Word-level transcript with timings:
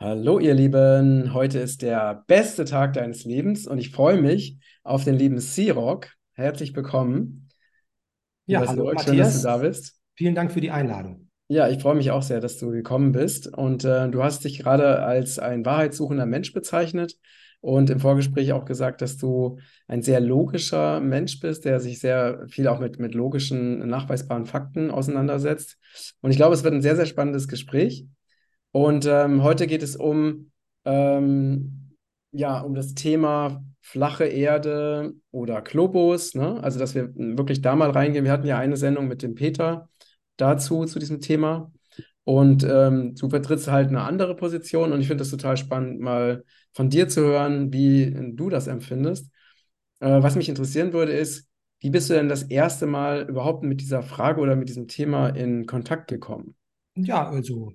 Hallo, 0.00 0.38
ihr 0.38 0.54
Lieben. 0.54 1.34
Heute 1.34 1.58
ist 1.58 1.82
der 1.82 2.22
beste 2.28 2.64
Tag 2.64 2.92
deines 2.92 3.24
Lebens 3.24 3.66
und 3.66 3.78
ich 3.78 3.90
freue 3.90 4.22
mich 4.22 4.56
auf 4.84 5.02
den 5.02 5.16
lieben 5.16 5.40
Sirok. 5.40 6.10
Herzlich 6.34 6.76
willkommen. 6.76 7.48
Ja, 8.46 8.60
hallo 8.60 8.84
Sirok, 8.84 9.00
schön, 9.00 9.16
dass 9.16 9.38
du 9.38 9.42
da 9.42 9.56
Matthias. 9.56 9.76
bist. 9.76 10.00
Vielen 10.14 10.36
Dank 10.36 10.52
für 10.52 10.60
die 10.60 10.70
Einladung. 10.70 11.30
Ja, 11.48 11.68
ich 11.68 11.82
freue 11.82 11.96
mich 11.96 12.12
auch 12.12 12.22
sehr, 12.22 12.38
dass 12.38 12.58
du 12.58 12.70
gekommen 12.70 13.10
bist. 13.10 13.48
Und 13.48 13.84
äh, 13.84 14.08
du 14.08 14.22
hast 14.22 14.44
dich 14.44 14.60
gerade 14.60 15.02
als 15.02 15.40
ein 15.40 15.66
wahrheitssuchender 15.66 16.26
Mensch 16.26 16.52
bezeichnet 16.52 17.16
und 17.60 17.90
im 17.90 17.98
Vorgespräch 17.98 18.52
auch 18.52 18.66
gesagt, 18.66 19.02
dass 19.02 19.16
du 19.16 19.58
ein 19.88 20.02
sehr 20.02 20.20
logischer 20.20 21.00
Mensch 21.00 21.40
bist, 21.40 21.64
der 21.64 21.80
sich 21.80 21.98
sehr 21.98 22.46
viel 22.46 22.68
auch 22.68 22.78
mit, 22.78 23.00
mit 23.00 23.16
logischen, 23.16 23.80
nachweisbaren 23.88 24.46
Fakten 24.46 24.92
auseinandersetzt. 24.92 25.76
Und 26.20 26.30
ich 26.30 26.36
glaube, 26.36 26.54
es 26.54 26.62
wird 26.62 26.74
ein 26.74 26.82
sehr, 26.82 26.94
sehr 26.94 27.06
spannendes 27.06 27.48
Gespräch. 27.48 28.06
Und 28.72 29.06
ähm, 29.06 29.42
heute 29.42 29.66
geht 29.66 29.82
es 29.82 29.96
um, 29.96 30.50
ähm, 30.84 31.96
ja, 32.32 32.60
um 32.60 32.74
das 32.74 32.94
Thema 32.94 33.64
flache 33.80 34.24
Erde 34.24 35.14
oder 35.30 35.62
Globus, 35.62 36.34
ne? 36.34 36.62
Also, 36.62 36.78
dass 36.78 36.94
wir 36.94 37.10
wirklich 37.14 37.62
da 37.62 37.74
mal 37.74 37.90
reingehen. 37.90 38.24
Wir 38.24 38.32
hatten 38.32 38.46
ja 38.46 38.58
eine 38.58 38.76
Sendung 38.76 39.08
mit 39.08 39.22
dem 39.22 39.34
Peter 39.34 39.88
dazu, 40.36 40.84
zu 40.84 40.98
diesem 40.98 41.20
Thema. 41.20 41.72
Und 42.24 42.62
ähm, 42.62 43.14
du 43.14 43.30
vertrittst 43.30 43.68
halt 43.68 43.88
eine 43.88 44.02
andere 44.02 44.36
Position 44.36 44.92
und 44.92 45.00
ich 45.00 45.06
finde 45.06 45.22
das 45.22 45.30
total 45.30 45.56
spannend, 45.56 46.00
mal 46.00 46.44
von 46.74 46.90
dir 46.90 47.08
zu 47.08 47.22
hören, 47.22 47.72
wie 47.72 48.14
du 48.34 48.50
das 48.50 48.66
empfindest. 48.66 49.30
Äh, 50.00 50.22
was 50.22 50.36
mich 50.36 50.50
interessieren 50.50 50.92
würde, 50.92 51.12
ist, 51.12 51.48
wie 51.80 51.88
bist 51.88 52.10
du 52.10 52.14
denn 52.14 52.28
das 52.28 52.42
erste 52.42 52.86
Mal 52.86 53.26
überhaupt 53.30 53.62
mit 53.62 53.80
dieser 53.80 54.02
Frage 54.02 54.42
oder 54.42 54.56
mit 54.56 54.68
diesem 54.68 54.88
Thema 54.88 55.28
in 55.28 55.64
Kontakt 55.64 56.08
gekommen? 56.08 56.54
Ja, 56.96 57.28
also 57.28 57.72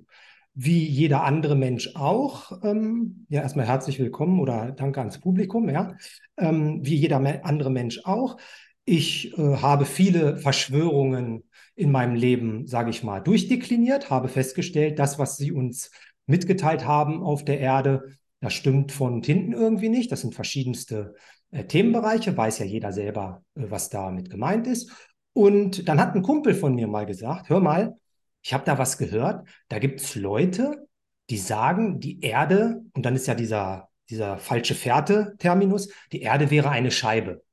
wie 0.56 0.86
jeder 0.86 1.24
andere 1.24 1.56
Mensch 1.56 1.96
auch. 1.96 2.52
Ähm, 2.64 3.26
ja, 3.30 3.42
erstmal 3.42 3.68
herzlich 3.68 4.00
willkommen 4.00 4.40
oder 4.40 4.72
danke 4.72 5.00
ans 5.00 5.20
Publikum. 5.20 5.70
Ja, 5.70 5.96
ähm, 6.38 6.80
wie 6.84 6.96
jeder 6.96 7.20
me 7.20 7.44
andere 7.44 7.72
Mensch 7.72 8.02
auch. 8.04 8.38
Ich 8.86 9.38
äh, 9.38 9.58
habe 9.58 9.86
viele 9.86 10.38
Verschwörungen 10.38 11.44
in 11.76 11.92
meinem 11.92 12.16
Leben, 12.16 12.68
sage 12.68 12.92
ich 12.92 13.04
mal, 13.04 13.20
durchdekliniert, 13.20 14.10
habe 14.10 14.28
festgestellt, 14.28 15.00
das, 15.00 15.18
was 15.18 15.38
sie 15.38 15.52
uns 15.52 15.90
mitgeteilt 16.28 16.86
haben 16.86 17.24
auf 17.24 17.44
der 17.44 17.60
Erde, 17.60 18.04
das 18.40 18.54
stimmt 18.54 18.92
von 18.92 19.24
hinten 19.24 19.54
irgendwie 19.54 19.90
nicht. 19.90 20.12
Das 20.12 20.22
sind 20.22 20.36
verschiedenste 20.36 21.16
äh, 21.52 21.64
Themenbereiche, 21.64 22.36
weiß 22.36 22.60
ja 22.60 22.66
jeder 22.66 22.92
selber, 22.92 23.44
äh, 23.56 23.64
was 23.70 23.90
damit 23.90 24.30
gemeint 24.30 24.68
ist. 24.68 24.92
Und 25.34 25.88
dann 25.88 26.00
hat 26.00 26.14
ein 26.14 26.22
Kumpel 26.22 26.54
von 26.54 26.76
mir 26.76 26.88
mal 26.88 27.08
gesagt, 27.08 27.50
hör 27.50 27.60
mal, 27.60 27.98
ich 28.44 28.54
habe 28.54 28.66
da 28.66 28.78
was 28.78 28.98
gehört, 28.98 29.48
da 29.70 29.80
gibt 29.80 30.02
es 30.02 30.16
Leute, 30.16 30.88
die 31.30 31.38
sagen, 31.38 32.00
die 32.00 32.22
Erde, 32.22 32.84
und 32.94 33.06
dann 33.06 33.16
ist 33.16 33.26
ja 33.28 33.36
dieser, 33.36 33.90
dieser 34.10 34.38
falsche 34.38 34.76
Fährte-Terminus, 34.76 35.90
die 36.12 36.22
Erde 36.22 36.52
wäre 36.52 36.70
eine 36.70 36.92
Scheibe. 36.92 37.44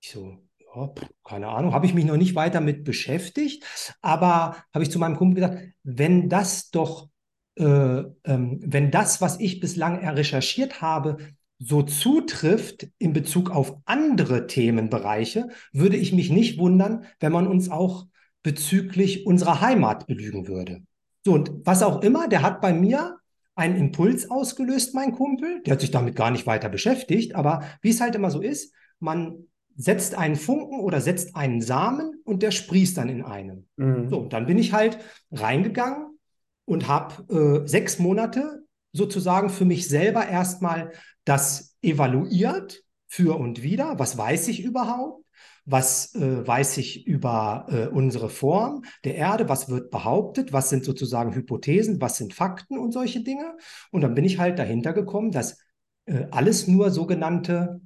Ich 0.00 0.10
so, 0.10 0.38
ja, 0.74 0.90
keine 1.22 1.48
Ahnung, 1.48 1.74
habe 1.74 1.86
ich 1.86 1.92
mich 1.94 2.06
noch 2.06 2.16
nicht 2.16 2.34
weiter 2.34 2.60
mit 2.60 2.84
beschäftigt, 2.84 3.64
aber 4.00 4.56
habe 4.72 4.82
ich 4.82 4.90
zu 4.90 4.98
meinem 4.98 5.16
Kumpel 5.16 5.42
gesagt, 5.42 5.62
wenn 5.82 6.30
das 6.30 6.70
doch, 6.70 7.10
äh, 7.56 7.64
ähm, 7.64 8.60
wenn 8.64 8.90
das, 8.90 9.20
was 9.20 9.38
ich 9.40 9.60
bislang 9.60 10.08
recherchiert 10.08 10.80
habe, 10.80 11.18
so 11.58 11.82
zutrifft 11.82 12.88
in 12.98 13.12
Bezug 13.12 13.50
auf 13.50 13.76
andere 13.84 14.46
Themenbereiche, 14.46 15.50
würde 15.72 15.98
ich 15.98 16.12
mich 16.12 16.30
nicht 16.30 16.58
wundern, 16.58 17.04
wenn 17.20 17.30
man 17.30 17.46
uns 17.46 17.70
auch 17.70 18.06
bezüglich 18.42 19.26
unserer 19.26 19.60
Heimat 19.60 20.06
belügen 20.06 20.48
würde. 20.48 20.82
So, 21.24 21.32
und 21.32 21.52
was 21.64 21.82
auch 21.82 22.02
immer, 22.02 22.28
der 22.28 22.42
hat 22.42 22.60
bei 22.60 22.72
mir 22.72 23.18
einen 23.54 23.76
Impuls 23.76 24.30
ausgelöst, 24.30 24.94
mein 24.94 25.12
Kumpel. 25.12 25.62
Der 25.62 25.74
hat 25.74 25.80
sich 25.80 25.90
damit 25.90 26.16
gar 26.16 26.30
nicht 26.30 26.46
weiter 26.46 26.68
beschäftigt, 26.68 27.34
aber 27.34 27.62
wie 27.82 27.90
es 27.90 28.00
halt 28.00 28.14
immer 28.14 28.30
so 28.30 28.40
ist, 28.40 28.74
man 28.98 29.44
setzt 29.76 30.16
einen 30.16 30.36
Funken 30.36 30.80
oder 30.80 31.00
setzt 31.00 31.36
einen 31.36 31.60
Samen 31.60 32.20
und 32.24 32.42
der 32.42 32.50
sprießt 32.50 32.96
dann 32.96 33.08
in 33.08 33.22
einem. 33.22 33.66
Mhm. 33.76 34.08
So, 34.08 34.20
und 34.20 34.32
dann 34.32 34.46
bin 34.46 34.58
ich 34.58 34.72
halt 34.72 34.98
reingegangen 35.30 36.18
und 36.64 36.88
habe 36.88 37.62
äh, 37.64 37.68
sechs 37.68 37.98
Monate 37.98 38.64
sozusagen 38.92 39.48
für 39.48 39.64
mich 39.64 39.88
selber 39.88 40.26
erstmal 40.26 40.92
das 41.24 41.76
evaluiert, 41.82 42.82
für 43.12 43.38
und 43.38 43.62
wieder. 43.62 43.98
Was 43.98 44.16
weiß 44.16 44.48
ich 44.48 44.64
überhaupt? 44.64 45.22
Was 45.64 46.14
äh, 46.14 46.46
weiß 46.46 46.78
ich 46.78 47.06
über 47.06 47.66
äh, 47.68 47.86
unsere 47.86 48.28
Form 48.28 48.84
der 49.04 49.14
Erde? 49.14 49.48
Was 49.48 49.68
wird 49.68 49.90
behauptet? 49.90 50.52
Was 50.52 50.70
sind 50.70 50.84
sozusagen 50.84 51.34
Hypothesen? 51.34 52.00
Was 52.00 52.16
sind 52.16 52.34
Fakten 52.34 52.78
und 52.78 52.92
solche 52.92 53.22
Dinge? 53.22 53.56
Und 53.90 54.00
dann 54.00 54.14
bin 54.14 54.24
ich 54.24 54.38
halt 54.38 54.58
dahinter 54.58 54.92
gekommen, 54.92 55.30
dass 55.30 55.58
äh, 56.06 56.26
alles 56.30 56.66
nur 56.66 56.90
sogenannte 56.90 57.80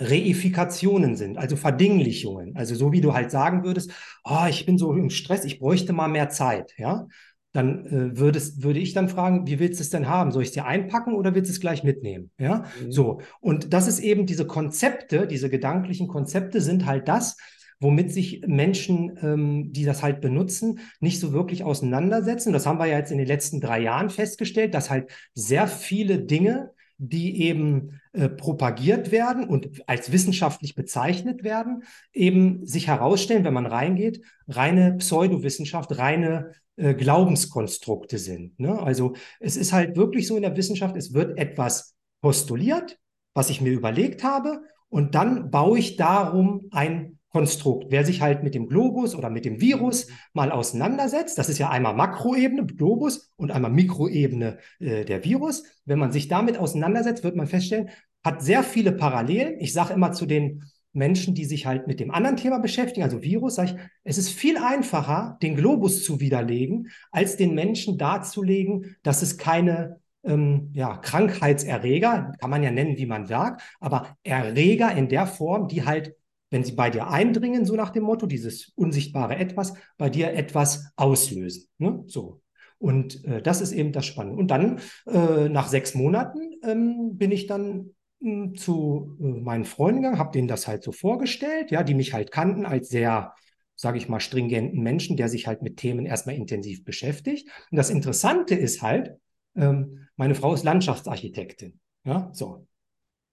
Reifikationen 0.00 1.16
sind, 1.16 1.38
also 1.38 1.56
Verdinglichungen. 1.56 2.56
Also 2.56 2.76
so 2.76 2.92
wie 2.92 3.00
du 3.00 3.14
halt 3.14 3.32
sagen 3.32 3.64
würdest, 3.64 3.90
oh, 4.24 4.46
ich 4.48 4.64
bin 4.64 4.78
so 4.78 4.92
im 4.94 5.10
Stress, 5.10 5.44
ich 5.44 5.58
bräuchte 5.58 5.92
mal 5.92 6.06
mehr 6.08 6.28
Zeit, 6.30 6.74
ja. 6.78 7.08
Dann 7.52 7.86
äh, 7.86 8.18
würdest, 8.18 8.62
würde 8.62 8.78
ich 8.78 8.92
dann 8.92 9.08
fragen, 9.08 9.46
wie 9.46 9.58
willst 9.58 9.80
du 9.80 9.82
es 9.82 9.90
denn 9.90 10.08
haben? 10.08 10.32
Soll 10.32 10.42
ich 10.42 10.48
es 10.48 10.54
dir 10.54 10.66
einpacken 10.66 11.14
oder 11.14 11.34
willst 11.34 11.48
du 11.50 11.52
es 11.54 11.60
gleich 11.60 11.82
mitnehmen? 11.82 12.30
Ja, 12.38 12.64
Mhm. 12.82 12.92
so. 12.92 13.20
Und 13.40 13.72
das 13.72 13.88
ist 13.88 14.00
eben 14.00 14.26
diese 14.26 14.46
Konzepte, 14.46 15.26
diese 15.26 15.48
gedanklichen 15.48 16.08
Konzepte 16.08 16.60
sind 16.60 16.84
halt 16.86 17.08
das, 17.08 17.36
womit 17.80 18.12
sich 18.12 18.42
Menschen, 18.46 19.16
ähm, 19.22 19.72
die 19.72 19.84
das 19.84 20.02
halt 20.02 20.20
benutzen, 20.20 20.80
nicht 21.00 21.20
so 21.20 21.32
wirklich 21.32 21.64
auseinandersetzen. 21.64 22.52
Das 22.52 22.66
haben 22.66 22.78
wir 22.78 22.86
ja 22.86 22.98
jetzt 22.98 23.12
in 23.12 23.18
den 23.18 23.26
letzten 23.26 23.60
drei 23.60 23.80
Jahren 23.80 24.10
festgestellt, 24.10 24.74
dass 24.74 24.90
halt 24.90 25.10
sehr 25.34 25.68
viele 25.68 26.18
Dinge, 26.18 26.72
die 26.98 27.42
eben 27.42 28.00
äh, 28.12 28.28
propagiert 28.28 29.12
werden 29.12 29.48
und 29.48 29.88
als 29.88 30.10
wissenschaftlich 30.10 30.74
bezeichnet 30.74 31.44
werden, 31.44 31.84
eben 32.12 32.66
sich 32.66 32.88
herausstellen, 32.88 33.44
wenn 33.44 33.54
man 33.54 33.66
reingeht, 33.66 34.20
reine 34.48 34.96
Pseudowissenschaft, 34.98 35.96
reine 35.96 36.52
äh, 36.78 36.94
Glaubenskonstrukte 36.94 38.18
sind. 38.18 38.58
Ne? 38.58 38.80
Also 38.80 39.14
es 39.40 39.56
ist 39.56 39.72
halt 39.72 39.96
wirklich 39.96 40.26
so 40.26 40.36
in 40.36 40.42
der 40.42 40.56
Wissenschaft, 40.56 40.96
es 40.96 41.12
wird 41.12 41.38
etwas 41.38 41.96
postuliert, 42.20 42.98
was 43.34 43.50
ich 43.50 43.60
mir 43.60 43.72
überlegt 43.72 44.24
habe, 44.24 44.62
und 44.88 45.14
dann 45.14 45.50
baue 45.50 45.78
ich 45.78 45.96
darum 45.96 46.68
ein 46.70 47.18
Konstrukt. 47.30 47.88
Wer 47.90 48.06
sich 48.06 48.22
halt 48.22 48.42
mit 48.42 48.54
dem 48.54 48.68
Globus 48.68 49.14
oder 49.14 49.28
mit 49.28 49.44
dem 49.44 49.60
Virus 49.60 50.08
mal 50.32 50.50
auseinandersetzt, 50.50 51.36
das 51.36 51.50
ist 51.50 51.58
ja 51.58 51.68
einmal 51.68 51.94
Makroebene, 51.94 52.64
Globus, 52.64 53.30
und 53.36 53.50
einmal 53.50 53.70
Mikroebene 53.70 54.58
äh, 54.78 55.04
der 55.04 55.24
Virus. 55.24 55.64
Wenn 55.84 55.98
man 55.98 56.10
sich 56.10 56.28
damit 56.28 56.58
auseinandersetzt, 56.58 57.24
wird 57.24 57.36
man 57.36 57.46
feststellen, 57.46 57.90
hat 58.24 58.42
sehr 58.42 58.62
viele 58.62 58.92
Parallelen. 58.92 59.60
Ich 59.60 59.72
sage 59.72 59.92
immer 59.92 60.12
zu 60.12 60.26
den 60.26 60.64
Menschen, 60.98 61.34
die 61.34 61.44
sich 61.44 61.66
halt 61.66 61.86
mit 61.86 62.00
dem 62.00 62.10
anderen 62.10 62.36
Thema 62.36 62.58
beschäftigen, 62.58 63.04
also 63.04 63.22
Virus, 63.22 63.54
sage 63.54 63.70
ich, 63.70 63.76
es 64.04 64.18
ist 64.18 64.30
viel 64.30 64.58
einfacher, 64.58 65.38
den 65.42 65.56
Globus 65.56 66.04
zu 66.04 66.20
widerlegen, 66.20 66.88
als 67.10 67.36
den 67.36 67.54
Menschen 67.54 67.96
darzulegen, 67.96 68.96
dass 69.02 69.22
es 69.22 69.38
keine 69.38 70.00
ähm, 70.24 70.70
ja, 70.74 70.96
Krankheitserreger, 70.96 72.32
kann 72.38 72.50
man 72.50 72.62
ja 72.62 72.70
nennen, 72.70 72.98
wie 72.98 73.06
man 73.06 73.26
sagt, 73.26 73.62
aber 73.80 74.16
Erreger 74.22 74.92
in 74.94 75.08
der 75.08 75.26
Form, 75.26 75.68
die 75.68 75.84
halt, 75.84 76.14
wenn 76.50 76.64
sie 76.64 76.72
bei 76.72 76.90
dir 76.90 77.08
eindringen, 77.08 77.64
so 77.64 77.74
nach 77.74 77.90
dem 77.90 78.04
Motto, 78.04 78.26
dieses 78.26 78.72
unsichtbare 78.74 79.36
Etwas, 79.36 79.74
bei 79.96 80.10
dir 80.10 80.32
etwas 80.32 80.92
auslösen. 80.96 81.68
Ne? 81.78 82.04
So. 82.06 82.42
Und 82.78 83.24
äh, 83.24 83.42
das 83.42 83.60
ist 83.60 83.72
eben 83.72 83.92
das 83.92 84.06
Spannende. 84.06 84.38
Und 84.38 84.50
dann, 84.50 84.80
äh, 85.06 85.48
nach 85.48 85.68
sechs 85.68 85.94
Monaten, 85.94 86.38
ähm, 86.62 87.16
bin 87.16 87.32
ich 87.32 87.46
dann 87.46 87.90
zu 88.20 89.16
äh, 89.20 89.40
meinen 89.40 89.64
Freunden 89.64 90.02
gegangen, 90.02 90.18
habe 90.18 90.32
denen 90.32 90.48
das 90.48 90.66
halt 90.66 90.82
so 90.82 90.92
vorgestellt, 90.92 91.70
ja, 91.70 91.82
die 91.82 91.94
mich 91.94 92.12
halt 92.12 92.32
kannten 92.32 92.66
als 92.66 92.88
sehr, 92.88 93.34
sage 93.76 93.98
ich 93.98 94.08
mal, 94.08 94.20
stringenten 94.20 94.82
Menschen, 94.82 95.16
der 95.16 95.28
sich 95.28 95.46
halt 95.46 95.62
mit 95.62 95.76
Themen 95.76 96.06
erstmal 96.06 96.34
intensiv 96.34 96.84
beschäftigt. 96.84 97.48
Und 97.70 97.76
das 97.76 97.90
Interessante 97.90 98.54
ist 98.54 98.82
halt, 98.82 99.12
ähm, 99.56 100.08
meine 100.16 100.34
Frau 100.34 100.52
ist 100.52 100.64
Landschaftsarchitektin. 100.64 101.78
Ja, 102.04 102.30
so. 102.32 102.66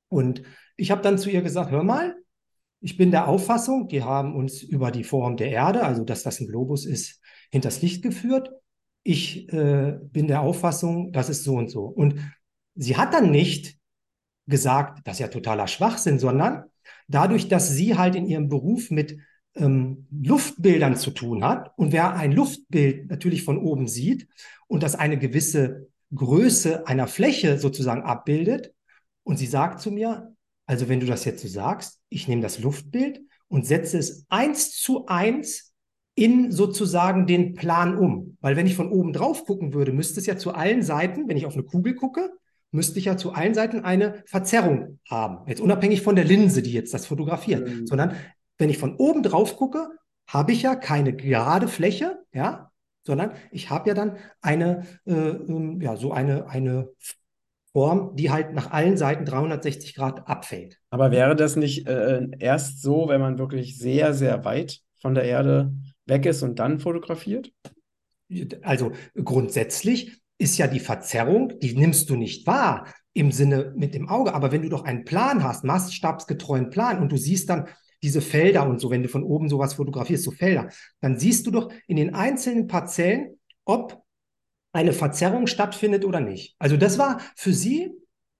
Und 0.07 0.43
ich 0.77 0.91
habe 0.91 1.01
dann 1.01 1.17
zu 1.17 1.29
ihr 1.29 1.41
gesagt, 1.41 1.71
hör 1.71 1.83
mal, 1.83 2.15
ich 2.79 2.97
bin 2.97 3.09
der 3.09 3.27
Auffassung, 3.27 3.87
die 3.87 4.03
haben 4.03 4.35
uns 4.35 4.61
über 4.61 4.91
die 4.91 5.03
Form 5.03 5.37
der 5.37 5.49
Erde, 5.49 5.83
also 5.83 6.03
dass 6.03 6.21
das 6.21 6.39
ein 6.39 6.47
Globus 6.47 6.85
ist, 6.85 7.21
hinters 7.51 7.81
Licht 7.81 8.03
geführt. 8.03 8.51
Ich 9.01 9.51
äh, 9.51 9.97
bin 10.03 10.27
der 10.27 10.41
Auffassung, 10.41 11.11
das 11.11 11.29
ist 11.29 11.43
so 11.43 11.55
und 11.55 11.69
so. 11.69 11.85
Und 11.85 12.19
sie 12.75 12.97
hat 12.97 13.13
dann 13.13 13.31
nicht 13.31 13.79
gesagt, 14.47 15.01
das 15.05 15.15
ist 15.15 15.19
ja 15.19 15.27
totaler 15.27 15.67
Schwachsinn, 15.67 16.19
sondern 16.19 16.65
dadurch, 17.07 17.47
dass 17.47 17.69
sie 17.69 17.97
halt 17.97 18.15
in 18.15 18.27
ihrem 18.27 18.49
Beruf 18.49 18.91
mit 18.91 19.17
ähm, 19.55 20.07
Luftbildern 20.11 20.95
zu 20.95 21.11
tun 21.11 21.43
hat 21.43 21.71
und 21.77 21.91
wer 21.91 22.15
ein 22.15 22.31
Luftbild 22.31 23.09
natürlich 23.09 23.43
von 23.43 23.57
oben 23.57 23.87
sieht 23.87 24.27
und 24.67 24.83
das 24.83 24.95
eine 24.95 25.17
gewisse 25.17 25.87
Größe 26.13 26.87
einer 26.87 27.07
Fläche 27.07 27.57
sozusagen 27.57 28.03
abbildet. 28.03 28.73
Und 29.23 29.37
sie 29.37 29.47
sagt 29.47 29.81
zu 29.81 29.91
mir, 29.91 30.35
also 30.65 30.89
wenn 30.89 30.99
du 30.99 31.05
das 31.05 31.25
jetzt 31.25 31.41
so 31.41 31.47
sagst, 31.47 31.99
ich 32.09 32.27
nehme 32.27 32.41
das 32.41 32.59
Luftbild 32.59 33.21
und 33.47 33.65
setze 33.65 33.97
es 33.97 34.25
eins 34.29 34.71
zu 34.71 35.07
eins 35.07 35.73
in 36.15 36.51
sozusagen 36.51 37.27
den 37.27 37.53
Plan 37.55 37.97
um. 37.97 38.37
Weil 38.39 38.55
wenn 38.55 38.67
ich 38.67 38.75
von 38.75 38.91
oben 38.91 39.13
drauf 39.13 39.45
gucken 39.45 39.73
würde, 39.73 39.91
müsste 39.91 40.19
es 40.19 40.25
ja 40.25 40.37
zu 40.37 40.53
allen 40.53 40.81
Seiten, 40.81 41.27
wenn 41.27 41.37
ich 41.37 41.45
auf 41.45 41.53
eine 41.53 41.63
Kugel 41.63 41.95
gucke, 41.95 42.31
müsste 42.75 42.99
ich 42.99 43.05
ja 43.05 43.17
zu 43.17 43.33
allen 43.33 43.53
Seiten 43.53 43.83
eine 43.83 44.23
Verzerrung 44.25 44.99
haben. 45.09 45.47
Jetzt 45.47 45.61
unabhängig 45.61 46.01
von 46.01 46.15
der 46.15 46.25
Linse, 46.25 46.61
die 46.61 46.73
jetzt 46.73 46.93
das 46.93 47.05
fotografiert, 47.05 47.67
mhm. 47.67 47.87
sondern 47.87 48.15
wenn 48.57 48.69
ich 48.69 48.77
von 48.77 48.95
oben 48.97 49.23
drauf 49.23 49.55
gucke, 49.57 49.89
habe 50.27 50.51
ich 50.51 50.61
ja 50.61 50.75
keine 50.75 51.15
gerade 51.15 51.67
Fläche, 51.67 52.19
ja, 52.33 52.71
sondern 53.03 53.31
ich 53.51 53.69
habe 53.69 53.89
ja 53.89 53.95
dann 53.95 54.17
eine, 54.41 54.85
äh, 55.05 55.11
ähm, 55.13 55.79
ja, 55.81 55.95
so 55.95 56.11
eine, 56.11 56.47
eine 56.49 56.89
Form, 57.71 58.15
die 58.15 58.31
halt 58.31 58.53
nach 58.53 58.71
allen 58.71 58.97
Seiten 58.97 59.25
360 59.25 59.95
Grad 59.95 60.27
abfällt. 60.27 60.79
Aber 60.89 61.11
wäre 61.11 61.35
das 61.35 61.55
nicht 61.55 61.87
äh, 61.87 62.27
erst 62.39 62.81
so, 62.81 63.07
wenn 63.09 63.21
man 63.21 63.37
wirklich 63.37 63.77
sehr, 63.77 64.13
sehr 64.13 64.45
weit 64.45 64.79
von 65.01 65.13
der 65.13 65.25
Erde 65.25 65.73
weg 66.05 66.25
ist 66.25 66.41
und 66.41 66.59
dann 66.59 66.79
fotografiert? 66.79 67.51
Also 68.63 68.91
grundsätzlich 69.13 70.21
ist 70.37 70.57
ja 70.57 70.67
die 70.67 70.79
Verzerrung, 70.79 71.59
die 71.59 71.75
nimmst 71.75 72.09
du 72.09 72.15
nicht 72.15 72.45
wahr 72.45 72.87
im 73.13 73.31
Sinne 73.31 73.73
mit 73.75 73.93
dem 73.93 74.09
Auge. 74.09 74.33
Aber 74.33 74.51
wenn 74.51 74.61
du 74.61 74.69
doch 74.69 74.83
einen 74.83 75.05
Plan 75.05 75.43
hast, 75.43 75.63
maßstabsgetreuen 75.63 76.69
Plan 76.69 76.99
und 76.99 77.11
du 77.11 77.17
siehst 77.17 77.49
dann 77.49 77.67
diese 78.03 78.21
Felder 78.21 78.67
und 78.67 78.79
so, 78.79 78.89
wenn 78.91 79.03
du 79.03 79.09
von 79.09 79.23
oben 79.23 79.49
sowas 79.49 79.75
fotografierst, 79.75 80.23
so 80.23 80.31
Felder, 80.31 80.69
dann 80.99 81.17
siehst 81.17 81.47
du 81.47 81.51
doch 81.51 81.71
in 81.87 81.95
den 81.95 82.13
einzelnen 82.13 82.67
Parzellen, 82.67 83.39
ob 83.63 84.03
eine 84.73 84.91
Verzerrung 84.93 85.47
stattfindet 85.47 86.03
oder 86.03 86.19
nicht. 86.19 86.55
Also 86.59 86.75
das 86.75 86.97
war 86.97 87.21
für 87.35 87.53
sie 87.53 87.91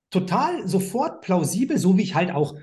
total 0.10 0.68
sofort 0.68 1.22
plausibel, 1.22 1.78
so 1.78 1.98
wie 1.98 2.04
ich 2.04 2.16
halt 2.16 2.32
auch 2.32 2.56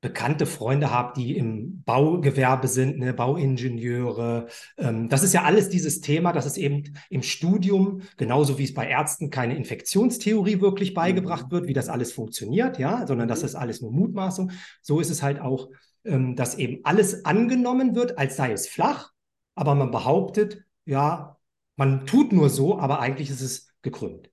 bekannte 0.00 0.46
Freunde 0.46 0.90
habe, 0.90 1.12
die 1.14 1.36
im 1.36 1.82
Baugewerbe 1.82 2.68
sind, 2.68 2.98
ne, 2.98 3.12
Bauingenieure. 3.12 4.46
Ähm, 4.78 5.08
das 5.08 5.22
ist 5.22 5.34
ja 5.34 5.42
alles 5.42 5.68
dieses 5.68 6.00
Thema, 6.00 6.32
dass 6.32 6.46
es 6.46 6.56
eben 6.56 6.94
im 7.10 7.22
Studium, 7.22 8.02
genauso 8.16 8.58
wie 8.58 8.64
es 8.64 8.72
bei 8.72 8.88
Ärzten 8.88 9.30
keine 9.30 9.56
Infektionstheorie 9.56 10.60
wirklich 10.60 10.94
beigebracht 10.94 11.46
mhm. 11.46 11.50
wird, 11.52 11.68
wie 11.68 11.74
das 11.74 11.88
alles 11.88 12.12
funktioniert, 12.12 12.78
ja, 12.78 13.06
sondern 13.06 13.28
das 13.28 13.42
ist 13.42 13.54
alles 13.54 13.82
nur 13.82 13.92
Mutmaßung. 13.92 14.52
So 14.80 15.00
ist 15.00 15.10
es 15.10 15.22
halt 15.22 15.40
auch, 15.40 15.68
ähm, 16.04 16.34
dass 16.34 16.56
eben 16.56 16.80
alles 16.84 17.26
angenommen 17.26 17.94
wird, 17.94 18.16
als 18.16 18.36
sei 18.36 18.52
es 18.52 18.68
flach, 18.68 19.12
aber 19.54 19.74
man 19.74 19.90
behauptet, 19.90 20.64
ja, 20.86 21.36
man 21.76 22.06
tut 22.06 22.32
nur 22.32 22.48
so, 22.48 22.78
aber 22.78 23.00
eigentlich 23.00 23.28
ist 23.28 23.42
es 23.42 23.68
gekrümmt. 23.82 24.30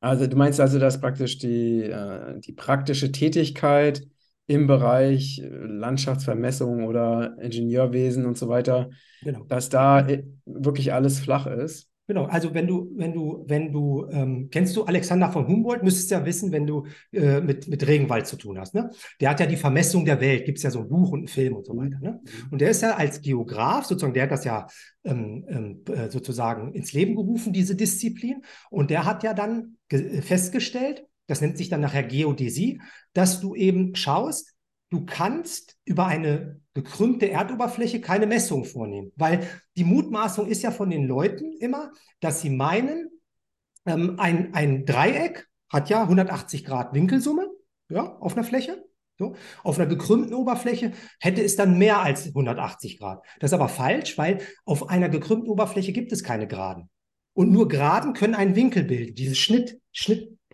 Also 0.00 0.26
du 0.26 0.36
meinst 0.36 0.60
also, 0.60 0.78
dass 0.78 1.00
praktisch 1.00 1.38
die, 1.38 1.82
äh, 1.82 2.38
die 2.40 2.52
praktische 2.52 3.10
Tätigkeit 3.10 4.06
im 4.46 4.66
Bereich 4.66 5.40
äh, 5.40 5.48
Landschaftsvermessung 5.48 6.84
oder 6.84 7.36
Ingenieurwesen 7.40 8.26
und 8.26 8.38
so 8.38 8.48
weiter, 8.48 8.90
genau. 9.22 9.44
dass 9.44 9.68
da 9.68 10.06
äh, 10.06 10.24
wirklich 10.44 10.92
alles 10.92 11.20
flach 11.20 11.46
ist. 11.46 11.88
Genau, 12.06 12.26
also 12.26 12.52
wenn 12.52 12.66
du, 12.66 12.92
wenn 12.96 13.14
du, 13.14 13.44
wenn 13.48 13.72
du, 13.72 14.06
ähm, 14.10 14.50
kennst 14.50 14.76
du 14.76 14.84
Alexander 14.84 15.32
von 15.32 15.48
Humboldt, 15.48 15.82
müsstest 15.82 16.10
du 16.10 16.16
ja 16.16 16.26
wissen, 16.26 16.52
wenn 16.52 16.66
du 16.66 16.86
äh, 17.12 17.40
mit, 17.40 17.66
mit 17.66 17.86
Regenwald 17.86 18.26
zu 18.26 18.36
tun 18.36 18.58
hast. 18.58 18.74
Ne? 18.74 18.90
Der 19.22 19.30
hat 19.30 19.40
ja 19.40 19.46
die 19.46 19.56
Vermessung 19.56 20.04
der 20.04 20.20
Welt, 20.20 20.44
gibt 20.44 20.58
es 20.58 20.64
ja 20.64 20.70
so 20.70 20.80
ein 20.80 20.88
Buch 20.88 21.12
und 21.12 21.20
einen 21.20 21.28
Film 21.28 21.56
und 21.56 21.64
so 21.64 21.74
weiter. 21.74 21.98
Ne? 22.00 22.20
Mhm. 22.22 22.48
Und 22.50 22.60
der 22.60 22.70
ist 22.70 22.82
ja 22.82 22.94
als 22.96 23.22
Geograf, 23.22 23.86
sozusagen, 23.86 24.12
der 24.12 24.24
hat 24.24 24.32
das 24.32 24.44
ja 24.44 24.66
ähm, 25.04 25.46
ähm, 25.48 25.82
äh, 25.88 26.10
sozusagen 26.10 26.74
ins 26.74 26.92
Leben 26.92 27.16
gerufen, 27.16 27.54
diese 27.54 27.74
Disziplin. 27.74 28.42
Und 28.68 28.90
der 28.90 29.06
hat 29.06 29.22
ja 29.22 29.32
dann 29.32 29.78
festgestellt, 29.88 31.06
das 31.26 31.40
nennt 31.40 31.56
sich 31.56 31.68
dann 31.68 31.80
nachher 31.80 32.02
Geodäsie, 32.02 32.80
dass 33.12 33.40
du 33.40 33.54
eben 33.54 33.94
schaust, 33.94 34.54
du 34.90 35.04
kannst 35.04 35.76
über 35.84 36.06
eine 36.06 36.60
gekrümmte 36.74 37.30
Erdoberfläche 37.30 38.00
keine 38.00 38.26
Messung 38.26 38.64
vornehmen, 38.64 39.12
weil 39.16 39.48
die 39.76 39.84
Mutmaßung 39.84 40.46
ist 40.46 40.62
ja 40.62 40.70
von 40.70 40.90
den 40.90 41.06
Leuten 41.06 41.52
immer, 41.60 41.92
dass 42.20 42.40
sie 42.40 42.50
meinen, 42.50 43.10
ähm, 43.86 44.16
ein, 44.18 44.54
ein 44.54 44.84
Dreieck 44.84 45.48
hat 45.68 45.90
ja 45.90 46.02
180 46.02 46.64
Grad 46.64 46.94
Winkelsumme 46.94 47.48
ja, 47.88 48.16
auf 48.18 48.36
einer 48.36 48.44
Fläche. 48.44 48.84
So. 49.16 49.36
Auf 49.62 49.78
einer 49.78 49.88
gekrümmten 49.88 50.34
Oberfläche 50.34 50.92
hätte 51.20 51.42
es 51.42 51.54
dann 51.54 51.78
mehr 51.78 52.00
als 52.00 52.26
180 52.26 52.98
Grad. 52.98 53.24
Das 53.38 53.50
ist 53.50 53.54
aber 53.54 53.68
falsch, 53.68 54.18
weil 54.18 54.40
auf 54.64 54.88
einer 54.88 55.08
gekrümmten 55.08 55.48
Oberfläche 55.48 55.92
gibt 55.92 56.10
es 56.12 56.24
keine 56.24 56.48
Geraden. 56.48 56.90
Und 57.32 57.52
nur 57.52 57.68
Geraden 57.68 58.12
können 58.12 58.34
einen 58.34 58.56
Winkel 58.56 58.84
bilden, 58.84 59.14
diese 59.14 59.36
Schnitt, 59.36 59.80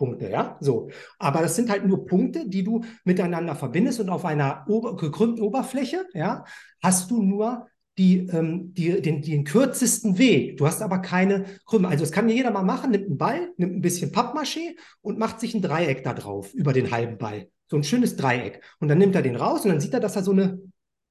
Schnittpunkte, 0.00 0.30
ja, 0.30 0.56
so. 0.60 0.90
Aber 1.18 1.40
das 1.42 1.56
sind 1.56 1.70
halt 1.70 1.86
nur 1.86 2.06
Punkte, 2.06 2.48
die 2.48 2.64
du 2.64 2.82
miteinander 3.04 3.54
verbindest 3.54 4.00
und 4.00 4.08
auf 4.08 4.24
einer 4.24 4.64
Ober 4.68 4.96
gekrümmten 4.96 5.42
Oberfläche, 5.42 6.06
ja, 6.14 6.44
hast 6.82 7.10
du 7.10 7.22
nur 7.22 7.66
die, 7.98 8.28
ähm, 8.28 8.72
die, 8.74 9.02
den, 9.02 9.20
den 9.20 9.44
kürzesten 9.44 10.18
Weg. 10.18 10.56
Du 10.56 10.66
hast 10.66 10.80
aber 10.80 11.00
keine 11.00 11.44
Krümme. 11.66 11.88
Also 11.88 12.04
das 12.04 12.12
kann 12.12 12.28
jeder 12.28 12.50
mal 12.50 12.62
machen, 12.62 12.92
nimmt 12.92 13.06
einen 13.06 13.18
Ball, 13.18 13.52
nimmt 13.56 13.76
ein 13.76 13.82
bisschen 13.82 14.10
Pappmaché 14.10 14.74
und 15.02 15.18
macht 15.18 15.40
sich 15.40 15.54
ein 15.54 15.62
Dreieck 15.62 16.02
da 16.02 16.14
drauf, 16.14 16.54
über 16.54 16.72
den 16.72 16.90
halben 16.90 17.18
Ball. 17.18 17.48
So 17.68 17.76
ein 17.76 17.84
schönes 17.84 18.16
Dreieck. 18.16 18.62
Und 18.80 18.88
dann 18.88 18.98
nimmt 18.98 19.14
er 19.14 19.22
den 19.22 19.36
raus 19.36 19.64
und 19.64 19.70
dann 19.70 19.80
sieht 19.80 19.92
er, 19.92 20.00
dass 20.00 20.16
er 20.16 20.22
so 20.22 20.32
eine, 20.32 20.60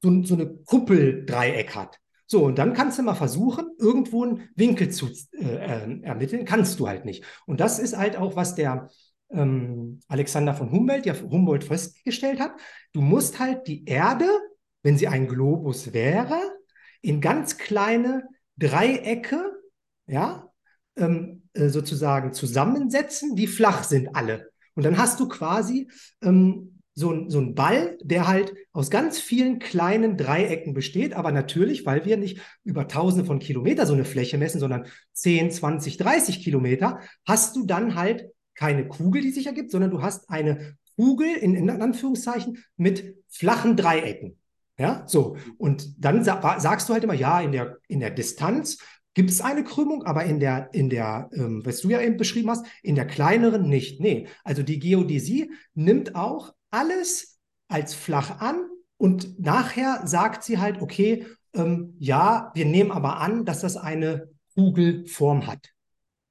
so, 0.01 0.23
so 0.23 0.33
eine 0.33 0.47
Kuppeldreieck 0.65 1.75
hat. 1.75 1.99
So, 2.31 2.45
und 2.45 2.59
dann 2.59 2.73
kannst 2.73 2.99
du 2.99 3.03
mal 3.03 3.15
versuchen, 3.15 3.71
irgendwo 3.79 4.23
einen 4.23 4.49
Winkel 4.55 4.89
zu 4.89 5.07
äh, 5.33 5.45
äh, 5.45 6.01
ermitteln. 6.03 6.45
Kannst 6.45 6.79
du 6.79 6.87
halt 6.87 7.03
nicht. 7.03 7.23
Und 7.47 7.59
das 7.59 7.79
ist 7.79 7.97
halt 7.97 8.17
auch, 8.17 8.35
was 8.35 8.53
der 8.53 8.91
ähm, 9.31 9.99
Alexander 10.07 10.53
von 10.53 10.71
Humboldt, 10.71 11.07
ja 11.07 11.15
Humboldt 11.19 11.63
festgestellt 11.63 12.39
hat. 12.39 12.51
Du 12.93 13.01
musst 13.01 13.39
halt 13.39 13.67
die 13.67 13.83
Erde, 13.85 14.27
wenn 14.83 14.95
sie 14.95 15.07
ein 15.07 15.27
Globus 15.27 15.91
wäre, 15.91 16.39
in 17.01 17.19
ganz 17.19 17.57
kleine 17.57 18.27
Dreiecke, 18.57 19.43
ja, 20.05 20.51
ähm, 20.97 21.49
äh, 21.53 21.69
sozusagen 21.69 22.31
zusammensetzen, 22.31 23.35
die 23.35 23.47
flach 23.47 23.83
sind 23.83 24.15
alle. 24.15 24.51
Und 24.75 24.83
dann 24.83 24.99
hast 24.99 25.19
du 25.19 25.27
quasi 25.27 25.89
ähm, 26.21 26.68
so 26.99 27.11
ein, 27.11 27.29
so 27.29 27.39
ein 27.39 27.55
Ball, 27.55 27.97
der 28.01 28.27
halt 28.27 28.53
aus 28.73 28.89
ganz 28.89 29.19
vielen 29.19 29.59
kleinen 29.59 30.17
Dreiecken 30.17 30.73
besteht, 30.73 31.13
aber 31.13 31.31
natürlich, 31.31 31.85
weil 31.85 32.05
wir 32.05 32.17
nicht 32.17 32.41
über 32.63 32.87
tausende 32.87 33.25
von 33.25 33.39
Kilometer 33.39 33.85
so 33.85 33.93
eine 33.93 34.05
Fläche 34.05 34.37
messen, 34.37 34.59
sondern 34.59 34.85
10, 35.13 35.51
20, 35.51 35.97
30 35.97 36.43
Kilometer, 36.43 36.99
hast 37.25 37.55
du 37.55 37.65
dann 37.65 37.95
halt 37.95 38.29
keine 38.53 38.87
Kugel, 38.87 39.21
die 39.21 39.31
sich 39.31 39.47
ergibt, 39.47 39.71
sondern 39.71 39.91
du 39.91 40.01
hast 40.01 40.29
eine 40.29 40.75
Kugel 40.97 41.29
in, 41.29 41.55
in 41.55 41.69
Anführungszeichen 41.69 42.63
mit 42.75 43.15
flachen 43.29 43.77
Dreiecken. 43.77 44.37
Ja, 44.77 45.03
so. 45.07 45.37
Und 45.57 46.03
dann 46.03 46.23
sa 46.23 46.59
sagst 46.59 46.89
du 46.89 46.93
halt 46.93 47.03
immer, 47.03 47.13
ja, 47.13 47.39
in 47.39 47.53
der, 47.53 47.77
in 47.87 48.01
der 48.01 48.11
Distanz 48.11 48.77
gibt 49.13 49.29
es 49.29 49.41
eine 49.41 49.63
Krümmung, 49.63 50.03
aber 50.03 50.25
in 50.25 50.39
der, 50.39 50.69
in 50.73 50.89
der, 50.89 51.29
ähm, 51.33 51.61
was 51.65 51.81
du 51.81 51.89
ja 51.89 52.01
eben 52.01 52.17
beschrieben 52.17 52.49
hast, 52.49 52.65
in 52.83 52.95
der 52.95 53.07
kleineren 53.07 53.67
nicht. 53.67 53.99
Nee. 53.99 54.27
Also 54.43 54.63
die 54.63 54.79
Geodäsie 54.79 55.51
nimmt 55.73 56.15
auch 56.15 56.53
alles 56.71 57.39
als 57.67 57.93
flach 57.93 58.39
an 58.39 58.67
und 58.97 59.39
nachher 59.39 60.05
sagt 60.05 60.43
sie 60.43 60.57
halt, 60.57 60.81
okay, 60.81 61.25
ähm, 61.53 61.95
ja, 61.99 62.51
wir 62.53 62.65
nehmen 62.65 62.91
aber 62.91 63.19
an, 63.19 63.45
dass 63.45 63.61
das 63.61 63.77
eine 63.77 64.29
Kugelform 64.55 65.47
hat. 65.47 65.71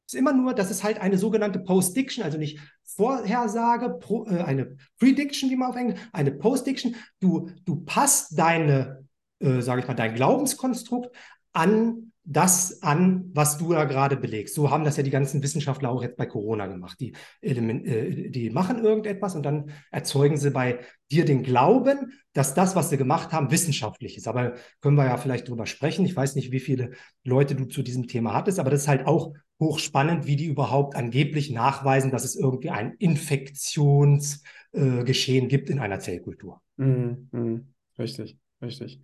Es 0.06 0.14
ist 0.14 0.20
immer 0.20 0.32
nur, 0.32 0.54
das 0.54 0.70
ist 0.70 0.84
halt 0.84 0.98
eine 1.00 1.18
sogenannte 1.18 1.58
Post-Diction, 1.58 2.24
also 2.24 2.38
nicht 2.38 2.60
Vorhersage, 2.84 3.90
pro, 3.90 4.26
äh, 4.26 4.42
eine 4.42 4.76
Prediction, 4.98 5.50
wie 5.50 5.56
man 5.56 5.70
auf 5.70 5.76
Englisch, 5.76 6.00
eine 6.12 6.32
Post-Diction. 6.32 6.96
Du, 7.20 7.50
du 7.64 7.84
passt 7.84 8.38
deine, 8.38 9.06
äh, 9.40 9.60
sage 9.60 9.82
ich 9.82 9.86
mal, 9.86 9.94
dein 9.94 10.14
Glaubenskonstrukt 10.14 11.14
an 11.52 12.07
das 12.30 12.82
an, 12.82 13.30
was 13.32 13.56
du 13.56 13.72
da 13.72 13.84
gerade 13.84 14.18
belegst. 14.18 14.54
So 14.54 14.70
haben 14.70 14.84
das 14.84 14.98
ja 14.98 15.02
die 15.02 15.10
ganzen 15.10 15.42
Wissenschaftler 15.42 15.88
auch 15.88 16.02
jetzt 16.02 16.18
bei 16.18 16.26
Corona 16.26 16.66
gemacht. 16.66 17.00
Die, 17.00 17.14
äh, 17.40 18.30
die 18.30 18.50
machen 18.50 18.84
irgendetwas 18.84 19.34
und 19.34 19.44
dann 19.44 19.70
erzeugen 19.90 20.36
sie 20.36 20.50
bei 20.50 20.80
dir 21.10 21.24
den 21.24 21.42
Glauben, 21.42 22.12
dass 22.34 22.52
das, 22.52 22.76
was 22.76 22.90
sie 22.90 22.98
gemacht 22.98 23.32
haben, 23.32 23.50
wissenschaftlich 23.50 24.18
ist. 24.18 24.28
Aber 24.28 24.56
können 24.82 24.98
wir 24.98 25.06
ja 25.06 25.16
vielleicht 25.16 25.48
drüber 25.48 25.64
sprechen. 25.64 26.04
Ich 26.04 26.14
weiß 26.14 26.34
nicht, 26.34 26.52
wie 26.52 26.60
viele 26.60 26.90
Leute 27.24 27.54
du 27.54 27.64
zu 27.64 27.82
diesem 27.82 28.08
Thema 28.08 28.34
hattest, 28.34 28.58
aber 28.58 28.68
das 28.68 28.82
ist 28.82 28.88
halt 28.88 29.06
auch 29.06 29.32
hochspannend, 29.58 30.26
wie 30.26 30.36
die 30.36 30.46
überhaupt 30.46 30.96
angeblich 30.96 31.50
nachweisen, 31.50 32.10
dass 32.10 32.24
es 32.24 32.36
irgendwie 32.36 32.68
ein 32.68 32.92
Infektionsgeschehen 32.98 35.44
äh, 35.46 35.48
gibt 35.48 35.70
in 35.70 35.78
einer 35.78 35.98
Zellkultur. 35.98 36.60
Mhm, 36.76 37.28
mh. 37.32 37.60
Richtig, 37.98 38.36
richtig. 38.60 39.00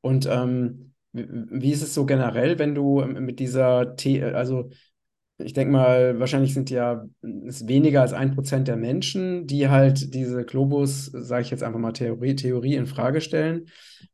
Und 0.00 0.26
ähm, 0.26 0.91
wie 1.12 1.72
ist 1.72 1.82
es 1.82 1.94
so 1.94 2.06
generell, 2.06 2.58
wenn 2.58 2.74
du 2.74 3.04
mit 3.04 3.38
dieser, 3.38 3.94
The 3.98 4.22
also 4.22 4.70
ich 5.44 5.52
denke 5.52 5.72
mal, 5.72 6.18
wahrscheinlich 6.20 6.54
sind 6.54 6.70
ja 6.70 7.04
es 7.46 7.66
weniger 7.66 8.02
als 8.02 8.12
ein 8.12 8.34
Prozent 8.34 8.68
der 8.68 8.76
Menschen, 8.76 9.46
die 9.46 9.68
halt 9.68 10.14
diese 10.14 10.44
Globus, 10.44 11.06
sage 11.06 11.42
ich 11.42 11.50
jetzt 11.50 11.62
einfach 11.62 11.80
mal 11.80 11.92
Theorie, 11.92 12.36
Theorie 12.36 12.74
in 12.74 12.86
Frage 12.86 13.20
stellen. 13.20 13.66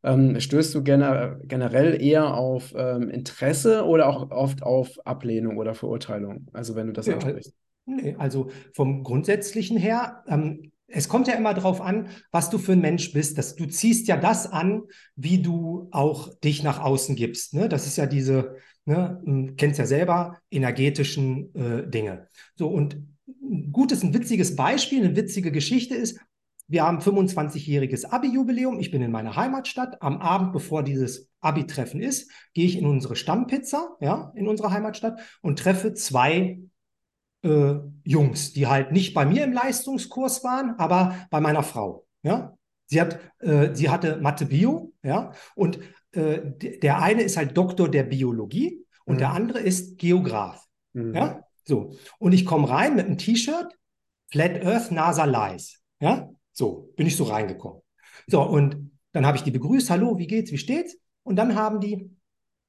Ähm, 0.03 0.41
stößt 0.41 0.75
du 0.75 0.83
gener 0.83 1.39
generell 1.45 2.01
eher 2.01 2.35
auf 2.35 2.75
ähm, 2.77 3.11
Interesse 3.11 3.85
oder 3.85 4.09
auch 4.09 4.31
oft 4.31 4.63
auf 4.63 4.99
Ablehnung 5.05 5.59
oder 5.59 5.75
Verurteilung? 5.75 6.47
Also 6.53 6.75
wenn 6.75 6.87
du 6.87 6.93
das 6.93 7.07
ja, 7.07 7.15
ansprichst. 7.15 7.55
Nee, 7.87 8.17
also 8.19 8.51
vom 8.75 9.03
Grundsätzlichen 9.03 9.77
her 9.77 10.23
ähm, 10.29 10.73
es 10.89 11.09
kommt 11.09 11.29
ja 11.29 11.35
immer 11.35 11.55
darauf 11.55 11.81
an, 11.81 12.09
was 12.33 12.51
du 12.51 12.59
für 12.59 12.73
ein 12.73 12.81
Mensch 12.81 13.13
bist. 13.13 13.39
Dass 13.39 13.55
du 13.55 13.67
ziehst 13.67 14.09
ja 14.09 14.17
das 14.17 14.51
an, 14.51 14.83
wie 15.17 15.41
du 15.43 15.89
auch 15.93 16.35
dich 16.41 16.63
nach 16.63 16.81
außen 16.81 17.15
gibst. 17.15 17.55
Ne? 17.55 17.69
Das 17.69 17.87
ist 17.87 17.99
ja 17.99 18.07
diese, 18.07 18.57
ne, 18.87 19.21
hm, 19.25 19.57
kennst 19.57 19.79
ja 19.79 19.87
selber, 19.87 20.39
energetischen 20.51 21.55
äh, 21.55 21.87
Dinge. 21.89 22.29
So, 22.57 22.69
und 22.69 22.97
ein 23.27 23.71
gutes, 23.71 24.03
ein 24.03 24.15
witziges 24.15 24.57
Beispiel, 24.57 25.05
eine 25.05 25.15
witzige 25.15 25.53
Geschichte 25.53 25.95
ist, 25.95 26.19
wir 26.71 26.83
haben 26.83 26.99
25-jähriges 26.99 28.05
Abi-Jubiläum. 28.05 28.79
Ich 28.79 28.91
bin 28.91 29.01
in 29.01 29.11
meiner 29.11 29.37
Heimatstadt. 29.37 30.03
Am 30.03 30.19
Abend, 30.19 30.53
bevor 30.53 30.83
dieses 30.83 31.31
Abi-Treffen 31.41 32.03
ist, 32.03 32.31
gehe 32.53 32.67
ich 32.67 32.77
in 32.77 32.85
unsere 32.85 33.17
Stammpizza, 33.17 33.97
ja, 34.01 34.33
in 34.35 34.47
unserer 34.47 34.71
Heimatstadt 34.71 35.19
und 35.41 35.59
treffe 35.59 35.95
zwei 35.95 36.59
äh, 37.43 37.75
Jungs, 38.05 38.53
die 38.53 38.67
halt 38.67 38.93
nicht 38.93 39.15
bei 39.15 39.25
mir 39.25 39.45
im 39.45 39.53
Leistungskurs 39.53 40.45
waren, 40.45 40.75
aber 40.79 41.15
bei 41.31 41.41
meiner 41.41 41.63
Frau. 41.63 42.07
Ja, 42.23 42.57
sie 42.87 43.01
hat, 43.01 43.19
äh, 43.41 43.75
sie 43.75 43.91
hatte 43.91 44.17
Mathe 44.17 44.47
Bio, 44.47 44.93
ja, 45.03 45.33
und 45.55 45.79
äh, 46.13 46.41
der 46.83 47.01
eine 47.01 47.23
ist 47.23 47.37
halt 47.37 47.57
Doktor 47.57 47.91
der 47.91 48.05
Biologie 48.05 48.85
und 49.05 49.17
mhm. 49.17 49.19
der 49.19 49.33
andere 49.33 49.61
ist 49.61 49.99
Geograf. 49.99 50.65
Mhm. 50.93 51.15
Ja, 51.15 51.45
so. 51.65 51.95
Und 52.19 52.33
ich 52.33 52.45
komme 52.45 52.69
rein 52.69 52.97
mit 52.97 53.07
einem 53.07 53.19
T-Shirt, 53.19 53.77
Flat 54.31 54.65
Earth 54.65 54.91
NASA 54.91 55.25
Lies. 55.25 55.81
Ja, 56.01 56.29
so 56.53 56.93
bin 56.97 57.07
ich 57.07 57.17
so 57.17 57.25
reingekommen. 57.25 57.83
So, 58.27 58.43
und 58.43 58.91
dann 59.13 59.27
habe 59.27 59.37
ich 59.37 59.43
die 59.43 59.51
begrüßt, 59.51 59.91
hallo, 59.91 60.19
wie 60.19 60.27
geht's, 60.27 60.53
wie 60.53 60.59
steht's? 60.59 60.97
Und 61.23 61.37
dann 61.37 61.55
haben 61.55 61.81
die, 61.81 62.11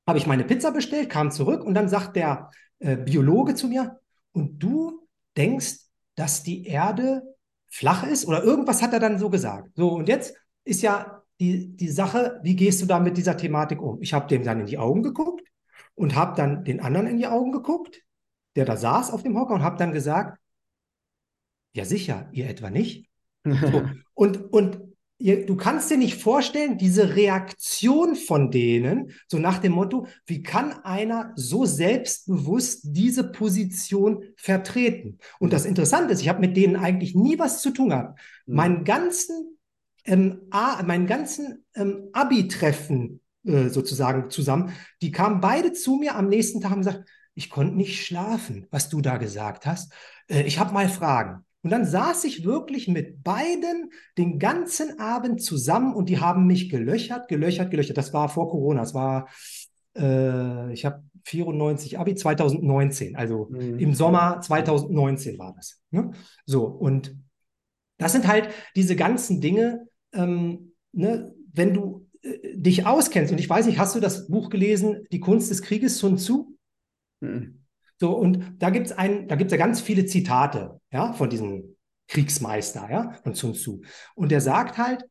habe 0.08 0.18
ich 0.18 0.28
meine 0.28 0.44
Pizza 0.44 0.72
bestellt, 0.72 1.10
kam 1.10 1.32
zurück 1.32 1.64
und 1.64 1.74
dann 1.74 1.90
sagt 1.90 2.16
der 2.16 2.50
äh, 2.80 2.98
Biologe 2.98 3.56
zu 3.56 3.68
mir, 3.68 4.00
und 4.32 4.60
du 4.60 5.08
denkst, 5.38 5.78
dass 6.16 6.44
die 6.44 6.66
Erde 6.66 7.24
flach 7.68 8.04
ist 8.04 8.26
oder 8.26 8.44
irgendwas 8.44 8.82
hat 8.82 8.94
er 8.94 9.00
dann 9.00 9.20
so 9.20 9.30
gesagt. 9.30 9.70
So, 9.76 9.92
und 9.92 10.08
jetzt 10.08 10.36
ist 10.64 10.82
ja 10.82 11.24
die, 11.40 11.76
die 11.76 11.90
Sache, 11.90 12.40
wie 12.44 12.56
gehst 12.56 12.82
du 12.82 12.86
da 12.86 13.00
mit 13.00 13.18
dieser 13.18 13.38
Thematik 13.38 13.82
um? 13.82 14.02
Ich 14.02 14.14
habe 14.14 14.28
dem 14.28 14.44
dann 14.44 14.60
in 14.60 14.66
die 14.66 14.78
Augen 14.78 15.04
geguckt 15.04 15.48
und 15.96 16.16
habe 16.16 16.36
dann 16.36 16.64
den 16.66 16.82
anderen 16.82 17.08
in 17.08 17.18
die 17.18 17.28
Augen 17.28 17.52
geguckt, 17.52 18.04
der 18.56 18.66
da 18.66 18.76
saß 18.76 19.12
auf 19.12 19.24
dem 19.24 19.38
Hocker 19.38 19.54
und 19.54 19.64
habe 19.64 19.78
dann 19.78 19.94
gesagt, 19.94 20.40
ja 21.74 21.86
sicher, 21.86 22.30
ihr 22.32 22.50
etwa 22.50 22.70
nicht. 22.70 23.08
So, 23.46 23.90
und, 24.16 24.52
und 24.52 24.89
du 25.20 25.56
kannst 25.58 25.92
dir 25.92 25.98
nicht 25.98 26.22
vorstellen, 26.22 26.78
diese 26.78 27.16
Reaktion 27.16 28.16
von 28.16 28.52
denen, 28.52 29.12
so 29.28 29.38
nach 29.38 29.60
dem 29.60 29.74
Motto, 29.74 30.08
wie 30.26 30.42
kann 30.42 30.72
einer 30.84 31.34
so 31.36 31.66
selbstbewusst 31.66 32.82
diese 32.84 33.30
Position 33.32 34.24
vertreten? 34.38 35.20
Und 35.40 35.52
das 35.52 35.66
Interessante 35.66 36.14
ist, 36.14 36.22
ich 36.22 36.30
habe 36.30 36.40
mit 36.40 36.56
denen 36.56 36.78
eigentlich 36.78 37.16
nie 37.16 37.38
was 37.38 37.62
zu 37.62 37.72
tun 37.72 37.90
gehabt. 37.90 38.20
Mhm. 38.46 38.56
Meinen 38.56 38.84
ganzen, 38.86 39.58
ähm, 40.06 40.42
A, 40.52 40.82
meinen 40.84 41.06
ganzen 41.06 41.66
ähm, 41.76 42.10
Abi-Treffen 42.14 43.20
äh, 43.44 43.70
sozusagen 43.70 44.30
zusammen, 44.30 44.72
die 45.02 45.12
kamen 45.12 45.42
beide 45.42 45.74
zu 45.74 45.98
mir 45.98 46.16
am 46.16 46.30
nächsten 46.30 46.62
Tag 46.62 46.72
und 46.72 46.80
gesagt, 46.80 47.10
ich 47.36 47.50
konnte 47.50 47.76
nicht 47.76 48.06
schlafen, 48.06 48.68
was 48.72 48.90
du 48.90 49.02
da 49.02 49.18
gesagt 49.18 49.66
hast. 49.66 49.94
Äh, 50.28 50.44
ich 50.44 50.60
habe 50.60 50.74
mal 50.74 50.88
Fragen. 50.88 51.46
Und 51.62 51.72
dann 51.72 51.86
saß 51.86 52.24
ich 52.24 52.46
wirklich 52.46 52.88
mit 52.88 53.24
beiden 53.24 53.92
den 54.18 54.40
ganzen 54.40 55.00
Abend 55.00 55.42
zusammen 55.42 55.94
und 55.94 56.08
die 56.08 56.20
haben 56.20 56.48
mich 56.48 56.70
gelöchert, 56.70 57.28
gelöchert, 57.28 57.70
gelöchert. 57.70 57.98
Das 57.98 58.14
war 58.14 58.30
vor 58.30 58.50
Corona. 58.50 58.82
Das 58.82 58.94
war, 58.94 59.28
äh, 59.98 60.72
ich 60.72 60.86
habe 60.86 61.04
94 61.26 62.00
Abi 62.00 62.16
2019, 62.16 63.16
also 63.16 63.50
mhm. 63.50 63.78
im 63.78 63.94
Sommer 63.94 64.40
2019 64.42 65.38
war 65.38 65.54
das. 65.56 65.82
Ne? 65.92 66.12
So, 66.46 66.66
und 66.66 67.16
das 67.98 68.14
sind 68.14 68.28
halt 68.28 68.50
diese 68.76 68.96
ganzen 68.96 69.42
Dinge, 69.42 69.88
ähm, 70.14 70.74
ne, 70.94 71.34
wenn 71.54 71.74
du 71.74 72.08
äh, 72.22 72.56
dich 72.56 72.86
auskennst, 72.86 73.32
und 73.32 73.40
ich 73.40 73.50
weiß 73.50 73.66
nicht, 73.66 73.80
hast 73.80 73.96
du 73.96 74.00
das 74.00 74.28
Buch 74.28 74.50
gelesen, 74.50 75.06
Die 75.12 75.20
Kunst 75.20 75.52
des 75.52 75.62
Krieges, 75.62 75.98
Sun 75.98 76.18
Tzu? 76.18 76.58
Mhm. 77.20 77.59
So, 78.00 78.12
und 78.16 78.56
da 78.60 78.70
gibt 78.70 78.88
es 78.88 78.92
ein, 78.94 79.28
da 79.28 79.36
gibt's 79.36 79.52
ja 79.52 79.58
ganz 79.58 79.82
viele 79.82 80.06
Zitate, 80.06 80.80
ja, 80.92 81.12
von 81.14 81.30
diesem 81.30 81.76
Kriegsmeister, 82.08 82.90
ja, 82.90 83.12
von 83.24 83.36
Sun 83.36 83.54
Tzu. 83.54 83.82
Und 84.16 84.32
der 84.32 84.42
sagt 84.42 84.78
halt, 84.78 85.04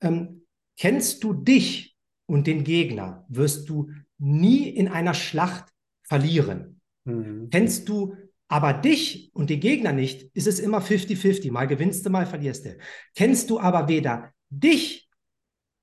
ähm, 0.00 0.46
kennst 0.76 1.24
du 1.24 1.32
dich 1.32 1.96
und 2.26 2.46
den 2.46 2.62
Gegner, 2.62 3.24
wirst 3.28 3.68
du 3.68 3.90
nie 4.18 4.68
in 4.68 4.88
einer 4.88 5.14
Schlacht 5.14 5.72
verlieren. 6.02 6.80
Mhm. 7.04 7.48
Kennst 7.50 7.88
du 7.88 8.14
aber 8.48 8.72
dich 8.72 9.30
und 9.34 9.50
den 9.50 9.60
Gegner 9.60 9.92
nicht, 9.92 10.30
ist 10.34 10.46
es 10.46 10.58
immer 10.58 10.80
50-50. 10.80 11.50
Mal 11.50 11.66
gewinnst 11.66 12.06
du, 12.06 12.10
mal 12.10 12.26
verlierst 12.26 12.64
du. 12.64 12.76
Kennst 13.14 13.50
du 13.50 13.60
aber 13.60 13.88
weder 13.88 14.32
dich 14.48 15.07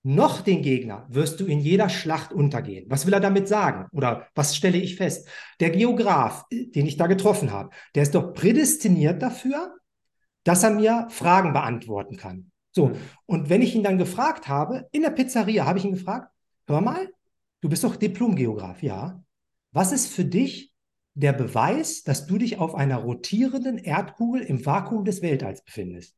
noch 0.06 0.42
den 0.42 0.62
Gegner 0.62 1.08
wirst 1.10 1.40
du 1.40 1.48
in 1.48 1.60
jeder 1.60 1.90
Schlacht 1.90 2.32
untergehen. 2.32 2.86
Was 2.90 3.08
will 3.08 3.14
er 3.14 3.20
damit 3.20 3.48
sagen? 3.48 3.88
Oder 3.92 4.28
was 4.36 4.56
stelle 4.56 4.78
ich 4.78 4.98
fest? 4.98 5.28
Der 5.60 5.72
Geograf, 5.72 6.46
den 6.52 6.86
ich 6.86 6.96
da 6.98 7.08
getroffen 7.08 7.52
habe, 7.52 7.72
der 7.96 8.04
ist 8.04 8.14
doch 8.14 8.36
prädestiniert 8.36 9.24
dafür, 9.24 9.76
dass 10.44 10.62
er 10.62 10.70
mir 10.70 11.08
Fragen 11.10 11.54
beantworten 11.54 12.18
kann. 12.18 12.52
So, 12.72 12.90
mhm. 12.90 12.96
und 13.26 13.50
wenn 13.50 13.64
ich 13.64 13.74
ihn 13.74 13.82
dann 13.82 13.98
gefragt 13.98 14.48
habe, 14.48 14.88
in 14.92 15.02
der 15.02 15.10
Pizzeria 15.10 15.66
habe 15.66 15.80
ich 15.80 15.86
ihn 15.86 15.94
gefragt, 15.94 16.32
hör 16.68 16.82
mal, 16.82 17.10
du 17.62 17.70
bist 17.70 17.84
doch 17.84 17.96
Diplomgeograf, 17.96 18.84
ja. 18.84 19.24
Was 19.72 19.92
ist 19.92 20.06
für 20.14 20.26
dich 20.26 20.72
der 21.16 21.34
Beweis, 21.34 22.04
dass 22.04 22.28
du 22.28 22.38
dich 22.38 22.60
auf 22.60 22.76
einer 22.76 22.98
rotierenden 22.98 23.80
Erdkugel 23.80 24.44
im 24.44 24.64
Vakuum 24.64 25.04
des 25.04 25.24
Weltalls 25.24 25.64
befindest? 25.64 26.16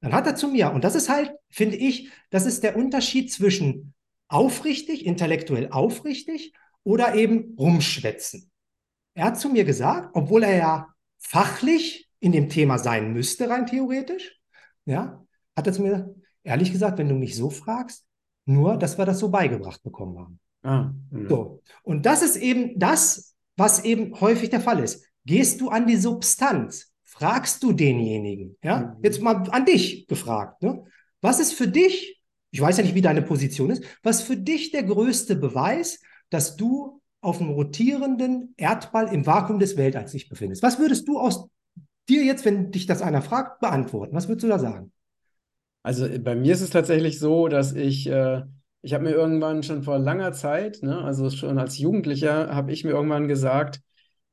Dann 0.00 0.12
hat 0.12 0.26
er 0.26 0.34
zu 0.34 0.48
mir, 0.48 0.72
und 0.72 0.84
das 0.84 0.94
ist 0.94 1.08
halt, 1.08 1.32
finde 1.50 1.76
ich, 1.76 2.10
das 2.30 2.46
ist 2.46 2.62
der 2.62 2.76
Unterschied 2.76 3.32
zwischen 3.32 3.94
aufrichtig, 4.28 5.04
intellektuell 5.04 5.68
aufrichtig 5.70 6.54
oder 6.84 7.14
eben 7.14 7.54
rumschwätzen. 7.58 8.50
Er 9.14 9.26
hat 9.26 9.40
zu 9.40 9.48
mir 9.48 9.64
gesagt, 9.64 10.10
obwohl 10.14 10.44
er 10.44 10.56
ja 10.56 10.88
fachlich 11.18 12.08
in 12.20 12.32
dem 12.32 12.48
Thema 12.48 12.78
sein 12.78 13.12
müsste, 13.12 13.48
rein 13.48 13.66
theoretisch, 13.66 14.38
ja, 14.86 15.24
hat 15.56 15.66
er 15.66 15.72
zu 15.72 15.82
mir 15.82 15.90
gesagt, 15.90 16.10
ehrlich 16.44 16.72
gesagt, 16.72 16.98
wenn 16.98 17.08
du 17.08 17.14
mich 17.14 17.36
so 17.36 17.50
fragst, 17.50 18.06
nur, 18.46 18.76
dass 18.76 18.98
wir 18.98 19.04
das 19.04 19.18
so 19.18 19.28
beigebracht 19.28 19.82
bekommen 19.82 20.18
haben. 20.18 20.40
Ah, 20.62 20.92
so. 21.28 21.62
Und 21.82 22.06
das 22.06 22.22
ist 22.22 22.36
eben 22.36 22.78
das, 22.78 23.34
was 23.56 23.84
eben 23.84 24.18
häufig 24.20 24.50
der 24.50 24.60
Fall 24.60 24.80
ist. 24.80 25.04
Gehst 25.24 25.60
du 25.60 25.68
an 25.68 25.86
die 25.86 25.96
Substanz, 25.96 26.89
fragst 27.20 27.62
du 27.62 27.72
denjenigen, 27.72 28.56
ja, 28.62 28.78
mhm. 28.78 29.04
jetzt 29.04 29.20
mal 29.20 29.44
an 29.50 29.66
dich 29.66 30.06
gefragt, 30.06 30.62
ne? 30.62 30.84
was 31.20 31.38
ist 31.38 31.52
für 31.52 31.68
dich, 31.68 32.18
ich 32.50 32.60
weiß 32.60 32.78
ja 32.78 32.82
nicht, 32.82 32.94
wie 32.94 33.02
deine 33.02 33.20
Position 33.20 33.70
ist, 33.70 33.84
was 34.02 34.22
für 34.22 34.38
dich 34.38 34.70
der 34.70 34.84
größte 34.84 35.36
Beweis, 35.36 36.00
dass 36.30 36.56
du 36.56 37.02
auf 37.20 37.38
einem 37.38 37.50
rotierenden 37.50 38.54
Erdball 38.56 39.12
im 39.12 39.26
Vakuum 39.26 39.58
des 39.58 39.76
Weltalls 39.76 40.12
dich 40.12 40.30
befindest? 40.30 40.62
Was 40.62 40.78
würdest 40.78 41.06
du 41.08 41.18
aus 41.18 41.46
dir 42.08 42.24
jetzt, 42.24 42.46
wenn 42.46 42.70
dich 42.70 42.86
das 42.86 43.02
einer 43.02 43.20
fragt, 43.20 43.60
beantworten? 43.60 44.16
Was 44.16 44.28
würdest 44.28 44.44
du 44.44 44.48
da 44.48 44.58
sagen? 44.58 44.90
Also 45.82 46.08
bei 46.20 46.34
mir 46.34 46.54
ist 46.54 46.62
es 46.62 46.70
tatsächlich 46.70 47.18
so, 47.18 47.48
dass 47.48 47.74
ich, 47.74 48.08
äh, 48.08 48.42
ich 48.80 48.94
habe 48.94 49.04
mir 49.04 49.12
irgendwann 49.12 49.62
schon 49.62 49.82
vor 49.82 49.98
langer 49.98 50.32
Zeit, 50.32 50.78
ne, 50.82 51.04
also 51.04 51.28
schon 51.28 51.58
als 51.58 51.76
Jugendlicher, 51.76 52.54
habe 52.54 52.72
ich 52.72 52.82
mir 52.84 52.92
irgendwann 52.92 53.28
gesagt, 53.28 53.82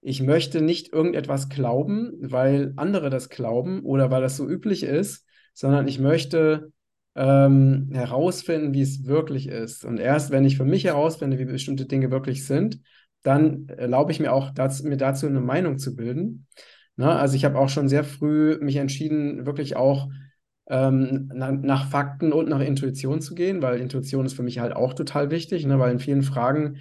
ich 0.01 0.21
möchte 0.21 0.61
nicht 0.61 0.93
irgendetwas 0.93 1.49
glauben, 1.49 2.13
weil 2.21 2.73
andere 2.75 3.09
das 3.09 3.29
glauben 3.29 3.83
oder 3.83 4.11
weil 4.11 4.21
das 4.21 4.37
so 4.37 4.47
üblich 4.47 4.83
ist, 4.83 5.25
sondern 5.53 5.87
ich 5.87 5.99
möchte 5.99 6.71
ähm, 7.15 7.89
herausfinden, 7.91 8.73
wie 8.73 8.81
es 8.81 9.05
wirklich 9.05 9.47
ist. 9.47 9.83
Und 9.83 9.99
erst 9.99 10.31
wenn 10.31 10.45
ich 10.45 10.55
für 10.55 10.65
mich 10.65 10.83
herausfinde, 10.85 11.39
wie 11.39 11.45
bestimmte 11.45 11.85
Dinge 11.85 12.11
wirklich 12.11 12.45
sind, 12.45 12.79
dann 13.23 13.67
erlaube 13.67 14.11
ich 14.11 14.19
mir 14.19 14.31
auch, 14.31 14.51
das, 14.51 14.83
mir 14.83 14.97
dazu 14.97 15.25
eine 15.25 15.41
Meinung 15.41 15.79
zu 15.79 15.95
bilden. 15.95 16.47
Na, 16.95 17.17
also 17.17 17.35
ich 17.35 17.43
habe 17.43 17.57
auch 17.57 17.69
schon 17.69 17.89
sehr 17.89 18.03
früh 18.03 18.57
mich 18.61 18.75
entschieden, 18.77 19.45
wirklich 19.45 19.75
auch 19.75 20.09
ähm, 20.69 21.31
nach, 21.33 21.51
nach, 21.51 21.89
Fakten 21.89 22.31
und 22.33 22.49
nach 22.49 22.59
Intuition 22.59 23.21
zu 23.21 23.35
gehen, 23.35 23.61
weil 23.61 23.79
Intuition 23.79 24.25
ist 24.25 24.33
für 24.33 24.43
mich 24.43 24.59
halt 24.59 24.75
auch 24.75 24.93
total 24.93 25.31
wichtig, 25.31 25.65
ne, 25.65 25.79
weil 25.79 25.91
in 25.91 25.99
vielen 25.99 26.23
Fragen 26.23 26.77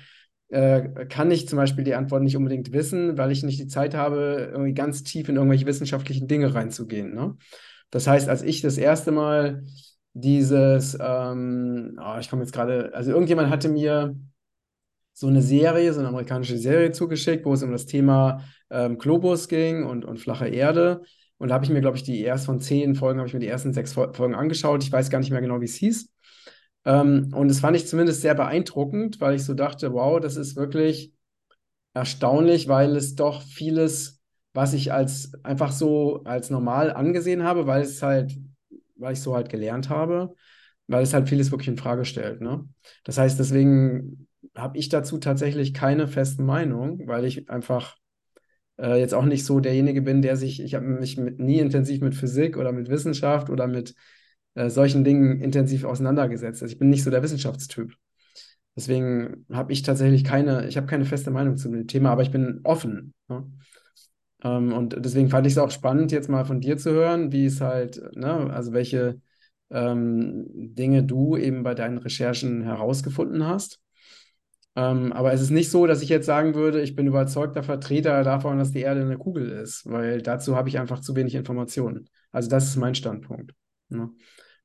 äh, 0.49 1.07
kann 1.07 1.31
ich 1.31 1.49
zum 1.49 1.57
Beispiel 1.57 1.85
die 1.85 1.95
Antwort 1.95 2.23
nicht 2.23 2.37
unbedingt 2.37 2.73
wissen, 2.73 3.19
weil 3.19 3.33
ich 3.33 3.43
nicht 3.43 3.59
die 3.59 3.67
Zeit 3.67 3.95
habe, 3.95 4.51
irgendwie 4.53 4.75
ganz 4.75 5.03
tief 5.03 5.29
in 5.29 5.37
irgendwelche 5.37 5.67
wissenschaftlichen 5.67 6.29
Dinge 6.29 6.55
reinzugehen. 6.55 7.15
Ne? 7.15 7.37
Das 7.91 8.07
heißt, 8.07 8.29
als 8.29 8.43
ich 8.43 8.61
das 8.61 8.79
erste 8.79 9.13
Mal 9.13 9.65
dieses, 10.13 10.97
ähm, 11.01 11.99
oh, 12.01 12.17
ich 12.19 12.31
komme 12.31 12.43
jetzt 12.43 12.53
gerade, 12.53 12.93
also 12.95 13.11
irgendjemand 13.11 13.51
hatte 13.51 13.69
mir 13.69 14.17
so 15.13 15.29
eine 15.29 15.43
Serie, 15.43 15.93
so 15.93 16.01
eine 16.01 16.09
amerikanische 16.09 16.59
Serie 16.59 16.93
zugeschickt, 16.93 17.45
wo 17.45 17.55
es 17.55 17.63
um 17.63 17.73
das 17.73 17.87
Thema 17.87 18.45
ähm, 18.71 18.99
Globus 18.99 19.49
ging 19.49 19.85
und, 19.85 20.05
und 20.05 20.19
flache 20.19 20.49
Erde. 20.49 21.03
Und 21.39 21.49
da 21.49 21.55
habe 21.55 21.65
ich 21.65 21.71
mir, 21.71 21.81
glaube 21.81 21.97
ich, 21.97 22.03
die 22.03 22.25
ersten 22.25 22.47
von 22.47 22.61
zehn 22.61 22.95
Folgen, 22.95 23.19
habe 23.19 23.29
ich 23.29 23.35
mir 23.35 23.41
die 23.41 23.49
ersten 23.49 23.73
sechs 23.73 23.93
Folgen 23.93 24.35
angeschaut. 24.35 24.83
Ich 24.83 24.93
weiß 24.93 25.11
gar 25.11 25.19
nicht 25.19 25.31
mehr 25.31 25.41
genau, 25.41 25.61
wie 25.61 25.67
es 25.67 25.75
hieß. 25.75 26.11
Ähm, 26.87 27.33
und 27.35 27.49
das 27.49 27.61
fand 27.61 27.77
ich 27.77 27.87
zumindest 27.87 28.23
sehr 28.23 28.35
beeindruckend, 28.35 29.21
weil 29.21 29.35
ich 29.35 29.45
so 29.45 29.53
dachte, 29.53 29.93
wow, 29.93 30.19
das 30.19 30.37
ist 30.37 30.57
wirklich 30.57 31.13
erstaunlich, 31.93 32.69
weil 32.69 32.97
es 32.97 33.15
doch 33.15 33.43
vieles 33.43 34.17
was 34.57 34.73
ich 34.73 34.93
als 34.93 35.33
einfach 35.45 35.71
so 35.71 36.25
als 36.25 36.49
normal 36.51 36.91
angesehen 36.91 37.45
habe, 37.45 37.67
weil 37.67 37.83
es 37.83 38.03
halt, 38.03 38.37
weil 38.97 39.13
ich 39.13 39.21
so 39.21 39.37
halt 39.37 39.51
gelernt 39.51 39.91
habe, 39.91 40.35
weil 40.89 41.03
es 41.03 41.13
halt 41.13 41.29
vieles 41.29 41.51
wirklich 41.51 41.69
in 41.69 41.77
Frage 41.77 42.07
stellt. 42.07 42.41
Ne? 42.41 42.67
Das 43.05 43.19
heißt, 43.19 43.39
deswegen 43.39 44.27
habe 44.57 44.79
ich 44.79 44.89
dazu 44.89 45.19
tatsächlich 45.19 45.75
keine 45.75 46.09
feste 46.09 46.43
Meinung, 46.43 47.07
weil 47.07 47.27
ich 47.27 47.51
einfach 47.51 47.97
äh, 48.79 48.99
jetzt 48.99 49.13
auch 49.13 49.27
nicht 49.27 49.45
so 49.45 49.61
derjenige 49.61 50.01
bin, 50.01 50.23
der 50.23 50.39
sich, 50.39 50.61
ich 50.63 50.75
habe 50.75 50.87
mich 50.87 51.19
mit, 51.19 51.39
nie 51.39 51.59
intensiv 51.59 52.01
mit 52.01 52.15
Physik 52.15 52.57
oder 52.57 52.73
mit 52.73 52.89
Wissenschaft 52.89 53.51
oder 53.51 53.67
mit 53.67 53.95
äh, 54.57 54.71
solchen 54.71 55.05
Dingen 55.05 55.41
intensiv 55.41 55.85
auseinandergesetzt. 55.85 56.63
Also 56.63 56.73
ich 56.73 56.79
bin 56.79 56.91
nicht 56.91 57.05
so 57.05 57.11
der 57.11 57.23
Wissenschaftstyp. 57.23 57.95
Deswegen 58.75 59.47
habe 59.53 59.73
ich 59.73 59.83
tatsächlich 59.83 60.25
keine, 60.25 60.67
ich 60.67 60.77
habe 60.77 60.87
keine 60.87 61.05
feste 61.05 61.31
Meinung 61.31 61.57
zu 61.57 61.71
dem 61.71 61.87
Thema, 61.87 62.11
aber 62.11 62.23
ich 62.23 62.31
bin 62.31 62.61
offen. 62.65 63.15
Ne? 63.29 63.51
Ähm, 64.43 64.73
und 64.73 64.97
deswegen 64.99 65.31
fand 65.31 65.47
ich 65.47 65.55
es 65.55 65.59
auch 65.59 65.71
spannend, 65.71 66.13
jetzt 66.13 66.29
mal 66.29 66.45
von 66.45 66.61
dir 66.61 66.77
zu 66.77 66.91
hören, 66.91 67.33
wie 67.33 67.47
es 67.47 67.61
halt, 67.61 68.01
ne, 68.17 68.51
also 68.51 68.73
welche 68.73 69.21
ähm, 69.71 70.45
Dinge 70.75 71.05
du 71.05 71.37
eben 71.37 71.63
bei 71.63 71.75
deinen 71.75 71.99
Recherchen 71.99 72.63
herausgefunden 72.63 73.47
hast. 73.47 73.81
Ähm, 74.75 75.13
aber 75.13 75.33
es 75.33 75.41
ist 75.41 75.51
nicht 75.51 75.71
so, 75.71 75.87
dass 75.87 76.03
ich 76.03 76.11
jetzt 76.11 76.27
sagen 76.27 76.55
würde, 76.55 76.83
ich 76.83 76.95
bin 76.95 77.07
überzeugter 77.07 77.63
Vertreter 77.63 78.23
davon, 78.25 78.59
dass 78.59 78.73
die 78.73 78.81
Erde 78.81 79.01
eine 79.01 79.17
Kugel 79.17 79.49
ist, 79.49 79.87
weil 79.87 80.21
dazu 80.21 80.55
habe 80.55 80.69
ich 80.69 80.79
einfach 80.79 81.01
zu 81.01 81.17
wenig 81.17 81.35
Informationen. 81.35 82.11
Also 82.31 82.51
das 82.51 82.67
ist 82.67 82.77
mein 82.77 82.95
Standpunkt. 82.95 83.55
Ne? 83.89 84.11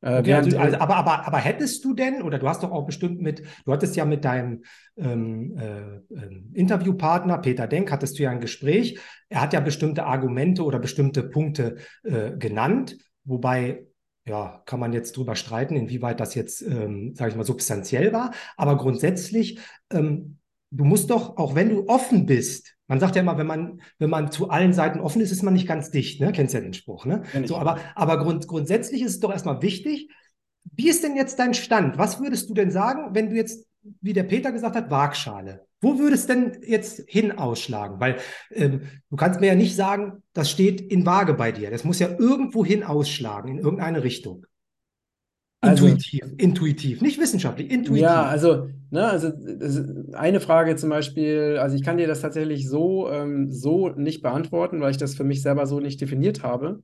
Äh, 0.02 0.20
okay, 0.20 0.34
also, 0.34 0.58
also, 0.58 0.78
aber, 0.78 0.96
aber, 0.96 1.28
aber 1.28 1.38
hättest 1.38 1.86
du 1.86 1.94
denn, 1.94 2.22
oder 2.22 2.40
du 2.40 2.48
hast 2.48 2.64
doch 2.64 2.72
auch 2.72 2.86
bestimmt 2.86 3.22
mit, 3.22 3.44
du 3.66 3.72
hattest 3.72 3.96
ja 3.96 4.06
mit 4.06 4.26
deinem 4.26 4.64
ähm, 4.98 5.56
äh, 5.58 5.96
äh, 6.16 6.44
Interviewpartner 6.54 7.38
Peter 7.38 7.68
Denk, 7.68 7.92
hattest 7.92 8.18
du 8.18 8.24
ja 8.24 8.32
ein 8.32 8.42
Gespräch. 8.42 9.00
Er 9.30 9.42
hat 9.42 9.54
ja 9.54 9.60
bestimmte 9.60 10.06
Argumente 10.06 10.64
oder 10.64 10.80
bestimmte 10.80 11.24
Punkte 11.24 11.78
äh, 12.04 12.32
genannt, 12.38 12.98
wobei 13.24 13.86
ja, 14.26 14.62
kann 14.66 14.80
man 14.80 14.94
jetzt 14.94 15.18
drüber 15.18 15.36
streiten, 15.36 15.76
inwieweit 15.76 16.20
das 16.20 16.36
jetzt, 16.36 16.62
ähm, 16.62 17.16
sage 17.16 17.32
ich 17.32 17.38
mal, 17.38 17.44
substanziell 17.44 18.14
war. 18.14 18.32
Aber 18.56 18.78
grundsätzlich, 18.78 19.60
ähm, 19.92 20.38
du 20.72 20.86
musst 20.86 21.10
doch, 21.10 21.38
auch 21.38 21.56
wenn 21.56 21.70
du 21.70 21.88
offen 21.88 22.26
bist, 22.26 22.76
man 22.88 23.00
sagt 23.00 23.16
ja 23.16 23.22
immer, 23.22 23.38
wenn 23.38 23.48
man, 23.48 23.82
wenn 24.00 24.10
man 24.10 24.32
zu 24.32 24.50
allen 24.50 24.74
Seiten 24.74 25.00
offen 25.00 25.22
ist, 25.22 25.32
ist 25.32 25.44
man 25.44 25.54
nicht 25.54 25.68
ganz 25.68 25.92
dicht, 25.92 26.20
ne? 26.20 26.32
Kennst 26.32 26.54
ja 26.54 26.60
den 26.60 26.74
Spruch, 26.74 27.06
ne? 27.06 27.24
So, 27.46 27.58
aber, 27.58 27.80
aber 27.96 28.18
grund, 28.18 28.48
grundsätzlich 28.48 29.02
ist 29.02 29.12
es 29.12 29.20
doch 29.20 29.32
erstmal 29.32 29.62
wichtig. 29.62 30.10
Wie 30.74 30.90
ist 30.90 31.04
denn 31.04 31.16
jetzt 31.16 31.40
dein 31.40 31.54
Stand? 31.54 31.98
Was 31.98 32.20
würdest 32.20 32.50
du 32.50 32.54
denn 32.54 32.72
sagen, 32.72 33.14
wenn 33.14 33.30
du 33.30 33.36
jetzt, 33.36 33.66
wie 34.02 34.14
der 34.14 34.24
Peter 34.24 34.52
gesagt 34.52 34.76
hat, 34.76 34.92
Waagschale? 34.92 35.66
Wo 35.80 35.98
würde 35.98 36.16
es 36.16 36.28
denn 36.28 36.58
jetzt 36.66 37.04
hin 37.08 37.32
ausschlagen? 37.32 38.00
Weil 38.00 38.18
ähm, 38.52 38.82
du 39.10 39.16
kannst 39.16 39.40
mir 39.40 39.48
ja 39.48 39.56
nicht 39.56 39.76
sagen, 39.76 40.22
das 40.34 40.52
steht 40.52 40.82
in 40.82 41.06
Waage 41.06 41.34
bei 41.34 41.52
dir. 41.52 41.72
Das 41.72 41.84
muss 41.84 42.00
ja 42.00 42.10
irgendwo 42.20 42.64
hin 42.64 42.84
ausschlagen, 42.84 43.50
in 43.50 43.60
irgendeine 43.60 44.04
Richtung. 44.04 44.46
Also 45.62 45.86
intuitiv, 45.86 46.24
also, 46.24 46.36
intuitiv, 46.38 47.02
nicht 47.02 47.20
wissenschaftlich, 47.20 47.72
intuitiv. 47.72 48.04
Ja, 48.04 48.24
also, 48.24 48.70
ne, 48.92 49.10
also 49.10 49.32
eine 50.14 50.40
Frage 50.40 50.76
zum 50.76 50.90
Beispiel, 50.90 51.58
also 51.60 51.76
ich 51.76 51.84
kann 51.84 51.98
dir 51.98 52.08
das 52.08 52.22
tatsächlich 52.22 52.70
so, 52.70 53.10
ähm, 53.10 53.52
so 53.52 53.90
nicht 53.90 54.22
beantworten, 54.22 54.80
weil 54.82 54.92
ich 54.92 54.98
das 54.98 55.16
für 55.16 55.24
mich 55.24 55.42
selber 55.42 55.66
so 55.66 55.80
nicht 55.80 56.00
definiert 56.00 56.44
habe. 56.44 56.84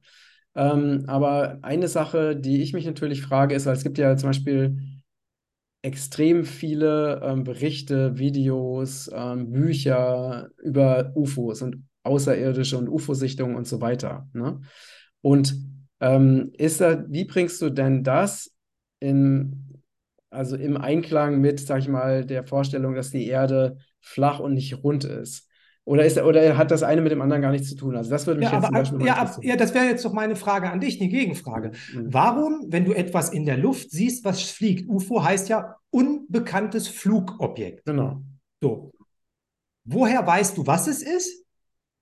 Ähm, 0.55 1.03
aber 1.07 1.59
eine 1.61 1.87
Sache, 1.87 2.35
die 2.35 2.63
ich 2.63 2.73
mich 2.73 2.85
natürlich 2.85 3.21
frage, 3.21 3.53
ist, 3.53 3.67
weil 3.67 3.75
es 3.75 3.83
gibt 3.83 3.99
ja 3.99 4.17
zum 4.17 4.29
Beispiel 4.29 4.77
extrem 5.83 6.43
viele 6.43 7.21
ähm, 7.23 7.43
Berichte, 7.43 8.17
Videos, 8.17 9.09
ähm, 9.13 9.51
Bücher 9.51 10.49
über 10.63 11.11
UFOs 11.15 11.61
und 11.61 11.85
Außerirdische 12.03 12.77
und 12.77 12.89
UFO-Sichtungen 12.89 13.55
und 13.55 13.67
so 13.67 13.81
weiter. 13.81 14.27
Ne? 14.33 14.59
Und 15.21 15.55
ähm, 15.99 16.51
ist 16.57 16.81
da, 16.81 17.05
wie 17.07 17.25
bringst 17.25 17.61
du 17.61 17.69
denn 17.69 18.03
das 18.03 18.51
in, 18.99 19.66
also 20.37 20.55
im 20.55 20.77
Einklang 20.77 21.41
mit, 21.41 21.59
sag 21.59 21.79
ich 21.79 21.87
mal, 21.87 22.23
der 22.25 22.43
Vorstellung, 22.43 22.93
dass 22.93 23.09
die 23.09 23.27
Erde 23.27 23.77
flach 23.99 24.39
und 24.39 24.53
nicht 24.53 24.83
rund 24.83 25.03
ist? 25.03 25.47
Oder, 25.83 26.05
ist, 26.05 26.17
oder 26.17 26.57
hat 26.57 26.69
das 26.69 26.83
eine 26.83 26.99
mit 26.99 27.13
dem 27.13 27.21
anderen 27.21 27.41
gar 27.41 27.51
nichts 27.51 27.69
zu 27.69 27.75
tun? 27.75 27.95
Also 27.95 28.09
das 28.09 28.27
würde 28.27 28.41
mich 28.41 28.49
ja, 28.49 28.57
jetzt 28.57 28.65
aber, 28.65 28.83
zum 28.83 28.97
Beispiel 28.97 29.07
ja, 29.07 29.15
ab, 29.15 29.39
ja, 29.41 29.55
das 29.55 29.73
wäre 29.73 29.85
jetzt 29.85 30.03
doch 30.03 30.11
meine 30.11 30.35
Frage 30.35 30.69
an 30.69 30.81
dich, 30.81 30.99
eine 30.99 31.09
Gegenfrage. 31.09 31.71
Mhm. 31.93 32.13
Warum, 32.13 32.65
wenn 32.67 32.83
du 32.83 32.91
etwas 32.91 33.29
in 33.29 33.45
der 33.45 33.57
Luft 33.57 33.91
siehst, 33.91 34.25
was 34.25 34.41
fliegt, 34.41 34.89
UFO 34.89 35.23
heißt 35.23 35.47
ja 35.47 35.75
unbekanntes 35.89 36.89
Flugobjekt. 36.89 37.85
Genau. 37.85 38.21
So. 38.61 38.91
Woher 39.85 40.27
weißt 40.27 40.57
du, 40.57 40.67
was 40.67 40.87
es 40.87 41.01
ist 41.01 41.45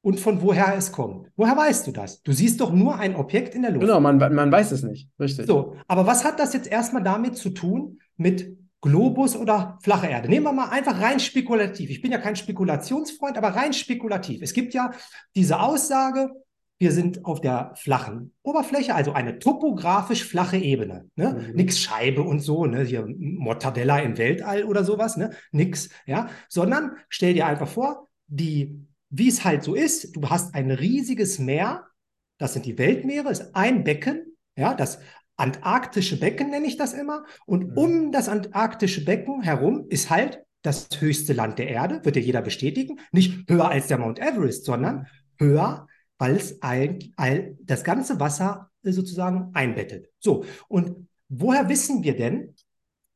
und 0.02 0.20
von 0.20 0.42
woher 0.42 0.76
es 0.76 0.92
kommt? 0.92 1.30
Woher 1.36 1.56
weißt 1.56 1.86
du 1.86 1.92
das? 1.92 2.24
Du 2.24 2.32
siehst 2.32 2.60
doch 2.62 2.74
nur 2.74 2.98
ein 2.98 3.16
Objekt 3.16 3.54
in 3.54 3.62
der 3.62 3.70
Luft. 3.70 3.86
Genau, 3.86 4.00
man, 4.00 4.18
man 4.18 4.52
weiß 4.52 4.72
es 4.72 4.82
nicht. 4.82 5.10
Richtig. 5.20 5.46
So, 5.46 5.76
aber 5.88 6.08
was 6.08 6.26
hat 6.26 6.40
das 6.40 6.54
jetzt 6.54 6.68
erstmal 6.68 7.04
damit 7.04 7.38
zu 7.38 7.52
tun 7.52 8.00
mit 8.18 8.58
Globus 8.82 9.36
oder 9.36 9.80
flache 9.82 10.08
Erde. 10.08 10.30
Nehmen 10.30 10.46
wir 10.46 10.54
mal 10.54 10.70
einfach 10.70 11.02
rein 11.02 11.20
spekulativ. 11.20 11.90
Ich 11.90 12.02
bin 12.02 12.12
ja 12.12 12.20
kein 12.20 12.36
Spekulationsfreund, 12.36 13.38
aber 13.38 13.50
rein 13.50 13.74
spekulativ. 13.74 14.42
Es 14.44 14.54
gibt 14.54 14.74
ja 14.76 14.92
diese 15.36 15.60
Aussage, 15.60 16.32
wir 16.78 16.92
sind 16.92 17.26
auf 17.26 17.42
der 17.42 17.74
flachen 17.76 18.34
Oberfläche, 18.44 18.94
also 18.94 19.14
eine 19.14 19.40
topografisch 19.40 20.26
flache 20.26 20.58
Ebene. 20.58 21.10
Ne? 21.16 21.48
Mhm. 21.50 21.56
Nix 21.56 21.80
Scheibe 21.80 22.22
und 22.22 22.42
so, 22.42 22.66
ne? 22.66 22.84
hier 22.84 23.06
Mortadella 23.08 24.00
im 24.00 24.18
Weltall 24.18 24.66
oder 24.66 24.84
sowas, 24.84 25.18
ne? 25.18 25.32
nix, 25.52 25.90
ja, 26.06 26.30
sondern 26.50 26.98
stell 27.10 27.34
dir 27.34 27.46
einfach 27.46 27.70
vor, 27.70 28.10
die, 28.28 28.86
wie 29.10 29.30
es 29.30 29.46
halt 29.46 29.64
so 29.64 29.74
ist, 29.74 30.16
du 30.16 30.30
hast 30.30 30.54
ein 30.54 30.70
riesiges 30.70 31.40
Meer, 31.40 31.86
das 32.38 32.54
sind 32.54 32.66
die 32.66 32.78
Weltmeere, 32.78 33.32
ist 33.32 33.56
ein 33.56 33.84
Becken, 33.84 34.36
ja, 34.58 34.74
das 34.74 35.00
antarktische 35.38 36.20
Becken 36.20 36.50
nenne 36.50 36.68
ich 36.68 36.78
das 36.78 36.94
immer. 36.94 37.26
Und 37.46 37.72
mhm. 37.72 37.78
um 37.78 38.12
das 38.12 38.30
antarktische 38.30 39.04
Becken 39.04 39.42
herum 39.42 39.86
ist 39.90 40.10
halt 40.10 40.42
das 40.62 40.90
höchste 41.00 41.34
Land 41.34 41.60
der 41.60 41.68
Erde, 41.70 42.04
wird 42.04 42.16
ja 42.16 42.22
jeder 42.22 42.42
bestätigen. 42.42 43.00
Nicht 43.12 43.50
höher 43.50 43.70
als 43.70 43.88
der 43.88 44.00
Mount 44.00 44.20
Everest, 44.20 44.66
sondern 44.66 45.08
höher, 45.38 45.88
weil 46.18 46.36
es 46.36 46.62
all, 46.62 47.00
all, 47.18 47.56
das 47.62 47.84
ganze 47.84 48.20
Wasser 48.20 48.72
sozusagen 48.82 49.52
einbettet. 49.54 50.10
So, 50.20 50.46
und 50.68 51.08
woher 51.30 51.70
wissen 51.70 52.04
wir 52.04 52.16
denn, 52.16 52.56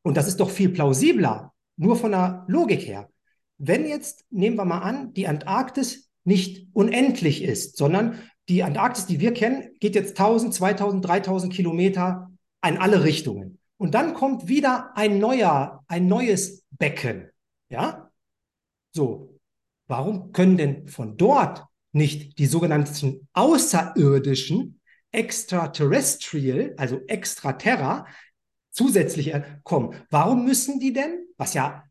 und 0.03 0.17
das 0.17 0.27
ist 0.27 0.39
doch 0.39 0.49
viel 0.49 0.69
plausibler, 0.69 1.53
nur 1.77 1.95
von 1.95 2.11
der 2.11 2.45
Logik 2.47 2.81
her, 2.81 3.09
wenn 3.57 3.85
jetzt, 3.87 4.25
nehmen 4.29 4.55
wir 4.55 4.65
mal 4.65 4.79
an, 4.79 5.13
die 5.13 5.27
Antarktis 5.27 6.09
nicht 6.23 6.67
unendlich 6.73 7.43
ist, 7.43 7.77
sondern 7.77 8.19
die 8.49 8.63
Antarktis, 8.63 9.05
die 9.05 9.19
wir 9.19 9.33
kennen, 9.33 9.69
geht 9.79 9.95
jetzt 9.95 10.19
1000, 10.19 10.53
2000, 10.53 11.05
3000 11.07 11.53
Kilometer 11.53 12.31
in 12.65 12.77
alle 12.77 13.03
Richtungen. 13.03 13.59
Und 13.77 13.93
dann 13.93 14.13
kommt 14.13 14.47
wieder 14.47 14.91
ein 14.97 15.19
neuer, 15.19 15.83
ein 15.87 16.07
neues 16.07 16.65
Becken. 16.71 17.29
Ja? 17.69 18.11
So. 18.91 19.39
Warum 19.87 20.33
können 20.33 20.57
denn 20.57 20.87
von 20.87 21.17
dort 21.17 21.65
nicht 21.93 22.37
die 22.37 22.45
sogenannten 22.45 23.27
außerirdischen 23.33 24.79
extraterrestrial, 25.11 26.75
also 26.77 26.99
extraterra, 27.07 28.05
zusätzlich 28.69 29.33
kommen? 29.63 29.95
Warum 30.11 30.45
müssen 30.45 30.79
die 30.79 30.93
denn, 30.93 31.25
was 31.37 31.55
ja 31.55 31.85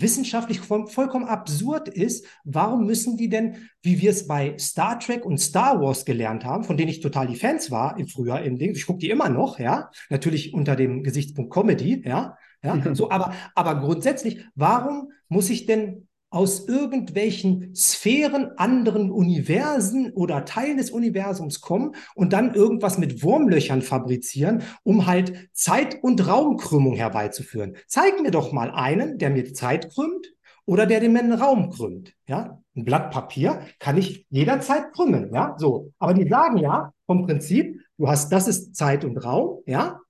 wissenschaftlich 0.00 0.60
vollkommen 0.60 1.26
absurd 1.26 1.88
ist, 1.88 2.26
warum 2.44 2.86
müssen 2.86 3.16
die 3.16 3.28
denn, 3.28 3.56
wie 3.82 4.00
wir 4.00 4.10
es 4.10 4.26
bei 4.26 4.56
Star 4.58 4.98
Trek 4.98 5.24
und 5.24 5.38
Star 5.38 5.80
Wars 5.80 6.04
gelernt 6.04 6.44
haben, 6.44 6.64
von 6.64 6.76
denen 6.76 6.90
ich 6.90 7.00
total 7.00 7.26
die 7.26 7.36
Fans 7.36 7.70
war 7.70 7.98
im 7.98 8.08
Frühjahr 8.08 8.42
im 8.42 8.58
Ding, 8.58 8.72
ich 8.72 8.86
gucke 8.86 8.98
die 8.98 9.10
immer 9.10 9.28
noch, 9.28 9.58
ja, 9.58 9.90
natürlich 10.10 10.54
unter 10.54 10.76
dem 10.76 11.02
Gesichtspunkt 11.02 11.52
Comedy, 11.52 12.02
ja, 12.06 12.36
ja, 12.62 12.82
so, 12.94 13.10
aber, 13.10 13.34
aber 13.54 13.80
grundsätzlich, 13.80 14.44
warum 14.54 15.12
muss 15.28 15.50
ich 15.50 15.66
denn 15.66 16.07
aus 16.30 16.68
irgendwelchen 16.68 17.74
Sphären 17.74 18.50
anderen 18.58 19.10
Universen 19.10 20.12
oder 20.12 20.44
Teilen 20.44 20.76
des 20.76 20.90
Universums 20.90 21.60
kommen 21.60 21.94
und 22.14 22.32
dann 22.32 22.54
irgendwas 22.54 22.98
mit 22.98 23.22
Wurmlöchern 23.22 23.82
fabrizieren, 23.82 24.62
um 24.82 25.06
halt 25.06 25.48
Zeit- 25.52 26.02
und 26.02 26.26
Raumkrümmung 26.26 26.94
herbeizuführen. 26.94 27.76
Zeig 27.86 28.20
mir 28.20 28.30
doch 28.30 28.52
mal 28.52 28.70
einen, 28.70 29.18
der 29.18 29.30
mir 29.30 29.52
Zeit 29.54 29.90
krümmt 29.90 30.34
oder 30.66 30.84
der 30.84 31.00
mir 31.08 31.20
einen 31.20 31.32
Raum 31.32 31.70
krümmt. 31.70 32.12
Ja, 32.26 32.62
ein 32.76 32.84
Blatt 32.84 33.10
Papier 33.10 33.62
kann 33.78 33.96
ich 33.96 34.26
jederzeit 34.28 34.92
krümmen. 34.92 35.32
Ja, 35.32 35.56
so. 35.58 35.92
Aber 35.98 36.12
die 36.12 36.28
sagen 36.28 36.58
ja 36.58 36.92
vom 37.06 37.24
Prinzip, 37.24 37.80
du 37.96 38.06
hast, 38.06 38.30
das 38.30 38.48
ist 38.48 38.76
Zeit 38.76 39.04
und 39.04 39.16
Raum. 39.16 39.62
Ja, 39.66 40.00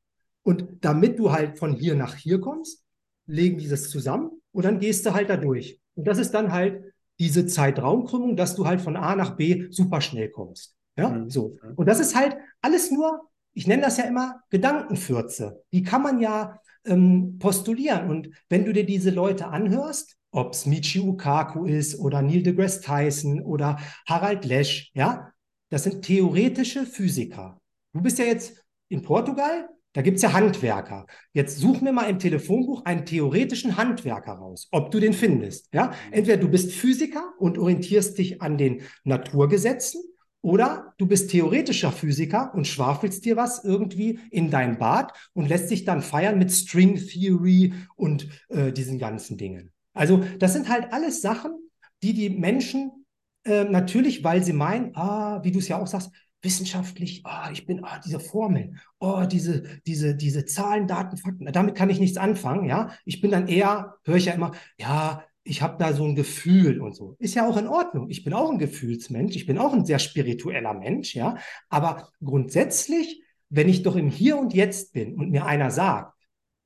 und 0.42 0.66
damit 0.80 1.18
du 1.18 1.30
halt 1.30 1.58
von 1.58 1.74
hier 1.74 1.94
nach 1.94 2.16
hier 2.16 2.40
kommst, 2.40 2.82
legen 3.26 3.58
die 3.58 3.68
das 3.68 3.90
zusammen 3.90 4.30
und 4.50 4.64
dann 4.64 4.80
gehst 4.80 5.06
du 5.06 5.14
halt 5.14 5.30
da 5.30 5.36
durch. 5.36 5.80
Und 5.98 6.06
das 6.06 6.18
ist 6.18 6.32
dann 6.32 6.52
halt 6.52 6.94
diese 7.18 7.46
Zeitraumkrümmung, 7.46 8.36
dass 8.36 8.54
du 8.54 8.66
halt 8.66 8.80
von 8.80 8.96
A 8.96 9.16
nach 9.16 9.36
B 9.36 9.66
super 9.70 10.00
schnell 10.00 10.30
kommst. 10.30 10.76
Ja, 10.96 11.08
mhm. 11.10 11.28
so. 11.28 11.56
Und 11.74 11.86
das 11.86 11.98
ist 11.98 12.14
halt 12.14 12.36
alles 12.62 12.92
nur, 12.92 13.28
ich 13.52 13.66
nenne 13.66 13.82
das 13.82 13.96
ja 13.96 14.04
immer 14.04 14.40
Gedankenfürze. 14.50 15.64
Die 15.72 15.82
kann 15.82 16.02
man 16.02 16.20
ja 16.20 16.60
ähm, 16.84 17.38
postulieren. 17.40 18.08
Und 18.08 18.30
wenn 18.48 18.64
du 18.64 18.72
dir 18.72 18.86
diese 18.86 19.10
Leute 19.10 19.48
anhörst, 19.48 20.16
ob 20.30 20.52
es 20.52 20.66
Michio 20.66 21.16
Kaku 21.16 21.64
ist 21.64 21.98
oder 21.98 22.22
Neil 22.22 22.44
deGrasse 22.44 22.80
Tyson 22.80 23.40
oder 23.40 23.80
Harald 24.06 24.44
Lesch, 24.44 24.92
ja, 24.94 25.32
das 25.70 25.82
sind 25.82 26.02
theoretische 26.02 26.86
Physiker. 26.86 27.60
Du 27.92 28.02
bist 28.02 28.20
ja 28.20 28.24
jetzt 28.24 28.64
in 28.88 29.02
Portugal, 29.02 29.68
da 29.98 30.02
gibt 30.02 30.18
es 30.18 30.22
ja 30.22 30.32
Handwerker. 30.32 31.08
Jetzt 31.32 31.58
such 31.58 31.80
mir 31.80 31.92
mal 31.92 32.08
im 32.08 32.20
Telefonbuch 32.20 32.84
einen 32.84 33.04
theoretischen 33.04 33.76
Handwerker 33.76 34.34
raus, 34.34 34.68
ob 34.70 34.92
du 34.92 35.00
den 35.00 35.12
findest. 35.12 35.74
Ja? 35.74 35.92
Entweder 36.12 36.36
du 36.36 36.48
bist 36.48 36.70
Physiker 36.70 37.32
und 37.40 37.58
orientierst 37.58 38.16
dich 38.16 38.40
an 38.40 38.58
den 38.58 38.82
Naturgesetzen 39.02 40.00
oder 40.40 40.94
du 40.98 41.06
bist 41.08 41.32
theoretischer 41.32 41.90
Physiker 41.90 42.54
und 42.54 42.68
schwafelst 42.68 43.24
dir 43.24 43.34
was 43.34 43.64
irgendwie 43.64 44.20
in 44.30 44.52
dein 44.52 44.78
Bad 44.78 45.12
und 45.32 45.48
lässt 45.48 45.68
dich 45.68 45.84
dann 45.84 46.00
feiern 46.00 46.38
mit 46.38 46.52
String 46.52 46.94
Theory 46.94 47.74
und 47.96 48.28
äh, 48.50 48.70
diesen 48.70 49.00
ganzen 49.00 49.36
Dingen. 49.36 49.72
Also 49.94 50.22
das 50.38 50.52
sind 50.52 50.68
halt 50.68 50.92
alles 50.92 51.22
Sachen, 51.22 51.58
die 52.04 52.12
die 52.12 52.30
Menschen 52.30 53.04
äh, 53.44 53.64
natürlich, 53.64 54.22
weil 54.22 54.44
sie 54.44 54.52
meinen, 54.52 54.94
ah, 54.94 55.42
wie 55.42 55.50
du 55.50 55.58
es 55.58 55.66
ja 55.66 55.76
auch 55.76 55.88
sagst, 55.88 56.12
wissenschaftlich, 56.42 57.22
ah, 57.24 57.50
ich 57.50 57.66
bin, 57.66 57.84
ah, 57.84 58.00
diese 58.04 58.20
Formeln, 58.20 58.78
oh, 59.00 59.24
diese, 59.30 59.62
diese, 59.86 60.14
diese 60.14 60.44
Zahlen, 60.44 60.86
Daten, 60.86 61.16
Fakten, 61.16 61.46
damit 61.52 61.74
kann 61.74 61.90
ich 61.90 61.98
nichts 61.98 62.16
anfangen, 62.16 62.68
ja. 62.68 62.92
Ich 63.04 63.20
bin 63.20 63.30
dann 63.30 63.48
eher, 63.48 63.96
höre 64.04 64.16
ich 64.16 64.26
ja 64.26 64.34
immer, 64.34 64.52
ja, 64.78 65.24
ich 65.42 65.62
habe 65.62 65.76
da 65.78 65.92
so 65.92 66.04
ein 66.04 66.14
Gefühl 66.14 66.80
und 66.80 66.94
so. 66.94 67.16
Ist 67.18 67.34
ja 67.34 67.48
auch 67.48 67.56
in 67.56 67.66
Ordnung. 67.66 68.10
Ich 68.10 68.22
bin 68.22 68.34
auch 68.34 68.50
ein 68.50 68.58
Gefühlsmensch, 68.58 69.34
ich 69.34 69.46
bin 69.46 69.58
auch 69.58 69.72
ein 69.72 69.86
sehr 69.86 69.98
spiritueller 69.98 70.74
Mensch, 70.74 71.14
ja. 71.14 71.38
Aber 71.70 72.10
grundsätzlich, 72.22 73.22
wenn 73.48 73.68
ich 73.68 73.82
doch 73.82 73.96
im 73.96 74.10
Hier 74.10 74.36
und 74.36 74.52
Jetzt 74.52 74.92
bin 74.92 75.14
und 75.14 75.30
mir 75.30 75.46
einer 75.46 75.70
sagt, 75.70 76.14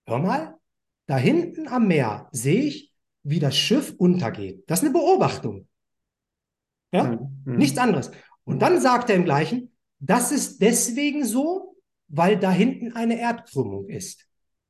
hör 0.06 0.18
mal, 0.18 0.56
da 1.06 1.16
hinten 1.16 1.68
am 1.68 1.86
Meer 1.86 2.28
sehe 2.32 2.62
ich, 2.62 2.92
wie 3.22 3.38
das 3.38 3.56
Schiff 3.56 3.94
untergeht. 3.96 4.64
Das 4.66 4.80
ist 4.80 4.84
eine 4.84 4.92
Beobachtung. 4.92 5.68
Ja, 6.92 7.04
mhm. 7.04 7.42
mhm. 7.44 7.56
nichts 7.56 7.78
anderes. 7.78 8.10
Und 8.44 8.60
dann 8.60 8.80
sagt 8.80 9.10
er 9.10 9.16
im 9.16 9.24
gleichen, 9.24 9.72
das 9.98 10.32
ist 10.32 10.60
deswegen 10.60 11.24
so, 11.24 11.76
weil 12.08 12.38
da 12.38 12.50
hinten 12.50 12.92
eine 12.92 13.18
Erdkrümmung 13.18 13.88
ist. 13.88 14.26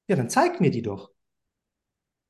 Ja, 0.09 0.17
dann 0.17 0.29
zeig 0.29 0.61
mir 0.61 0.71
die 0.71 0.83
doch. 0.83 1.11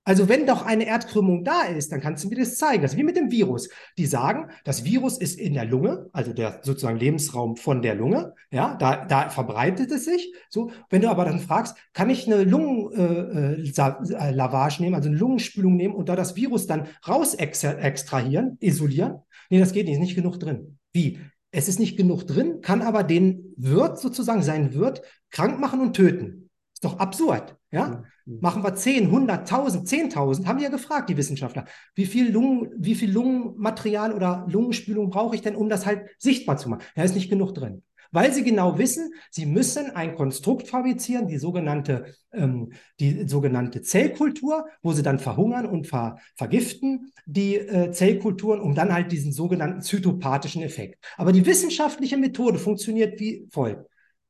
Also 0.04 0.28
wenn 0.28 0.46
doch 0.46 0.66
eine 0.66 0.84
Erdkrümmung 0.84 1.44
da 1.44 1.62
ist, 1.62 1.92
dann 1.92 2.00
kannst 2.00 2.24
du 2.24 2.28
mir 2.28 2.36
das 2.36 2.56
zeigen. 2.56 2.82
Das 2.82 2.92
ist 2.92 2.98
wie 2.98 3.04
mit 3.04 3.16
dem 3.16 3.30
Virus. 3.30 3.68
Die 3.98 4.06
sagen, 4.06 4.50
das 4.64 4.84
Virus 4.84 5.16
ist 5.18 5.38
in 5.38 5.54
der 5.54 5.64
Lunge, 5.64 6.10
also 6.12 6.32
der 6.32 6.58
sozusagen 6.64 6.98
Lebensraum 6.98 7.56
von 7.56 7.82
der 7.82 7.94
Lunge. 7.94 8.34
Ja, 8.50 8.74
da, 8.74 9.04
da 9.04 9.30
verbreitet 9.30 9.92
es 9.92 10.04
sich. 10.04 10.34
So, 10.48 10.72
wenn 10.90 11.02
du 11.02 11.08
aber 11.08 11.24
dann 11.24 11.38
fragst, 11.38 11.76
kann 11.92 12.10
ich 12.10 12.26
eine 12.26 12.42
Lungenlavage 12.42 13.74
äh, 14.14 14.78
äh, 14.78 14.82
nehmen, 14.82 14.96
also 14.96 15.08
eine 15.08 15.18
Lungenspülung 15.18 15.76
nehmen 15.76 15.94
und 15.94 16.08
da 16.08 16.16
das 16.16 16.34
Virus 16.34 16.66
dann 16.66 16.88
raus 17.06 17.34
extrahieren, 17.34 18.56
isolieren? 18.60 19.20
Nee, 19.50 19.60
das 19.60 19.72
geht 19.72 19.86
nicht, 19.86 19.94
ist 19.94 20.00
nicht 20.00 20.16
genug 20.16 20.40
drin. 20.40 20.78
Wie? 20.92 21.20
Es 21.52 21.68
ist 21.68 21.78
nicht 21.78 21.96
genug 21.96 22.26
drin, 22.26 22.62
kann 22.62 22.82
aber 22.82 23.04
den 23.04 23.54
Wirt 23.56 24.00
sozusagen, 24.00 24.42
seinen 24.42 24.74
Wirt 24.74 25.02
krank 25.30 25.60
machen 25.60 25.80
und 25.80 25.94
töten. 25.94 26.50
Ist 26.72 26.84
doch 26.84 26.98
absurd. 26.98 27.56
Ja? 27.70 28.04
Mhm. 28.24 28.38
Machen 28.40 28.64
wir 28.64 28.74
10, 28.74 29.04
100, 29.04 29.40
1000, 29.40 29.86
10.000, 29.86 30.46
haben 30.46 30.58
die 30.58 30.64
ja 30.64 30.70
gefragt, 30.70 31.10
die 31.10 31.16
Wissenschaftler. 31.16 31.66
Wie 31.94 32.06
viel, 32.06 32.32
Lungen, 32.32 32.70
wie 32.78 32.94
viel 32.94 33.12
Lungenmaterial 33.12 34.14
oder 34.14 34.46
Lungenspülung 34.48 35.10
brauche 35.10 35.34
ich 35.34 35.42
denn, 35.42 35.54
um 35.54 35.68
das 35.68 35.84
halt 35.84 36.08
sichtbar 36.18 36.56
zu 36.56 36.70
machen? 36.70 36.82
Da 36.96 37.02
ist 37.02 37.14
nicht 37.14 37.28
genug 37.28 37.54
drin. 37.54 37.82
Weil 38.12 38.32
sie 38.32 38.44
genau 38.44 38.78
wissen, 38.78 39.12
sie 39.30 39.46
müssen 39.46 39.90
ein 39.90 40.14
Konstrukt 40.14 40.68
fabrizieren, 40.68 41.26
die 41.26 41.38
sogenannte, 41.38 42.14
ähm, 42.32 42.72
die 43.00 43.26
sogenannte 43.26 43.80
Zellkultur, 43.82 44.66
wo 44.82 44.92
sie 44.92 45.02
dann 45.02 45.18
verhungern 45.18 45.66
und 45.66 45.86
ver, 45.86 46.18
vergiften 46.36 47.12
die 47.24 47.56
äh, 47.56 47.90
Zellkulturen, 47.90 48.60
um 48.60 48.74
dann 48.74 48.92
halt 48.92 49.10
diesen 49.10 49.32
sogenannten 49.32 49.80
zytopathischen 49.80 50.62
Effekt. 50.62 51.02
Aber 51.16 51.32
die 51.32 51.46
wissenschaftliche 51.46 52.18
Methode 52.18 52.58
funktioniert 52.58 53.18
wie 53.18 53.48
folgt. 53.50 53.86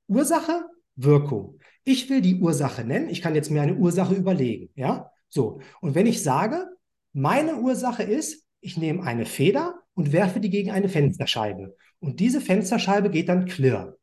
Ursache, 0.06 0.64
Wirkung. 0.94 1.58
Ich 1.84 2.08
will 2.08 2.20
die 2.20 2.40
Ursache 2.40 2.84
nennen. 2.84 3.10
Ich 3.10 3.20
kann 3.20 3.34
jetzt 3.34 3.50
mir 3.50 3.62
eine 3.62 3.74
Ursache 3.74 4.14
überlegen. 4.14 4.70
Ja, 4.76 5.10
so. 5.28 5.60
Und 5.80 5.94
wenn 5.94 6.06
ich 6.06 6.22
sage, 6.22 6.66
meine 7.12 7.56
Ursache 7.56 8.04
ist, 8.04 8.46
ich 8.60 8.76
nehme 8.76 9.02
eine 9.02 9.26
Feder 9.26 9.81
und 9.94 10.12
werfe 10.12 10.40
die 10.40 10.50
gegen 10.50 10.70
eine 10.70 10.88
Fensterscheibe. 10.88 11.76
Und 12.00 12.20
diese 12.20 12.40
Fensterscheibe 12.40 13.10
geht 13.10 13.28
dann 13.28 13.46
klirr. 13.46 13.96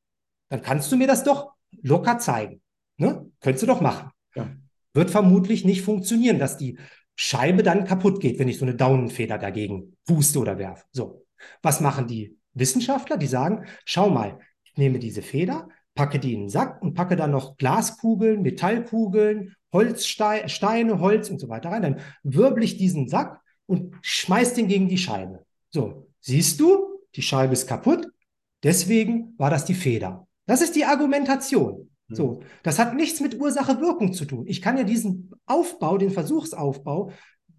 Dann 0.49 0.61
kannst 0.61 0.91
du 0.91 0.97
mir 0.97 1.07
das 1.07 1.23
doch 1.23 1.51
locker 1.81 2.17
zeigen. 2.19 2.61
Ne? 2.97 3.29
Könntest 3.41 3.63
du 3.63 3.67
doch 3.67 3.81
machen. 3.81 4.11
Ja. 4.35 4.49
Wird 4.93 5.11
vermutlich 5.11 5.65
nicht 5.65 5.81
funktionieren, 5.81 6.39
dass 6.39 6.57
die 6.57 6.77
Scheibe 7.15 7.63
dann 7.63 7.85
kaputt 7.85 8.21
geht, 8.21 8.39
wenn 8.39 8.47
ich 8.47 8.57
so 8.57 8.65
eine 8.65 8.75
Daunenfeder 8.75 9.37
dagegen 9.37 9.97
puste 10.05 10.39
oder 10.39 10.57
werfe. 10.57 10.85
So. 10.91 11.25
Was 11.61 11.81
machen 11.81 12.07
die 12.07 12.37
Wissenschaftler? 12.53 13.17
Die 13.17 13.27
sagen, 13.27 13.65
schau 13.85 14.09
mal, 14.09 14.39
ich 14.63 14.75
nehme 14.77 14.99
diese 14.99 15.21
Feder, 15.21 15.67
packe 15.95 16.19
die 16.19 16.33
in 16.33 16.43
den 16.43 16.49
Sack 16.49 16.81
und 16.81 16.93
packe 16.93 17.15
dann 17.15 17.31
noch 17.31 17.57
Glaskugeln, 17.57 18.41
Metallkugeln, 18.41 19.55
Holzsteine, 19.71 20.99
Holz 20.99 21.29
und 21.29 21.39
so 21.39 21.49
weiter 21.49 21.69
rein. 21.69 21.81
Dann 21.81 21.99
wirbel 22.23 22.63
ich 22.63 22.77
diesen 22.77 23.07
Sack 23.07 23.41
und 23.65 23.95
schmeiß 24.01 24.53
den 24.53 24.67
gegen 24.67 24.87
die 24.87 24.97
Scheibe. 24.97 25.45
So, 25.71 26.07
siehst 26.19 26.59
du, 26.59 26.99
die 27.15 27.21
Scheibe 27.21 27.53
ist 27.53 27.67
kaputt, 27.67 28.07
deswegen 28.63 29.33
war 29.37 29.49
das 29.49 29.65
die 29.65 29.73
Feder. 29.73 30.27
Das 30.45 30.61
ist 30.61 30.75
die 30.75 30.85
Argumentation. 30.85 31.89
Hm. 32.07 32.15
So, 32.15 32.39
das 32.63 32.79
hat 32.79 32.95
nichts 32.95 33.19
mit 33.19 33.39
Ursache-Wirkung 33.39 34.13
zu 34.13 34.25
tun. 34.25 34.45
Ich 34.47 34.61
kann 34.61 34.77
ja 34.77 34.83
diesen 34.83 35.31
Aufbau, 35.45 35.97
den 35.97 36.11
Versuchsaufbau, 36.11 37.11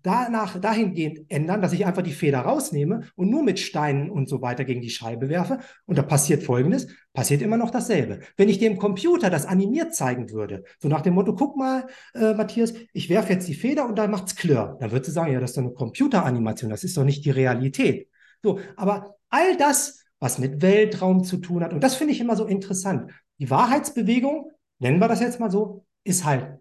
danach 0.02 0.60
dahingehend 0.60 1.20
ändern, 1.28 1.62
dass 1.62 1.72
ich 1.72 1.86
einfach 1.86 2.02
die 2.02 2.12
Feder 2.12 2.40
rausnehme 2.40 3.02
und 3.16 3.30
nur 3.30 3.42
mit 3.42 3.58
Steinen 3.58 4.10
und 4.10 4.28
so 4.28 4.42
weiter 4.42 4.64
gegen 4.64 4.80
die 4.80 4.90
Scheibe 4.90 5.28
werfe. 5.28 5.58
Und 5.86 5.98
da 5.98 6.02
passiert 6.02 6.42
Folgendes, 6.42 6.88
passiert 7.12 7.42
immer 7.42 7.56
noch 7.56 7.70
dasselbe. 7.70 8.20
Wenn 8.36 8.48
ich 8.48 8.58
dem 8.58 8.78
Computer 8.78 9.30
das 9.30 9.46
animiert 9.46 9.94
zeigen 9.94 10.30
würde, 10.30 10.64
so 10.78 10.88
nach 10.88 11.00
dem 11.00 11.14
Motto, 11.14 11.34
guck 11.34 11.56
mal, 11.56 11.86
äh, 12.14 12.34
Matthias, 12.34 12.74
ich 12.92 13.08
werfe 13.08 13.32
jetzt 13.32 13.48
die 13.48 13.54
Feder 13.54 13.86
und 13.86 13.96
dann 13.96 14.10
macht's 14.10 14.36
klirr. 14.36 14.76
Dann 14.80 14.92
würde 14.92 15.06
sie 15.06 15.12
sagen, 15.12 15.32
ja, 15.32 15.40
das 15.40 15.50
ist 15.50 15.56
doch 15.56 15.62
eine 15.62 15.72
Computeranimation, 15.72 16.70
das 16.70 16.84
ist 16.84 16.96
doch 16.96 17.04
nicht 17.04 17.24
die 17.24 17.30
Realität. 17.30 18.08
So, 18.42 18.60
aber 18.76 19.16
all 19.28 19.56
das, 19.56 20.04
was 20.18 20.38
mit 20.38 20.62
Weltraum 20.62 21.24
zu 21.24 21.38
tun 21.38 21.62
hat, 21.62 21.72
und 21.72 21.82
das 21.82 21.94
finde 21.94 22.12
ich 22.12 22.20
immer 22.20 22.36
so 22.36 22.46
interessant. 22.46 23.10
Die 23.38 23.50
Wahrheitsbewegung, 23.50 24.50
nennen 24.78 24.98
wir 24.98 25.08
das 25.08 25.20
jetzt 25.20 25.40
mal 25.40 25.50
so, 25.50 25.84
ist 26.04 26.24
halt 26.24 26.58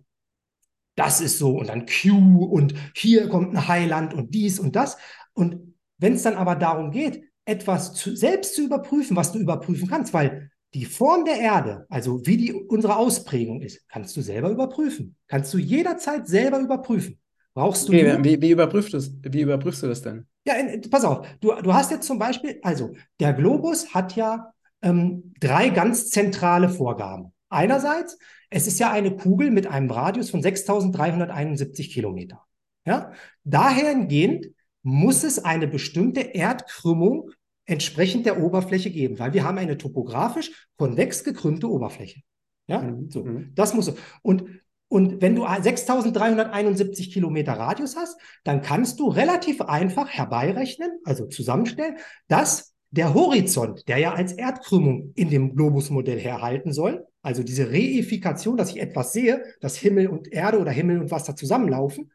das 1.00 1.22
ist 1.22 1.40
so 1.40 1.58
und 1.58 1.70
dann 1.70 1.86
Q 1.86 2.44
und 2.44 2.74
hier 2.96 3.30
kommt 3.30 3.56
ein 3.56 3.68
Heiland 3.68 4.14
und 4.14 4.34
dies 4.34 4.60
und 4.60 4.76
das. 4.76 4.98
Und 5.34 5.76
wenn 5.98 6.14
es 6.14 6.24
dann 6.24 6.36
aber 6.36 6.56
darum 6.56 6.92
geht, 6.92 7.24
etwas 7.46 7.94
zu, 7.94 8.16
selbst 8.16 8.56
zu 8.56 8.64
überprüfen, 8.64 9.16
was 9.16 9.32
du 9.32 9.40
überprüfen 9.40 9.88
kannst, 9.88 10.14
weil 10.14 10.52
die 10.74 10.86
Form 10.86 11.26
der 11.26 11.40
Erde, 11.40 11.86
also 11.90 12.26
wie 12.26 12.38
die, 12.38 12.54
unsere 12.54 12.98
Ausprägung 12.98 13.62
ist, 13.62 13.88
kannst 13.88 14.16
du 14.16 14.22
selber 14.22 14.50
überprüfen. 14.50 15.16
Kannst 15.28 15.54
du 15.54 15.58
jederzeit 15.58 16.28
selber 16.28 16.60
überprüfen. 16.60 17.20
Brauchst 17.54 17.88
du. 17.88 17.94
Okay, 17.94 18.18
wie, 18.22 18.42
wie, 18.42 18.52
überprüfst 18.52 18.94
du, 18.94 19.00
wie 19.34 19.42
überprüfst 19.42 19.82
du 19.82 19.88
das 19.88 20.02
denn? 20.02 20.28
Ja, 20.46 20.54
pass 20.92 21.04
auf. 21.04 21.26
Du, 21.40 21.54
du 21.62 21.74
hast 21.74 21.92
jetzt 21.92 22.06
zum 22.06 22.20
Beispiel, 22.20 22.60
also 22.62 22.94
der 23.20 23.34
Globus 23.34 23.94
hat 23.94 24.16
ja 24.16 24.52
ähm, 24.82 25.34
drei 25.40 25.70
ganz 25.70 26.10
zentrale 26.10 26.70
Vorgaben. 26.70 27.34
Einerseits 27.50 28.18
es 28.50 28.68
ist 28.68 28.80
ja 28.80 28.92
eine 28.92 29.16
Kugel 29.16 29.52
mit 29.52 29.68
einem 29.68 29.92
Radius 29.92 30.30
von 30.30 30.42
6371 30.42 31.92
Kilometer. 31.92 32.44
Ja? 32.86 33.12
Dahingehend 33.44 34.48
muss 34.82 35.24
es 35.24 35.44
eine 35.44 35.68
bestimmte 35.68 36.22
Erdkrümmung 36.22 37.32
entsprechend 37.66 38.26
der 38.26 38.42
Oberfläche 38.42 38.90
geben, 38.90 39.20
weil 39.20 39.34
wir 39.34 39.44
haben 39.44 39.60
eine 39.60 39.78
topografisch 39.78 40.68
konvex 40.78 41.24
gekrümmte 41.24 41.70
Oberfläche. 41.70 42.22
Ja, 42.68 42.82
mhm. 42.82 43.10
so. 43.10 43.24
Mhm. 43.24 43.52
Das 43.56 43.74
muss 43.74 43.94
und 44.24 44.46
und 44.92 45.22
wenn 45.22 45.36
du 45.36 45.46
6371 45.46 47.14
Kilometer 47.14 47.54
Radius 47.54 47.96
hast, 47.96 48.20
dann 48.44 48.64
kannst 48.64 49.00
du 49.00 49.08
relativ 49.08 49.62
einfach 49.62 50.10
herbeirechnen, 50.10 50.90
also 51.04 51.28
zusammenstellen, 51.28 51.98
dass 52.28 52.74
der 52.90 53.14
Horizont, 53.14 53.88
der 53.88 54.00
ja 54.00 54.14
als 54.14 54.34
Erdkrümmung 54.34 55.12
in 55.14 55.30
dem 55.30 55.56
Globusmodell 55.56 56.20
herhalten 56.20 56.74
soll, 56.74 57.06
also 57.22 57.44
diese 57.44 57.70
Reifikation, 57.70 58.58
dass 58.58 58.72
ich 58.72 58.80
etwas 58.80 59.14
sehe, 59.14 59.44
dass 59.62 59.76
Himmel 59.76 60.08
und 60.08 60.32
Erde 60.32 60.60
oder 60.60 60.72
Himmel 60.72 61.00
und 61.00 61.12
Wasser 61.12 61.36
zusammenlaufen, 61.36 62.12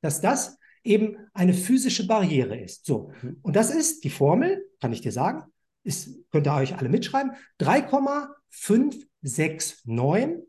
dass 0.00 0.20
das 0.20 0.58
eben 0.84 1.16
eine 1.32 1.54
physische 1.54 2.06
Barriere 2.06 2.60
ist. 2.60 2.86
So. 2.86 3.10
Mhm. 3.22 3.38
Und 3.42 3.56
das 3.56 3.70
ist 3.70 4.04
die 4.04 4.10
Formel, 4.10 4.64
kann 4.80 4.92
ich 4.92 5.00
dir 5.00 5.10
sagen, 5.12 5.42
ist, 5.82 6.10
könnt 6.30 6.46
ihr 6.46 6.54
euch 6.54 6.76
alle 6.76 6.88
mitschreiben, 6.88 7.32
3,569 7.58 10.44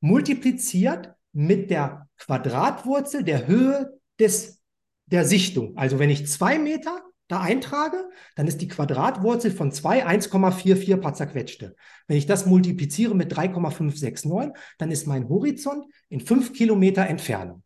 multipliziert 0.00 1.12
mit 1.32 1.70
der 1.70 2.08
Quadratwurzel 2.18 3.22
der 3.22 3.46
Höhe 3.46 4.00
des, 4.18 4.60
der 5.06 5.24
Sichtung. 5.24 5.76
Also 5.76 5.98
wenn 5.98 6.10
ich 6.10 6.26
zwei 6.26 6.58
Meter 6.58 7.02
da 7.32 7.40
eintrage, 7.40 8.08
dann 8.36 8.46
ist 8.46 8.58
die 8.58 8.68
Quadratwurzel 8.68 9.50
von 9.50 9.72
2 9.72 10.06
1,44 10.06 10.96
paar 10.98 11.14
zerquetschte. 11.14 11.74
Wenn 12.06 12.16
ich 12.16 12.26
das 12.26 12.46
multipliziere 12.46 13.14
mit 13.14 13.34
3,569, 13.34 14.52
dann 14.78 14.90
ist 14.90 15.06
mein 15.06 15.28
Horizont 15.28 15.86
in 16.08 16.20
5 16.20 16.52
Kilometer 16.52 17.06
Entfernung. 17.06 17.62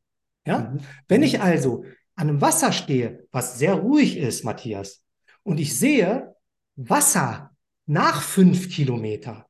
Ja? 0.47 0.71
Mhm. 0.71 0.79
Wenn 1.09 1.23
ich 1.23 1.41
also 1.41 1.85
an 2.15 2.29
einem 2.29 2.41
Wasser 2.41 2.73
stehe, 2.73 3.27
was 3.31 3.59
sehr 3.59 3.75
ruhig 3.75 4.17
ist, 4.17 4.45
Matthias, 4.45 5.03
und 5.43 5.61
ich 5.61 5.79
sehe 5.79 6.35
Wasser 6.77 7.51
nach 7.87 8.23
fünf 8.23 8.69
Kilometer, 8.71 9.47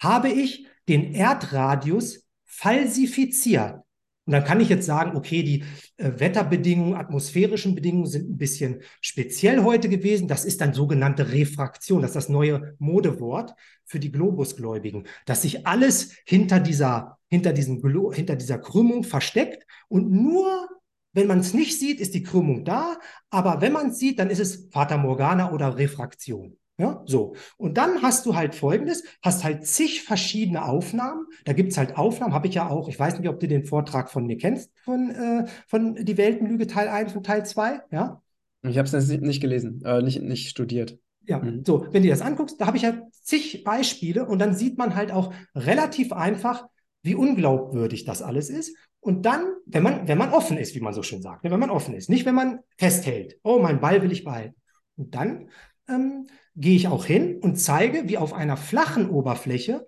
habe 0.00 0.28
ich 0.28 0.66
den 0.88 1.14
Erdradius 1.14 2.26
falsifiziert. 2.44 3.80
Und 4.26 4.32
dann 4.32 4.44
kann 4.44 4.60
ich 4.60 4.68
jetzt 4.68 4.86
sagen, 4.86 5.16
okay, 5.16 5.44
die 5.44 5.62
äh, 5.96 6.10
Wetterbedingungen, 6.18 6.94
atmosphärischen 6.94 7.76
Bedingungen 7.76 8.06
sind 8.06 8.28
ein 8.28 8.36
bisschen 8.36 8.82
speziell 9.00 9.62
heute 9.62 9.88
gewesen. 9.88 10.26
Das 10.26 10.44
ist 10.44 10.60
dann 10.60 10.74
sogenannte 10.74 11.32
Refraktion. 11.32 12.02
Das 12.02 12.10
ist 12.10 12.16
das 12.16 12.28
neue 12.28 12.74
Modewort 12.78 13.54
für 13.84 14.00
die 14.00 14.10
Globusgläubigen, 14.10 15.06
dass 15.26 15.42
sich 15.42 15.66
alles 15.66 16.12
hinter 16.24 16.58
dieser, 16.58 17.18
hinter 17.28 17.52
diesem, 17.52 17.80
Glo 17.80 18.12
hinter 18.12 18.34
dieser 18.34 18.58
Krümmung 18.58 19.04
versteckt 19.04 19.64
und 19.88 20.10
nur 20.10 20.68
wenn 21.12 21.28
man 21.28 21.38
es 21.38 21.54
nicht 21.54 21.78
sieht, 21.78 21.98
ist 21.98 22.12
die 22.12 22.22
Krümmung 22.22 22.64
da, 22.66 22.98
aber 23.30 23.62
wenn 23.62 23.72
man 23.72 23.88
es 23.88 23.98
sieht, 23.98 24.18
dann 24.18 24.28
ist 24.28 24.38
es 24.38 24.68
Fata 24.70 24.98
Morgana 24.98 25.50
oder 25.50 25.78
Refraktion. 25.78 26.58
Ja, 26.78 27.02
so. 27.06 27.34
Und 27.56 27.78
dann 27.78 28.02
hast 28.02 28.26
du 28.26 28.36
halt 28.36 28.54
Folgendes, 28.54 29.02
hast 29.22 29.44
halt 29.44 29.66
zig 29.66 30.02
verschiedene 30.02 30.64
Aufnahmen. 30.64 31.26
Da 31.44 31.54
gibt's 31.54 31.78
halt 31.78 31.96
Aufnahmen, 31.96 32.34
habe 32.34 32.48
ich 32.48 32.54
ja 32.54 32.68
auch, 32.68 32.88
ich 32.88 32.98
weiß 32.98 33.18
nicht, 33.18 33.28
ob 33.28 33.40
du 33.40 33.48
den 33.48 33.64
Vortrag 33.64 34.10
von 34.10 34.26
mir 34.26 34.36
kennst, 34.36 34.70
von, 34.84 35.10
äh, 35.10 35.46
von 35.66 35.94
Die 35.94 36.18
Weltenlüge 36.18 36.66
Teil 36.66 36.88
1 36.88 37.16
und 37.16 37.24
Teil 37.24 37.46
2, 37.46 37.80
ja? 37.90 38.20
Ich 38.62 38.76
habe 38.76 38.88
es 38.88 39.08
nicht 39.08 39.40
gelesen, 39.40 39.82
äh, 39.84 40.02
nicht, 40.02 40.20
nicht 40.20 40.50
studiert. 40.50 40.98
Ja, 41.26 41.38
mhm. 41.38 41.64
so, 41.64 41.86
wenn 41.90 42.02
du 42.02 42.08
das 42.08 42.20
anguckst, 42.20 42.60
da 42.60 42.66
habe 42.66 42.76
ich 42.76 42.82
ja 42.82 43.00
zig 43.10 43.64
Beispiele 43.64 44.26
und 44.26 44.38
dann 44.38 44.54
sieht 44.54 44.76
man 44.76 44.94
halt 44.94 45.12
auch 45.12 45.32
relativ 45.54 46.12
einfach, 46.12 46.66
wie 47.02 47.14
unglaubwürdig 47.14 48.04
das 48.04 48.22
alles 48.22 48.50
ist. 48.50 48.76
Und 49.00 49.24
dann, 49.24 49.54
wenn 49.66 49.82
man, 49.82 50.08
wenn 50.08 50.18
man 50.18 50.32
offen 50.32 50.58
ist, 50.58 50.74
wie 50.74 50.80
man 50.80 50.92
so 50.92 51.02
schön 51.02 51.22
sagt, 51.22 51.44
ne, 51.44 51.50
wenn 51.50 51.60
man 51.60 51.70
offen 51.70 51.94
ist, 51.94 52.10
nicht 52.10 52.26
wenn 52.26 52.34
man 52.34 52.60
festhält, 52.76 53.38
oh, 53.42 53.58
mein 53.60 53.80
Ball 53.80 54.02
will 54.02 54.12
ich 54.12 54.24
behalten. 54.24 54.56
Und 54.96 55.14
dann 55.14 55.48
ähm, 55.88 56.26
gehe 56.54 56.76
ich 56.76 56.88
auch 56.88 57.04
hin 57.04 57.38
und 57.40 57.56
zeige, 57.56 58.08
wie 58.08 58.18
auf 58.18 58.32
einer 58.32 58.56
flachen 58.56 59.10
Oberfläche, 59.10 59.86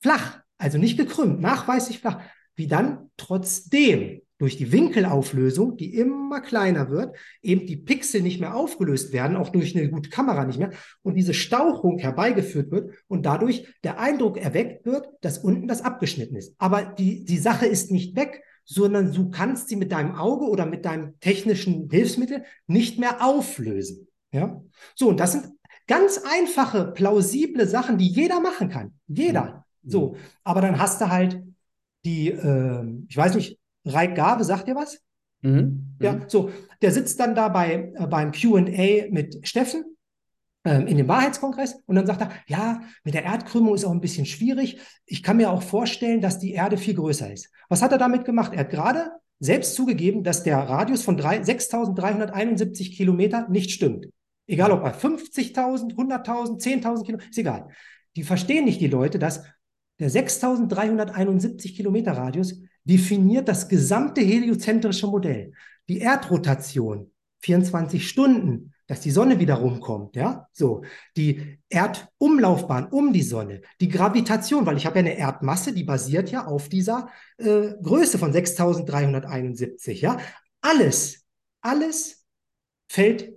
flach, 0.00 0.40
also 0.58 0.78
nicht 0.78 0.96
gekrümmt, 0.96 1.40
nachweislich 1.40 2.00
flach, 2.00 2.20
wie 2.56 2.66
dann 2.66 3.10
trotzdem 3.16 4.20
durch 4.38 4.56
die 4.56 4.72
Winkelauflösung, 4.72 5.76
die 5.76 5.94
immer 5.94 6.40
kleiner 6.40 6.90
wird, 6.90 7.16
eben 7.40 7.66
die 7.66 7.76
Pixel 7.76 8.20
nicht 8.20 8.40
mehr 8.40 8.54
aufgelöst 8.54 9.12
werden, 9.12 9.36
auch 9.36 9.50
durch 9.50 9.76
eine 9.76 9.88
gute 9.88 10.10
Kamera 10.10 10.44
nicht 10.44 10.58
mehr, 10.58 10.72
und 11.02 11.14
diese 11.14 11.34
Stauchung 11.34 11.98
herbeigeführt 11.98 12.70
wird 12.70 12.92
und 13.06 13.24
dadurch 13.24 13.66
der 13.84 14.00
Eindruck 14.00 14.36
erweckt 14.36 14.86
wird, 14.86 15.08
dass 15.20 15.38
unten 15.38 15.68
das 15.68 15.82
abgeschnitten 15.82 16.36
ist. 16.36 16.54
Aber 16.58 16.82
die, 16.84 17.24
die 17.24 17.38
Sache 17.38 17.66
ist 17.66 17.90
nicht 17.90 18.16
weg, 18.16 18.42
sondern 18.64 19.12
du 19.12 19.30
kannst 19.30 19.68
sie 19.68 19.76
mit 19.76 19.92
deinem 19.92 20.14
Auge 20.16 20.46
oder 20.46 20.66
mit 20.66 20.84
deinem 20.84 21.18
technischen 21.20 21.88
Hilfsmittel 21.90 22.44
nicht 22.66 22.98
mehr 22.98 23.24
auflösen. 23.24 24.08
Ja? 24.34 24.60
So, 24.96 25.08
und 25.08 25.20
das 25.20 25.32
sind 25.32 25.46
ganz 25.86 26.18
einfache, 26.18 26.86
plausible 26.92 27.66
Sachen, 27.66 27.98
die 27.98 28.08
jeder 28.08 28.40
machen 28.40 28.68
kann. 28.68 28.94
Jeder. 29.06 29.64
Mhm. 29.82 29.90
So, 29.90 30.16
aber 30.42 30.60
dann 30.60 30.78
hast 30.78 31.00
du 31.00 31.08
halt 31.08 31.42
die, 32.04 32.30
äh, 32.30 32.84
ich 33.08 33.16
weiß 33.16 33.36
nicht, 33.36 33.58
Reik 33.84 34.16
Gabe, 34.16 34.44
sagt 34.44 34.66
dir 34.66 34.74
was? 34.74 35.00
Mhm. 35.42 35.96
Ja, 36.00 36.14
mhm. 36.14 36.24
so, 36.26 36.50
der 36.82 36.90
sitzt 36.90 37.20
dann 37.20 37.34
da 37.34 37.48
bei, 37.48 37.92
äh, 37.94 38.06
beim 38.06 38.32
QA 38.32 39.08
mit 39.10 39.46
Steffen 39.46 39.84
ähm, 40.64 40.88
in 40.88 40.96
dem 40.96 41.06
Wahrheitskongress 41.06 41.76
und 41.86 41.94
dann 41.94 42.06
sagt 42.06 42.22
er, 42.22 42.30
ja, 42.48 42.82
mit 43.04 43.14
der 43.14 43.24
Erdkrümmung 43.24 43.74
ist 43.74 43.84
auch 43.84 43.92
ein 43.92 44.00
bisschen 44.00 44.26
schwierig. 44.26 44.80
Ich 45.06 45.22
kann 45.22 45.36
mir 45.36 45.50
auch 45.50 45.62
vorstellen, 45.62 46.20
dass 46.20 46.40
die 46.40 46.52
Erde 46.52 46.76
viel 46.76 46.94
größer 46.94 47.32
ist. 47.32 47.50
Was 47.68 47.82
hat 47.82 47.92
er 47.92 47.98
damit 47.98 48.24
gemacht? 48.24 48.52
Er 48.52 48.60
hat 48.60 48.70
gerade 48.70 49.12
selbst 49.38 49.74
zugegeben, 49.74 50.24
dass 50.24 50.42
der 50.42 50.58
Radius 50.58 51.02
von 51.02 51.20
6.371 51.20 52.96
Kilometer 52.96 53.46
nicht 53.48 53.70
stimmt. 53.70 54.08
Egal 54.46 54.72
ob 54.72 54.82
bei 54.82 54.92
50.000, 54.92 55.94
100.000, 55.94 56.60
10.000 56.60 57.04
Kilometer, 57.04 57.30
ist 57.30 57.38
egal. 57.38 57.68
Die 58.16 58.22
verstehen 58.22 58.64
nicht 58.64 58.80
die 58.80 58.88
Leute, 58.88 59.18
dass 59.18 59.44
der 59.98 60.10
6.371 60.10 61.74
Kilometer 61.74 62.12
Radius 62.12 62.60
definiert 62.84 63.48
das 63.48 63.68
gesamte 63.68 64.20
heliozentrische 64.20 65.06
Modell. 65.06 65.52
Die 65.88 66.00
Erdrotation, 66.00 67.10
24 67.40 68.06
Stunden, 68.06 68.74
dass 68.86 69.00
die 69.00 69.10
Sonne 69.10 69.38
wieder 69.38 69.54
rumkommt, 69.54 70.14
ja, 70.16 70.46
so, 70.52 70.82
die 71.16 71.58
Erdumlaufbahn 71.70 72.88
um 72.88 73.12
die 73.12 73.22
Sonne, 73.22 73.62
die 73.80 73.88
Gravitation, 73.88 74.66
weil 74.66 74.76
ich 74.76 74.84
habe 74.84 74.96
ja 74.96 75.06
eine 75.06 75.16
Erdmasse, 75.16 75.72
die 75.72 75.84
basiert 75.84 76.30
ja 76.30 76.46
auf 76.46 76.68
dieser 76.68 77.08
äh, 77.38 77.72
Größe 77.82 78.18
von 78.18 78.32
6371, 78.32 80.02
ja, 80.02 80.18
alles, 80.60 81.24
alles 81.62 82.26
fällt 82.88 83.32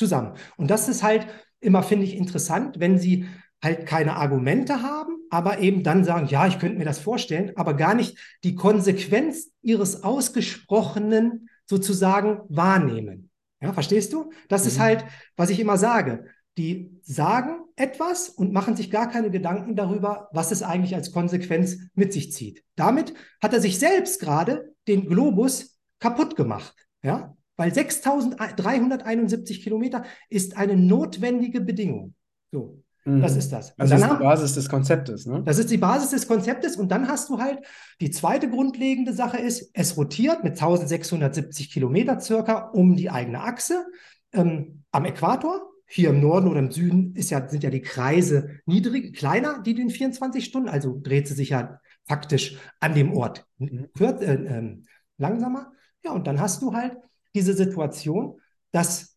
zusammen. 0.00 0.32
Und 0.56 0.70
das 0.70 0.88
ist 0.88 1.02
halt 1.02 1.26
immer, 1.60 1.82
finde 1.82 2.06
ich, 2.06 2.16
interessant, 2.16 2.80
wenn 2.80 2.98
Sie 2.98 3.26
halt 3.62 3.86
keine 3.86 4.16
Argumente 4.16 4.82
haben, 4.82 5.18
aber 5.28 5.58
eben 5.58 5.82
dann 5.82 6.02
sagen, 6.04 6.26
ja, 6.26 6.46
ich 6.46 6.58
könnte 6.58 6.78
mir 6.78 6.86
das 6.86 6.98
vorstellen, 6.98 7.52
aber 7.56 7.74
gar 7.74 7.94
nicht 7.94 8.16
die 8.42 8.54
Konsequenz 8.54 9.50
ihres 9.60 10.02
Ausgesprochenen 10.02 11.50
sozusagen 11.66 12.40
wahrnehmen. 12.48 13.30
Ja, 13.60 13.74
verstehst 13.74 14.14
du? 14.14 14.32
Das 14.48 14.62
mhm. 14.62 14.68
ist 14.68 14.80
halt, 14.80 15.04
was 15.36 15.50
ich 15.50 15.60
immer 15.60 15.76
sage. 15.76 16.24
Die 16.56 16.98
sagen 17.02 17.60
etwas 17.76 18.30
und 18.30 18.52
machen 18.52 18.74
sich 18.74 18.90
gar 18.90 19.08
keine 19.10 19.30
Gedanken 19.30 19.76
darüber, 19.76 20.28
was 20.32 20.50
es 20.50 20.62
eigentlich 20.62 20.94
als 20.94 21.12
Konsequenz 21.12 21.78
mit 21.94 22.12
sich 22.12 22.32
zieht. 22.32 22.64
Damit 22.76 23.14
hat 23.42 23.52
er 23.52 23.60
sich 23.60 23.78
selbst 23.78 24.20
gerade 24.20 24.74
den 24.88 25.06
Globus 25.06 25.78
kaputt 25.98 26.34
gemacht. 26.34 26.74
Ja, 27.02 27.36
weil 27.60 27.74
6371 27.74 29.62
Kilometer 29.62 30.04
ist 30.30 30.56
eine 30.56 30.76
notwendige 30.76 31.60
Bedingung. 31.60 32.14
So. 32.50 32.82
Mhm. 33.04 33.20
Das 33.20 33.36
ist 33.36 33.52
das. 33.52 33.78
Also 33.78 33.94
das 33.94 34.02
ist 34.02 34.10
die 34.10 34.22
Basis 34.22 34.54
des 34.54 34.68
Konzeptes, 34.70 35.26
ne? 35.26 35.42
Das 35.44 35.58
ist 35.58 35.70
die 35.70 35.76
Basis 35.76 36.08
des 36.08 36.26
Konzeptes 36.26 36.76
und 36.76 36.90
dann 36.90 37.06
hast 37.06 37.28
du 37.28 37.38
halt 37.38 37.58
die 38.00 38.10
zweite 38.10 38.48
grundlegende 38.48 39.12
Sache 39.12 39.36
ist, 39.36 39.70
es 39.74 39.98
rotiert 39.98 40.42
mit 40.42 40.52
1670 40.54 41.70
Kilometer 41.70 42.18
circa 42.18 42.70
um 42.70 42.96
die 42.96 43.10
eigene 43.10 43.40
Achse 43.40 43.84
ähm, 44.32 44.84
am 44.90 45.04
Äquator. 45.04 45.60
Hier 45.86 46.10
im 46.10 46.20
Norden 46.20 46.48
oder 46.48 46.60
im 46.60 46.70
Süden 46.70 47.14
ist 47.14 47.28
ja, 47.28 47.46
sind 47.46 47.62
ja 47.62 47.68
die 47.68 47.82
Kreise 47.82 48.60
niedrig, 48.64 49.14
kleiner, 49.14 49.60
die 49.60 49.74
den 49.74 49.90
24 49.90 50.42
Stunden, 50.42 50.70
also 50.70 50.98
dreht 51.02 51.28
sie 51.28 51.34
sich 51.34 51.50
ja 51.50 51.78
faktisch 52.06 52.56
an 52.78 52.94
dem 52.94 53.12
Ort 53.12 53.44
mhm. 53.58 53.88
äh, 53.98 54.04
äh, 54.06 54.76
langsamer. 55.18 55.72
Ja, 56.02 56.12
und 56.12 56.26
dann 56.26 56.40
hast 56.40 56.62
du 56.62 56.72
halt 56.72 56.96
diese 57.34 57.54
Situation, 57.54 58.40
dass 58.72 59.16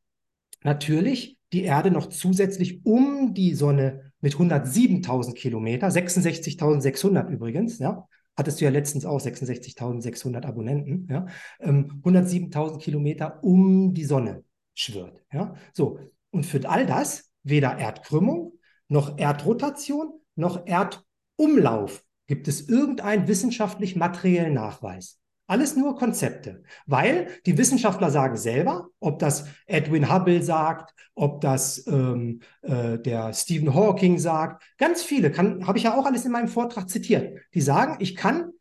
natürlich 0.63 1.37
die 1.51 1.63
Erde 1.63 1.91
noch 1.91 2.07
zusätzlich 2.07 2.85
um 2.85 3.33
die 3.33 3.53
Sonne 3.53 4.11
mit 4.21 4.33
107.000 4.35 5.33
Kilometer, 5.33 5.87
66.600 5.87 7.29
übrigens, 7.29 7.79
ja, 7.79 8.07
hattest 8.35 8.59
du 8.59 8.65
ja 8.65 8.71
letztens 8.71 9.05
auch 9.05 9.19
66.600 9.19 10.45
Abonnenten, 10.45 11.07
ja, 11.09 11.27
107.000 11.61 12.71
ähm, 12.73 12.79
Kilometer 12.79 13.43
um 13.43 13.93
die 13.93 14.05
Sonne 14.05 14.43
schwirrt, 14.73 15.23
ja, 15.31 15.55
so. 15.73 15.99
Und 16.31 16.45
für 16.45 16.67
all 16.67 16.87
das 16.87 17.31
weder 17.43 17.77
Erdkrümmung 17.77 18.53
noch 18.87 19.19
Erdrotation 19.19 20.19
noch 20.35 20.65
Erdumlauf 20.65 22.03
gibt 22.25 22.47
es 22.47 22.67
irgendeinen 22.67 23.27
wissenschaftlich 23.27 23.95
materiellen 23.95 24.53
Nachweis. 24.53 25.19
Alles 25.45 25.75
nur 25.75 25.97
Konzepte, 25.97 26.63
weil 26.85 27.27
die 27.45 27.57
Wissenschaftler 27.57 28.09
sagen 28.09 28.37
selber, 28.37 28.87
ob 28.99 29.19
das 29.19 29.45
Edwin 29.65 30.11
Hubble 30.11 30.41
sagt, 30.41 30.93
ob 31.15 31.41
das 31.41 31.85
ähm, 31.85 32.39
äh, 32.61 32.97
der 32.97 33.33
Stephen 33.33 33.73
Hawking 33.73 34.19
sagt, 34.19 34.63
ganz 34.77 35.03
viele, 35.03 35.35
habe 35.37 35.77
ich 35.77 35.83
ja 35.83 35.97
auch 35.97 36.05
alles 36.05 36.23
in 36.23 36.31
meinem 36.31 36.47
Vortrag 36.47 36.89
zitiert, 36.89 37.39
die 37.53 37.61
sagen, 37.61 37.97
ich 37.99 38.15
kann 38.15 38.51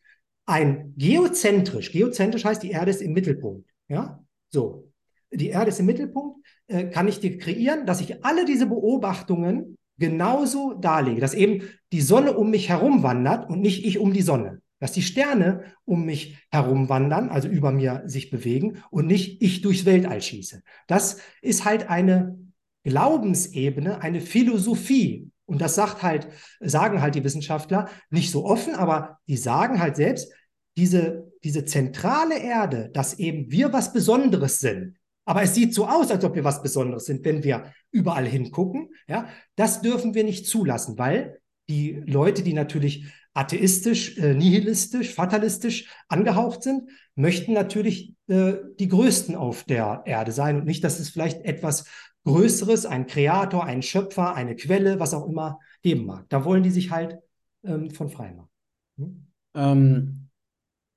ein 0.45 0.93
geozentrisch, 0.97 1.93
geozentrisch 1.93 2.45
heißt, 2.45 2.63
die 2.65 2.73
Erde 2.73 2.91
ist 2.91 3.01
im 3.01 3.13
Mittelpunkt, 3.13 3.71
ja, 3.89 4.21
so, 4.51 4.91
die 5.31 5.51
Erde 5.51 5.71
ist 5.71 5.79
im 5.79 5.87
Mittelpunkt, 5.87 6.45
äh, 6.67 6.85
kann 6.87 7.07
ich 7.07 7.21
dir 7.21 7.39
kreieren, 7.39 7.87
dass 7.87 8.01
ich 8.01 8.25
alle 8.25 8.45
diese 8.45 8.67
Beobachtungen 8.67 9.79
genauso 9.99 10.75
darlege, 10.75 11.21
dass 11.21 11.33
eben 11.33 11.63
die 11.93 12.01
Sonne 12.01 12.37
um 12.37 12.51
mich 12.51 12.69
herum 12.69 13.05
wandert 13.05 13.49
und 13.49 13.61
nicht 13.61 13.85
ich 13.85 14.01
um 14.01 14.13
die 14.13 14.23
Sonne 14.23 14.61
dass 14.83 14.91
die 14.91 15.03
Sterne 15.03 15.63
um 15.85 16.05
mich 16.05 16.45
herum 16.51 16.89
wandern, 16.89 17.29
also 17.29 17.47
über 17.47 17.71
mir 17.71 18.03
sich 18.07 18.31
bewegen 18.31 18.83
und 18.91 19.07
nicht 19.07 19.41
ich 19.41 19.63
durchs 19.63 19.85
Weltall 19.85 20.21
schieße. 20.21 20.65
Das 20.89 21.19
ist 21.41 21.65
halt 21.65 21.89
eine 21.89 22.37
Glaubensebene, 22.83 24.03
eine 24.03 24.21
Philosophie. 24.21 25.31
Und 25.45 25.61
das 25.61 25.77
sagt 25.77 26.03
halt, 26.03 26.27
sagen 26.59 27.01
halt 27.01 27.15
die 27.15 27.23
Wissenschaftler 27.23 27.91
nicht 28.11 28.33
so 28.33 28.45
offen, 28.45 28.75
aber 28.75 29.21
die 29.29 29.37
sagen 29.37 29.79
halt 29.79 29.95
selbst, 29.95 30.33
diese, 30.77 31.31
diese 31.45 31.65
zentrale 31.65 32.41
Erde, 32.41 32.91
dass 32.93 33.21
eben 33.21 33.53
wir 33.53 33.73
was 33.73 33.93
Besonderes 33.93 34.59
sind. 34.59 34.97
Aber 35.25 35.45
es 35.45 35.55
sieht 35.55 35.75
so 35.75 35.87
aus, 35.87 36.11
als 36.11 36.25
ob 36.25 36.35
wir 36.35 36.43
was 36.43 36.61
Besonderes 36.61 37.05
sind, 37.05 37.25
wenn 37.25 37.45
wir 37.45 37.73
überall 37.93 38.27
hingucken. 38.27 38.89
Ja, 39.07 39.29
das 39.55 39.81
dürfen 39.81 40.15
wir 40.15 40.25
nicht 40.25 40.49
zulassen, 40.49 40.99
weil 40.99 41.39
die 41.69 42.03
Leute, 42.05 42.43
die 42.43 42.53
natürlich 42.53 43.07
atheistisch, 43.35 44.19
äh, 44.19 44.35
nihilistisch, 44.35 45.15
fatalistisch 45.15 45.89
angehaucht 46.09 46.63
sind, 46.63 46.91
möchten 47.15 47.53
natürlich 47.53 48.15
äh, 48.29 48.55
die 48.79 48.89
Größten 48.89 49.35
auf 49.35 49.65
der 49.65 50.03
Erde 50.07 50.33
sein 50.33 50.57
und 50.57 50.67
nicht, 50.67 50.85
dass 50.85 51.01
es 51.01 51.11
vielleicht 51.11 51.43
etwas 51.45 51.87
Größeres, 52.25 52.87
ein 52.87 53.07
Kreator, 53.07 53.65
ein 53.65 53.83
Schöpfer, 53.83 54.35
eine 54.35 54.55
Quelle, 54.55 55.01
was 55.01 55.15
auch 55.15 55.29
immer 55.29 55.59
geben 55.83 56.07
mag. 56.07 56.27
Da 56.29 56.45
wollen 56.45 56.63
die 56.63 56.71
sich 56.71 56.91
halt 56.91 57.19
ähm, 57.65 57.91
von 57.91 58.11
frei 58.11 58.33
machen. 58.33 58.51
Hm? 58.99 59.27
Ähm, 59.55 60.29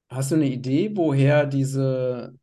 hast 0.09 0.31
du 0.31 0.35
eine 0.35 0.47
Idee, 0.47 0.91
woher 0.95 1.45
diese, 1.45 2.37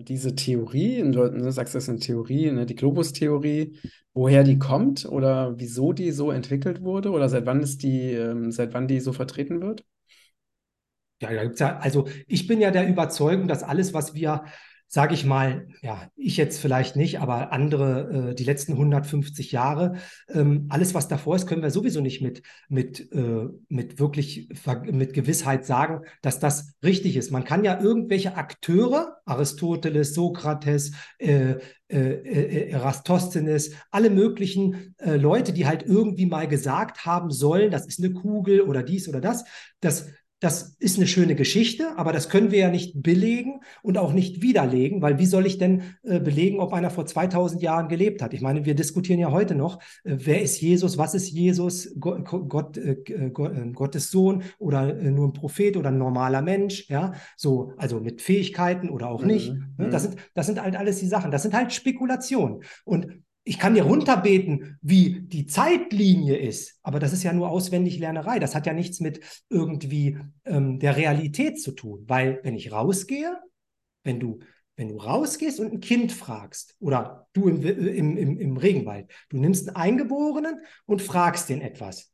diese 0.00 0.34
Theorie, 0.34 1.02
du 1.12 1.50
sagst, 1.52 1.74
das 1.74 1.84
ist 1.84 1.88
eine 1.90 1.98
Theorie, 1.98 2.50
ne, 2.50 2.66
die 2.66 2.74
Globus-Theorie, 2.74 3.78
woher 4.14 4.42
die 4.44 4.58
kommt 4.58 5.04
oder 5.06 5.58
wieso 5.58 5.92
die 5.92 6.10
so 6.12 6.30
entwickelt 6.30 6.82
wurde 6.82 7.10
oder 7.10 7.28
seit 7.28 7.46
wann 7.46 7.60
ist 7.60 7.82
die, 7.82 8.12
ähm, 8.12 8.50
seit 8.50 8.72
wann 8.74 8.88
die 8.88 9.00
so 9.00 9.12
vertreten 9.12 9.60
wird? 9.60 9.84
Ja, 11.20 11.32
da 11.32 11.42
gibt's 11.44 11.58
ja, 11.60 11.78
also 11.78 12.06
ich 12.28 12.46
bin 12.46 12.60
ja 12.60 12.70
der 12.70 12.88
Überzeugung, 12.88 13.48
dass 13.48 13.62
alles, 13.64 13.92
was 13.92 14.14
wir 14.14 14.44
sage 14.90 15.12
ich 15.12 15.26
mal, 15.26 15.68
ja, 15.82 16.10
ich 16.16 16.38
jetzt 16.38 16.58
vielleicht 16.60 16.96
nicht, 16.96 17.20
aber 17.20 17.52
andere, 17.52 18.30
äh, 18.30 18.34
die 18.34 18.44
letzten 18.44 18.72
150 18.72 19.52
Jahre, 19.52 19.96
ähm, 20.30 20.66
alles, 20.70 20.94
was 20.94 21.08
davor 21.08 21.36
ist, 21.36 21.46
können 21.46 21.62
wir 21.62 21.70
sowieso 21.70 22.00
nicht 22.00 22.22
mit, 22.22 22.42
mit, 22.70 23.12
äh, 23.12 23.48
mit 23.68 24.00
wirklich, 24.00 24.48
mit 24.90 25.12
Gewissheit 25.12 25.66
sagen, 25.66 26.06
dass 26.22 26.40
das 26.40 26.72
richtig 26.82 27.16
ist. 27.16 27.30
Man 27.30 27.44
kann 27.44 27.64
ja 27.64 27.78
irgendwelche 27.78 28.36
Akteure, 28.36 29.18
Aristoteles, 29.26 30.14
Sokrates, 30.14 30.92
äh, 31.18 31.56
äh, 31.88 31.98
äh 31.98 32.70
Eratosthenes, 32.70 33.72
alle 33.90 34.08
möglichen 34.08 34.94
äh, 34.98 35.16
Leute, 35.16 35.52
die 35.52 35.66
halt 35.66 35.82
irgendwie 35.82 36.26
mal 36.26 36.48
gesagt 36.48 37.04
haben 37.04 37.30
sollen, 37.30 37.70
das 37.70 37.86
ist 37.86 38.02
eine 38.02 38.14
Kugel 38.14 38.62
oder 38.62 38.82
dies 38.82 39.06
oder 39.06 39.20
das, 39.20 39.44
das 39.80 40.06
das 40.40 40.76
ist 40.78 40.98
eine 40.98 41.08
schöne 41.08 41.34
Geschichte, 41.34 41.96
aber 41.96 42.12
das 42.12 42.28
können 42.28 42.52
wir 42.52 42.58
ja 42.58 42.70
nicht 42.70 43.02
belegen 43.02 43.60
und 43.82 43.98
auch 43.98 44.12
nicht 44.12 44.40
widerlegen, 44.40 45.02
weil 45.02 45.18
wie 45.18 45.26
soll 45.26 45.46
ich 45.46 45.58
denn 45.58 45.82
äh, 46.04 46.20
belegen, 46.20 46.60
ob 46.60 46.72
einer 46.72 46.90
vor 46.90 47.06
2000 47.06 47.60
Jahren 47.60 47.88
gelebt 47.88 48.22
hat? 48.22 48.34
Ich 48.34 48.40
meine, 48.40 48.64
wir 48.64 48.74
diskutieren 48.74 49.18
ja 49.18 49.32
heute 49.32 49.56
noch, 49.56 49.80
äh, 50.04 50.16
wer 50.16 50.40
ist 50.40 50.60
Jesus, 50.60 50.96
was 50.96 51.14
ist 51.14 51.30
Jesus, 51.30 51.92
Gott, 51.98 52.24
Gott, 52.24 52.76
äh, 52.76 52.92
äh 52.92 53.30
Gott 53.30 53.56
äh, 53.56 53.72
Gottes 53.72 54.10
Sohn 54.10 54.44
oder 54.58 54.96
äh, 54.96 55.10
nur 55.10 55.26
ein 55.28 55.32
Prophet 55.32 55.76
oder 55.76 55.90
ein 55.90 55.98
normaler 55.98 56.42
Mensch, 56.42 56.88
ja, 56.88 57.14
so, 57.36 57.72
also 57.76 58.00
mit 58.00 58.22
Fähigkeiten 58.22 58.90
oder 58.90 59.08
auch 59.08 59.24
nicht. 59.24 59.52
Mhm. 59.52 59.74
Ne? 59.76 59.88
Das, 59.90 60.02
sind, 60.02 60.16
das 60.34 60.46
sind 60.46 60.62
halt 60.62 60.76
alles 60.76 61.00
die 61.00 61.08
Sachen. 61.08 61.30
Das 61.30 61.42
sind 61.42 61.54
halt 61.54 61.72
Spekulationen. 61.72 62.62
Und 62.84 63.22
ich 63.48 63.58
kann 63.58 63.72
dir 63.72 63.84
runterbeten, 63.84 64.78
wie 64.82 65.22
die 65.22 65.46
Zeitlinie 65.46 66.36
ist, 66.36 66.78
aber 66.82 66.98
das 66.98 67.14
ist 67.14 67.22
ja 67.22 67.32
nur 67.32 67.48
auswendig 67.48 67.98
Lernerei. 67.98 68.38
Das 68.38 68.54
hat 68.54 68.66
ja 68.66 68.74
nichts 68.74 69.00
mit 69.00 69.20
irgendwie 69.48 70.18
ähm, 70.44 70.78
der 70.78 70.98
Realität 70.98 71.58
zu 71.58 71.72
tun, 71.72 72.04
weil 72.06 72.40
wenn 72.42 72.54
ich 72.54 72.72
rausgehe, 72.72 73.38
wenn 74.04 74.20
du 74.20 74.40
wenn 74.76 74.90
du 74.90 74.98
rausgehst 74.98 75.58
und 75.58 75.72
ein 75.72 75.80
Kind 75.80 76.12
fragst 76.12 76.76
oder 76.78 77.26
du 77.32 77.48
im, 77.48 77.64
im, 77.64 78.16
im, 78.16 78.38
im 78.38 78.56
Regenwald, 78.58 79.10
du 79.28 79.38
nimmst 79.38 79.68
einen 79.68 79.76
Eingeborenen 79.76 80.60
und 80.86 81.02
fragst 81.02 81.48
den 81.48 81.62
etwas, 81.62 82.12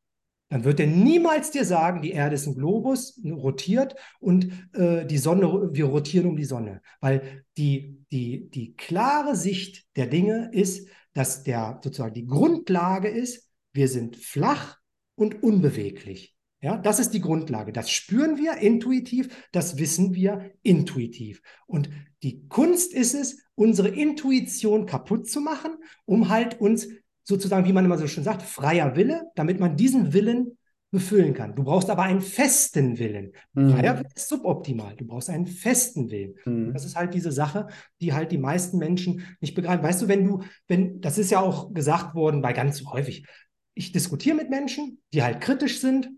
dann 0.49 0.65
wird 0.65 0.81
er 0.81 0.87
niemals 0.87 1.51
dir 1.51 1.65
sagen, 1.65 2.01
die 2.01 2.13
Erde 2.13 2.37
ist 2.37 2.47
ein 2.47 2.55
Globus, 2.55 3.21
rotiert 3.25 3.97
und 4.21 4.51
äh, 4.73 5.05
die 5.05 5.19
Sonne, 5.19 5.71
wir 5.73 5.87
rotieren 5.87 6.27
um 6.27 6.37
die 6.37 6.45
Sonne. 6.45 6.81
Weil 7.01 7.45
die, 7.59 7.99
die, 8.13 8.49
die 8.51 8.75
klare 8.77 9.37
Sicht 9.37 9.85
der 9.97 10.07
Dinge 10.07 10.51
ist, 10.53 10.89
dass 11.15 11.43
der 11.43 11.81
sozusagen 11.83 12.15
die 12.15 12.27
Grundlage 12.27 13.09
ist, 13.09 13.49
wir 13.73 13.89
sind 13.89 14.17
flach 14.17 14.79
und 15.17 15.43
unbeweglich. 15.43 16.37
Ja, 16.61 16.79
das 16.79 16.99
ist 16.99 17.11
die 17.11 17.21
Grundlage. 17.21 17.73
Das 17.73 17.91
spüren 17.91 18.39
wir 18.39 18.57
intuitiv, 18.57 19.49
das 19.53 19.79
wissen 19.79 20.15
wir 20.15 20.53
intuitiv. 20.63 21.43
Und 21.67 21.91
die 22.23 22.49
Kunst 22.49 22.95
ist 22.95 23.15
es, 23.15 23.43
unsere 23.55 23.89
Intuition 23.89 24.87
kaputt 24.87 25.29
zu 25.29 25.41
machen, 25.41 25.77
um 26.07 26.31
halt 26.31 26.61
uns 26.61 26.89
sozusagen, 27.23 27.67
wie 27.67 27.73
man 27.73 27.85
immer 27.85 27.99
so 27.99 28.07
schön 28.07 28.25
sagt, 28.25 28.43
freier 28.43 28.97
Wille, 28.97 29.25
damit 29.35 29.61
man 29.61 29.77
diesen 29.77 30.13
Willen 30.13 30.59
befüllen 30.95 31.35
kann. 31.35 31.57
Du 31.57 31.65
brauchst 31.65 31.91
aber 31.91 32.05
einen 32.05 32.21
festen 32.21 32.99
Willen. 33.01 33.33
Mhm. 33.53 33.71
Freier 33.71 33.99
Wille 33.99 34.09
ist 34.15 34.29
suboptimal. 34.29 34.95
Du 34.95 35.05
brauchst 35.05 35.29
einen 35.29 35.49
festen 35.49 36.09
Willen. 36.09 36.37
Mhm. 36.45 36.73
Das 36.73 36.85
ist 36.85 36.95
halt 36.95 37.13
diese 37.15 37.33
Sache, 37.33 37.67
die 38.01 38.13
halt 38.13 38.31
die 38.31 38.39
meisten 38.39 38.79
Menschen 38.79 39.27
nicht 39.41 39.57
begreifen. 39.57 39.83
Weißt 39.83 40.03
du, 40.03 40.09
wenn 40.09 40.25
du, 40.25 40.45
wenn, 40.69 41.01
das 41.01 41.19
ist 41.19 41.33
ja 41.33 41.41
auch 41.41 41.75
gesagt 41.75 42.15
worden 42.15 42.43
bei 42.43 42.53
ganz 42.53 42.85
häufig, 42.87 43.27
ich 43.75 43.91
diskutiere 43.91 44.37
mit 44.37 44.51
Menschen, 44.51 45.03
die 45.13 45.25
halt 45.25 45.41
kritisch 45.41 45.81
sind, 45.81 46.11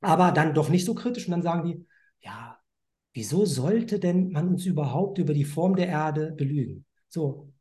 aber 0.00 0.32
dann 0.32 0.54
doch 0.54 0.70
nicht 0.70 0.86
so 0.86 0.94
kritisch 0.94 1.26
und 1.26 1.32
dann 1.32 1.42
sagen 1.42 1.68
die, 1.68 1.86
ja, 2.20 2.58
wieso 3.12 3.44
sollte 3.44 3.98
denn 3.98 4.30
man 4.30 4.48
uns 4.48 4.64
überhaupt 4.64 5.18
über 5.18 5.34
die 5.34 5.44
Form 5.44 5.76
der 5.76 5.88
Erde 5.88 6.32
belügen? 6.32 6.86
So, 7.10 7.52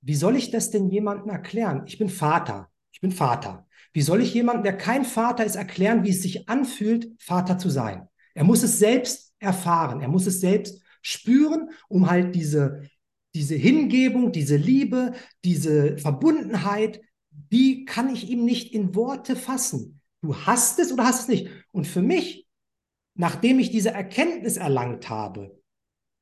wie 0.00 0.16
soll 0.16 0.34
ich 0.34 0.50
das 0.50 0.70
denn 0.70 0.90
jemandem 0.90 1.30
erklären? 1.30 1.84
Ich 1.86 1.96
bin 1.96 2.08
Vater. 2.08 2.70
Ich 2.92 3.00
bin 3.00 3.12
Vater. 3.12 3.66
Wie 3.92 4.02
soll 4.02 4.22
ich 4.22 4.34
jemandem, 4.34 4.64
der 4.64 4.76
kein 4.76 5.04
Vater 5.04 5.44
ist, 5.44 5.56
erklären, 5.56 6.04
wie 6.04 6.10
es 6.10 6.22
sich 6.22 6.48
anfühlt, 6.48 7.10
Vater 7.18 7.58
zu 7.58 7.70
sein? 7.70 8.08
Er 8.34 8.44
muss 8.44 8.62
es 8.62 8.78
selbst 8.78 9.34
erfahren. 9.38 10.00
Er 10.00 10.08
muss 10.08 10.26
es 10.26 10.40
selbst 10.40 10.82
spüren, 11.02 11.70
um 11.88 12.10
halt 12.10 12.34
diese, 12.34 12.88
diese 13.34 13.56
Hingebung, 13.56 14.32
diese 14.32 14.56
Liebe, 14.56 15.14
diese 15.44 15.98
Verbundenheit, 15.98 17.00
die 17.30 17.84
kann 17.84 18.12
ich 18.12 18.28
ihm 18.28 18.44
nicht 18.44 18.74
in 18.74 18.94
Worte 18.94 19.34
fassen. 19.34 20.00
Du 20.20 20.36
hast 20.36 20.78
es 20.78 20.92
oder 20.92 21.04
hast 21.04 21.22
es 21.22 21.28
nicht. 21.28 21.48
Und 21.72 21.86
für 21.86 22.02
mich, 22.02 22.46
nachdem 23.14 23.58
ich 23.58 23.70
diese 23.70 23.90
Erkenntnis 23.90 24.56
erlangt 24.56 25.08
habe, 25.08 25.58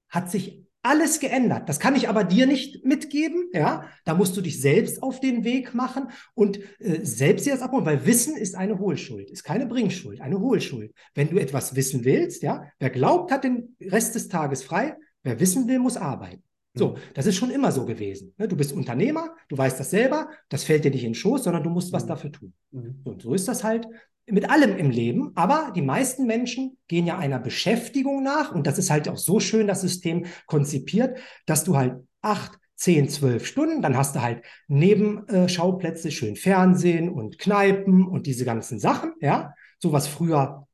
hat 0.09 0.31
sich 0.31 0.68
alles 0.89 1.21
geändert. 1.21 1.69
Das 1.69 1.81
kann 1.81 1.95
ich 1.95 2.09
aber 2.09 2.25
dir 2.25 2.47
nicht 2.47 2.85
mitgeben. 2.85 3.51
Ja, 3.53 3.85
da 4.05 4.15
musst 4.15 4.37
du 4.37 4.41
dich 4.41 4.61
selbst 4.61 5.03
auf 5.03 5.21
den 5.21 5.45
Weg 5.45 5.75
machen 5.75 6.09
und 6.35 6.59
äh, 6.81 7.05
selbst 7.05 7.47
dir 7.47 7.53
das 7.53 7.63
abholen, 7.63 7.85
weil 7.85 8.07
Wissen 8.07 8.37
ist 8.37 8.55
eine 8.55 8.79
Hohlschuld, 8.79 9.31
ist 9.31 9.45
keine 9.45 9.67
Bringschuld, 9.67 10.21
eine 10.21 10.41
Hohlschuld. 10.41 10.93
Wenn 11.15 11.29
du 11.29 11.39
etwas 11.39 11.77
wissen 11.77 12.05
willst, 12.05 12.43
ja, 12.43 12.65
wer 12.79 12.91
glaubt, 12.91 13.31
hat 13.31 13.45
den 13.45 13.77
Rest 13.81 14.15
des 14.15 14.29
Tages 14.29 14.63
frei. 14.63 14.97
Wer 15.23 15.39
wissen 15.41 15.69
will, 15.69 15.79
muss 15.79 15.97
arbeiten. 15.97 16.43
So, 16.75 16.91
mhm. 16.91 16.97
das 17.15 17.27
ist 17.27 17.37
schon 17.37 17.51
immer 17.51 17.71
so 17.73 17.85
gewesen. 17.85 18.35
Ne? 18.39 18.49
Du 18.49 18.57
bist 18.57 18.73
Unternehmer, 18.73 19.35
du 19.49 19.59
weißt 19.59 19.79
das 19.79 19.91
selber, 19.91 20.31
das 20.49 20.65
fällt 20.65 20.85
dir 20.85 20.91
nicht 20.91 21.05
in 21.05 21.11
den 21.11 21.15
Schoß, 21.15 21.45
sondern 21.45 21.63
du 21.63 21.71
musst 21.71 21.93
was 21.93 22.05
mhm. 22.05 22.09
dafür 22.09 22.33
tun. 22.33 22.53
Mhm. 22.71 23.01
Und 23.05 23.23
so 23.23 23.35
ist 23.35 23.49
das 23.49 23.63
halt 23.63 23.87
mit 24.31 24.51
allem 24.51 24.77
im 24.77 24.91
Leben, 24.91 25.33
aber 25.35 25.73
die 25.75 25.83
meisten 25.83 26.27
Menschen 26.27 26.77
gehen 26.89 27.07
ja 27.07 27.19
einer 27.19 27.39
Beschäftigung 27.39 28.23
nach 28.23 28.55
und 28.55 28.67
das 28.67 28.79
ist 28.79 28.91
halt 28.91 29.09
auch 29.09 29.17
so 29.17 29.41
schön 29.41 29.67
das 29.67 29.81
System 29.81 30.27
konzipiert, 30.47 31.19
dass 31.47 31.65
du 31.65 31.77
halt 31.77 31.97
acht, 32.21 32.59
zehn, 32.75 33.09
zwölf 33.09 33.47
Stunden, 33.47 33.83
dann 33.83 33.97
hast 33.97 34.15
du 34.15 34.23
halt 34.23 34.43
Nebenschauplätze, 34.69 36.11
schön 36.11 36.37
Fernsehen 36.37 37.09
und 37.09 37.39
Kneipen 37.39 38.07
und 38.07 38.27
diese 38.27 38.45
ganzen 38.45 38.79
Sachen, 38.79 39.13
ja, 39.21 39.55
so 39.79 39.93
was 39.93 40.07
früher 40.07 40.69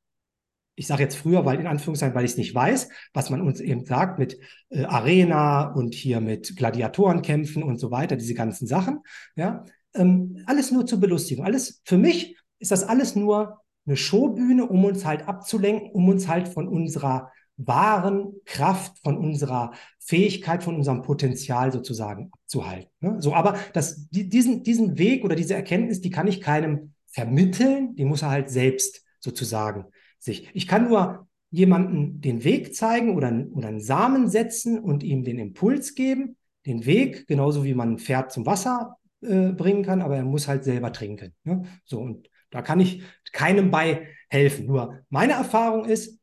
ich 0.76 0.86
sage 0.86 1.02
jetzt 1.02 1.16
früher, 1.16 1.44
weil 1.44 1.60
in 1.60 1.66
Anführungszeichen, 1.66 2.14
weil 2.14 2.24
ich 2.24 2.32
es 2.32 2.36
nicht 2.36 2.54
weiß, 2.54 2.88
was 3.12 3.30
man 3.30 3.40
uns 3.40 3.60
eben 3.60 3.84
sagt 3.84 4.18
mit 4.18 4.38
äh, 4.70 4.84
Arena 4.84 5.72
und 5.72 5.94
hier 5.94 6.20
mit 6.20 6.56
Gladiatorenkämpfen 6.56 7.62
und 7.62 7.78
so 7.78 7.90
weiter, 7.90 8.16
diese 8.16 8.34
ganzen 8.34 8.66
Sachen, 8.66 9.00
ja, 9.36 9.64
ähm, 9.94 10.42
alles 10.46 10.72
nur 10.72 10.86
zur 10.86 10.98
Belustigung, 10.98 11.44
alles 11.44 11.80
für 11.84 11.98
mich 11.98 12.36
ist 12.64 12.70
das 12.70 12.82
alles 12.82 13.14
nur 13.14 13.60
eine 13.84 13.96
Showbühne, 13.98 14.66
um 14.66 14.86
uns 14.86 15.04
halt 15.04 15.28
abzulenken, 15.28 15.90
um 15.90 16.08
uns 16.08 16.28
halt 16.28 16.48
von 16.48 16.66
unserer 16.66 17.30
wahren 17.58 18.32
Kraft, 18.46 18.98
von 19.02 19.18
unserer 19.18 19.72
Fähigkeit, 19.98 20.64
von 20.64 20.76
unserem 20.76 21.02
Potenzial 21.02 21.72
sozusagen 21.72 22.30
abzuhalten. 22.32 22.90
Ne? 23.00 23.16
So, 23.20 23.34
aber 23.34 23.58
das, 23.74 24.08
die, 24.08 24.30
diesen, 24.30 24.62
diesen 24.62 24.96
Weg 24.96 25.26
oder 25.26 25.36
diese 25.36 25.52
Erkenntnis, 25.52 26.00
die 26.00 26.08
kann 26.08 26.26
ich 26.26 26.40
keinem 26.40 26.94
vermitteln, 27.06 27.94
die 27.96 28.06
muss 28.06 28.22
er 28.22 28.30
halt 28.30 28.48
selbst 28.48 29.04
sozusagen 29.20 29.84
sich. 30.18 30.48
Ich 30.54 30.66
kann 30.66 30.88
nur 30.88 31.28
jemanden 31.50 32.22
den 32.22 32.44
Weg 32.44 32.74
zeigen 32.74 33.14
oder, 33.14 33.30
oder 33.52 33.68
einen 33.68 33.80
Samen 33.80 34.30
setzen 34.30 34.78
und 34.78 35.02
ihm 35.02 35.22
den 35.22 35.38
Impuls 35.38 35.94
geben, 35.94 36.38
den 36.64 36.86
Weg, 36.86 37.26
genauso 37.26 37.62
wie 37.62 37.74
man 37.74 37.92
ein 37.92 37.98
Pferd 37.98 38.32
zum 38.32 38.46
Wasser 38.46 38.96
äh, 39.20 39.52
bringen 39.52 39.82
kann, 39.82 40.00
aber 40.00 40.16
er 40.16 40.24
muss 40.24 40.48
halt 40.48 40.64
selber 40.64 40.92
trinken. 40.92 41.34
Ne? 41.44 41.64
So, 41.84 42.00
und 42.00 42.30
da 42.54 42.62
kann 42.62 42.78
ich 42.78 43.02
keinem 43.32 43.72
bei 43.72 44.06
helfen. 44.28 44.66
Nur 44.66 45.04
meine 45.10 45.32
Erfahrung 45.32 45.86
ist, 45.86 46.20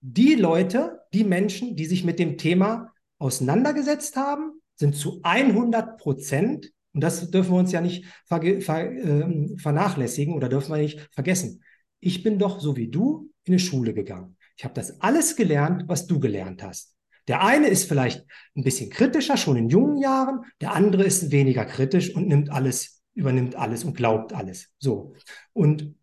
die 0.00 0.34
Leute, 0.34 1.00
die 1.12 1.22
Menschen, 1.22 1.76
die 1.76 1.84
sich 1.84 2.02
mit 2.02 2.18
dem 2.18 2.38
Thema 2.38 2.94
auseinandergesetzt 3.18 4.16
haben, 4.16 4.62
sind 4.74 4.96
zu 4.96 5.20
100 5.22 5.98
Prozent, 5.98 6.72
und 6.94 7.02
das 7.02 7.30
dürfen 7.30 7.52
wir 7.52 7.58
uns 7.58 7.72
ja 7.72 7.82
nicht 7.82 8.06
ver 8.24 8.42
äh, 8.42 9.56
vernachlässigen 9.58 10.34
oder 10.34 10.48
dürfen 10.48 10.72
wir 10.72 10.80
nicht 10.80 11.06
vergessen. 11.12 11.62
Ich 12.00 12.22
bin 12.22 12.38
doch 12.38 12.58
so 12.58 12.76
wie 12.76 12.88
du 12.88 13.30
in 13.44 13.52
eine 13.52 13.58
Schule 13.58 13.92
gegangen. 13.92 14.38
Ich 14.56 14.64
habe 14.64 14.74
das 14.74 14.98
alles 15.02 15.36
gelernt, 15.36 15.84
was 15.88 16.06
du 16.06 16.20
gelernt 16.20 16.62
hast. 16.62 16.96
Der 17.28 17.44
eine 17.44 17.68
ist 17.68 17.84
vielleicht 17.84 18.24
ein 18.56 18.64
bisschen 18.64 18.88
kritischer, 18.88 19.36
schon 19.36 19.56
in 19.56 19.68
jungen 19.68 19.98
Jahren, 19.98 20.40
der 20.62 20.72
andere 20.72 21.04
ist 21.04 21.30
weniger 21.30 21.66
kritisch 21.66 22.16
und 22.16 22.28
nimmt 22.28 22.50
alles 22.50 23.01
übernimmt 23.14 23.56
alles 23.56 23.84
und 23.84 23.96
glaubt 23.96 24.32
alles. 24.32 24.70
So. 24.78 25.14
Und 25.52 25.94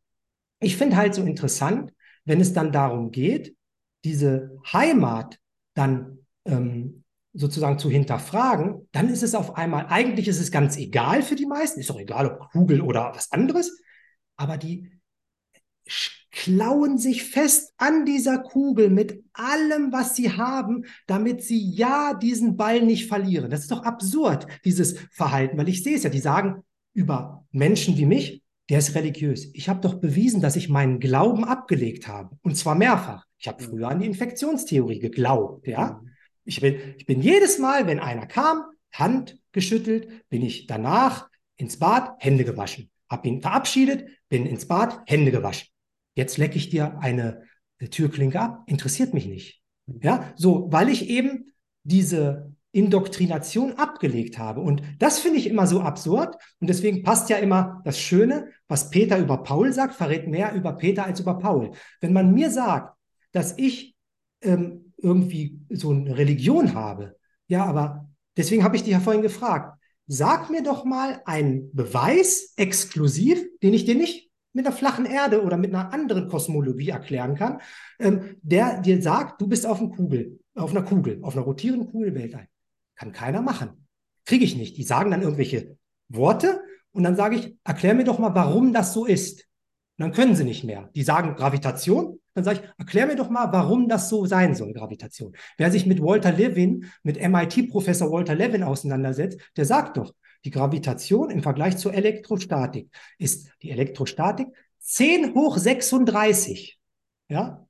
ich 0.59 0.77
finde 0.77 0.97
halt 0.97 1.15
so 1.15 1.23
interessant, 1.23 1.93
wenn 2.25 2.41
es 2.41 2.53
dann 2.53 2.71
darum 2.71 3.11
geht, 3.11 3.55
diese 4.03 4.57
Heimat 4.71 5.39
dann 5.73 6.19
ähm, 6.45 7.03
sozusagen 7.33 7.79
zu 7.79 7.89
hinterfragen, 7.89 8.87
dann 8.91 9.09
ist 9.09 9.23
es 9.23 9.35
auf 9.35 9.55
einmal, 9.55 9.87
eigentlich 9.87 10.27
ist 10.27 10.39
es 10.39 10.51
ganz 10.51 10.77
egal 10.77 11.21
für 11.21 11.35
die 11.35 11.45
meisten, 11.45 11.79
ist 11.79 11.89
doch 11.89 11.99
egal, 11.99 12.27
ob 12.27 12.51
Kugel 12.51 12.81
oder 12.81 13.11
was 13.13 13.31
anderes, 13.31 13.81
aber 14.35 14.57
die 14.57 14.91
klauen 16.31 16.97
sich 16.97 17.23
fest 17.23 17.73
an 17.77 18.05
dieser 18.05 18.39
Kugel 18.39 18.89
mit 18.89 19.23
allem, 19.33 19.91
was 19.91 20.15
sie 20.15 20.31
haben, 20.31 20.85
damit 21.07 21.43
sie 21.43 21.71
ja 21.71 22.13
diesen 22.13 22.55
Ball 22.55 22.81
nicht 22.81 23.07
verlieren. 23.07 23.49
Das 23.49 23.61
ist 23.61 23.71
doch 23.71 23.83
absurd, 23.83 24.45
dieses 24.63 24.99
Verhalten, 25.11 25.57
weil 25.57 25.69
ich 25.69 25.83
sehe 25.83 25.95
es 25.95 26.03
ja, 26.03 26.09
die 26.09 26.19
sagen 26.19 26.63
über 26.93 27.45
Menschen 27.51 27.97
wie 27.97 28.05
mich, 28.05 28.43
der 28.69 28.79
ist 28.79 28.95
religiös. 28.95 29.49
Ich 29.53 29.67
habe 29.67 29.81
doch 29.81 29.95
bewiesen, 29.95 30.41
dass 30.41 30.55
ich 30.55 30.69
meinen 30.69 30.99
Glauben 30.99 31.43
abgelegt 31.43 32.07
habe. 32.07 32.37
Und 32.41 32.55
zwar 32.55 32.75
mehrfach. 32.75 33.25
Ich 33.37 33.47
habe 33.47 33.63
früher 33.63 33.87
an 33.87 33.99
die 33.99 34.05
Infektionstheorie 34.05 34.99
geglaubt, 34.99 35.67
ja. 35.67 36.01
Ich 36.45 36.61
bin, 36.61 36.75
ich 36.97 37.05
bin 37.05 37.21
jedes 37.21 37.59
Mal, 37.59 37.87
wenn 37.87 37.99
einer 37.99 38.25
kam, 38.25 38.63
Hand 38.91 39.39
geschüttelt, 39.51 40.07
bin 40.29 40.41
ich 40.41 40.67
danach 40.67 41.29
ins 41.57 41.77
Bad, 41.77 42.15
Hände 42.19 42.43
gewaschen. 42.43 42.89
Hab 43.09 43.25
ihn 43.25 43.41
verabschiedet, 43.41 44.07
bin 44.29 44.45
ins 44.45 44.67
Bad, 44.67 45.01
Hände 45.05 45.31
gewaschen. 45.31 45.67
Jetzt 46.15 46.37
lecke 46.37 46.57
ich 46.57 46.69
dir 46.69 46.99
eine 46.99 47.43
Türklinke 47.91 48.39
ab, 48.39 48.63
interessiert 48.67 49.13
mich 49.13 49.27
nicht. 49.27 49.61
Ja, 50.01 50.33
so, 50.35 50.67
weil 50.71 50.89
ich 50.89 51.09
eben 51.09 51.53
diese 51.83 52.48
Indoktrination 52.71 53.73
abgelegt 53.73 54.37
habe. 54.37 54.61
Und 54.61 54.83
das 54.99 55.19
finde 55.19 55.39
ich 55.39 55.47
immer 55.47 55.65
so 55.65 55.81
absurd. 55.81 56.35
Und 56.59 56.69
deswegen 56.69 57.03
passt 57.03 57.29
ja 57.29 57.37
immer 57.37 57.81
das 57.83 57.99
Schöne, 57.99 58.49
was 58.67 58.89
Peter 58.89 59.17
über 59.17 59.43
Paul 59.43 59.73
sagt, 59.73 59.95
verrät 59.95 60.27
mehr 60.27 60.53
über 60.53 60.73
Peter 60.73 61.05
als 61.05 61.19
über 61.19 61.39
Paul. 61.39 61.71
Wenn 62.01 62.13
man 62.13 62.33
mir 62.33 62.51
sagt, 62.51 62.95
dass 63.31 63.57
ich 63.57 63.95
ähm, 64.41 64.93
irgendwie 64.97 65.59
so 65.69 65.91
eine 65.91 66.17
Religion 66.17 66.73
habe, 66.75 67.15
ja, 67.47 67.65
aber 67.65 68.09
deswegen 68.37 68.63
habe 68.63 68.75
ich 68.75 68.83
dich 68.83 68.91
ja 68.91 68.99
vorhin 68.99 69.23
gefragt, 69.23 69.79
sag 70.05 70.49
mir 70.49 70.63
doch 70.63 70.85
mal 70.85 71.21
einen 71.25 71.73
Beweis 71.73 72.53
exklusiv, 72.55 73.43
den 73.61 73.73
ich 73.73 73.85
dir 73.85 73.95
nicht 73.95 74.29
mit 74.53 74.65
einer 74.65 74.75
flachen 74.75 75.05
Erde 75.05 75.43
oder 75.43 75.57
mit 75.57 75.73
einer 75.73 75.93
anderen 75.93 76.27
Kosmologie 76.27 76.89
erklären 76.89 77.35
kann, 77.35 77.61
ähm, 77.99 78.37
der 78.41 78.81
dir 78.81 79.01
sagt, 79.01 79.41
du 79.41 79.47
bist 79.47 79.65
auf, 79.65 79.79
einer 79.79 79.89
Kugel, 79.89 80.39
auf 80.55 80.71
einer 80.71 80.83
Kugel, 80.83 81.19
auf 81.21 81.35
einer 81.35 81.45
rotierenden 81.45 81.91
Kugel 81.91 82.13
Weltall. 82.15 82.47
Kann 82.99 83.13
keiner 83.13 83.41
machen. 83.41 83.87
Kriege 84.25 84.43
ich 84.43 84.57
nicht. 84.57 84.77
Die 84.77 84.83
sagen 84.83 85.09
dann 85.09 85.21
irgendwelche 85.21 85.77
Worte 86.09 86.61
und 86.91 87.03
dann 87.03 87.15
sage 87.15 87.37
ich, 87.37 87.55
erklär 87.63 87.95
mir 87.95 88.03
doch 88.03 88.19
mal, 88.19 88.35
warum 88.35 88.73
das 88.73 88.93
so 88.93 89.05
ist. 89.05 89.47
Und 89.97 90.03
dann 90.03 90.11
können 90.11 90.35
sie 90.35 90.43
nicht 90.43 90.65
mehr. 90.65 90.89
Die 90.95 91.03
sagen 91.03 91.35
Gravitation. 91.35 92.19
Dann 92.33 92.43
sage 92.43 92.59
ich, 92.59 92.69
erklär 92.77 93.07
mir 93.07 93.15
doch 93.15 93.29
mal, 93.29 93.51
warum 93.53 93.87
das 93.87 94.09
so 94.09 94.25
sein 94.25 94.53
soll, 94.53 94.73
Gravitation. 94.73 95.33
Wer 95.57 95.71
sich 95.71 95.85
mit 95.85 96.01
Walter 96.01 96.33
Levin, 96.33 96.85
mit 97.01 97.17
MIT-Professor 97.17 98.11
Walter 98.11 98.35
Levin 98.35 98.63
auseinandersetzt, 98.63 99.39
der 99.55 99.65
sagt 99.65 99.95
doch, 99.95 100.13
die 100.43 100.51
Gravitation 100.51 101.29
im 101.29 101.41
Vergleich 101.41 101.77
zur 101.77 101.93
Elektrostatik 101.93 102.89
ist 103.17 103.49
die 103.61 103.71
Elektrostatik 103.71 104.47
10 104.79 105.35
hoch 105.35 105.57
36, 105.57 106.79
ja, 107.29 107.65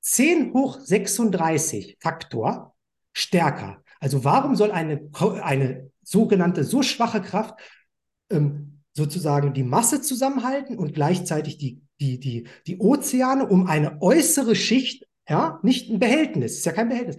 10 0.00 0.52
hoch 0.52 0.78
36 0.78 1.96
Faktor 2.00 2.74
stärker 3.12 3.83
also 4.04 4.22
warum 4.22 4.54
soll 4.54 4.70
eine, 4.70 5.08
eine 5.42 5.90
sogenannte 6.02 6.62
so 6.62 6.82
schwache 6.82 7.22
Kraft 7.22 7.58
ähm, 8.30 8.82
sozusagen 8.92 9.54
die 9.54 9.62
Masse 9.62 10.02
zusammenhalten 10.02 10.76
und 10.76 10.92
gleichzeitig 10.92 11.56
die, 11.56 11.80
die, 11.98 12.20
die, 12.20 12.46
die 12.66 12.78
Ozeane 12.80 13.48
um 13.48 13.66
eine 13.66 14.02
äußere 14.02 14.56
Schicht, 14.56 15.06
ja, 15.26 15.58
nicht 15.62 15.90
ein 15.90 16.00
Behältnis, 16.00 16.58
ist 16.58 16.66
ja 16.66 16.72
kein 16.72 16.90
Behältnis, 16.90 17.16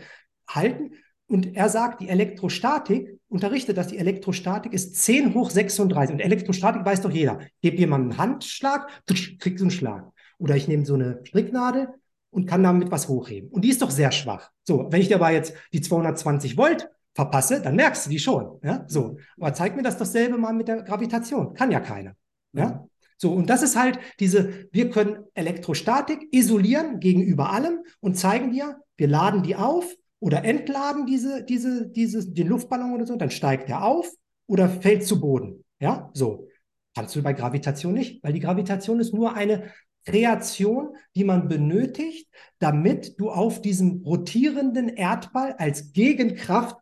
halten? 0.47 0.91
Und 1.25 1.55
er 1.55 1.69
sagt, 1.69 2.01
die 2.01 2.09
Elektrostatik, 2.09 3.19
unterrichtet, 3.29 3.77
dass 3.77 3.88
die 3.88 3.97
Elektrostatik 3.97 4.71
ist 4.71 4.95
10 4.95 5.33
hoch 5.33 5.49
36. 5.49 6.13
Und 6.13 6.19
Elektrostatik 6.19 6.86
weiß 6.86 7.01
doch 7.01 7.09
jeder. 7.09 7.39
Gebe 7.63 7.77
jemandem 7.77 8.11
einen 8.11 8.19
Handschlag, 8.19 8.88
kriegst 9.07 9.59
du 9.59 9.63
einen 9.63 9.71
Schlag. 9.71 10.11
Oder 10.38 10.55
ich 10.55 10.67
nehme 10.67 10.86
so 10.86 10.93
eine 10.93 11.19
Stricknadel, 11.23 11.88
und 12.36 12.45
kann 12.47 12.63
damit 12.63 12.91
was 12.91 13.07
hochheben. 13.07 13.49
Und 13.49 13.63
die 13.63 13.69
ist 13.69 13.81
doch 13.81 13.89
sehr 13.89 14.11
schwach. 14.11 14.51
So, 14.65 14.88
wenn 14.91 14.99
ich 14.99 15.07
dir 15.07 15.15
aber 15.15 15.31
jetzt 15.31 15.53
die 15.71 15.79
220 15.79 16.57
Volt 16.57 16.89
verpasse, 17.13 17.61
dann 17.61 17.77
merkst 17.77 18.05
du 18.05 18.09
die 18.09 18.19
schon. 18.19 18.59
Ja, 18.61 18.83
so. 18.88 19.17
Aber 19.39 19.53
zeig 19.53 19.77
mir 19.77 19.83
das 19.83 19.97
dasselbe 19.97 20.38
mal 20.38 20.53
mit 20.53 20.67
der 20.67 20.83
Gravitation. 20.83 21.53
Kann 21.53 21.71
ja 21.71 21.79
keiner. 21.79 22.13
Ja. 22.51 22.86
So, 23.17 23.31
und 23.31 23.49
das 23.49 23.63
ist 23.63 23.77
halt 23.77 23.99
diese, 24.19 24.67
wir 24.73 24.89
können 24.89 25.23
Elektrostatik 25.33 26.27
isolieren 26.31 26.99
gegenüber 26.99 27.51
allem 27.51 27.79
und 28.01 28.17
zeigen 28.17 28.51
dir, 28.51 28.81
wir 28.97 29.07
laden 29.07 29.41
die 29.41 29.55
auf 29.55 29.95
oder 30.19 30.43
entladen 30.43 31.05
diese, 31.05 31.45
diese, 31.45 31.88
diese, 31.88 32.29
den 32.29 32.47
Luftballon 32.47 32.93
oder 32.93 33.05
so, 33.05 33.15
dann 33.15 33.31
steigt 33.31 33.69
er 33.69 33.86
auf 33.86 34.11
oder 34.47 34.67
fällt 34.67 35.05
zu 35.05 35.21
Boden. 35.21 35.63
Ja, 35.79 36.09
so. 36.13 36.49
Kannst 36.93 37.15
du 37.15 37.21
bei 37.21 37.33
Gravitation 37.33 37.93
nicht, 37.93 38.21
weil 38.23 38.33
die 38.33 38.39
Gravitation 38.39 38.99
ist 38.99 39.13
nur 39.13 39.36
eine 39.36 39.71
Kreation, 40.06 40.95
die 41.16 41.24
man 41.24 41.47
benötigt, 41.47 42.30
damit 42.60 43.20
du 43.20 43.30
auf 43.30 43.62
diesem 43.62 44.01
rotierenden 44.03 44.89
Erdball 44.89 45.53
als 45.58 45.93
Gegenkraft 45.93 46.78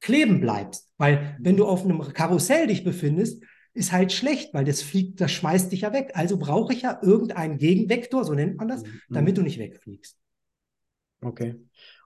kleben 0.00 0.40
bleibst. 0.40 0.90
Weil 0.98 1.36
wenn 1.40 1.56
du 1.56 1.66
auf 1.66 1.84
einem 1.84 2.00
Karussell 2.12 2.66
dich 2.66 2.84
befindest, 2.84 3.42
ist 3.72 3.92
halt 3.92 4.12
schlecht, 4.12 4.54
weil 4.54 4.64
das 4.64 4.82
fliegt, 4.82 5.20
das 5.20 5.32
schmeißt 5.32 5.70
dich 5.70 5.82
ja 5.82 5.92
weg. 5.92 6.12
Also 6.14 6.38
brauche 6.38 6.72
ich 6.72 6.82
ja 6.82 6.98
irgendeinen 7.02 7.58
Gegenvektor, 7.58 8.24
so 8.24 8.32
nennt 8.32 8.56
man 8.56 8.68
das, 8.68 8.82
mhm. 8.82 9.00
damit 9.10 9.36
du 9.36 9.42
nicht 9.42 9.58
wegfliegst. 9.58 10.16
Okay. 11.20 11.56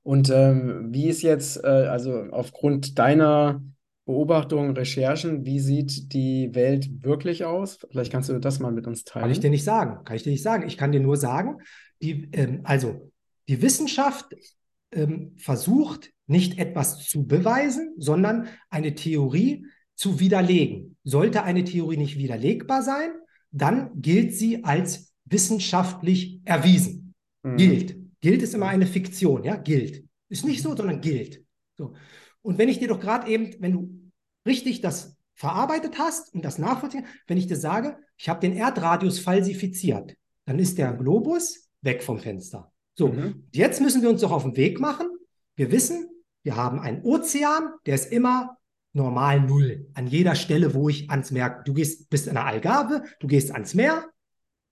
Und 0.03 0.31
ähm, 0.31 0.89
wie 0.91 1.09
ist 1.09 1.23
jetzt, 1.23 1.63
äh, 1.63 1.67
also 1.67 2.25
aufgrund 2.31 2.99
deiner 2.99 3.63
Beobachtungen, 4.11 4.77
Recherchen, 4.77 5.47
wie 5.47 5.61
sieht 5.61 6.13
die 6.13 6.53
Welt 6.53 7.05
wirklich 7.05 7.45
aus? 7.45 7.79
Vielleicht 7.91 8.11
kannst 8.11 8.29
du 8.29 8.39
das 8.41 8.59
mal 8.59 8.73
mit 8.73 8.89
uns 8.89 9.05
teilen. 9.05 9.23
Kann 9.23 9.31
ich 9.31 9.39
dir 9.39 9.51
nicht 9.51 9.63
sagen. 9.63 10.05
Kann 10.05 10.17
ich 10.17 10.25
dir 10.25 10.33
nicht 10.33 10.43
sagen. 10.43 10.67
Ich 10.67 10.77
kann 10.77 10.91
dir 10.91 10.99
nur 10.99 11.17
sagen, 11.17 11.59
die, 12.03 12.29
ähm, 12.33 12.63
also 12.65 13.13
die 13.49 13.63
Wissenschaft 13.63 14.35
ähm, 14.91 15.37
versucht 15.37 16.11
nicht 16.27 16.59
etwas 16.59 17.07
zu 17.07 17.25
beweisen, 17.25 17.95
sondern 17.99 18.49
eine 18.69 18.97
Theorie 18.97 19.65
zu 19.95 20.19
widerlegen. 20.19 20.97
Sollte 21.05 21.45
eine 21.45 21.63
Theorie 21.63 21.97
nicht 21.97 22.19
widerlegbar 22.19 22.83
sein, 22.83 23.13
dann 23.53 23.91
gilt 23.95 24.35
sie 24.35 24.65
als 24.65 25.13
wissenschaftlich 25.25 26.41
erwiesen. 26.45 27.15
Mhm. 27.45 27.57
Gilt. 27.57 27.97
Gilt 28.21 28.43
ist 28.43 28.55
immer 28.55 28.67
eine 28.67 28.87
Fiktion, 28.87 29.45
ja, 29.45 29.55
gilt. 29.55 30.05
Ist 30.29 30.45
nicht 30.45 30.63
so, 30.63 30.75
sondern 30.75 31.01
gilt. 31.01 31.45
So. 31.77 31.95
Und 32.43 32.59
wenn 32.59 32.69
ich 32.69 32.81
dir 32.81 32.89
doch 32.89 33.01
gerade 33.01 33.31
eben, 33.31 33.55
wenn 33.61 33.73
du 33.73 34.00
richtig 34.47 34.81
das 34.81 35.17
verarbeitet 35.35 35.99
hast 35.99 36.35
und 36.35 36.45
das 36.45 36.59
nachvollziehen, 36.59 37.07
wenn 37.27 37.39
ich 37.39 37.47
dir 37.47 37.57
sage, 37.57 37.97
ich 38.17 38.29
habe 38.29 38.41
den 38.41 38.57
Erdradius 38.57 39.19
falsifiziert, 39.19 40.17
dann 40.45 40.59
ist 40.59 40.79
der 40.79 40.93
Globus 40.93 41.71
weg 41.81 42.03
vom 42.03 42.19
Fenster. 42.19 42.71
So, 42.95 43.09
mhm. 43.09 43.49
jetzt 43.53 43.81
müssen 43.81 44.03
wir 44.03 44.11
uns 44.11 44.21
doch 44.21 44.33
auf 44.33 44.43
den 44.43 44.57
Weg 44.57 44.81
machen. 44.81 45.09
Wir 45.57 45.73
wissen, 45.73 46.09
wir 46.43 46.57
haben 46.57 46.81
einen 46.81 47.03
Ozean, 47.03 47.71
der 47.87 47.95
ist 47.95 48.13
immer 48.13 48.59
normal 48.93 49.41
null. 49.41 49.89
An 49.95 50.07
jeder 50.07 50.35
Stelle, 50.35 50.75
wo 50.75 50.89
ich 50.89 51.11
ans 51.11 51.31
Meer, 51.31 51.63
du 51.65 51.73
gehst, 51.73 52.11
bist 52.11 52.27
in 52.27 52.35
der 52.35 52.47
Algarve, 52.47 53.05
du 53.21 53.27
gehst 53.27 53.53
ans 53.53 53.75
Meer, 53.75 54.11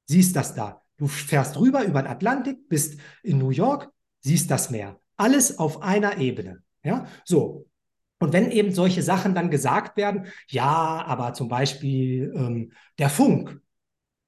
siehst 0.06 0.36
das 0.36 0.54
da. 0.54 0.82
Du 0.96 1.06
fährst 1.06 1.58
rüber 1.58 1.84
über 1.84 2.02
den 2.02 2.10
Atlantik, 2.10 2.68
bist 2.68 2.98
in 3.22 3.38
New 3.38 3.50
York, 3.50 3.90
siehst 4.20 4.50
das 4.50 4.70
Meer. 4.70 5.00
Alles 5.16 5.58
auf 5.58 5.82
einer 5.82 6.18
Ebene. 6.18 6.62
Ja, 6.82 7.06
so. 7.24 7.67
Und 8.18 8.32
wenn 8.32 8.50
eben 8.50 8.72
solche 8.72 9.02
Sachen 9.02 9.34
dann 9.34 9.50
gesagt 9.50 9.96
werden, 9.96 10.26
ja, 10.48 11.04
aber 11.06 11.34
zum 11.34 11.48
Beispiel 11.48 12.32
ähm, 12.34 12.72
der 12.98 13.10
Funk, 13.10 13.60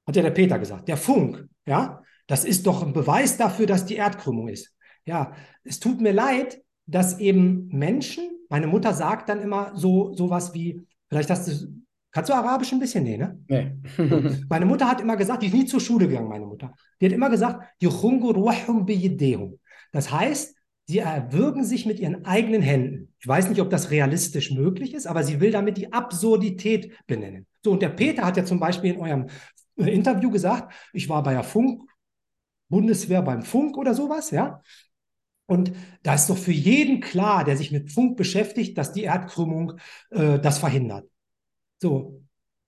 hat 0.07 0.17
ja 0.17 0.23
der 0.23 0.31
Peter 0.31 0.59
gesagt, 0.59 0.89
der 0.89 0.97
Funk, 0.97 1.49
ja, 1.67 2.03
das 2.27 2.45
ist 2.45 2.67
doch 2.67 2.83
ein 2.83 2.93
Beweis 2.93 3.37
dafür, 3.37 3.67
dass 3.67 3.87
die 3.87 3.97
Erdkrümmung 3.97 4.49
ist. 4.49 4.75
Ja, 5.05 5.33
es 5.65 5.81
tut 5.81 6.01
mir 6.01 6.13
leid, 6.13 6.63
dass 6.87 7.19
eben 7.19 7.69
Menschen, 7.69 8.31
meine 8.49 8.67
Mutter 8.67 8.95
sagt 8.95 9.29
dann 9.29 9.41
immer 9.41 9.73
so 9.75 10.15
sowas 10.15 10.55
wie, 10.55 10.87
vielleicht 11.09 11.31
hast 11.31 11.49
du, 11.49 11.83
kannst 12.13 12.31
du 12.31 12.35
Arabisch 12.35 12.73
ein 12.73 12.79
bisschen? 12.79 13.05
Nee, 13.05 13.17
ne? 13.17 13.39
Nee. 13.49 13.73
meine 14.49 14.67
Mutter 14.67 14.89
hat 14.89 15.01
immer 15.01 15.17
gesagt, 15.17 15.43
die 15.43 15.47
ist 15.47 15.55
nie 15.55 15.65
zur 15.67 15.81
Schule 15.81 16.07
gegangen, 16.07 16.29
meine 16.29 16.47
Mutter. 16.47 16.75
Die 17.01 17.07
hat 17.07 17.13
immer 17.13 17.31
gesagt, 17.31 17.65
das 19.93 20.13
heißt, 20.13 20.57
Sie 20.91 20.99
erwürgen 20.99 21.63
sich 21.63 21.87
mit 21.87 22.01
ihren 22.01 22.25
eigenen 22.25 22.63
Händen. 22.63 23.15
Ich 23.21 23.29
weiß 23.29 23.49
nicht, 23.49 23.61
ob 23.61 23.71
das 23.71 23.93
realistisch 23.93 24.51
möglich 24.51 24.93
ist, 24.93 25.07
aber 25.07 25.23
sie 25.23 25.39
will 25.39 25.53
damit 25.53 25.77
die 25.77 25.93
Absurdität 25.93 26.93
benennen. 27.07 27.47
So, 27.65 27.71
und 27.71 27.81
der 27.81 27.91
Peter 27.91 28.25
hat 28.25 28.37
ja 28.37 28.45
zum 28.45 28.59
Beispiel 28.59 28.95
in 28.95 29.01
eurem 29.01 29.29
äh, 29.77 29.85
Interview 29.85 30.33
gesagt, 30.33 30.75
ich 30.93 31.09
war 31.09 31.23
bei 31.23 31.33
der 31.33 31.45
Funk, 31.45 31.89
Bundeswehr 32.69 33.23
beim 33.23 33.43
Funk 33.43 33.77
oder 33.77 33.95
sowas, 33.95 34.33
ja. 34.33 34.63
Und 35.47 35.71
da 36.03 36.15
ist 36.15 36.29
doch 36.29 36.37
für 36.37 36.51
jeden 36.51 36.99
klar, 36.99 37.45
der 37.45 37.57
sich 37.57 37.71
mit 37.71 37.93
Funk 37.93 38.17
beschäftigt, 38.17 38.77
dass 38.77 38.93
die 38.93 39.05
Erdkrümmung 39.05 39.75
äh, 40.11 40.41
das 40.41 40.59
verhindert. 40.59 41.09
So, 41.81 42.20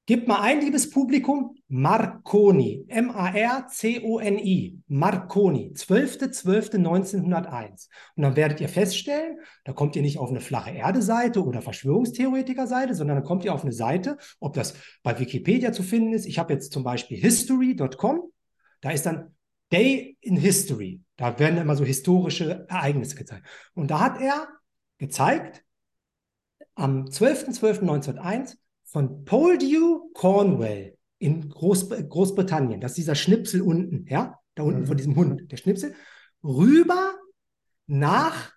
Gib 0.07 0.27
mal 0.27 0.41
ein, 0.41 0.61
liebes 0.61 0.91
Publikum, 0.91 1.55
Marconi, 1.69 2.85
M-A-R-C-O-N-I, 2.89 4.81
Marconi, 4.89 5.73
12.12.1901. 5.77 7.87
Und 8.17 8.25
dann 8.25 8.35
werdet 8.35 8.61
ihr 8.61 8.69
feststellen, 8.69 9.39
da 9.65 9.73
kommt 9.73 9.95
ihr 9.95 10.03
nicht 10.03 10.19
auf 10.19 10.31
eine 10.31 10.41
flache 10.41 10.73
Erde-Seite 10.73 11.45
oder 11.45 11.63
Verschwörungstheoretiker-Seite, 11.63 12.97
sondern 12.97 13.19
dann 13.19 13.25
kommt 13.25 13.45
ihr 13.45 13.55
auf 13.55 13.63
eine 13.63 13.71
Seite, 13.73 14.19
ob 14.41 14.55
das 14.55 14.75
bei 15.05 15.21
Wikipedia 15.21 15.73
zu 15.73 15.85
finden 15.85 16.15
ist. 16.15 16.27
Ich 16.27 16.41
habe 16.41 16.53
jetzt 16.53 16.73
zum 16.73 16.83
Beispiel 16.83 17.19
history.com, 17.19 18.23
da 18.81 18.91
ist 18.91 19.07
dann 19.07 19.37
Day 19.71 20.17
in 20.21 20.37
History. 20.37 21.01
Da 21.17 21.39
werden 21.39 21.59
immer 21.59 21.77
so 21.77 21.85
historische 21.85 22.67
Ereignisse 22.69 23.15
gezeigt. 23.15 23.47
Und 23.75 23.93
da 23.93 24.01
hat 24.01 24.21
er 24.21 24.49
gezeigt, 24.99 25.65
am 26.75 27.05
12.12.1901, 27.05 28.57
von 28.93 29.25
Poldhu 29.25 30.11
Cornwall 30.13 30.95
in 31.19 31.49
Groß 31.49 31.89
Großbritannien, 32.09 32.81
das 32.81 32.93
ist 32.93 32.99
dieser 32.99 33.15
Schnipsel 33.15 33.63
unten, 33.63 34.07
ja, 34.09 34.39
da 34.55 34.65
unten 34.65 34.83
mhm. 34.83 34.87
von 34.87 34.97
diesem 34.97 35.17
Hund, 35.17 35.51
der 35.51 35.57
Schnipsel, 35.57 35.95
rüber 36.45 37.15
nach 37.87 38.53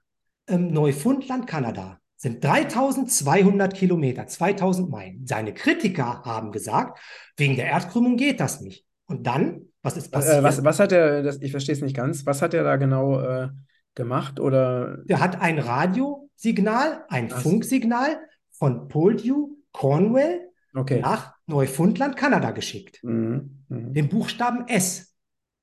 ähm, 0.48 0.68
Neufundland, 0.72 1.48
Kanada. 1.48 2.00
Sind 2.18 2.44
3200 2.44 3.74
Kilometer, 3.74 4.26
2000 4.26 4.90
Meilen. 4.90 5.28
Seine 5.28 5.54
Kritiker 5.54 6.24
haben 6.24 6.52
gesagt, 6.52 7.00
wegen 7.38 7.56
der 7.56 7.68
Erdkrümmung 7.68 8.18
geht 8.18 8.40
das 8.40 8.62
nicht. 8.62 8.86
Und 9.06 9.28
dann, 9.28 9.68
was 9.84 9.98
ist 9.98 10.12
passiert? 10.12 10.38
Äh, 10.38 10.44
was, 10.44 10.64
was 10.64 10.80
hat 10.80 10.92
er, 10.92 11.24
das, 11.24 11.42
ich 11.42 11.52
verstehe 11.52 11.76
es 11.76 11.82
nicht 11.82 11.96
ganz, 11.96 12.26
was 12.26 12.42
hat 12.42 12.54
er 12.54 12.64
da 12.64 12.78
genau 12.78 13.20
äh, 13.20 13.50
gemacht? 13.94 14.40
Oder? 14.40 14.98
Der 15.06 15.20
hat 15.20 15.40
ein 15.40 15.60
Radiosignal, 15.60 17.06
ein 17.10 17.30
Ach. 17.32 17.42
Funksignal 17.42 18.18
von 18.52 18.88
Poldhu 18.88 19.58
Cornwall 19.76 20.50
okay. 20.74 21.02
nach 21.02 21.36
Neufundland, 21.48 22.16
Kanada 22.16 22.52
geschickt. 22.52 23.04
Mhm. 23.04 23.66
Mhm. 23.68 23.94
Den 23.94 24.08
Buchstaben 24.08 24.68
S. 24.70 25.16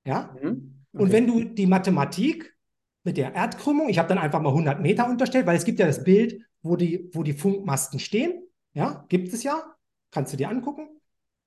Ja? 0.05 0.37
Mhm. 0.41 0.85
Okay. 0.93 1.03
Und 1.03 1.13
wenn 1.13 1.27
du 1.27 1.45
die 1.45 1.67
Mathematik 1.67 2.55
mit 3.05 3.17
der 3.17 3.35
Erdkrümmung, 3.35 3.89
ich 3.89 3.99
habe 3.99 4.09
dann 4.09 4.19
einfach 4.19 4.43
mal 4.43 4.51
100 4.51 4.81
Meter 4.81 5.09
unterstellt, 5.09 5.47
weil 5.47 5.57
es 5.57 5.65
gibt 5.65 5.79
ja 5.79 5.87
das 5.87 6.05
Bild, 6.05 6.43
wo 6.61 6.77
die, 6.77 7.09
wo 7.15 7.23
die 7.23 7.33
Funkmasten 7.33 7.99
stehen. 7.99 8.43
Ja, 8.75 9.07
gibt 9.09 9.33
es 9.33 9.43
ja. 9.43 9.63
Kannst 10.11 10.35
du 10.35 10.37
dir 10.37 10.51
angucken. 10.51 10.89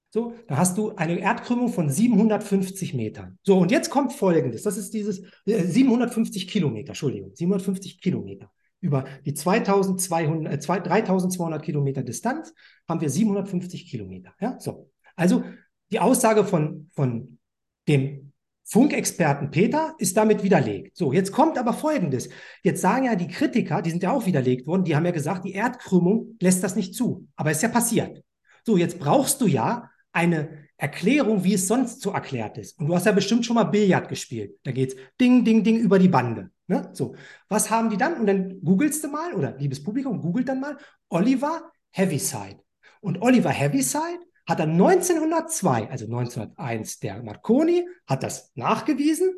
So, 0.09 0.34
da 0.47 0.57
hast 0.57 0.78
du 0.78 0.95
eine 0.95 1.20
Erdkrümmung 1.20 1.70
von 1.70 1.89
750 1.89 2.95
Metern. 2.95 3.38
So, 3.43 3.59
und 3.59 3.70
jetzt 3.70 3.91
kommt 3.91 4.11
Folgendes. 4.11 4.63
Das 4.63 4.78
ist 4.78 4.93
dieses 4.93 5.22
äh, 5.45 5.63
750 5.63 6.47
Kilometer, 6.47 6.89
Entschuldigung, 6.89 7.36
750 7.36 8.01
Kilometer 8.01 8.49
über 8.86 9.06
die 9.26 9.34
2200, 9.34 10.54
äh, 10.54 10.58
3200 10.58 11.62
Kilometer 11.64 12.04
Distanz 12.04 12.54
haben 12.88 13.02
wir 13.02 13.10
750 13.10 13.90
Kilometer. 13.90 14.32
Ja, 14.40 14.60
so. 14.60 14.92
Also 15.16 15.44
die 15.92 16.00
Aussage 16.00 16.46
von, 16.46 16.90
von 16.94 17.40
dem 17.88 18.32
Funkexperten 18.68 19.52
Peter 19.52 19.94
ist 20.00 20.18
damit 20.18 20.44
widerlegt. 20.44 20.98
So, 20.98 21.14
jetzt 21.14 21.32
kommt 21.32 21.58
aber 21.58 21.74
Folgendes. 21.74 22.30
Jetzt 22.64 22.82
sagen 22.82 23.06
ja 23.06 23.16
die 23.16 23.28
Kritiker, 23.28 23.82
die 23.82 23.92
sind 23.92 24.02
ja 24.02 24.12
auch 24.12 24.26
widerlegt 24.26 24.66
worden, 24.66 24.84
die 24.84 24.96
haben 24.96 25.06
ja 25.06 25.12
gesagt, 25.12 25.46
die 25.46 25.54
Erdkrümmung 25.54 26.36
lässt 26.40 26.64
das 26.64 26.76
nicht 26.76 26.96
zu. 26.96 27.28
Aber 27.36 27.52
es 27.52 27.58
ist 27.58 27.64
ja 27.64 27.70
passiert. 27.70 28.24
So, 28.64 28.78
jetzt 28.78 29.00
brauchst 29.00 29.40
du 29.42 29.48
ja 29.48 29.90
eine 30.12 30.66
Erklärung, 30.78 31.44
wie 31.44 31.54
es 31.54 31.68
sonst 31.68 32.02
so 32.02 32.12
erklärt 32.12 32.58
ist. 32.58 32.80
Und 32.80 32.88
du 32.88 32.96
hast 32.96 33.06
ja 33.06 33.12
bestimmt 33.12 33.46
schon 33.46 33.56
mal 33.56 33.66
Billard 33.66 34.10
gespielt. 34.10 34.58
Da 34.64 34.72
geht's 34.72 34.96
ding, 35.22 35.46
ding, 35.46 35.64
ding 35.64 35.78
über 35.78 36.00
die 36.00 36.10
Bande. 36.10 36.50
Ne? 36.68 36.89
So, 36.93 37.16
was 37.47 37.70
haben 37.70 37.89
die 37.89 37.97
dann? 37.97 38.20
Und 38.20 38.26
dann 38.26 38.61
googelst 38.61 39.03
du 39.03 39.07
mal, 39.07 39.34
oder 39.34 39.55
liebes 39.57 39.84
Publikum, 39.84 40.22
googelt 40.22 40.49
dann 40.49 40.59
mal 40.59 40.78
Oliver 41.09 41.72
Heaviside. 41.91 42.59
Und 43.01 43.22
Oliver 43.22 43.51
Heaviside 43.51 44.20
hat 44.47 44.59
dann 44.59 44.72
1902, 44.72 45.89
also 45.89 46.05
1901 46.05 46.99
der 46.99 47.22
Marconi, 47.24 47.88
hat 48.07 48.24
das 48.24 48.51
nachgewiesen. 48.55 49.34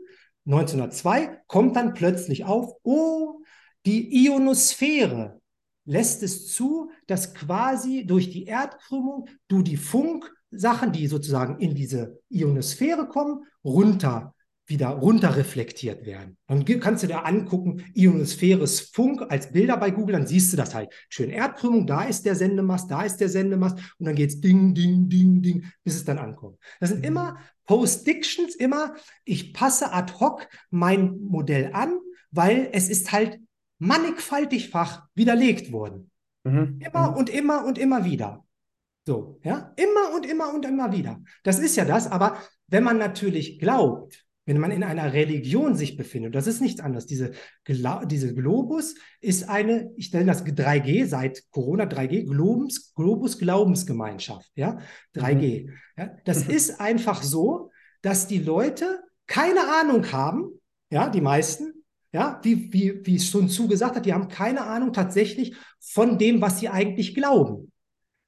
1902 0.45 1.41
kommt 1.47 1.75
dann 1.75 1.93
plötzlich 1.93 2.45
auf, 2.45 2.73
oh, 2.83 3.41
die 3.85 4.25
Ionosphäre 4.25 5.41
lässt 5.85 6.23
es 6.23 6.53
zu, 6.53 6.91
dass 7.07 7.33
quasi 7.33 8.05
durch 8.05 8.29
die 8.29 8.45
Erdkrümmung 8.45 9.29
du 9.47 9.61
die 9.61 9.77
Funksachen, 9.77 10.91
die 10.91 11.07
sozusagen 11.07 11.59
in 11.59 11.75
diese 11.75 12.21
Ionosphäre 12.29 13.07
kommen, 13.07 13.45
runter 13.63 14.35
wieder 14.67 14.89
runterreflektiert 14.89 16.05
werden. 16.05 16.37
Dann 16.47 16.65
kannst 16.79 17.01
du 17.01 17.07
dir 17.07 17.25
angucken, 17.25 17.85
Ionosphäres 17.93 18.81
Funk 18.81 19.23
als 19.29 19.51
Bilder 19.51 19.77
bei 19.77 19.91
Google, 19.91 20.13
dann 20.13 20.27
siehst 20.27 20.51
du 20.51 20.57
das 20.57 20.75
halt. 20.75 20.93
Schön 21.09 21.29
Erdkrümmung, 21.29 21.87
da 21.87 22.03
ist 22.03 22.25
der 22.25 22.35
Sendemast, 22.35 22.91
da 22.91 23.03
ist 23.03 23.17
der 23.17 23.29
Sendemast 23.29 23.77
und 23.97 24.05
dann 24.05 24.15
geht's 24.15 24.41
ding, 24.41 24.73
ding, 24.73 25.07
ding, 25.07 25.41
ding, 25.41 25.65
bis 25.83 25.95
es 25.95 26.03
dann 26.03 26.17
ankommt. 26.17 26.57
Das 26.79 26.89
sind 26.89 26.99
mhm. 26.99 27.05
immer 27.05 27.37
Post-Dictions, 27.65 28.55
immer, 28.55 28.95
ich 29.23 29.53
passe 29.53 29.93
ad 29.93 30.13
hoc 30.19 30.47
mein 30.69 31.17
Modell 31.21 31.71
an, 31.73 31.99
weil 32.31 32.69
es 32.73 32.89
ist 32.89 33.11
halt 33.11 33.39
mannigfaltigfach 33.79 35.07
widerlegt 35.15 35.71
worden. 35.71 36.11
Mhm. 36.43 36.79
Immer 36.85 37.11
mhm. 37.11 37.17
und 37.17 37.29
immer 37.29 37.65
und 37.65 37.77
immer 37.77 38.03
wieder. 38.03 38.43
So, 39.05 39.39
ja, 39.43 39.73
immer 39.77 40.13
und 40.13 40.25
immer 40.25 40.53
und 40.53 40.65
immer 40.65 40.91
wieder. 40.91 41.21
Das 41.43 41.59
ist 41.59 41.77
ja 41.77 41.85
das, 41.85 42.11
aber 42.11 42.37
wenn 42.67 42.83
man 42.83 42.97
natürlich 42.97 43.57
glaubt, 43.59 44.26
wenn 44.47 44.61
man 44.61 44.71
in 44.71 44.83
einer 44.83 45.11
Religion 45.11 45.75
sich 45.75 45.97
befindet, 45.97 46.33
das 46.33 46.47
ist 46.47 46.61
nichts 46.61 46.79
anderes. 46.79 47.05
Diese, 47.05 47.31
diese 47.67 48.33
Globus 48.33 48.95
ist 49.19 49.49
eine, 49.49 49.91
ich 49.97 50.13
nenne 50.13 50.27
das 50.27 50.45
3G 50.45 51.05
seit 51.05 51.43
Corona 51.51 51.83
3G, 51.83 52.25
Globus, 52.25 52.93
Globus 52.95 53.37
Glaubensgemeinschaft, 53.37 54.49
ja, 54.55 54.79
3G. 55.15 55.67
Mhm. 55.67 55.73
Ja, 55.97 56.11
das 56.23 56.45
mhm. 56.45 56.51
ist 56.51 56.79
einfach 56.79 57.23
so, 57.23 57.71
dass 58.01 58.27
die 58.27 58.39
Leute 58.39 59.01
keine 59.27 59.67
Ahnung 59.81 60.13
haben, 60.13 60.61
ja, 60.89 61.09
die 61.09 61.19
meisten, 61.21 61.83
ja, 62.13 62.39
wie, 62.41 62.71
wie, 62.71 63.05
wie 63.05 63.19
Sun 63.19 63.49
Tzu 63.49 63.67
gesagt 63.67 63.97
hat, 63.97 64.05
die 64.05 64.13
haben 64.13 64.29
keine 64.29 64.61
Ahnung 64.63 64.93
tatsächlich 64.93 65.57
von 65.81 66.17
dem, 66.17 66.39
was 66.39 66.61
sie 66.61 66.69
eigentlich 66.69 67.13
glauben. 67.13 67.73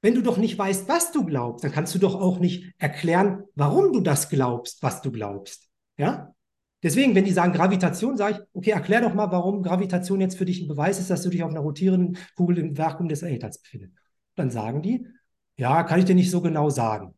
Wenn 0.02 0.14
du 0.14 0.20
doch 0.20 0.36
nicht 0.36 0.58
weißt, 0.58 0.86
was 0.86 1.12
du 1.12 1.24
glaubst, 1.24 1.64
dann 1.64 1.72
kannst 1.72 1.94
du 1.94 1.98
doch 1.98 2.14
auch 2.14 2.40
nicht 2.40 2.74
erklären, 2.76 3.44
warum 3.54 3.94
du 3.94 4.00
das 4.00 4.28
glaubst, 4.28 4.82
was 4.82 5.00
du 5.00 5.10
glaubst. 5.10 5.69
Ja? 6.00 6.34
Deswegen, 6.82 7.14
wenn 7.14 7.26
die 7.26 7.32
sagen 7.32 7.52
Gravitation, 7.52 8.16
sage 8.16 8.36
ich, 8.36 8.56
okay, 8.56 8.70
erklär 8.70 9.02
doch 9.02 9.12
mal, 9.12 9.30
warum 9.30 9.62
Gravitation 9.62 10.22
jetzt 10.22 10.38
für 10.38 10.46
dich 10.46 10.62
ein 10.62 10.68
Beweis 10.68 10.98
ist, 10.98 11.10
dass 11.10 11.22
du 11.22 11.28
dich 11.28 11.42
auf 11.42 11.50
einer 11.50 11.60
rotierenden 11.60 12.16
Kugel 12.36 12.56
im 12.56 12.78
Vakuum 12.78 13.06
des 13.06 13.22
Äthers 13.22 13.58
befindest. 13.58 13.92
Dann 14.34 14.50
sagen 14.50 14.80
die, 14.80 15.06
ja, 15.58 15.82
kann 15.82 15.98
ich 15.98 16.06
dir 16.06 16.14
nicht 16.14 16.30
so 16.30 16.40
genau 16.40 16.70
sagen. 16.70 17.14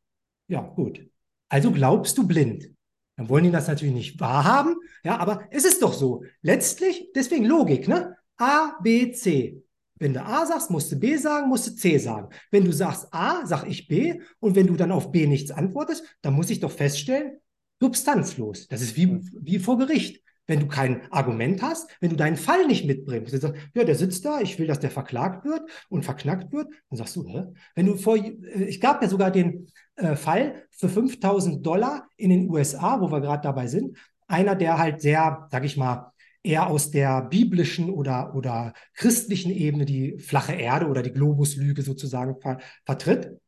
Ja, 0.49 0.63
gut. 0.63 1.07
Also 1.49 1.71
glaubst 1.71 2.19
du 2.19 2.27
blind. 2.27 2.71
Dann 3.17 3.29
wollen 3.29 3.45
die 3.45 3.53
das 3.53 3.69
natürlich 3.69 3.95
nicht 3.95 4.21
wahrhaben, 4.21 4.75
ja, 5.05 5.19
aber 5.19 5.43
es 5.51 5.65
ist 5.65 5.81
doch 5.81 5.93
so. 5.93 6.25
Letztlich, 6.41 7.13
deswegen 7.15 7.45
Logik, 7.45 7.87
ne? 7.87 8.17
A, 8.39 8.81
B, 8.83 9.13
C. 9.13 9.63
Wenn 9.95 10.15
du 10.15 10.25
A 10.25 10.45
sagst, 10.45 10.73
musst 10.73 10.91
du 10.91 10.97
B 10.97 11.17
sagen, 11.19 11.49
musst 11.49 11.69
du 11.69 11.77
C 11.77 11.99
sagen. 11.99 12.31
Wenn 12.51 12.65
du 12.65 12.73
sagst 12.73 13.07
A, 13.13 13.47
sag 13.47 13.65
ich 13.69 13.87
B. 13.87 14.21
Und 14.41 14.57
wenn 14.57 14.67
du 14.67 14.75
dann 14.75 14.91
auf 14.91 15.13
B 15.13 15.29
nichts 15.29 15.53
antwortest, 15.53 16.05
dann 16.23 16.35
muss 16.35 16.51
ich 16.51 16.59
doch 16.59 16.73
feststellen, 16.73 17.39
substanzlos. 17.83 18.69
Das 18.69 18.81
ist 18.81 18.97
wie, 18.97 19.05
hm. 19.05 19.29
wie 19.41 19.59
vor 19.59 19.77
Gericht. 19.77 20.23
Wenn 20.49 20.59
du 20.59 20.67
kein 20.67 21.01
Argument 21.13 21.63
hast, 21.63 21.89
wenn 22.01 22.11
du 22.11 22.17
deinen 22.17 22.37
Fall 22.37 22.67
nicht 22.67 22.85
mitbringst, 22.85 23.33
du 23.33 23.39
sagst, 23.39 23.63
ja, 23.75 23.85
der 23.85 23.95
sitzt 23.95 24.25
da, 24.25 24.41
ich 24.41 24.59
will, 24.59 24.67
dass 24.67 24.81
der 24.81 24.91
verklagt 24.91 25.45
wird 25.45 25.63
und 25.89 26.05
verknackt 26.05 26.53
wird, 26.53 26.69
dann 26.91 26.97
sagst 26.97 27.15
du, 27.15 27.25
Hä? 27.29 27.45
wenn 27.77 27.87
du 27.87 27.97
vor, 27.97 28.17
äh, 28.17 28.65
ich 28.65 28.81
gab 28.81 29.01
ja 29.03 29.09
sogar 29.09 29.31
den 29.31 29.69
äh, 29.97 30.17
Fall 30.17 30.67
für 30.71 30.89
5000 30.89 31.65
Dollar 31.65 32.09
in 32.17 32.31
den 32.31 32.51
USA, 32.51 33.01
wo 33.01 33.11
wir 33.13 33.21
gerade 33.21 33.43
dabei 33.43 33.69
sind, 33.69 33.97
einer, 34.27 34.57
der 34.57 34.79
halt 34.79 35.01
sehr, 35.01 35.47
sag 35.51 35.65
ich 35.65 35.77
mal, 35.77 36.13
eher 36.43 36.67
aus 36.67 36.91
der 36.91 37.23
biblischen 37.23 37.89
oder, 37.89 38.35
oder 38.35 38.73
christlichen 38.95 39.53
Ebene 39.53 39.85
die 39.85 40.19
flache 40.19 40.55
Erde 40.55 40.89
oder 40.89 41.03
die 41.03 41.13
Globuslüge 41.13 41.83
sozusagen 41.83 42.41
ver 42.41 42.59
vertritt, 42.85 43.39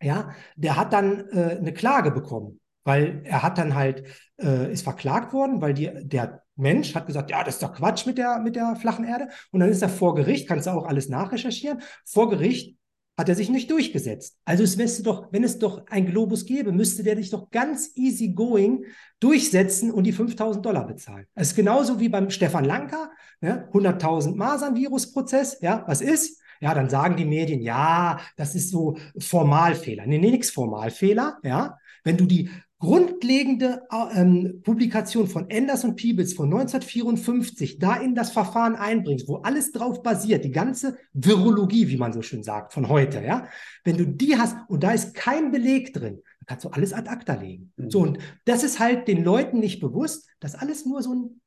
ja, 0.00 0.30
der 0.54 0.76
hat 0.76 0.92
dann 0.92 1.28
äh, 1.30 1.56
eine 1.58 1.72
Klage 1.74 2.12
bekommen 2.12 2.60
weil 2.84 3.22
er 3.24 3.42
hat 3.42 3.58
dann 3.58 3.74
halt, 3.74 4.04
äh, 4.40 4.72
ist 4.72 4.82
verklagt 4.82 5.32
worden, 5.32 5.60
weil 5.60 5.74
die, 5.74 5.90
der 6.02 6.42
Mensch 6.56 6.94
hat 6.94 7.06
gesagt, 7.06 7.30
ja, 7.30 7.42
das 7.44 7.54
ist 7.54 7.62
doch 7.62 7.74
Quatsch 7.74 8.06
mit 8.06 8.18
der, 8.18 8.38
mit 8.40 8.56
der 8.56 8.76
flachen 8.76 9.04
Erde. 9.04 9.28
Und 9.50 9.60
dann 9.60 9.70
ist 9.70 9.82
er 9.82 9.88
vor 9.88 10.14
Gericht, 10.14 10.48
kannst 10.48 10.66
du 10.66 10.70
auch 10.70 10.86
alles 10.86 11.08
nachrecherchieren, 11.08 11.80
vor 12.04 12.30
Gericht 12.30 12.76
hat 13.20 13.28
er 13.28 13.34
sich 13.34 13.50
nicht 13.50 13.70
durchgesetzt. 13.70 14.38
Also 14.46 14.64
es 14.64 14.78
müsste 14.78 15.02
doch, 15.02 15.28
wenn 15.30 15.44
es 15.44 15.58
doch 15.58 15.86
ein 15.88 16.06
Globus 16.06 16.46
gäbe, 16.46 16.72
müsste 16.72 17.02
der 17.02 17.16
dich 17.16 17.28
doch 17.28 17.50
ganz 17.50 17.92
easy 17.94 18.32
going 18.32 18.86
durchsetzen 19.20 19.90
und 19.90 20.04
die 20.04 20.12
5000 20.12 20.64
Dollar 20.64 20.86
bezahlen. 20.86 21.26
Das 21.34 21.48
ist 21.48 21.54
genauso 21.54 22.00
wie 22.00 22.08
beim 22.08 22.30
Stefan 22.30 22.64
Lanka, 22.64 23.10
ne? 23.42 23.68
100.000 23.72 24.36
Masern-Virusprozess. 24.36 25.58
Ja, 25.60 25.84
was 25.86 26.00
ist? 26.00 26.40
Ja, 26.62 26.74
dann 26.74 26.88
sagen 26.88 27.16
die 27.16 27.26
Medien, 27.26 27.60
ja, 27.60 28.20
das 28.36 28.54
ist 28.54 28.70
so 28.70 28.96
Formalfehler. 29.18 30.06
Nee, 30.06 30.18
nee, 30.18 30.30
nix 30.30 30.50
Formalfehler. 30.50 31.38
Ja, 31.42 31.78
wenn 32.04 32.16
du 32.16 32.24
die 32.24 32.50
grundlegende 32.80 33.82
ähm, 34.14 34.62
Publikation 34.64 35.28
von 35.28 35.50
Enders 35.50 35.84
und 35.84 35.96
Peebles 35.96 36.32
von 36.32 36.46
1954 36.46 37.78
da 37.78 37.96
in 37.96 38.14
das 38.14 38.32
Verfahren 38.32 38.74
einbringst, 38.74 39.28
wo 39.28 39.36
alles 39.36 39.70
drauf 39.70 40.02
basiert, 40.02 40.44
die 40.44 40.50
ganze 40.50 40.96
Virologie, 41.12 41.88
wie 41.88 41.98
man 41.98 42.14
so 42.14 42.22
schön 42.22 42.42
sagt, 42.42 42.72
von 42.72 42.88
heute, 42.88 43.22
ja, 43.22 43.46
wenn 43.84 43.98
du 43.98 44.06
die 44.06 44.38
hast 44.38 44.56
und 44.68 44.82
da 44.82 44.92
ist 44.92 45.14
kein 45.14 45.52
Beleg 45.52 45.92
drin, 45.92 46.22
dann 46.40 46.46
kannst 46.46 46.64
du 46.64 46.70
alles 46.70 46.94
ad 46.94 47.08
acta 47.10 47.34
legen. 47.34 47.70
Mhm. 47.76 47.90
So, 47.90 48.00
und 48.00 48.18
das 48.46 48.64
ist 48.64 48.80
halt 48.80 49.08
den 49.08 49.22
Leuten 49.24 49.60
nicht 49.60 49.80
bewusst, 49.80 50.26
dass 50.40 50.54
alles 50.54 50.86
nur 50.86 51.02
so 51.02 51.14
ein, 51.14 51.40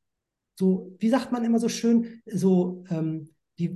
so, 0.56 0.96
wie 1.00 1.10
sagt 1.10 1.32
man 1.32 1.44
immer 1.44 1.60
so 1.60 1.68
schön, 1.68 2.22
so, 2.28 2.84
ähm, 2.92 3.30
die 3.58 3.76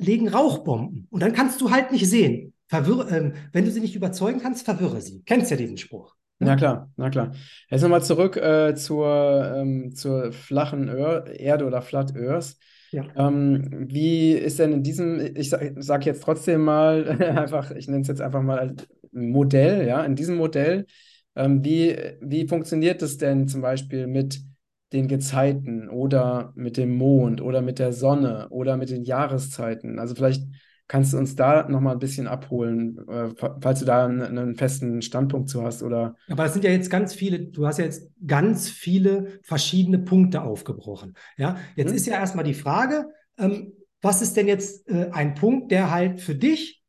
legen 0.00 0.28
Rauchbomben 0.28 1.06
und 1.10 1.22
dann 1.22 1.32
kannst 1.32 1.60
du 1.60 1.70
halt 1.70 1.92
nicht 1.92 2.08
sehen. 2.08 2.54
Verwirre, 2.66 3.16
ähm, 3.16 3.32
wenn 3.52 3.64
du 3.64 3.70
sie 3.70 3.80
nicht 3.80 3.96
überzeugen 3.96 4.40
kannst, 4.40 4.64
verwirre 4.64 5.00
sie. 5.00 5.22
Kennst 5.24 5.50
ja 5.50 5.56
diesen 5.56 5.78
Spruch. 5.78 6.17
Na 6.38 6.56
klar, 6.56 6.90
na 6.96 7.10
klar. 7.10 7.32
Jetzt 7.68 7.82
nochmal 7.82 8.02
zurück 8.02 8.36
äh, 8.36 8.74
zur, 8.74 9.52
ähm, 9.56 9.94
zur 9.94 10.32
flachen 10.32 10.88
Ör 10.88 11.26
Erde 11.26 11.64
oder 11.66 11.82
Flat 11.82 12.16
Earth. 12.16 12.56
Ja. 12.92 13.04
Ähm, 13.16 13.86
wie 13.90 14.32
ist 14.32 14.58
denn 14.58 14.72
in 14.72 14.82
diesem, 14.82 15.36
ich 15.36 15.50
sage 15.50 15.74
sag 15.78 16.06
jetzt 16.06 16.22
trotzdem 16.22 16.62
mal 16.62 17.06
einfach, 17.36 17.70
ich 17.72 17.88
nenne 17.88 18.02
es 18.02 18.08
jetzt 18.08 18.20
einfach 18.20 18.42
mal 18.42 18.74
Modell, 19.12 19.86
ja, 19.86 20.04
in 20.04 20.14
diesem 20.14 20.36
Modell, 20.36 20.86
ähm, 21.34 21.64
wie, 21.64 21.96
wie 22.20 22.46
funktioniert 22.46 23.02
es 23.02 23.18
denn 23.18 23.48
zum 23.48 23.60
Beispiel 23.60 24.06
mit 24.06 24.40
den 24.92 25.08
Gezeiten 25.08 25.88
oder 25.88 26.52
mit 26.54 26.76
dem 26.76 26.96
Mond 26.96 27.40
oder 27.42 27.60
mit 27.60 27.78
der 27.78 27.92
Sonne 27.92 28.48
oder 28.50 28.76
mit 28.76 28.90
den 28.90 29.04
Jahreszeiten? 29.04 29.98
Also 29.98 30.14
vielleicht 30.14 30.44
Kannst 30.88 31.12
du 31.12 31.18
uns 31.18 31.36
da 31.36 31.68
nochmal 31.68 31.92
ein 31.92 31.98
bisschen 31.98 32.26
abholen, 32.26 32.98
äh, 33.08 33.28
falls 33.60 33.80
du 33.80 33.84
da 33.84 34.06
einen, 34.06 34.22
einen, 34.22 34.56
festen 34.56 35.02
Standpunkt 35.02 35.50
zu 35.50 35.62
hast? 35.62 35.82
Oder? 35.82 36.16
Aber 36.28 36.46
es 36.46 36.54
sind 36.54 36.64
ja 36.64 36.70
jetzt 36.70 36.88
ganz 36.88 37.12
viele, 37.14 37.40
du 37.40 37.66
hast 37.66 37.78
ja 37.78 37.84
jetzt 37.84 38.10
ganz 38.26 38.70
viele 38.70 39.38
verschiedene 39.42 39.98
Punkte 39.98 40.42
aufgebrochen. 40.42 41.14
Ja, 41.36 41.58
jetzt 41.76 41.90
hm. 41.90 41.96
ist 41.96 42.06
ja 42.06 42.14
erstmal 42.14 42.44
die 42.44 42.54
Frage, 42.54 43.06
ähm, 43.36 43.74
was 44.00 44.22
ist 44.22 44.36
denn 44.38 44.48
jetzt 44.48 44.88
äh, 44.88 45.10
ein 45.12 45.34
Punkt, 45.34 45.70
der 45.72 45.90
halt 45.90 46.22
für 46.22 46.34
dich 46.34 46.82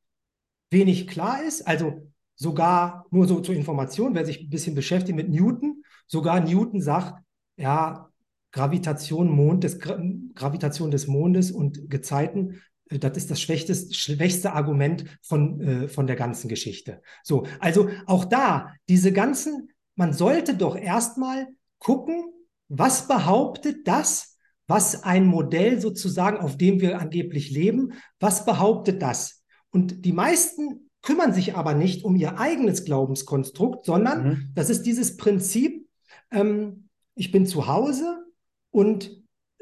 wenig 0.72 1.08
klar 1.08 1.44
ist? 1.44 1.68
Also 1.68 2.10
sogar 2.36 3.06
nur 3.12 3.28
so 3.28 3.42
zur 3.42 3.56
Information, 3.56 4.16
wer 4.16 4.26
sich 4.26 4.40
ein 4.42 4.50
bisschen 4.50 4.76
beschäftigt 4.76 5.18
mit 5.18 5.30
Newton, 5.30 5.84
sogar 6.08 6.40
Newton 6.40 6.82
sagt, 6.82 7.22
ja, 7.58 8.10
Gravitation, 8.52 9.30
Mond 9.30 9.66
des, 9.66 9.78
Gravitation 9.80 10.90
des 10.90 11.08
Mondes 11.08 11.52
und 11.52 11.90
Gezeiten 11.90 12.62
das 12.90 13.18
ist 13.18 13.30
das 13.30 13.40
schwächste, 13.40 13.76
schwächste 13.76 14.54
Argument 14.54 15.06
von, 15.22 15.62
äh, 15.62 15.88
von 15.88 16.08
der 16.08 16.16
ganzen 16.16 16.50
Geschichte. 16.50 17.02
So, 17.24 17.46
also 17.60 17.90
auch 18.08 18.26
da, 18.26 18.74
diese 18.88 19.14
ganzen, 19.14 19.70
man 19.96 20.14
sollte 20.14 20.56
doch 20.56 20.76
erstmal 20.76 21.48
gucken, 21.78 22.26
was 22.68 23.08
behauptet 23.08 23.88
das, 23.88 24.38
was 24.68 25.04
ein 25.04 25.26
Modell 25.26 25.82
sozusagen, 25.82 26.38
auf 26.38 26.58
dem 26.58 26.80
wir 26.82 27.00
angeblich 27.00 27.50
leben, 27.52 27.94
was 28.20 28.46
behauptet 28.46 29.02
das? 29.02 29.44
Und 29.72 30.06
die 30.06 30.14
meisten 30.14 30.90
kümmern 31.02 31.34
sich 31.34 31.56
aber 31.56 31.74
nicht 31.74 32.04
um 32.04 32.16
ihr 32.16 32.40
eigenes 32.40 32.86
Glaubenskonstrukt, 32.86 33.86
sondern 33.86 34.24
mhm. 34.24 34.52
das 34.54 34.70
ist 34.70 34.84
dieses 34.84 35.18
Prinzip, 35.18 35.88
ähm, 36.32 36.90
ich 37.16 37.32
bin 37.32 37.46
zu 37.46 37.68
Hause 37.68 38.26
und 38.72 39.19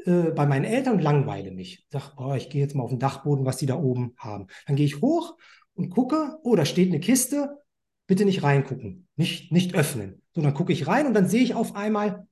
äh, 0.08 0.32
bei 0.32 0.46
meinen 0.46 0.66
Eltern 0.66 0.96
und 0.96 1.04
langweile 1.04 1.52
mich. 1.52 1.86
Sag, 1.92 2.14
oh, 2.18 2.34
ich 2.34 2.50
gehe 2.50 2.62
jetzt 2.62 2.76
mal 2.76 2.84
auf 2.84 2.90
den 2.90 3.00
Dachboden, 3.00 3.46
was 3.46 3.58
die 3.58 3.66
da 3.66 3.76
oben 3.76 4.14
haben. 4.18 4.48
Dann 4.66 4.78
gehe 4.78 4.86
ich 4.86 5.02
hoch 5.02 5.38
und 5.74 5.90
gucke, 5.90 6.40
oh, 6.44 6.56
da 6.56 6.66
steht 6.66 6.90
eine 6.90 7.02
Kiste, 7.02 7.62
bitte 8.08 8.24
nicht 8.24 8.42
reingucken, 8.42 9.08
nicht, 9.18 9.52
nicht 9.52 9.76
öffnen. 9.76 10.22
So, 10.34 10.42
dann 10.42 10.54
gucke 10.54 10.72
ich 10.72 10.88
rein 10.88 11.08
und 11.08 11.14
dann 11.14 11.28
sehe 11.28 11.44
ich 11.44 11.56
auf 11.56 11.76
einmal, 11.76 12.26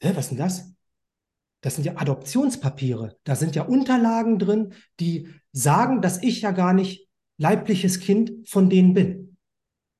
hä, 0.00 0.12
was 0.14 0.24
ist 0.24 0.30
denn 0.30 0.38
das? 0.38 0.74
Das 1.60 1.76
sind 1.76 1.84
ja 1.84 1.96
Adoptionspapiere. 1.96 3.18
Da 3.24 3.36
sind 3.36 3.54
ja 3.54 3.62
Unterlagen 3.62 4.38
drin, 4.38 4.72
die 4.98 5.28
sagen, 5.52 6.00
dass 6.00 6.22
ich 6.22 6.40
ja 6.40 6.50
gar 6.50 6.72
nicht 6.72 7.08
leibliches 7.36 8.00
Kind 8.00 8.48
von 8.48 8.70
denen 8.70 8.94
bin. 8.94 9.36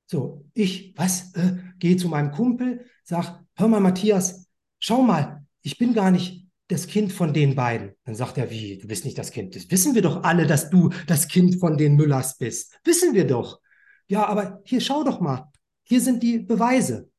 So, 0.07 0.45
ich, 0.53 0.93
was, 0.97 1.33
äh, 1.35 1.57
gehe 1.77 1.95
zu 1.95 2.09
meinem 2.09 2.31
Kumpel, 2.31 2.85
sag, 3.03 3.43
hör 3.55 3.67
mal, 3.67 3.79
Matthias, 3.79 4.47
schau 4.79 5.03
mal, 5.03 5.45
ich 5.61 5.77
bin 5.77 5.93
gar 5.93 6.11
nicht 6.11 6.42
das 6.67 6.87
Kind 6.87 7.11
von 7.11 7.33
den 7.33 7.55
beiden. 7.55 7.93
Dann 8.05 8.15
sagt 8.15 8.37
er, 8.37 8.49
wie, 8.49 8.77
du 8.77 8.87
bist 8.87 9.05
nicht 9.05 9.17
das 9.17 9.31
Kind. 9.31 9.55
Das 9.55 9.69
wissen 9.69 9.95
wir 9.95 10.01
doch 10.01 10.23
alle, 10.23 10.47
dass 10.47 10.69
du 10.69 10.89
das 11.07 11.27
Kind 11.27 11.59
von 11.59 11.77
den 11.77 11.95
Müllers 11.95 12.37
bist. 12.37 12.79
Wissen 12.83 13.13
wir 13.13 13.27
doch. 13.27 13.59
Ja, 14.07 14.25
aber 14.25 14.61
hier 14.63 14.81
schau 14.81 15.03
doch 15.03 15.19
mal. 15.19 15.51
Hier 15.83 16.01
sind 16.01 16.23
die 16.23 16.39
Beweise. 16.39 17.09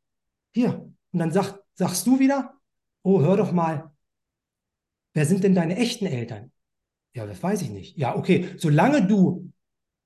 Hier. 0.53 0.91
Und 1.13 1.19
dann 1.19 1.33
sag, 1.33 1.59
sagst 1.75 2.07
du 2.07 2.19
wieder, 2.19 2.55
oh, 3.03 3.21
hör 3.21 3.37
doch 3.37 3.53
mal. 3.53 3.93
Wer 5.13 5.27
sind 5.27 5.45
denn 5.45 5.55
deine 5.55 5.77
echten 5.77 6.07
Eltern? 6.07 6.51
Ja, 7.15 7.27
das 7.27 7.43
weiß 7.43 7.63
ich 7.63 7.71
nicht. 7.71 7.97
Ja, 7.97 8.17
okay. 8.17 8.49
Solange 8.57 9.07
du 9.07 9.53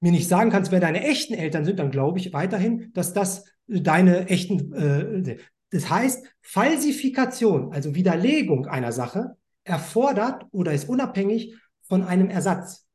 mir 0.00 0.12
nicht 0.12 0.28
sagen 0.28 0.50
kannst, 0.50 0.70
wer 0.70 0.80
deine 0.80 1.04
echten 1.04 1.34
Eltern 1.34 1.64
sind, 1.64 1.78
dann 1.78 1.90
glaube 1.90 2.18
ich 2.18 2.32
weiterhin, 2.32 2.92
dass 2.92 3.12
das 3.12 3.44
deine 3.66 4.28
echten, 4.28 4.72
äh, 4.74 5.38
das 5.70 5.90
heißt, 5.90 6.26
Falsifikation, 6.40 7.72
also 7.72 7.94
Widerlegung 7.94 8.66
einer 8.66 8.92
Sache, 8.92 9.36
erfordert 9.64 10.46
oder 10.50 10.72
ist 10.72 10.88
unabhängig 10.88 11.54
von 11.82 12.04
einem 12.04 12.30
Ersatz. 12.30 12.86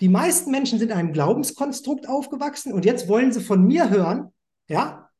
Die 0.00 0.08
meisten 0.08 0.50
Menschen 0.50 0.78
sind 0.78 0.90
in 0.90 0.96
einem 0.96 1.12
Glaubenskonstrukt 1.12 2.08
aufgewachsen 2.08 2.72
und 2.72 2.84
jetzt 2.84 3.08
wollen 3.08 3.32
sie 3.32 3.40
von 3.40 3.64
mir 3.64 3.90
hören, 3.90 4.32
ja, 4.68 5.10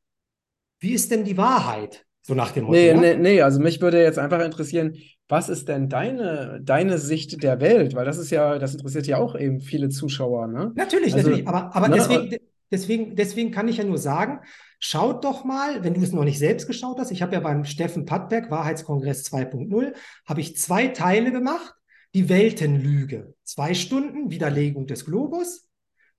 wie 0.81 0.93
ist 0.93 1.11
denn 1.11 1.25
die 1.25 1.37
Wahrheit? 1.37 2.05
So 2.23 2.35
nach 2.35 2.53
dem 2.53 2.65
Motto. 2.65 2.77
Nee, 2.77 2.89
ja? 2.89 3.01
nee, 3.01 3.17
nee, 3.17 3.43
also 3.43 3.61
mich 3.61 3.81
würde 3.81 4.03
jetzt 4.03 4.19
einfach 4.19 4.41
interessieren, 4.41 4.97
was 5.29 5.49
ist 5.49 5.69
denn 5.69 5.89
deine, 5.89 6.61
deine 6.63 6.99
Sicht 6.99 7.43
der 7.43 7.61
Welt? 7.61 7.95
Weil 7.95 8.05
das 8.05 8.19
ist 8.19 8.31
ja, 8.31 8.59
das 8.59 8.75
interessiert 8.75 9.07
ja 9.07 9.19
auch 9.19 9.37
eben 9.39 9.61
viele 9.61 9.89
Zuschauer, 9.89 10.47
ne? 10.47 10.73
Natürlich, 10.75 11.15
also, 11.15 11.29
natürlich. 11.29 11.49
Aber, 11.49 11.75
aber 11.75 11.89
ne? 11.89 11.97
deswegen, 11.97 12.37
deswegen, 12.71 13.17
deswegen 13.17 13.51
kann 13.51 13.69
ich 13.69 13.79
ja 13.79 13.85
nur 13.85 13.99
sagen, 13.99 14.41
Schaut 14.79 15.25
doch 15.25 15.45
mal, 15.45 15.83
wenn 15.83 15.95
du 15.95 16.03
es 16.03 16.13
noch 16.13 16.25
nicht 16.25 16.39
selbst 16.39 16.67
geschaut 16.67 16.99
hast, 16.99 17.11
ich 17.11 17.23
habe 17.23 17.35
ja 17.35 17.41
beim 17.41 17.65
Steffen 17.65 18.05
Pattberg 18.05 18.51
Wahrheitskongress 18.51 19.25
2.0, 19.27 19.93
habe 20.27 20.41
ich 20.41 20.57
zwei 20.57 20.89
Teile 20.89 21.33
gemacht. 21.33 21.75
Die 22.15 22.29
Weltenlüge, 22.31 23.35
zwei 23.45 23.75
Stunden 23.75 24.31
Widerlegung 24.31 24.87
des 24.87 25.05
Globus, 25.05 25.69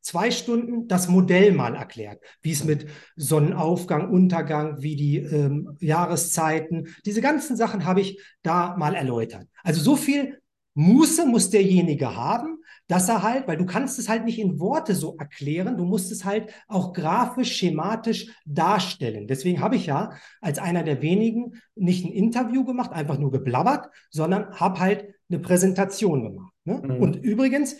zwei 0.01 0.31
Stunden 0.31 0.87
das 0.87 1.07
Modell 1.07 1.51
mal 1.51 1.75
erklärt, 1.75 2.21
wie 2.41 2.51
es 2.51 2.63
mit 2.63 2.87
Sonnenaufgang, 3.15 4.11
Untergang, 4.11 4.81
wie 4.81 4.95
die 4.95 5.17
ähm, 5.17 5.75
Jahreszeiten, 5.79 6.95
diese 7.05 7.21
ganzen 7.21 7.57
Sachen 7.57 7.85
habe 7.85 8.01
ich 8.01 8.21
da 8.43 8.77
mal 8.77 8.93
erläutert. 8.93 9.47
Also 9.63 9.81
so 9.81 9.95
viel 9.95 10.38
Muße 10.79 11.25
muss 11.25 11.49
derjenige 11.49 12.15
haben, 12.15 12.59
dass 12.87 13.09
er 13.09 13.21
halt, 13.21 13.47
weil 13.47 13.57
du 13.57 13.65
kannst 13.65 13.99
es 13.99 14.07
halt 14.07 14.23
nicht 14.23 14.39
in 14.39 14.59
Worte 14.59 14.95
so 14.95 15.17
erklären, 15.17 15.75
du 15.77 15.83
musst 15.83 16.09
es 16.09 16.23
halt 16.23 16.53
auch 16.69 16.93
grafisch, 16.93 17.55
schematisch 17.57 18.33
darstellen. 18.45 19.27
Deswegen 19.27 19.59
habe 19.59 19.75
ich 19.75 19.87
ja 19.87 20.13
als 20.39 20.57
einer 20.57 20.83
der 20.83 21.01
wenigen 21.01 21.61
nicht 21.75 22.05
ein 22.05 22.13
Interview 22.13 22.63
gemacht, 22.63 22.93
einfach 22.93 23.19
nur 23.19 23.29
geblabbert, 23.29 23.89
sondern 24.09 24.53
habe 24.57 24.79
halt 24.79 25.13
eine 25.29 25.39
Präsentation 25.39 26.23
gemacht. 26.23 26.53
Ne? 26.63 26.81
Mhm. 26.81 27.01
Und 27.01 27.15
übrigens, 27.17 27.75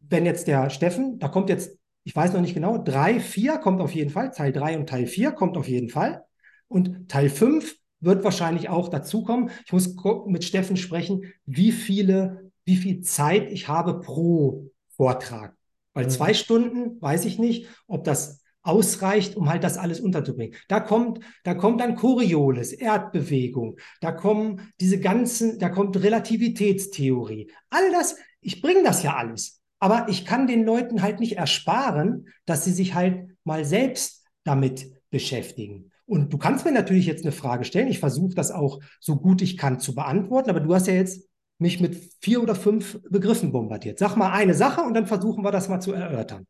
wenn 0.00 0.26
jetzt 0.26 0.48
der 0.48 0.70
Steffen, 0.70 1.20
da 1.20 1.28
kommt 1.28 1.50
jetzt, 1.50 1.78
ich 2.02 2.16
weiß 2.16 2.32
noch 2.32 2.40
nicht 2.40 2.54
genau, 2.54 2.78
drei, 2.78 3.20
vier 3.20 3.58
kommt 3.58 3.80
auf 3.80 3.94
jeden 3.94 4.10
Fall, 4.10 4.32
Teil 4.32 4.52
drei 4.52 4.76
und 4.76 4.88
Teil 4.88 5.06
vier 5.06 5.30
kommt 5.30 5.56
auf 5.56 5.68
jeden 5.68 5.88
Fall. 5.88 6.24
Und 6.66 7.08
Teil 7.08 7.30
fünf 7.30 7.79
wird 8.00 8.24
wahrscheinlich 8.24 8.68
auch 8.68 8.88
dazukommen. 8.88 9.50
Ich 9.66 9.72
muss 9.72 9.94
mit 10.26 10.44
Steffen 10.44 10.76
sprechen, 10.76 11.24
wie 11.44 11.72
viele 11.72 12.50
wie 12.64 12.76
viel 12.76 13.00
Zeit 13.00 13.50
ich 13.50 13.66
habe 13.66 14.00
pro 14.00 14.70
Vortrag. 14.90 15.56
Weil 15.92 16.04
mhm. 16.04 16.10
zwei 16.10 16.34
Stunden, 16.34 17.02
weiß 17.02 17.24
ich 17.24 17.38
nicht, 17.38 17.66
ob 17.88 18.04
das 18.04 18.42
ausreicht, 18.62 19.36
um 19.36 19.48
halt 19.48 19.64
das 19.64 19.76
alles 19.78 19.98
unterzubringen. 20.00 20.54
Da 20.68 20.78
kommt, 20.78 21.18
da 21.42 21.54
kommt 21.54 21.80
dann 21.80 21.96
Coriolis, 21.96 22.72
Erdbewegung, 22.72 23.78
da 24.00 24.12
kommen 24.12 24.70
diese 24.80 25.00
ganzen, 25.00 25.58
da 25.58 25.68
kommt 25.70 26.00
Relativitätstheorie. 26.00 27.50
All 27.70 27.90
das, 27.90 28.16
ich 28.40 28.60
bringe 28.62 28.84
das 28.84 29.02
ja 29.02 29.16
alles. 29.16 29.60
Aber 29.80 30.06
ich 30.08 30.26
kann 30.26 30.46
den 30.46 30.64
Leuten 30.64 31.02
halt 31.02 31.18
nicht 31.18 31.38
ersparen, 31.38 32.28
dass 32.44 32.64
sie 32.64 32.72
sich 32.72 32.94
halt 32.94 33.30
mal 33.44 33.64
selbst 33.64 34.26
damit 34.44 34.92
beschäftigen. 35.10 35.90
Und 36.10 36.32
du 36.32 36.38
kannst 36.38 36.64
mir 36.64 36.72
natürlich 36.72 37.06
jetzt 37.06 37.24
eine 37.24 37.30
Frage 37.30 37.64
stellen. 37.64 37.86
Ich 37.86 38.00
versuche 38.00 38.34
das 38.34 38.50
auch 38.50 38.80
so 38.98 39.14
gut 39.14 39.42
ich 39.42 39.56
kann 39.56 39.78
zu 39.78 39.94
beantworten. 39.94 40.50
Aber 40.50 40.58
du 40.58 40.74
hast 40.74 40.88
ja 40.88 40.94
jetzt 40.94 41.28
mich 41.58 41.80
mit 41.80 41.96
vier 42.20 42.42
oder 42.42 42.56
fünf 42.56 43.00
Begriffen 43.08 43.52
bombardiert. 43.52 44.00
Sag 44.00 44.16
mal 44.16 44.32
eine 44.32 44.54
Sache 44.54 44.80
und 44.80 44.94
dann 44.94 45.06
versuchen 45.06 45.44
wir 45.44 45.52
das 45.52 45.68
mal 45.68 45.78
zu 45.78 45.92
erörtern. 45.92 46.48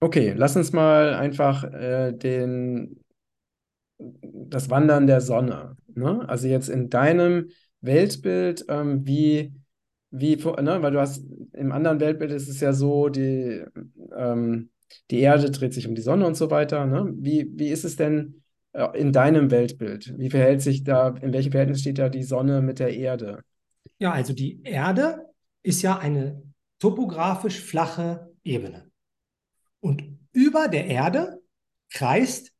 Okay, 0.00 0.32
lass 0.34 0.56
uns 0.56 0.72
mal 0.72 1.12
einfach 1.12 1.64
äh, 1.64 2.12
den, 2.12 2.98
das 3.98 4.70
Wandern 4.70 5.06
der 5.06 5.20
Sonne. 5.20 5.76
Ne? 5.94 6.26
Also 6.26 6.48
jetzt 6.48 6.70
in 6.70 6.88
deinem 6.88 7.50
Weltbild, 7.82 8.64
ähm, 8.68 9.06
wie, 9.06 9.52
wie, 10.10 10.36
ne? 10.36 10.78
weil 10.80 10.92
du 10.92 11.00
hast 11.00 11.26
im 11.52 11.72
anderen 11.72 12.00
Weltbild 12.00 12.30
ist 12.30 12.48
es 12.48 12.60
ja 12.60 12.72
so, 12.72 13.10
die, 13.10 13.62
ähm, 14.16 14.70
die 15.10 15.20
Erde 15.20 15.50
dreht 15.50 15.74
sich 15.74 15.86
um 15.86 15.94
die 15.94 16.00
Sonne 16.00 16.26
und 16.26 16.38
so 16.38 16.50
weiter. 16.50 16.86
Ne? 16.86 17.12
Wie, 17.18 17.50
wie 17.54 17.68
ist 17.68 17.84
es 17.84 17.96
denn 17.96 18.42
in 18.94 19.12
deinem 19.12 19.50
Weltbild? 19.50 20.18
Wie 20.18 20.30
verhält 20.30 20.60
sich 20.60 20.84
da, 20.84 21.08
in 21.08 21.32
welchem 21.32 21.52
Verhältnis 21.52 21.80
steht 21.80 21.98
da 21.98 22.08
die 22.08 22.22
Sonne 22.22 22.60
mit 22.60 22.78
der 22.78 22.94
Erde? 22.94 23.42
Ja, 23.98 24.12
also 24.12 24.32
die 24.32 24.62
Erde 24.62 25.26
ist 25.62 25.82
ja 25.82 25.98
eine 25.98 26.42
topografisch 26.78 27.60
flache 27.60 28.32
Ebene. 28.44 28.90
Und 29.80 30.18
über 30.32 30.68
der 30.68 30.86
Erde 30.86 31.40
kreist 31.90 32.52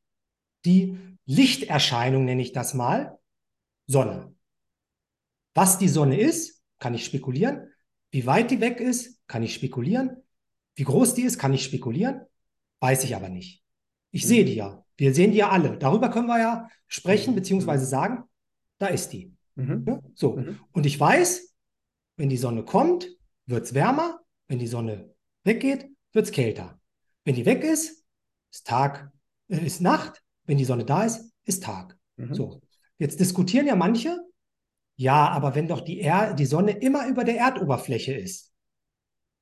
die 0.65 0.99
Lichterscheinung, 1.27 2.25
nenne 2.25 2.43
ich 2.43 2.53
das 2.53 2.73
mal, 2.73 3.19
Sonne. 3.87 4.35
Was 5.55 5.79
die 5.79 5.89
Sonne 5.89 6.19
ist, 6.19 6.63
kann 6.79 6.95
ich 6.95 7.05
spekulieren. 7.05 7.73
Wie 8.11 8.27
weit 8.27 8.51
die 8.51 8.61
weg 8.61 8.81
ist, 8.81 9.21
kann 9.27 9.43
ich 9.43 9.55
spekulieren. 9.55 10.23
Wie 10.75 10.85
groß 10.85 11.15
die 11.15 11.23
ist, 11.23 11.39
kann 11.39 11.53
ich 11.53 11.65
spekulieren. 11.65 12.23
Weiß 12.81 13.05
ich 13.05 13.17
aber 13.17 13.29
nicht. 13.29 13.66
Ich 14.17 14.25
mhm. 14.25 14.29
sehe 14.29 14.45
die 14.47 14.55
ja. 14.55 14.83
Wir 14.97 15.15
sehen 15.15 15.33
die 15.33 15.39
ja 15.39 15.51
alle. 15.51 15.77
Darüber 15.77 16.09
können 16.09 16.27
wir 16.27 16.39
ja 16.39 16.71
sprechen, 16.87 17.33
mhm. 17.33 17.37
beziehungsweise 17.37 17.85
sagen, 17.85 18.25
da 18.79 18.87
ist 18.87 19.11
die. 19.13 19.35
Mhm. 19.57 19.85
Ja, 19.87 20.01
so. 20.15 20.37
Mhm. 20.37 20.59
Und 20.73 20.87
ich 20.87 20.99
weiß, 20.99 21.55
wenn 22.17 22.31
die 22.31 22.39
Sonne 22.39 22.65
kommt, 22.65 23.11
wird 23.45 23.67
es 23.67 23.75
wärmer. 23.75 24.21
Wenn 24.49 24.59
die 24.59 24.69
Sonne 24.69 25.15
weggeht, 25.45 25.91
wird 26.13 26.25
es 26.25 26.33
kälter. 26.33 26.81
Wenn 27.25 27.35
die 27.35 27.45
weg 27.45 27.63
ist, 27.63 28.05
ist 28.51 28.67
Tag, 28.67 29.13
äh, 29.49 29.59
ist 29.59 29.83
Nacht. 29.83 30.23
Wenn 30.47 30.57
die 30.57 30.65
Sonne 30.65 30.87
da 30.87 31.05
ist, 31.05 31.31
ist 31.45 31.65
Tag. 31.65 31.99
Mhm. 32.17 32.33
So. 32.33 32.63
Jetzt 32.97 33.21
diskutieren 33.21 33.67
ja 33.67 33.77
manche, 33.77 34.19
ja, 34.97 35.29
aber 35.29 35.55
wenn 35.55 35.69
doch 35.69 35.83
die, 35.83 36.01
er 36.01 36.33
die 36.33 36.47
Sonne 36.47 36.73
immer 36.73 37.07
über 37.07 37.23
der 37.25 37.37
Erdoberfläche 37.37 38.15
ist, 38.15 38.51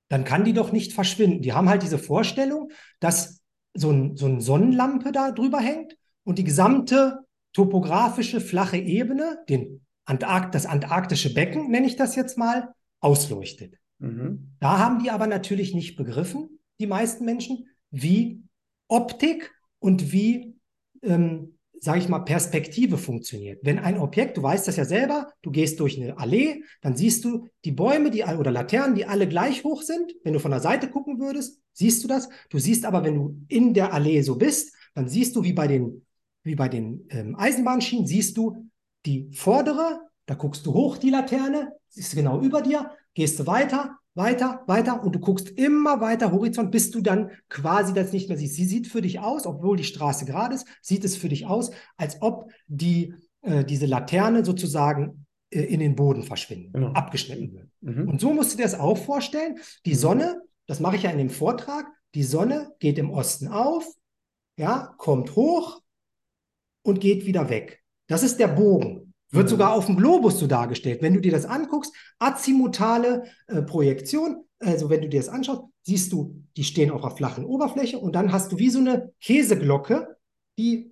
dann 0.09 0.25
kann 0.25 0.43
die 0.43 0.53
doch 0.53 0.73
nicht 0.73 0.93
verschwinden. 0.93 1.43
Die 1.43 1.53
haben 1.53 1.69
halt 1.69 1.85
diese 1.85 1.99
Vorstellung, 1.99 2.73
dass 2.99 3.44
so, 3.75 3.91
ein, 3.91 4.17
so 4.17 4.27
eine 4.27 4.41
Sonnenlampe 4.41 5.13
da 5.13 5.33
drüber 5.33 5.59
hängt 5.59 5.97
und 6.25 6.39
die 6.39 6.45
gesamte 6.45 7.25
topografische 7.53 8.41
flache 8.41 8.79
Ebene, 8.79 9.45
den 9.49 9.85
Antarkt, 10.05 10.55
das 10.55 10.67
antarktische 10.67 11.33
Becken, 11.33 11.71
nenne 11.71 11.87
ich 11.87 11.97
das 11.97 12.17
jetzt 12.17 12.37
mal, 12.37 12.75
ausleuchtet. 13.01 13.79
Mhm. 13.99 14.57
Da 14.61 14.79
haben 14.79 15.03
die 15.03 15.11
aber 15.11 15.27
natürlich 15.27 15.75
nicht 15.75 15.97
begriffen, 15.97 16.61
die 16.81 16.87
meisten 16.87 17.25
Menschen, 17.25 17.69
wie 17.91 18.43
Optik 18.89 19.53
und 19.79 20.13
wie, 20.13 20.57
ähm, 21.03 21.54
sage 21.81 21.99
ich 21.99 22.09
mal, 22.09 22.21
Perspektive 22.21 22.99
funktioniert. 22.99 23.61
Wenn 23.63 23.79
ein 23.79 23.99
Objekt, 23.99 24.37
du 24.37 24.43
weißt 24.43 24.67
das 24.67 24.77
ja 24.77 24.85
selber, 24.85 25.33
du 25.43 25.51
gehst 25.51 25.81
durch 25.81 26.01
eine 26.01 26.19
Allee, 26.19 26.63
dann 26.81 26.97
siehst 26.97 27.25
du 27.25 27.49
die 27.65 27.73
Bäume 27.73 28.11
die, 28.11 28.25
oder 28.25 28.51
Laternen, 28.51 28.95
die 28.95 29.07
alle 29.07 29.29
gleich 29.29 29.65
hoch 29.65 29.83
sind. 29.83 30.15
Wenn 30.23 30.33
du 30.33 30.39
von 30.39 30.51
der 30.51 30.61
Seite 30.61 30.89
gucken 30.89 31.21
würdest, 31.21 31.61
siehst 31.73 32.03
du 32.03 32.09
das. 32.09 32.29
Du 32.51 32.59
siehst 32.59 32.85
aber, 32.85 33.05
wenn 33.05 33.15
du 33.15 33.37
in 33.49 33.75
der 33.75 33.93
Allee 33.93 34.23
so 34.23 34.37
bist, 34.37 34.75
dann 34.95 35.09
siehst 35.09 35.37
du, 35.37 35.43
wie 35.43 35.53
bei 35.53 35.67
den, 35.67 36.07
wie 36.43 36.55
bei 36.55 36.69
den 36.69 37.07
ähm, 37.11 37.37
Eisenbahnschienen, 37.37 38.07
siehst 38.07 38.37
du 38.37 38.71
die 39.05 39.31
vordere, 39.33 40.01
da 40.27 40.35
guckst 40.35 40.65
du 40.67 40.73
hoch, 40.73 40.97
die 40.97 41.11
Laterne, 41.11 41.73
ist 41.95 42.15
genau 42.15 42.41
über 42.41 42.63
dir, 42.63 42.91
gehst 43.15 43.39
du 43.39 43.47
weiter, 43.47 43.99
weiter, 44.15 44.63
weiter 44.67 45.03
und 45.03 45.15
du 45.15 45.19
guckst 45.19 45.51
immer 45.51 46.01
weiter 46.01 46.31
Horizont, 46.33 46.71
bis 46.71 46.91
du 46.91 47.01
dann 47.01 47.31
quasi 47.49 47.93
das 47.93 48.13
nicht 48.13 48.29
mehr 48.29 48.39
siehst. 48.39 48.55
Sie 48.55 48.65
sieht 48.65 48.87
für 48.87 49.03
dich 49.03 49.21
aus, 49.21 49.47
obwohl 49.47 49.77
die 49.77 49.85
Straße 49.85 50.25
gerade 50.25 50.55
ist, 50.55 50.67
sieht 50.81 51.05
es 51.05 51.17
für 51.17 51.29
dich 51.29 51.47
aus, 51.47 51.71
als 51.97 52.23
ob 52.23 52.51
die, 52.67 53.15
äh, 53.43 53.65
diese 53.65 53.87
Laterne 53.87 54.45
sozusagen 54.45 55.27
äh, 55.51 55.63
in 55.63 55.81
den 55.81 55.97
Boden 55.97 56.23
verschwinden, 56.23 56.73
genau. 56.73 56.93
abgeschnitten 56.93 57.53
wird. 57.53 57.69
Mhm. 57.81 58.09
Und 58.09 58.21
so 58.21 58.33
musst 58.33 58.53
du 58.53 58.57
dir 58.57 58.65
das 58.65 58.79
auch 58.79 58.97
vorstellen. 58.97 59.59
Die 59.85 59.95
mhm. 59.95 59.99
Sonne, 59.99 60.43
das 60.67 60.81
mache 60.81 60.97
ich 60.97 61.03
ja 61.03 61.11
in 61.11 61.19
dem 61.19 61.31
Vortrag, 61.31 61.87
die 62.15 62.23
Sonne 62.23 62.73
geht 62.79 62.99
im 62.99 63.11
Osten 63.11 63.49
auf, 63.49 63.85
ja, 64.57 64.95
kommt 64.99 65.35
hoch 65.35 65.81
und 66.83 67.01
geht 67.01 67.27
wieder 67.27 67.51
weg. 67.51 67.83
Das 68.07 68.23
ist 68.23 68.39
der 68.39 68.49
Bogen. 68.49 69.04
Wird 69.35 69.47
mhm. 69.47 69.51
sogar 69.51 69.73
auf 69.73 69.87
dem 69.87 69.97
Globus 69.97 70.39
so 70.39 70.47
dargestellt. 70.47 71.03
Wenn 71.03 71.15
du 71.15 71.21
dir 71.21 71.33
das 71.33 71.45
anguckst, 71.45 71.93
azimutale 72.19 73.25
äh, 73.49 73.63
Projektion, 73.63 74.45
also 74.61 74.91
wenn 74.91 75.03
du 75.03 75.09
dir 75.09 75.21
das 75.21 75.29
anschaust, 75.29 75.63
siehst 75.83 76.13
du, 76.13 76.43
die 76.57 76.65
stehen 76.65 76.91
auf 76.91 77.03
einer 77.03 77.15
flachen 77.15 77.45
Oberfläche 77.45 77.99
und 77.99 78.15
dann 78.15 78.33
hast 78.33 78.53
du 78.53 78.59
wie 78.59 78.71
so 78.71 78.79
eine 78.79 79.13
Käseglocke 79.21 80.17
die, 80.59 80.91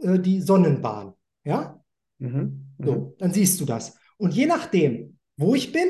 äh, 0.00 0.18
die 0.18 0.40
Sonnenbahn. 0.40 1.14
Ja? 1.44 1.82
Mhm. 2.18 2.74
Mhm. 2.78 2.84
So, 2.84 3.14
dann 3.18 3.32
siehst 3.32 3.60
du 3.60 3.64
das. 3.64 3.96
Und 4.16 4.34
je 4.34 4.46
nachdem, 4.46 5.18
wo 5.36 5.54
ich 5.54 5.72
bin, 5.72 5.88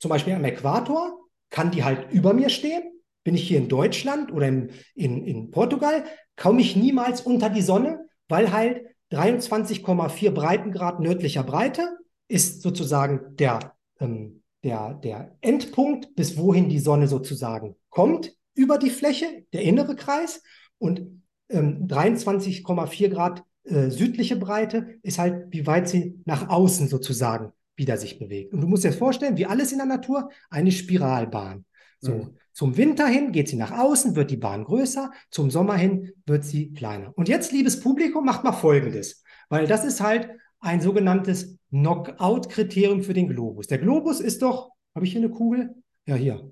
zum 0.00 0.08
Beispiel 0.10 0.34
am 0.34 0.44
Äquator, 0.44 1.18
kann 1.50 1.70
die 1.70 1.84
halt 1.84 2.10
über 2.12 2.34
mir 2.34 2.48
stehen. 2.48 2.82
Bin 3.24 3.34
ich 3.34 3.46
hier 3.46 3.58
in 3.58 3.68
Deutschland 3.68 4.32
oder 4.32 4.48
in, 4.48 4.70
in, 4.94 5.24
in 5.24 5.50
Portugal, 5.50 6.04
komme 6.36 6.60
ich 6.60 6.76
niemals 6.76 7.20
unter 7.20 7.50
die 7.50 7.62
Sonne, 7.62 8.06
weil 8.28 8.52
halt 8.52 8.86
23,4 9.12 10.30
Breitengrad 10.30 11.00
nördlicher 11.00 11.42
Breite 11.42 11.98
ist 12.28 12.62
sozusagen 12.62 13.36
der, 13.36 13.74
ähm, 14.00 14.42
der, 14.62 14.94
der 14.94 15.36
Endpunkt, 15.40 16.14
bis 16.14 16.36
wohin 16.36 16.68
die 16.68 16.78
Sonne 16.78 17.08
sozusagen 17.08 17.76
kommt 17.88 18.34
über 18.54 18.78
die 18.78 18.90
Fläche, 18.90 19.46
der 19.52 19.62
innere 19.62 19.96
Kreis. 19.96 20.42
Und 20.78 21.22
ähm, 21.48 21.86
23,4 21.86 23.08
Grad 23.08 23.44
äh, 23.64 23.90
südliche 23.90 24.36
Breite 24.36 24.98
ist 25.02 25.18
halt, 25.18 25.46
wie 25.50 25.66
weit 25.66 25.88
sie 25.88 26.20
nach 26.24 26.48
außen 26.48 26.88
sozusagen 26.88 27.52
wieder 27.76 27.96
sich 27.96 28.18
bewegt. 28.18 28.52
Und 28.52 28.60
du 28.60 28.66
musst 28.66 28.84
dir 28.84 28.92
vorstellen, 28.92 29.36
wie 29.36 29.46
alles 29.46 29.72
in 29.72 29.78
der 29.78 29.86
Natur, 29.86 30.30
eine 30.50 30.72
Spiralbahn. 30.72 31.64
So, 32.00 32.12
mhm. 32.12 32.36
Zum 32.58 32.76
Winter 32.76 33.06
hin 33.06 33.30
geht 33.30 33.48
sie 33.48 33.54
nach 33.54 33.70
außen, 33.70 34.16
wird 34.16 34.32
die 34.32 34.36
Bahn 34.36 34.64
größer, 34.64 35.12
zum 35.30 35.48
Sommer 35.48 35.76
hin 35.76 36.10
wird 36.26 36.44
sie 36.44 36.72
kleiner. 36.72 37.16
Und 37.16 37.28
jetzt, 37.28 37.52
liebes 37.52 37.78
Publikum, 37.78 38.24
macht 38.24 38.42
mal 38.42 38.50
Folgendes, 38.50 39.22
weil 39.48 39.68
das 39.68 39.84
ist 39.84 40.00
halt 40.00 40.28
ein 40.58 40.80
sogenanntes 40.80 41.56
Knockout-Kriterium 41.70 43.04
für 43.04 43.14
den 43.14 43.28
Globus. 43.28 43.68
Der 43.68 43.78
Globus 43.78 44.18
ist 44.18 44.42
doch, 44.42 44.72
habe 44.96 45.06
ich 45.06 45.12
hier 45.12 45.20
eine 45.20 45.30
Kugel? 45.30 45.72
Ja, 46.04 46.16
hier. 46.16 46.50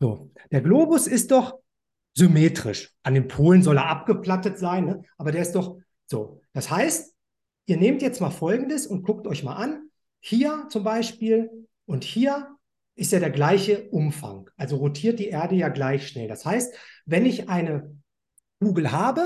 So, 0.00 0.30
der 0.50 0.62
Globus 0.62 1.06
ist 1.06 1.30
doch 1.30 1.58
symmetrisch. 2.14 2.94
An 3.02 3.12
den 3.12 3.28
Polen 3.28 3.62
soll 3.62 3.76
er 3.76 3.90
abgeplattet 3.90 4.56
sein, 4.56 4.86
ne? 4.86 5.02
aber 5.18 5.30
der 5.30 5.42
ist 5.42 5.52
doch 5.52 5.76
so. 6.06 6.40
Das 6.54 6.70
heißt, 6.70 7.14
ihr 7.66 7.76
nehmt 7.76 8.00
jetzt 8.00 8.22
mal 8.22 8.30
Folgendes 8.30 8.86
und 8.86 9.02
guckt 9.02 9.26
euch 9.26 9.44
mal 9.44 9.56
an. 9.56 9.90
Hier 10.20 10.68
zum 10.70 10.84
Beispiel 10.84 11.68
und 11.84 12.02
hier 12.02 12.53
ist 12.96 13.12
ja 13.12 13.18
der 13.18 13.30
gleiche 13.30 13.88
Umfang. 13.90 14.50
Also 14.56 14.76
rotiert 14.76 15.18
die 15.18 15.28
Erde 15.28 15.56
ja 15.56 15.68
gleich 15.68 16.08
schnell. 16.08 16.28
Das 16.28 16.44
heißt, 16.44 16.74
wenn 17.06 17.26
ich 17.26 17.48
eine 17.48 17.96
Kugel 18.60 18.92
habe 18.92 19.24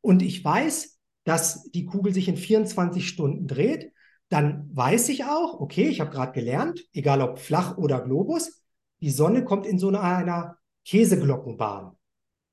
und 0.00 0.22
ich 0.22 0.44
weiß, 0.44 0.98
dass 1.24 1.64
die 1.70 1.86
Kugel 1.86 2.12
sich 2.12 2.28
in 2.28 2.36
24 2.36 3.08
Stunden 3.08 3.46
dreht, 3.46 3.92
dann 4.28 4.68
weiß 4.74 5.08
ich 5.10 5.24
auch, 5.24 5.60
okay, 5.60 5.88
ich 5.88 6.00
habe 6.00 6.10
gerade 6.10 6.32
gelernt, 6.32 6.84
egal 6.92 7.20
ob 7.22 7.38
flach 7.38 7.78
oder 7.78 8.00
Globus, 8.00 8.62
die 9.00 9.10
Sonne 9.10 9.44
kommt 9.44 9.66
in 9.66 9.78
so 9.78 9.88
einer, 9.88 10.02
einer 10.02 10.58
Käseglockenbahn. 10.84 11.92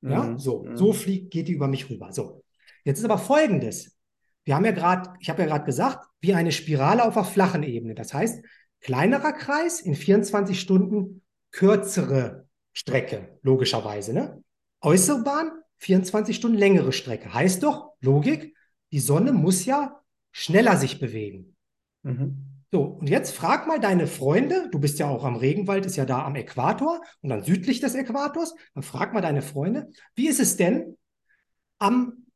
Ja, 0.02 0.24
mhm. 0.24 0.40
so, 0.40 0.64
mhm. 0.64 0.78
so 0.78 0.94
fliegt, 0.94 1.32
geht 1.32 1.48
die 1.48 1.54
über 1.54 1.68
mich 1.68 1.90
rüber. 1.90 2.12
So. 2.12 2.44
Jetzt 2.84 3.00
ist 3.00 3.06
aber 3.06 3.18
folgendes. 3.18 3.98
Wir 4.44 4.56
haben 4.56 4.66
ja 4.66 4.72
gerade, 4.72 5.12
ich 5.20 5.30
habe 5.30 5.44
ja 5.44 5.48
gerade 5.48 5.66
gesagt, 5.66 6.08
wie 6.20 6.34
eine 6.34 6.52
Spirale 6.52 7.04
auf 7.06 7.16
einer 7.16 7.26
flachen 7.26 7.64
Ebene. 7.64 7.94
Das 7.94 8.14
heißt, 8.14 8.44
kleinerer 8.82 9.34
Kreis, 9.34 9.80
in 9.80 9.96
24 9.96 10.60
Stunden 10.60 11.22
kürzere 11.52 12.48
Strecke, 12.74 13.40
logischerweise. 13.42 14.14
Ne? 14.14 14.44
Äußere 14.82 15.24
Bahn, 15.24 15.52
24 15.78 16.36
Stunden 16.36 16.58
längere 16.58 16.92
Strecke. 16.92 17.34
Heißt 17.34 17.64
doch, 17.64 17.94
Logik, 18.02 18.56
die 18.92 19.00
Sonne 19.00 19.34
muss 19.34 19.66
ja 19.66 20.02
schneller 20.32 20.78
sich 20.78 21.00
bewegen. 21.00 21.56
Mhm. 22.04 22.52
So, 22.72 22.84
und 22.84 23.10
jetzt 23.10 23.36
frag 23.36 23.68
mal 23.68 23.82
deine 23.82 24.08
Freunde, 24.08 24.70
du 24.72 24.80
bist 24.80 24.98
ja 24.98 25.10
auch 25.10 25.26
am 25.26 25.36
Regenwald, 25.36 25.86
ist 25.86 25.98
ja 25.98 26.06
da 26.06 26.24
am 26.24 26.36
Äquator 26.36 27.02
und 27.22 27.30
dann 27.30 27.44
südlich 27.44 27.82
des 27.82 27.96
Äquators, 27.96 28.56
dann 28.74 28.84
frag 28.84 29.14
mal 29.14 29.20
deine 29.20 29.42
Freunde, 29.42 29.90
wie 30.16 30.30
ist 30.30 30.40
es 30.40 30.56
denn 30.56 30.98
am 31.80 32.28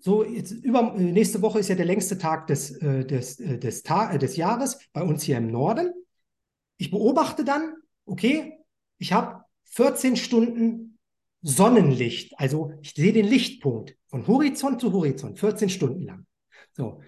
so, 0.00 0.24
jetzt 0.24 0.52
über, 0.52 0.94
äh, 0.96 1.12
nächste 1.12 1.42
Woche 1.42 1.58
ist 1.58 1.68
ja 1.68 1.74
der 1.74 1.86
längste 1.86 2.18
Tag 2.18 2.46
des, 2.46 2.70
äh, 2.82 3.04
des, 3.04 3.40
äh, 3.40 3.58
des, 3.58 3.82
Ta 3.82 4.16
des 4.18 4.36
Jahres 4.36 4.78
bei 4.92 5.02
uns 5.02 5.22
hier 5.22 5.38
im 5.38 5.50
Norden. 5.50 5.92
Ich 6.76 6.90
beobachte 6.90 7.44
dann, 7.44 7.74
okay, 8.04 8.58
ich 8.98 9.12
habe 9.12 9.44
14 9.64 10.16
Stunden 10.16 10.98
Sonnenlicht. 11.42 12.38
Also 12.38 12.72
ich 12.82 12.92
sehe 12.92 13.12
den 13.12 13.26
Lichtpunkt 13.26 13.96
von 14.06 14.26
Horizont 14.26 14.80
zu 14.80 14.92
Horizont, 14.92 15.38
14 15.38 15.68
Stunden 15.68 16.02
lang. 16.02 16.26
So. 16.72 17.00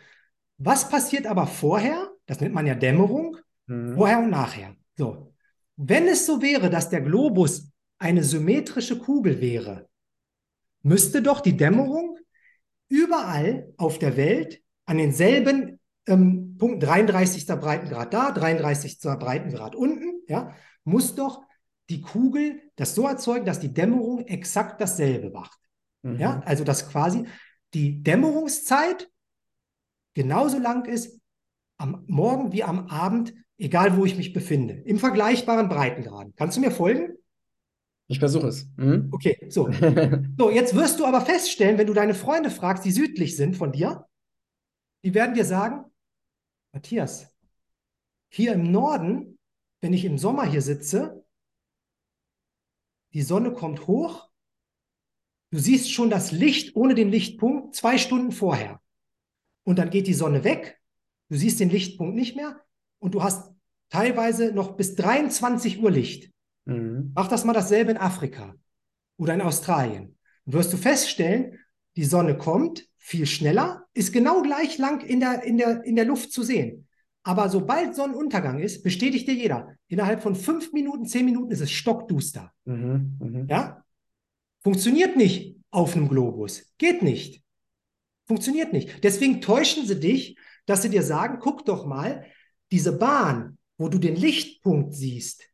Was 0.58 0.88
passiert 0.88 1.26
aber 1.26 1.46
vorher? 1.46 2.10
Das 2.26 2.40
nennt 2.40 2.54
man 2.54 2.66
ja 2.66 2.74
Dämmerung, 2.74 3.36
mhm. 3.66 3.94
vorher 3.94 4.18
und 4.18 4.30
nachher. 4.30 4.76
So. 4.96 5.32
Wenn 5.76 6.06
es 6.06 6.26
so 6.26 6.42
wäre, 6.42 6.68
dass 6.68 6.90
der 6.90 7.00
Globus 7.00 7.70
eine 7.98 8.22
symmetrische 8.22 8.98
Kugel 8.98 9.40
wäre, 9.40 9.88
müsste 10.82 11.22
doch 11.22 11.40
die 11.40 11.56
Dämmerung 11.56 12.18
überall 12.90 13.72
auf 13.78 13.98
der 13.98 14.18
Welt 14.18 14.60
an 14.84 14.98
denselben 14.98 15.80
ähm, 16.06 16.56
Punkt, 16.58 16.82
33. 16.82 17.46
Breitengrad 17.46 18.12
da, 18.12 18.32
33. 18.32 18.98
Breitengrad 19.18 19.74
unten, 19.74 20.20
ja, 20.28 20.54
muss 20.84 21.14
doch 21.14 21.42
die 21.88 22.02
Kugel 22.02 22.60
das 22.76 22.94
so 22.94 23.06
erzeugen, 23.06 23.46
dass 23.46 23.60
die 23.60 23.72
Dämmerung 23.72 24.26
exakt 24.26 24.80
dasselbe 24.80 25.30
macht. 25.30 25.58
Mhm. 26.02 26.18
Ja, 26.18 26.42
also 26.44 26.64
dass 26.64 26.90
quasi 26.90 27.24
die 27.74 28.02
Dämmerungszeit 28.02 29.08
genauso 30.14 30.58
lang 30.58 30.84
ist 30.84 31.20
am 31.78 32.04
Morgen 32.06 32.52
wie 32.52 32.62
am 32.62 32.88
Abend, 32.88 33.32
egal 33.58 33.96
wo 33.96 34.04
ich 34.04 34.16
mich 34.16 34.32
befinde, 34.32 34.74
im 34.74 34.98
vergleichbaren 34.98 35.68
Breitengraden. 35.68 36.34
Kannst 36.36 36.56
du 36.56 36.60
mir 36.60 36.70
folgen? 36.70 37.16
Ich 38.10 38.18
versuche 38.18 38.48
es. 38.48 38.68
Mhm. 38.76 39.08
Okay, 39.12 39.46
so. 39.48 39.70
So, 40.36 40.50
jetzt 40.50 40.74
wirst 40.74 40.98
du 40.98 41.06
aber 41.06 41.20
feststellen, 41.20 41.78
wenn 41.78 41.86
du 41.86 41.94
deine 41.94 42.14
Freunde 42.14 42.50
fragst, 42.50 42.84
die 42.84 42.90
südlich 42.90 43.36
sind 43.36 43.56
von 43.56 43.70
dir, 43.70 44.08
die 45.04 45.14
werden 45.14 45.36
dir 45.36 45.44
sagen, 45.44 45.84
Matthias, 46.72 47.32
hier 48.28 48.54
im 48.54 48.72
Norden, 48.72 49.38
wenn 49.80 49.92
ich 49.92 50.04
im 50.04 50.18
Sommer 50.18 50.44
hier 50.44 50.60
sitze, 50.60 51.24
die 53.12 53.22
Sonne 53.22 53.52
kommt 53.52 53.86
hoch, 53.86 54.28
du 55.52 55.60
siehst 55.60 55.92
schon 55.92 56.10
das 56.10 56.32
Licht 56.32 56.74
ohne 56.74 56.96
den 56.96 57.10
Lichtpunkt 57.10 57.76
zwei 57.76 57.96
Stunden 57.96 58.32
vorher. 58.32 58.80
Und 59.64 59.78
dann 59.78 59.90
geht 59.90 60.08
die 60.08 60.14
Sonne 60.14 60.42
weg, 60.42 60.80
du 61.28 61.36
siehst 61.36 61.60
den 61.60 61.70
Lichtpunkt 61.70 62.16
nicht 62.16 62.34
mehr 62.34 62.60
und 62.98 63.14
du 63.14 63.22
hast 63.22 63.52
teilweise 63.88 64.52
noch 64.52 64.76
bis 64.76 64.96
23 64.96 65.80
Uhr 65.80 65.92
Licht. 65.92 66.32
Mhm. 66.64 67.12
Mach 67.14 67.28
das 67.28 67.44
mal 67.44 67.52
dasselbe 67.52 67.92
in 67.92 67.96
Afrika 67.96 68.54
oder 69.16 69.34
in 69.34 69.40
Australien. 69.40 70.16
Und 70.44 70.52
wirst 70.52 70.72
du 70.72 70.76
feststellen, 70.76 71.58
die 71.96 72.04
Sonne 72.04 72.36
kommt 72.36 72.86
viel 72.96 73.26
schneller, 73.26 73.86
ist 73.94 74.12
genau 74.12 74.42
gleich 74.42 74.78
lang 74.78 75.00
in 75.04 75.20
der, 75.20 75.42
in 75.42 75.56
der, 75.58 75.84
in 75.84 75.96
der 75.96 76.04
Luft 76.04 76.32
zu 76.32 76.42
sehen. 76.42 76.86
Aber 77.22 77.48
sobald 77.48 77.94
Sonnenuntergang 77.94 78.60
ist, 78.60 78.82
bestätigt 78.82 79.28
dir 79.28 79.34
jeder, 79.34 79.76
innerhalb 79.88 80.22
von 80.22 80.34
fünf 80.34 80.72
Minuten, 80.72 81.04
zehn 81.04 81.24
Minuten 81.24 81.50
ist 81.50 81.60
es 81.60 81.70
stockduster. 81.70 82.52
Mhm, 82.64 83.18
mh. 83.20 83.46
Ja? 83.48 83.84
Funktioniert 84.62 85.16
nicht 85.16 85.56
auf 85.70 85.96
einem 85.96 86.08
Globus. 86.08 86.72
Geht 86.78 87.02
nicht. 87.02 87.42
Funktioniert 88.26 88.72
nicht. 88.72 89.02
Deswegen 89.04 89.40
täuschen 89.40 89.86
sie 89.86 89.98
dich, 89.98 90.38
dass 90.66 90.82
sie 90.82 90.88
dir 90.88 91.02
sagen, 91.02 91.38
guck 91.40 91.64
doch 91.64 91.84
mal, 91.84 92.24
diese 92.70 92.96
Bahn, 92.96 93.58
wo 93.76 93.88
du 93.88 93.98
den 93.98 94.16
Lichtpunkt 94.16 94.94
siehst, 94.94 95.49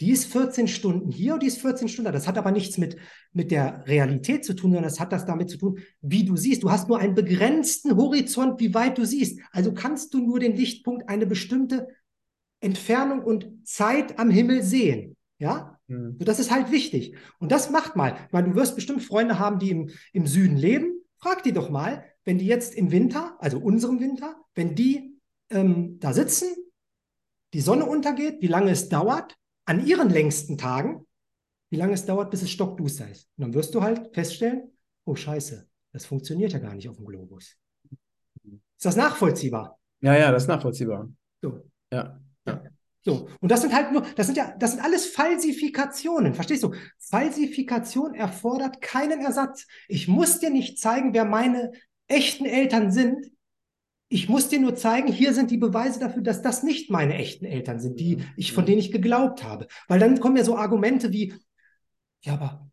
die 0.00 0.10
ist 0.10 0.32
14 0.32 0.66
Stunden 0.66 1.10
hier 1.10 1.34
und 1.34 1.42
die 1.42 1.46
ist 1.46 1.60
14 1.60 1.88
Stunden 1.88 2.06
da. 2.06 2.12
Das 2.12 2.26
hat 2.26 2.38
aber 2.38 2.50
nichts 2.50 2.78
mit, 2.78 2.96
mit 3.32 3.50
der 3.50 3.86
Realität 3.86 4.44
zu 4.44 4.54
tun, 4.54 4.70
sondern 4.72 4.84
das 4.84 4.98
hat 4.98 5.12
das 5.12 5.26
damit 5.26 5.50
zu 5.50 5.58
tun, 5.58 5.78
wie 6.00 6.24
du 6.24 6.36
siehst. 6.36 6.62
Du 6.62 6.70
hast 6.70 6.88
nur 6.88 6.98
einen 6.98 7.14
begrenzten 7.14 7.96
Horizont, 7.96 8.60
wie 8.60 8.72
weit 8.72 8.96
du 8.96 9.04
siehst. 9.04 9.40
Also 9.52 9.74
kannst 9.74 10.14
du 10.14 10.24
nur 10.24 10.40
den 10.40 10.56
Lichtpunkt 10.56 11.08
eine 11.08 11.26
bestimmte 11.26 11.88
Entfernung 12.60 13.22
und 13.22 13.66
Zeit 13.66 14.18
am 14.18 14.30
Himmel 14.30 14.62
sehen. 14.62 15.16
Ja? 15.38 15.78
Mhm. 15.86 16.16
So, 16.18 16.24
das 16.24 16.40
ist 16.40 16.50
halt 16.50 16.70
wichtig. 16.70 17.16
Und 17.38 17.52
das 17.52 17.70
macht 17.70 17.94
mal. 17.94 18.16
Ich 18.26 18.32
meine, 18.32 18.48
du 18.48 18.54
wirst 18.54 18.76
bestimmt 18.76 19.02
Freunde 19.02 19.38
haben, 19.38 19.58
die 19.58 19.70
im, 19.70 19.90
im 20.12 20.26
Süden 20.26 20.56
leben. 20.56 21.02
Frag 21.18 21.42
die 21.42 21.52
doch 21.52 21.68
mal, 21.68 22.04
wenn 22.24 22.38
die 22.38 22.46
jetzt 22.46 22.74
im 22.74 22.90
Winter, 22.90 23.36
also 23.38 23.58
unserem 23.58 24.00
Winter, 24.00 24.36
wenn 24.54 24.74
die 24.74 25.18
ähm, 25.50 25.98
da 26.00 26.14
sitzen, 26.14 26.48
die 27.52 27.60
Sonne 27.60 27.84
untergeht, 27.84 28.40
wie 28.40 28.46
lange 28.46 28.70
es 28.70 28.88
dauert, 28.88 29.36
an 29.70 29.86
ihren 29.86 30.10
längsten 30.10 30.58
Tagen, 30.58 31.06
wie 31.70 31.76
lange 31.76 31.92
es 31.92 32.04
dauert, 32.04 32.32
bis 32.32 32.42
es 32.42 32.50
stockduster 32.50 33.08
ist. 33.08 33.28
Und 33.36 33.42
dann 33.42 33.54
wirst 33.54 33.72
du 33.72 33.82
halt 33.82 34.12
feststellen, 34.12 34.72
oh 35.04 35.14
Scheiße, 35.14 35.64
das 35.92 36.06
funktioniert 36.06 36.52
ja 36.52 36.58
gar 36.58 36.74
nicht 36.74 36.88
auf 36.88 36.96
dem 36.96 37.06
Globus. 37.06 37.56
Ist 38.42 38.84
das 38.84 38.96
nachvollziehbar? 38.96 39.78
Ja, 40.00 40.16
ja, 40.16 40.32
das 40.32 40.42
ist 40.42 40.48
nachvollziehbar. 40.48 41.08
So. 41.40 41.62
Ja. 41.92 42.18
ja. 42.46 42.64
So, 43.02 43.28
und 43.38 43.52
das 43.52 43.60
sind 43.60 43.72
halt 43.72 43.92
nur, 43.92 44.02
das 44.16 44.26
sind 44.26 44.36
ja, 44.36 44.56
das 44.58 44.72
sind 44.72 44.82
alles 44.82 45.06
Falsifikationen, 45.06 46.34
verstehst 46.34 46.64
du? 46.64 46.74
Falsifikation 46.98 48.14
erfordert 48.16 48.80
keinen 48.80 49.20
Ersatz. 49.20 49.68
Ich 49.86 50.08
muss 50.08 50.40
dir 50.40 50.50
nicht 50.50 50.80
zeigen, 50.80 51.14
wer 51.14 51.24
meine 51.24 51.70
echten 52.08 52.44
Eltern 52.44 52.90
sind, 52.90 53.30
ich 54.12 54.28
muss 54.28 54.48
dir 54.48 54.58
nur 54.60 54.74
zeigen, 54.74 55.10
hier 55.10 55.32
sind 55.32 55.52
die 55.52 55.56
Beweise 55.56 56.00
dafür, 56.00 56.22
dass 56.22 56.42
das 56.42 56.64
nicht 56.64 56.90
meine 56.90 57.14
echten 57.14 57.44
Eltern 57.44 57.78
sind, 57.78 58.00
die 58.00 58.24
ich, 58.36 58.52
von 58.52 58.66
denen 58.66 58.80
ich 58.80 58.90
geglaubt 58.90 59.44
habe. 59.44 59.68
Weil 59.86 60.00
dann 60.00 60.18
kommen 60.18 60.36
ja 60.36 60.42
so 60.44 60.56
Argumente 60.56 61.12
wie, 61.12 61.32
ja, 62.22 62.34
aber 62.34 62.68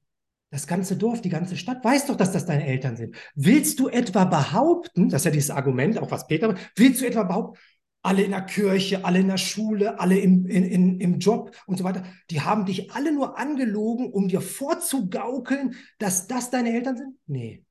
das 0.49 0.65
ganze 0.65 0.97
Dorf, 0.97 1.21
die 1.21 1.29
ganze 1.29 1.55
Stadt 1.55 1.85
weiß 1.85 2.07
doch, 2.07 2.15
dass 2.15 2.31
das 2.31 2.47
deine 2.47 2.65
Eltern 2.65 2.97
sind. 2.97 3.15
Willst 3.35 3.79
du 3.79 3.87
etwa 3.87 4.25
behaupten, 4.25 5.09
das 5.09 5.21
ist 5.21 5.25
ja 5.25 5.31
dieses 5.31 5.51
Argument, 5.51 5.99
auch 5.99 6.09
was 6.09 6.25
Peter, 6.25 6.55
willst 6.75 7.01
du 7.01 7.05
etwa 7.05 7.23
behaupten, 7.23 7.59
alle 8.01 8.23
in 8.23 8.31
der 8.31 8.41
Kirche, 8.41 9.05
alle 9.05 9.19
in 9.19 9.27
der 9.27 9.37
Schule, 9.37 9.99
alle 9.99 10.17
im, 10.17 10.47
in, 10.47 10.63
in, 10.63 10.99
im 10.99 11.19
Job 11.19 11.55
und 11.67 11.77
so 11.77 11.83
weiter, 11.83 12.03
die 12.31 12.41
haben 12.41 12.65
dich 12.65 12.91
alle 12.91 13.13
nur 13.13 13.37
angelogen, 13.37 14.11
um 14.11 14.27
dir 14.27 14.41
vorzugaukeln, 14.41 15.75
dass 15.99 16.27
das 16.27 16.49
deine 16.49 16.73
Eltern 16.73 16.97
sind? 16.97 17.15
Nee. 17.27 17.66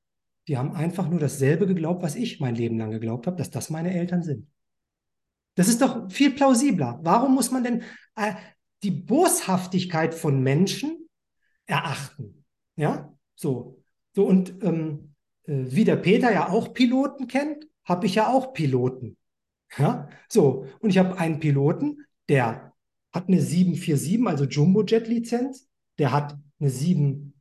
Die 0.49 0.57
haben 0.57 0.73
einfach 0.73 1.09
nur 1.09 1.19
dasselbe 1.19 1.67
geglaubt, 1.67 2.03
was 2.03 2.15
ich 2.15 2.41
mein 2.41 2.55
Leben 2.55 2.79
lang 2.79 2.91
geglaubt 2.91 3.27
habe, 3.27 3.37
dass 3.37 3.51
das 3.51 3.71
meine 3.71 3.93
Eltern 3.93 4.23
sind. 4.23 4.49
Das 5.57 5.69
ist 5.69 5.81
doch 5.81 6.11
viel 6.11 6.31
plausibler. 6.31 7.01
Warum 7.03 7.35
muss 7.35 7.51
man 7.51 7.65
denn 7.65 7.83
äh, 8.15 8.35
die 8.83 8.91
Boshaftigkeit 8.91 10.15
von 10.15 10.43
Menschen 10.43 11.09
erachten? 11.67 12.45
Ja, 12.77 13.13
so. 13.35 13.83
So, 14.15 14.27
und 14.27 14.63
ähm, 14.63 15.15
äh, 15.45 15.65
wie 15.67 15.85
der 15.85 15.97
Peter 15.97 16.33
ja 16.33 16.49
auch 16.49 16.73
Piloten 16.75 17.27
kennt, 17.27 17.67
habe 17.85 18.07
ich 18.07 18.15
ja 18.15 18.29
auch 18.29 18.53
Piloten. 18.53 19.17
Ja, 19.79 20.09
so. 20.29 20.67
Und 20.81 20.91
ich 20.91 20.99
habe 20.99 21.19
einen 21.19 21.41
Piloten, 21.41 22.07
der 22.29 22.73
hat 23.13 23.29
eine 23.29 23.41
747, 23.41 24.27
also 24.27 24.45
Jumbo-Jet-Lizenz. 24.45 25.69
Der 25.99 26.13
hat 26.13 26.37
eine 26.61 26.71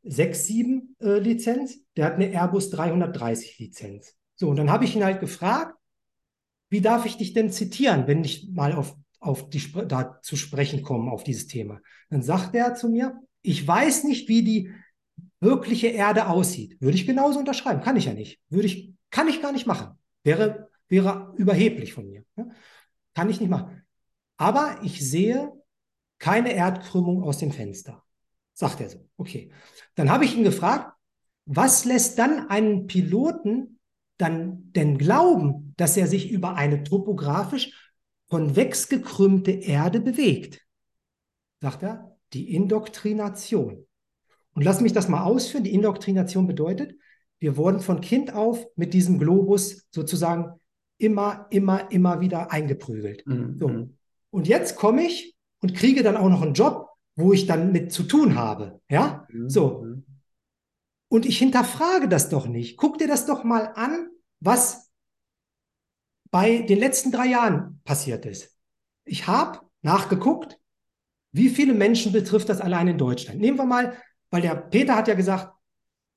767-Lizenz, 0.06 1.76
äh, 1.76 1.80
der 1.98 2.06
hat 2.06 2.14
eine 2.16 2.28
Airbus 2.28 2.72
330-Lizenz. 2.72 4.16
So, 4.36 4.50
und 4.50 4.58
dann 4.58 4.70
habe 4.70 4.86
ich 4.86 4.96
ihn 4.96 5.04
halt 5.04 5.20
gefragt, 5.20 5.76
wie 6.70 6.82
darf 6.82 7.06
ich 7.06 7.18
dich 7.18 7.34
denn 7.34 7.52
zitieren, 7.52 8.08
wenn 8.08 8.24
ich 8.24 8.50
mal 8.52 8.74
auf, 8.74 8.96
auf 9.20 9.50
die, 9.50 9.62
da 9.88 10.20
zu 10.22 10.36
sprechen 10.36 10.82
komme, 10.82 11.12
auf 11.12 11.24
dieses 11.24 11.48
Thema? 11.48 11.80
Dann 12.10 12.22
sagt 12.22 12.56
er 12.56 12.76
zu 12.76 12.90
mir, 12.90 13.20
ich 13.42 13.66
weiß 13.66 14.04
nicht, 14.06 14.28
wie 14.28 14.44
die 14.44 14.72
wirkliche 15.40 15.88
Erde 15.88 16.28
aussieht. 16.28 16.80
Würde 16.82 16.98
ich 16.98 17.06
genauso 17.06 17.40
unterschreiben. 17.40 17.82
Kann 17.82 17.98
ich 17.98 18.06
ja 18.06 18.14
nicht. 18.14 18.40
Würde 18.50 18.68
ich, 18.68 18.92
kann 19.10 19.28
ich 19.28 19.42
gar 19.42 19.52
nicht 19.52 19.68
machen. 19.68 19.98
Wäre, 20.24 20.70
wäre 20.88 21.34
überheblich 21.38 21.94
von 21.94 22.08
mir. 22.08 22.24
Ja? 22.36 22.48
Kann 23.14 23.30
ich 23.30 23.40
nicht 23.40 23.50
machen. 23.50 23.84
Aber 24.38 24.80
ich 24.84 25.08
sehe 25.08 25.52
keine 26.18 26.54
Erdkrümmung 26.54 27.24
aus 27.24 27.38
dem 27.38 27.52
Fenster. 27.52 28.04
Sagt 28.56 28.80
er 28.82 28.90
so. 28.90 29.08
Okay. 29.18 29.52
Dann 29.96 30.10
habe 30.10 30.26
ich 30.26 30.36
ihn 30.36 30.44
gefragt, 30.44 30.94
was 31.46 31.86
lässt 31.86 32.18
dann 32.18 32.50
einen 32.50 32.88
Piloten 32.88 33.80
dann 34.18 34.72
denn 34.72 34.98
glauben, 34.98 35.74
dass 35.78 35.98
er 35.98 36.08
sich 36.08 36.32
über 36.32 36.56
eine 36.56 36.84
topografisch 36.84 37.94
konvex 38.30 38.88
gekrümmte 38.88 39.52
Erde 39.52 40.00
bewegt? 40.00 40.62
Sagt 41.62 41.84
er, 41.84 42.18
die 42.34 42.56
Indoktrination. 42.56 43.86
Und 44.54 44.64
lass 44.64 44.82
mich 44.82 44.94
das 44.94 45.10
mal 45.10 45.24
ausführen. 45.24 45.66
Die 45.66 45.74
Indoktrination 45.74 46.48
bedeutet, 46.48 46.96
wir 47.40 47.58
wurden 47.58 47.82
von 47.82 48.00
Kind 48.00 48.34
auf 48.34 48.66
mit 48.78 48.94
diesem 48.94 49.20
Globus 49.20 49.86
sozusagen 49.92 50.60
immer, 50.98 51.48
immer, 51.50 51.92
immer 51.92 52.22
wieder 52.22 52.52
eingeprügelt. 52.52 53.28
Mhm. 53.28 53.58
So. 53.58 53.90
Und 54.30 54.48
jetzt 54.48 54.78
komme 54.78 55.04
ich 55.04 55.36
und 55.62 55.76
kriege 55.76 56.04
dann 56.04 56.16
auch 56.16 56.30
noch 56.30 56.42
einen 56.42 56.54
Job 56.54 56.95
wo 57.16 57.34
ich 57.34 57.46
dann 57.46 57.72
mit 57.72 57.92
zu 57.92 58.04
tun 58.04 58.36
habe. 58.36 58.82
Ja, 58.90 59.28
mhm. 59.32 59.50
so. 59.50 59.84
Mhm. 59.84 60.06
Und 61.08 61.26
ich 61.26 61.38
hinterfrage 61.38 62.08
das 62.08 62.30
doch 62.30 62.48
nicht. 62.48 62.78
Guck 62.78 62.98
dir 62.98 63.08
das 63.08 63.26
doch 63.26 63.44
mal 63.44 63.72
an, 63.76 64.10
was 64.40 64.92
bei 66.32 66.60
den 66.60 66.80
letzten 66.80 67.12
drei 67.12 67.28
Jahren 67.28 67.80
passiert 67.86 68.26
ist. 68.26 68.58
Ich 69.06 69.28
habe 69.28 69.60
nachgeguckt, 69.82 70.60
wie 71.32 71.50
viele 71.50 71.74
Menschen 71.74 72.12
betrifft 72.12 72.50
das 72.50 72.60
allein 72.60 72.88
in 72.88 72.98
Deutschland. 72.98 73.40
Nehmen 73.40 73.58
wir 73.58 73.66
mal, 73.66 73.98
weil 74.30 74.42
der 74.42 74.56
Peter 74.56 74.96
hat 74.96 75.08
ja 75.08 75.14
gesagt, 75.14 75.54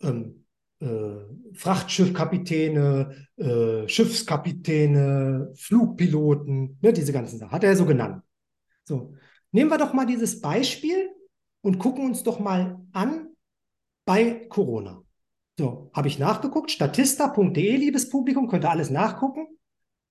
ähm, 0.00 0.46
äh, 0.80 1.18
Frachtschiffkapitäne, 1.54 3.28
äh, 3.36 3.88
Schiffskapitäne, 3.88 5.52
Flugpiloten, 5.56 6.78
ne, 6.80 6.92
diese 6.92 7.12
ganzen 7.12 7.38
Sachen, 7.38 7.52
hat 7.52 7.64
er 7.64 7.70
ja 7.70 7.76
so 7.76 7.84
genannt. 7.84 8.22
So, 8.84 9.14
Nehmen 9.52 9.70
wir 9.70 9.78
doch 9.78 9.92
mal 9.92 10.06
dieses 10.06 10.40
Beispiel 10.40 11.10
und 11.62 11.78
gucken 11.78 12.04
uns 12.04 12.22
doch 12.22 12.38
mal 12.38 12.80
an 12.92 13.28
bei 14.04 14.46
Corona. 14.48 15.02
So, 15.58 15.90
habe 15.92 16.08
ich 16.08 16.18
nachgeguckt, 16.18 16.70
statista.de, 16.70 17.76
liebes 17.76 18.08
Publikum, 18.10 18.48
könnt 18.48 18.64
ihr 18.64 18.70
alles 18.70 18.90
nachgucken. 18.90 19.58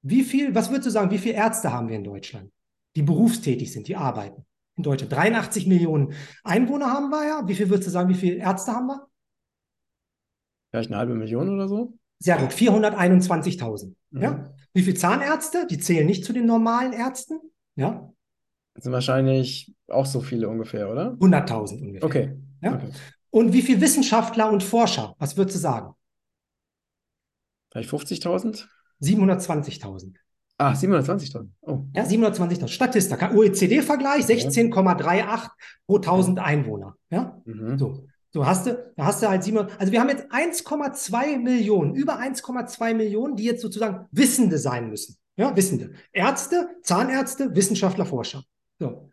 Wie 0.01 0.23
viel, 0.23 0.53
was 0.53 0.69
würdest 0.69 0.87
du 0.87 0.91
sagen, 0.91 1.11
wie 1.11 1.17
viele 1.17 1.35
Ärzte 1.35 1.71
haben 1.71 1.87
wir 1.87 1.95
in 1.95 2.03
Deutschland, 2.03 2.51
die 2.95 3.01
berufstätig 3.01 3.71
sind, 3.71 3.87
die 3.87 3.95
arbeiten? 3.95 4.45
In 4.75 4.83
Deutschland 4.83 5.13
83 5.13 5.65
Millionen 5.67 6.13
Einwohner 6.43 6.91
haben 6.91 7.09
wir 7.09 7.25
ja. 7.25 7.47
Wie 7.47 7.55
viel 7.55 7.69
würdest 7.69 7.87
du 7.87 7.91
sagen, 7.91 8.09
wie 8.09 8.15
viele 8.15 8.35
Ärzte 8.35 8.73
haben 8.73 8.87
wir? 8.87 9.07
Vielleicht 10.69 10.91
eine 10.91 10.99
halbe 10.99 11.15
Million 11.15 11.49
oder 11.49 11.67
so? 11.67 11.97
Sehr 12.19 12.37
gut, 12.37 12.51
421.000. 12.51 13.95
Mhm. 14.11 14.21
Ja? 14.21 14.53
Wie 14.73 14.83
viele 14.83 14.95
Zahnärzte? 14.95 15.65
Die 15.67 15.79
zählen 15.79 16.05
nicht 16.05 16.25
zu 16.25 16.33
den 16.33 16.45
normalen 16.45 16.93
Ärzten. 16.93 17.39
Ja? 17.75 18.13
Das 18.77 18.83
sind 18.83 18.93
wahrscheinlich 18.93 19.75
auch 19.87 20.05
so 20.05 20.21
viele 20.21 20.47
ungefähr, 20.47 20.91
oder? 20.91 21.13
100.000 21.13 21.81
ungefähr. 21.81 22.03
Okay. 22.03 22.37
Ja? 22.61 22.75
okay. 22.75 22.89
Und 23.31 23.51
wie 23.51 23.63
viele 23.63 23.81
Wissenschaftler 23.81 24.51
und 24.51 24.61
Forscher? 24.61 25.15
Was 25.17 25.35
würdest 25.35 25.55
du 25.55 25.61
sagen? 25.61 25.93
Vielleicht 27.71 27.89
50.000? 27.89 28.65
720.000. 29.01 30.13
Ah, 30.59 30.73
720.000. 30.73 31.47
Oh. 31.61 31.85
Ja, 31.95 32.03
720.000. 32.03 32.67
Statista, 32.67 33.31
OECD-Vergleich, 33.31 34.25
16,38 34.25 35.49
pro 35.87 35.95
1000 35.95 36.37
Einwohner. 36.37 36.95
Ja, 37.09 37.41
mhm. 37.45 37.79
so. 37.79 38.05
So 38.29 38.45
hast 38.45 38.67
du, 38.67 38.93
da 38.95 39.05
hast 39.05 39.23
du 39.23 39.27
halt 39.29 39.43
700, 39.43 39.79
also 39.79 39.91
wir 39.91 39.99
haben 39.99 40.09
jetzt 40.09 40.31
1,2 40.31 41.39
Millionen, 41.39 41.95
über 41.95 42.19
1,2 42.19 42.93
Millionen, 42.93 43.35
die 43.37 43.45
jetzt 43.45 43.63
sozusagen 43.63 44.05
Wissende 44.11 44.59
sein 44.59 44.89
müssen. 44.89 45.17
Ja, 45.35 45.55
Wissende. 45.55 45.93
Ärzte, 46.11 46.69
Zahnärzte, 46.83 47.55
Wissenschaftler, 47.55 48.05
Forscher. 48.05 48.43
So. 48.79 49.11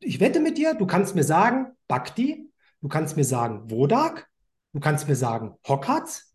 Ich 0.00 0.20
wette 0.20 0.40
mit 0.40 0.58
dir, 0.58 0.74
du 0.74 0.86
kannst 0.86 1.14
mir 1.14 1.24
sagen, 1.24 1.76
Bhakti, 1.86 2.50
du 2.80 2.88
kannst 2.88 3.16
mir 3.16 3.24
sagen, 3.24 3.70
Wodak, 3.70 4.28
du 4.72 4.80
kannst 4.80 5.08
mir 5.08 5.14
sagen, 5.14 5.54
Hockatz, 5.66 6.34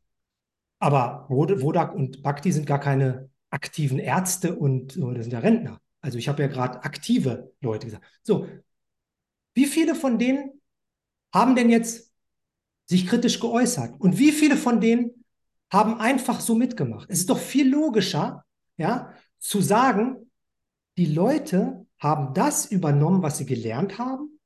aber 0.80 1.26
Wodak 1.30 1.94
und 1.94 2.24
Bhakti 2.24 2.52
sind 2.52 2.68
gar 2.68 2.80
keine 2.80 3.30
aktiven 3.50 4.00
Ärzte 4.00 4.56
und 4.56 4.98
das 4.98 5.24
sind 5.24 5.34
ja 5.34 5.40
Rentner. 5.40 5.80
Also 6.02 6.18
ich 6.18 6.28
habe 6.28 6.42
ja 6.42 6.48
gerade 6.48 6.84
aktive 6.84 7.54
Leute 7.62 7.88
gesagt. 7.88 8.06
So, 8.24 8.48
wie 9.54 9.66
viele 9.66 9.96
von 9.96 10.20
denen 10.20 10.62
haben 11.34 11.56
denn 11.56 11.70
jetzt 11.70 12.12
sich 12.86 13.08
kritisch 13.08 13.40
geäußert? 13.40 14.00
Und 14.00 14.18
wie 14.18 14.32
viele 14.32 14.58
von 14.58 14.82
denen 14.82 15.26
haben 15.72 16.00
einfach 16.00 16.42
so 16.42 16.56
mitgemacht? 16.56 17.10
Es 17.10 17.20
ist 17.20 17.30
doch 17.30 17.40
viel 17.40 17.70
logischer, 17.70 18.44
ja, 18.78 19.14
zu 19.40 19.62
sagen, 19.62 20.30
die 20.98 21.06
Leute 21.06 21.83
haben 22.04 22.34
das 22.34 22.66
übernommen, 22.66 23.24
was 23.24 23.38
sie 23.38 23.46
gelernt 23.46 23.98
haben, 23.98 24.40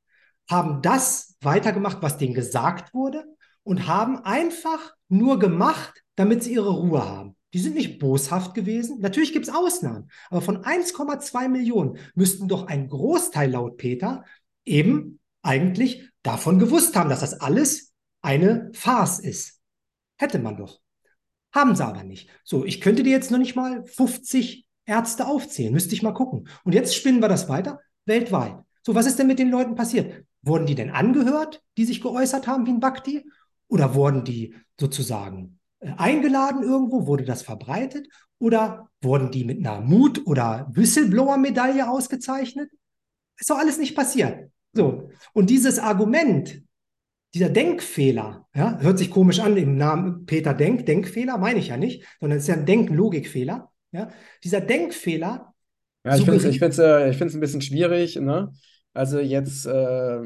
haben 0.50 0.82
das 0.82 1.36
weitergemacht, 1.42 2.02
was 2.02 2.18
denen 2.18 2.34
gesagt 2.34 2.94
wurde 2.94 3.26
und 3.64 3.88
haben 3.88 4.20
einfach 4.20 4.96
nur 5.10 5.40
gemacht, 5.40 6.04
damit 6.16 6.44
sie 6.44 6.54
ihre 6.54 6.70
Ruhe 6.70 7.04
haben. 7.04 7.36
Die 7.54 7.60
sind 7.60 7.76
nicht 7.76 8.00
boshaft 8.00 8.54
gewesen. 8.54 9.00
Natürlich 9.00 9.34
gibt 9.34 9.48
es 9.48 9.54
Ausnahmen, 9.54 10.10
aber 10.30 10.42
von 10.42 10.64
1,2 10.64 11.50
Millionen 11.50 11.98
müssten 12.14 12.48
doch 12.48 12.68
ein 12.68 12.88
Großteil 12.88 13.52
laut 13.52 13.78
Peter 13.78 14.24
eben 14.64 15.20
eigentlich 15.42 16.10
davon 16.24 16.60
gewusst 16.60 16.96
haben, 16.96 17.10
dass 17.10 17.22
das 17.22 17.40
alles 17.40 17.94
eine 18.22 18.70
Farce 18.74 19.20
ist. 19.20 19.60
Hätte 20.18 20.40
man 20.40 20.58
doch. 20.58 20.80
Haben 21.54 21.76
sie 21.76 21.86
aber 21.86 22.04
nicht. 22.04 22.30
So, 22.44 22.66
ich 22.66 22.82
könnte 22.82 23.04
dir 23.04 23.12
jetzt 23.12 23.32
noch 23.32 23.40
nicht 23.40 23.56
mal 23.56 23.86
50 23.86 24.67
Ärzte 24.88 25.28
aufzählen. 25.28 25.74
Müsste 25.74 25.94
ich 25.94 26.02
mal 26.02 26.14
gucken. 26.14 26.48
Und 26.64 26.74
jetzt 26.74 26.96
spinnen 26.96 27.22
wir 27.22 27.30
das 27.30 27.48
weiter 27.50 27.80
weltweit. 28.06 28.56
So, 28.84 28.96
was 28.96 29.06
ist 29.06 29.20
denn 29.20 29.28
mit 29.28 29.38
den 29.38 29.52
Leuten 29.52 29.76
passiert? 29.76 30.26
Wurden 30.42 30.66
die 30.66 30.76
denn 30.76 30.90
angehört, 30.90 31.62
die 31.78 31.86
sich 31.86 32.02
geäußert 32.02 32.48
haben 32.48 32.66
wie 32.66 32.72
ein 32.72 32.80
Bhakti? 32.80 33.30
Oder 33.68 33.94
wurden 33.96 34.24
die 34.24 34.56
sozusagen 34.80 35.60
äh, 35.80 35.92
eingeladen 35.98 36.64
irgendwo? 36.64 37.06
Wurde 37.06 37.26
das 37.26 37.42
verbreitet? 37.42 38.08
Oder 38.40 38.90
wurden 39.02 39.30
die 39.30 39.44
mit 39.44 39.60
einer 39.60 39.82
Mut- 39.82 40.26
oder 40.26 40.68
Whistleblower-Medaille 40.72 41.90
ausgezeichnet? 41.90 42.70
Ist 43.38 43.50
doch 43.50 43.58
alles 43.58 43.78
nicht 43.78 43.96
passiert. 43.96 44.50
So. 44.74 45.10
Und 45.34 45.50
dieses 45.50 45.80
Argument, 45.80 46.62
dieser 47.34 47.50
Denkfehler, 47.50 48.48
ja, 48.56 48.80
hört 48.80 49.00
sich 49.00 49.12
komisch 49.12 49.40
an 49.40 49.58
im 49.58 49.76
Namen 49.76 50.26
Peter 50.26 50.54
Denk, 50.54 50.86
Denkfehler, 50.86 51.38
meine 51.38 51.60
ich 51.60 51.68
ja 51.68 51.78
nicht, 51.78 52.06
sondern 52.20 52.38
es 52.38 52.46
ist 52.46 52.50
ja 52.50 52.56
ein 52.56 52.66
Denk-Logikfehler. 52.66 53.72
Ja? 53.92 54.10
Dieser 54.44 54.62
Denkfehler. 54.62 55.54
Ja, 56.04 56.16
ich 56.16 56.24
finde 56.24 56.38
es 56.38 56.46
ich 56.46 56.60
find's, 56.60 56.78
äh, 56.78 57.10
ich 57.10 57.18
find's 57.18 57.34
ein 57.34 57.40
bisschen 57.40 57.62
schwierig. 57.62 58.16
Ne? 58.16 58.52
Also 58.94 59.20
jetzt 59.20 59.66
äh, 59.66 60.20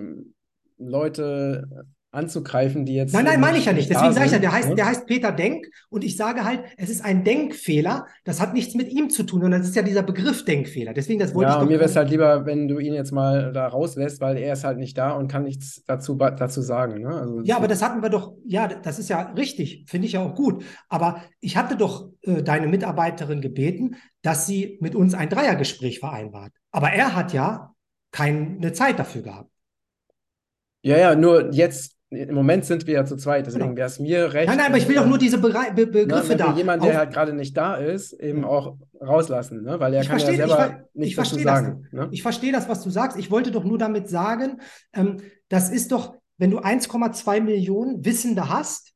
Leute 0.77 1.85
anzugreifen, 2.11 2.85
die 2.85 2.95
jetzt. 2.95 3.13
Nein, 3.13 3.25
nein, 3.25 3.39
meine 3.39 3.57
ich 3.57 3.65
ja 3.65 3.73
nicht. 3.73 3.89
Deswegen 3.89 4.13
sage 4.13 4.25
ich 4.25 4.31
ja, 4.33 4.39
der 4.39 4.51
heißt, 4.51 4.77
der 4.77 4.85
heißt 4.85 5.07
Peter 5.07 5.31
Denk 5.31 5.67
und 5.89 6.03
ich 6.03 6.17
sage 6.17 6.43
halt, 6.43 6.63
es 6.77 6.89
ist 6.89 7.03
ein 7.03 7.23
Denkfehler. 7.23 8.05
Das 8.25 8.41
hat 8.41 8.53
nichts 8.53 8.75
mit 8.75 8.91
ihm 8.91 9.09
zu 9.09 9.23
tun, 9.23 9.41
sondern 9.41 9.61
es 9.61 9.69
ist 9.69 9.75
ja 9.75 9.81
dieser 9.81 10.03
Begriff 10.03 10.43
Denkfehler. 10.43 10.93
Deswegen, 10.93 11.19
das 11.19 11.33
wollte 11.33 11.51
ja, 11.51 11.55
ich 11.55 11.61
doch. 11.61 11.69
mir 11.69 11.79
wäre 11.79 11.89
es 11.89 11.95
halt 11.95 12.09
lieber, 12.09 12.45
wenn 12.45 12.67
du 12.67 12.79
ihn 12.79 12.93
jetzt 12.93 13.11
mal 13.11 13.53
da 13.53 13.67
rauslässt, 13.67 14.19
weil 14.19 14.37
er 14.37 14.53
ist 14.53 14.65
halt 14.65 14.77
nicht 14.77 14.97
da 14.97 15.11
und 15.11 15.29
kann 15.29 15.43
nichts 15.43 15.83
dazu, 15.85 16.15
dazu 16.15 16.61
sagen. 16.61 17.01
Ne? 17.01 17.15
Also, 17.15 17.41
ja, 17.43 17.55
aber 17.55 17.69
das 17.69 17.81
hatten 17.81 18.01
wir 18.01 18.09
doch, 18.09 18.33
ja, 18.45 18.67
das 18.67 18.99
ist 18.99 19.09
ja 19.09 19.31
richtig, 19.37 19.85
finde 19.87 20.07
ich 20.07 20.13
ja 20.13 20.19
auch 20.19 20.35
gut. 20.35 20.65
Aber 20.89 21.23
ich 21.39 21.55
hatte 21.55 21.77
doch 21.77 22.09
äh, 22.23 22.43
deine 22.43 22.67
Mitarbeiterin 22.67 23.39
gebeten, 23.39 23.95
dass 24.21 24.45
sie 24.45 24.77
mit 24.81 24.95
uns 24.95 25.13
ein 25.13 25.29
Dreiergespräch 25.29 25.99
vereinbart. 25.99 26.51
Aber 26.71 26.89
er 26.91 27.15
hat 27.15 27.31
ja 27.31 27.73
keine 28.11 28.73
Zeit 28.73 28.99
dafür 28.99 29.21
gehabt. 29.21 29.49
Ja, 30.83 30.97
ja, 30.97 31.15
nur 31.15 31.53
jetzt 31.53 31.95
im 32.11 32.35
Moment 32.35 32.65
sind 32.65 32.87
wir 32.87 32.95
ja 32.95 33.05
zu 33.05 33.15
zweit, 33.15 33.47
deswegen 33.47 33.67
genau. 33.67 33.77
wäre 33.77 33.87
es 33.87 33.99
mir 33.99 34.33
recht. 34.33 34.47
Nein, 34.47 34.57
nein, 34.57 34.67
aber 34.67 34.77
ich 34.77 34.87
will 34.87 34.95
doch 34.95 35.07
nur 35.07 35.17
diese 35.17 35.37
Be 35.37 35.53
Be 35.73 35.87
Begriffe 35.87 36.35
da. 36.35 36.53
Jemand, 36.55 36.83
der 36.83 36.97
halt 36.97 37.13
gerade 37.13 37.33
nicht 37.33 37.55
da 37.55 37.75
ist, 37.75 38.11
eben 38.13 38.43
auch 38.43 38.75
rauslassen, 38.99 39.63
ne? 39.63 39.79
weil 39.79 39.93
er 39.93 40.01
ich 40.01 40.09
kann 40.09 40.19
verstehe, 40.19 40.37
ja 40.37 40.47
selber 40.47 40.87
ich, 40.93 40.99
nicht 40.99 41.17
dazu 41.17 41.39
sagen. 41.39 41.87
Das. 41.91 41.93
Ne? 41.93 42.09
Ich 42.11 42.21
verstehe 42.21 42.51
das, 42.51 42.67
was 42.67 42.83
du 42.83 42.89
sagst. 42.89 43.17
Ich 43.17 43.31
wollte 43.31 43.51
doch 43.51 43.63
nur 43.63 43.77
damit 43.77 44.09
sagen, 44.09 44.59
ähm, 44.93 45.21
das 45.47 45.69
ist 45.69 45.93
doch, 45.93 46.15
wenn 46.37 46.51
du 46.51 46.59
1,2 46.59 47.39
Millionen 47.39 48.03
Wissende 48.03 48.49
hast, 48.49 48.91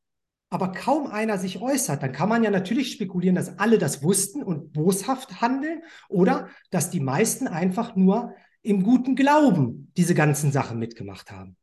aber 0.49 0.73
kaum 0.73 1.07
einer 1.07 1.37
sich 1.37 1.61
äußert, 1.61 2.03
dann 2.03 2.11
kann 2.11 2.27
man 2.27 2.43
ja 2.43 2.51
natürlich 2.51 2.91
spekulieren, 2.91 3.35
dass 3.35 3.59
alle 3.59 3.77
das 3.77 4.03
wussten 4.03 4.43
und 4.43 4.73
boshaft 4.73 5.41
handeln 5.41 5.83
oder 6.09 6.49
dass 6.69 6.89
die 6.89 6.99
meisten 6.99 7.47
einfach 7.47 7.95
nur 7.95 8.33
im 8.61 8.83
guten 8.83 9.15
Glauben 9.15 9.91
diese 9.95 10.15
ganzen 10.15 10.51
Sachen 10.51 10.79
mitgemacht 10.79 11.31
haben. 11.31 11.55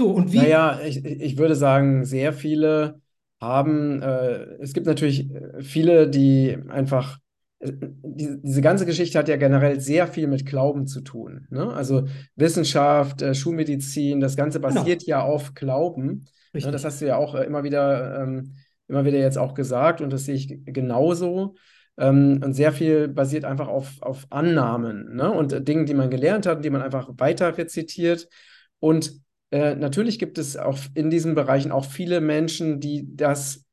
So, 0.00 0.12
und 0.12 0.32
wie? 0.32 0.38
Naja, 0.38 0.80
ich, 0.82 1.04
ich 1.04 1.36
würde 1.36 1.54
sagen, 1.54 2.06
sehr 2.06 2.32
viele 2.32 3.02
haben, 3.38 4.00
äh, 4.00 4.56
es 4.58 4.72
gibt 4.72 4.86
natürlich 4.86 5.30
äh, 5.30 5.60
viele, 5.62 6.08
die 6.08 6.56
einfach, 6.70 7.18
äh, 7.58 7.70
die, 7.76 8.40
diese 8.42 8.62
ganze 8.62 8.86
Geschichte 8.86 9.18
hat 9.18 9.28
ja 9.28 9.36
generell 9.36 9.78
sehr 9.78 10.06
viel 10.06 10.26
mit 10.26 10.46
Glauben 10.46 10.86
zu 10.86 11.02
tun. 11.02 11.46
Ne? 11.50 11.70
Also 11.74 12.06
Wissenschaft, 12.34 13.20
äh, 13.20 13.34
Schulmedizin, 13.34 14.20
das 14.20 14.36
Ganze 14.36 14.58
genau. 14.58 14.72
basiert 14.72 15.04
genau. 15.04 15.18
ja 15.18 15.22
auf 15.22 15.52
Glauben. 15.52 16.26
Ne? 16.54 16.70
Das 16.70 16.86
hast 16.86 17.02
du 17.02 17.06
ja 17.06 17.18
auch 17.18 17.34
äh, 17.34 17.44
immer 17.44 17.62
wieder, 17.62 18.22
ähm, 18.22 18.54
immer 18.88 19.04
wieder 19.04 19.18
jetzt 19.18 19.36
auch 19.36 19.52
gesagt 19.52 20.00
und 20.00 20.10
das 20.14 20.24
sehe 20.24 20.36
ich 20.36 20.60
genauso. 20.64 21.56
Ähm, 21.98 22.40
und 22.42 22.54
sehr 22.54 22.72
viel 22.72 23.06
basiert 23.06 23.44
einfach 23.44 23.68
auf, 23.68 24.00
auf 24.00 24.26
Annahmen 24.30 25.14
ne? 25.14 25.30
und 25.30 25.68
Dingen, 25.68 25.84
die 25.84 25.92
man 25.92 26.08
gelernt 26.08 26.46
hat, 26.46 26.64
die 26.64 26.70
man 26.70 26.80
einfach 26.80 27.10
weiter 27.18 27.58
rezitiert. 27.58 28.28
Und 28.78 29.20
äh, 29.50 29.74
natürlich 29.74 30.18
gibt 30.18 30.38
es 30.38 30.56
auch 30.56 30.78
in 30.94 31.10
diesen 31.10 31.34
Bereichen 31.34 31.72
auch 31.72 31.84
viele 31.84 32.20
Menschen, 32.20 32.80
die 32.80 33.16
das 33.16 33.64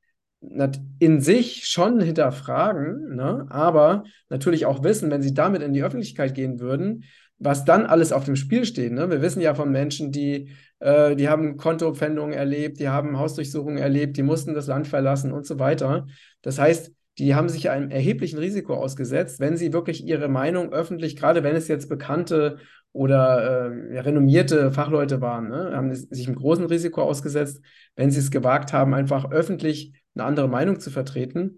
in 0.99 1.19
sich 1.19 1.65
schon 1.65 1.99
hinterfragen, 1.99 3.15
ne? 3.15 3.47
aber 3.49 4.03
natürlich 4.29 4.65
auch 4.65 4.83
wissen, 4.83 5.09
wenn 5.09 5.21
sie 5.21 5.33
damit 5.33 5.63
in 5.63 5.73
die 5.73 5.83
Öffentlichkeit 5.83 6.35
gehen 6.35 6.59
würden, 6.59 7.05
was 7.39 7.65
dann 7.65 7.85
alles 7.85 8.11
auf 8.11 8.25
dem 8.25 8.35
Spiel 8.35 8.65
steht. 8.65 8.91
Ne? 8.91 9.09
Wir 9.09 9.21
wissen 9.21 9.41
ja 9.41 9.55
von 9.55 9.71
Menschen, 9.71 10.11
die, 10.11 10.51
äh, 10.79 11.15
die 11.15 11.27
haben 11.27 11.57
Kontopfändungen 11.57 12.33
erlebt, 12.33 12.79
die 12.79 12.89
haben 12.89 13.17
Hausdurchsuchungen 13.17 13.77
erlebt, 13.77 14.15
die 14.17 14.23
mussten 14.23 14.53
das 14.53 14.67
Land 14.67 14.87
verlassen 14.87 15.31
und 15.31 15.45
so 15.45 15.57
weiter. 15.59 16.07
Das 16.41 16.59
heißt, 16.59 16.91
die 17.19 17.35
haben 17.35 17.49
sich 17.49 17.69
einem 17.69 17.89
erheblichen 17.89 18.37
Risiko 18.37 18.75
ausgesetzt, 18.75 19.39
wenn 19.39 19.57
sie 19.57 19.73
wirklich 19.73 20.05
ihre 20.05 20.27
Meinung 20.27 20.71
öffentlich, 20.71 21.15
gerade 21.15 21.43
wenn 21.43 21.55
es 21.55 21.67
jetzt 21.67 21.89
bekannte 21.89 22.57
oder 22.93 23.71
äh, 23.71 23.99
renommierte 23.99 24.71
Fachleute 24.71 25.21
waren, 25.21 25.49
ne, 25.49 25.71
haben 25.73 25.93
sich 25.93 26.27
einem 26.27 26.35
großen 26.35 26.65
Risiko 26.65 27.01
ausgesetzt, 27.01 27.61
wenn 27.95 28.11
sie 28.11 28.19
es 28.19 28.31
gewagt 28.31 28.73
haben, 28.73 28.93
einfach 28.93 29.31
öffentlich 29.31 29.93
eine 30.15 30.25
andere 30.25 30.47
Meinung 30.47 30.79
zu 30.79 30.89
vertreten. 30.89 31.57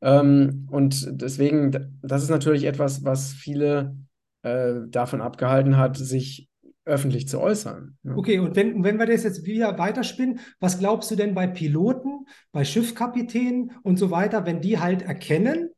Ähm, 0.00 0.66
und 0.70 1.20
deswegen, 1.20 1.98
das 2.02 2.22
ist 2.22 2.30
natürlich 2.30 2.64
etwas, 2.64 3.04
was 3.04 3.32
viele 3.32 3.96
äh, 4.42 4.74
davon 4.88 5.20
abgehalten 5.20 5.76
hat, 5.76 5.96
sich 5.96 6.48
öffentlich 6.84 7.28
zu 7.28 7.40
äußern. 7.40 7.96
Ne? 8.02 8.16
Okay, 8.16 8.38
und 8.38 8.56
wenn, 8.56 8.84
wenn 8.84 8.98
wir 8.98 9.06
das 9.06 9.24
jetzt 9.24 9.44
wieder 9.46 9.78
weiterspinnen, 9.78 10.40
was 10.60 10.78
glaubst 10.78 11.10
du 11.10 11.16
denn 11.16 11.34
bei 11.34 11.46
Piloten, 11.46 12.26
bei 12.52 12.64
Schiffskapitänen 12.64 13.72
und 13.82 13.98
so 13.98 14.10
weiter, 14.10 14.46
wenn 14.46 14.60
die 14.60 14.78
halt 14.78 15.02
erkennen, 15.02 15.70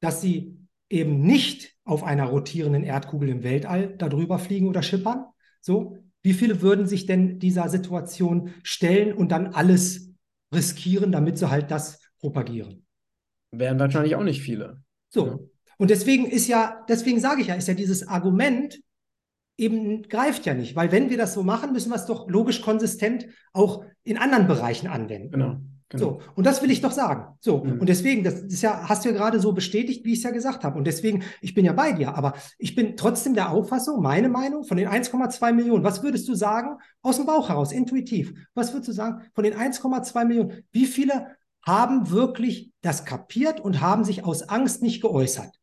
dass 0.00 0.20
sie 0.20 0.56
eben 0.90 1.20
nicht 1.20 1.74
auf 1.84 2.02
einer 2.02 2.24
rotierenden 2.24 2.84
Erdkugel 2.84 3.28
im 3.28 3.42
Weltall 3.42 3.94
darüber 3.96 4.38
fliegen 4.38 4.68
oder 4.68 4.82
schippern. 4.82 5.24
So, 5.60 5.98
wie 6.22 6.32
viele 6.32 6.62
würden 6.62 6.86
sich 6.86 7.06
denn 7.06 7.38
dieser 7.38 7.68
Situation 7.68 8.54
stellen 8.62 9.12
und 9.12 9.30
dann 9.30 9.48
alles 9.48 10.10
riskieren, 10.52 11.12
damit 11.12 11.38
sie 11.38 11.50
halt 11.50 11.70
das 11.70 12.00
propagieren? 12.18 12.86
Wären 13.50 13.78
wahrscheinlich 13.78 14.16
auch 14.16 14.24
nicht 14.24 14.42
viele. 14.42 14.82
So. 15.10 15.26
Ja. 15.26 15.38
Und 15.78 15.90
deswegen 15.90 16.26
ist 16.26 16.48
ja, 16.48 16.84
deswegen 16.88 17.20
sage 17.20 17.42
ich 17.42 17.48
ja, 17.48 17.54
ist 17.54 17.68
ja 17.68 17.74
dieses 17.74 18.06
Argument 18.06 18.78
eben 19.56 20.02
greift 20.02 20.46
ja 20.46 20.54
nicht, 20.54 20.76
weil 20.76 20.92
wenn 20.92 21.10
wir 21.10 21.16
das 21.16 21.34
so 21.34 21.42
machen, 21.42 21.72
müssen 21.72 21.90
wir 21.90 21.96
es 21.96 22.06
doch 22.06 22.28
logisch 22.28 22.60
konsistent 22.60 23.26
auch 23.52 23.84
in 24.02 24.18
anderen 24.18 24.46
Bereichen 24.46 24.88
anwenden. 24.88 25.30
Genau. 25.30 25.56
Genau. 25.90 26.04
So, 26.04 26.20
und 26.34 26.44
das 26.46 26.62
will 26.62 26.70
ich 26.70 26.80
doch 26.80 26.90
sagen. 26.90 27.36
So, 27.40 27.62
mhm. 27.62 27.78
und 27.78 27.88
deswegen, 27.88 28.24
das 28.24 28.40
ist 28.40 28.62
ja, 28.62 28.88
hast 28.88 29.04
du 29.04 29.10
ja 29.10 29.14
gerade 29.14 29.38
so 29.38 29.52
bestätigt, 29.52 30.04
wie 30.04 30.12
ich 30.12 30.18
es 30.18 30.24
ja 30.24 30.30
gesagt 30.30 30.64
habe. 30.64 30.76
Und 30.76 30.86
deswegen, 30.86 31.22
ich 31.40 31.54
bin 31.54 31.64
ja 31.64 31.72
bei 31.72 31.92
dir, 31.92 32.16
aber 32.16 32.32
ich 32.58 32.74
bin 32.74 32.96
trotzdem 32.96 33.34
der 33.34 33.50
Auffassung, 33.50 34.02
meine 34.02 34.28
Meinung, 34.28 34.64
von 34.64 34.76
den 34.76 34.88
1,2 34.88 35.52
Millionen, 35.52 35.84
was 35.84 36.02
würdest 36.02 36.26
du 36.26 36.34
sagen, 36.34 36.78
aus 37.02 37.16
dem 37.16 37.26
Bauch 37.26 37.48
heraus, 37.48 37.70
intuitiv, 37.70 38.34
was 38.54 38.72
würdest 38.72 38.88
du 38.88 38.92
sagen, 38.92 39.22
von 39.34 39.44
den 39.44 39.54
1,2 39.54 40.24
Millionen, 40.24 40.64
wie 40.72 40.86
viele 40.86 41.26
haben 41.62 42.10
wirklich 42.10 42.72
das 42.80 43.04
kapiert 43.04 43.60
und 43.60 43.80
haben 43.80 44.04
sich 44.04 44.24
aus 44.24 44.42
Angst 44.48 44.82
nicht 44.82 45.00
geäußert. 45.00 45.54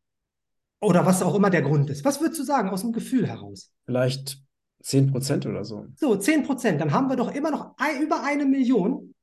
Oder 0.82 1.06
was 1.06 1.22
auch 1.22 1.34
immer 1.36 1.48
der 1.48 1.62
Grund 1.62 1.88
ist. 1.90 2.04
Was 2.04 2.20
würdest 2.20 2.40
du 2.40 2.44
sagen 2.44 2.68
aus 2.68 2.82
dem 2.82 2.92
Gefühl 2.92 3.26
heraus? 3.28 3.70
Vielleicht 3.86 4.38
10 4.82 5.12
Prozent 5.12 5.46
oder 5.46 5.64
so. 5.64 5.86
So, 5.96 6.16
10 6.16 6.42
Prozent. 6.42 6.80
Dann 6.80 6.92
haben 6.92 7.08
wir 7.08 7.16
doch 7.16 7.32
immer 7.32 7.52
noch 7.52 7.74
ein, 7.76 8.02
über 8.02 8.24
eine 8.24 8.44
Million, 8.44 9.14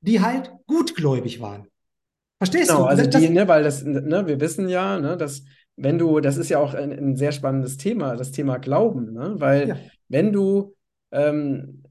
die 0.00 0.20
halt 0.20 0.52
gutgläubig 0.68 1.40
waren. 1.40 1.66
Verstehst 2.38 2.68
genau, 2.68 2.82
du? 2.82 2.86
Also 2.86 3.06
das, 3.06 3.20
die, 3.20 3.28
ne, 3.28 3.48
weil 3.48 3.64
das, 3.64 3.82
ne, 3.82 4.26
wir 4.26 4.40
wissen 4.40 4.68
ja, 4.68 5.00
ne, 5.00 5.16
dass 5.16 5.42
wenn 5.76 5.98
du, 5.98 6.20
das 6.20 6.36
ist 6.36 6.48
ja 6.48 6.58
auch 6.58 6.74
ein, 6.74 6.92
ein 6.92 7.16
sehr 7.16 7.32
spannendes 7.32 7.76
Thema, 7.76 8.14
das 8.16 8.30
Thema 8.30 8.58
Glauben, 8.58 9.12
ne? 9.12 9.34
Weil 9.38 9.68
ja. 9.68 9.76
wenn 10.08 10.32
du, 10.32 10.76
ähm, 11.10 11.82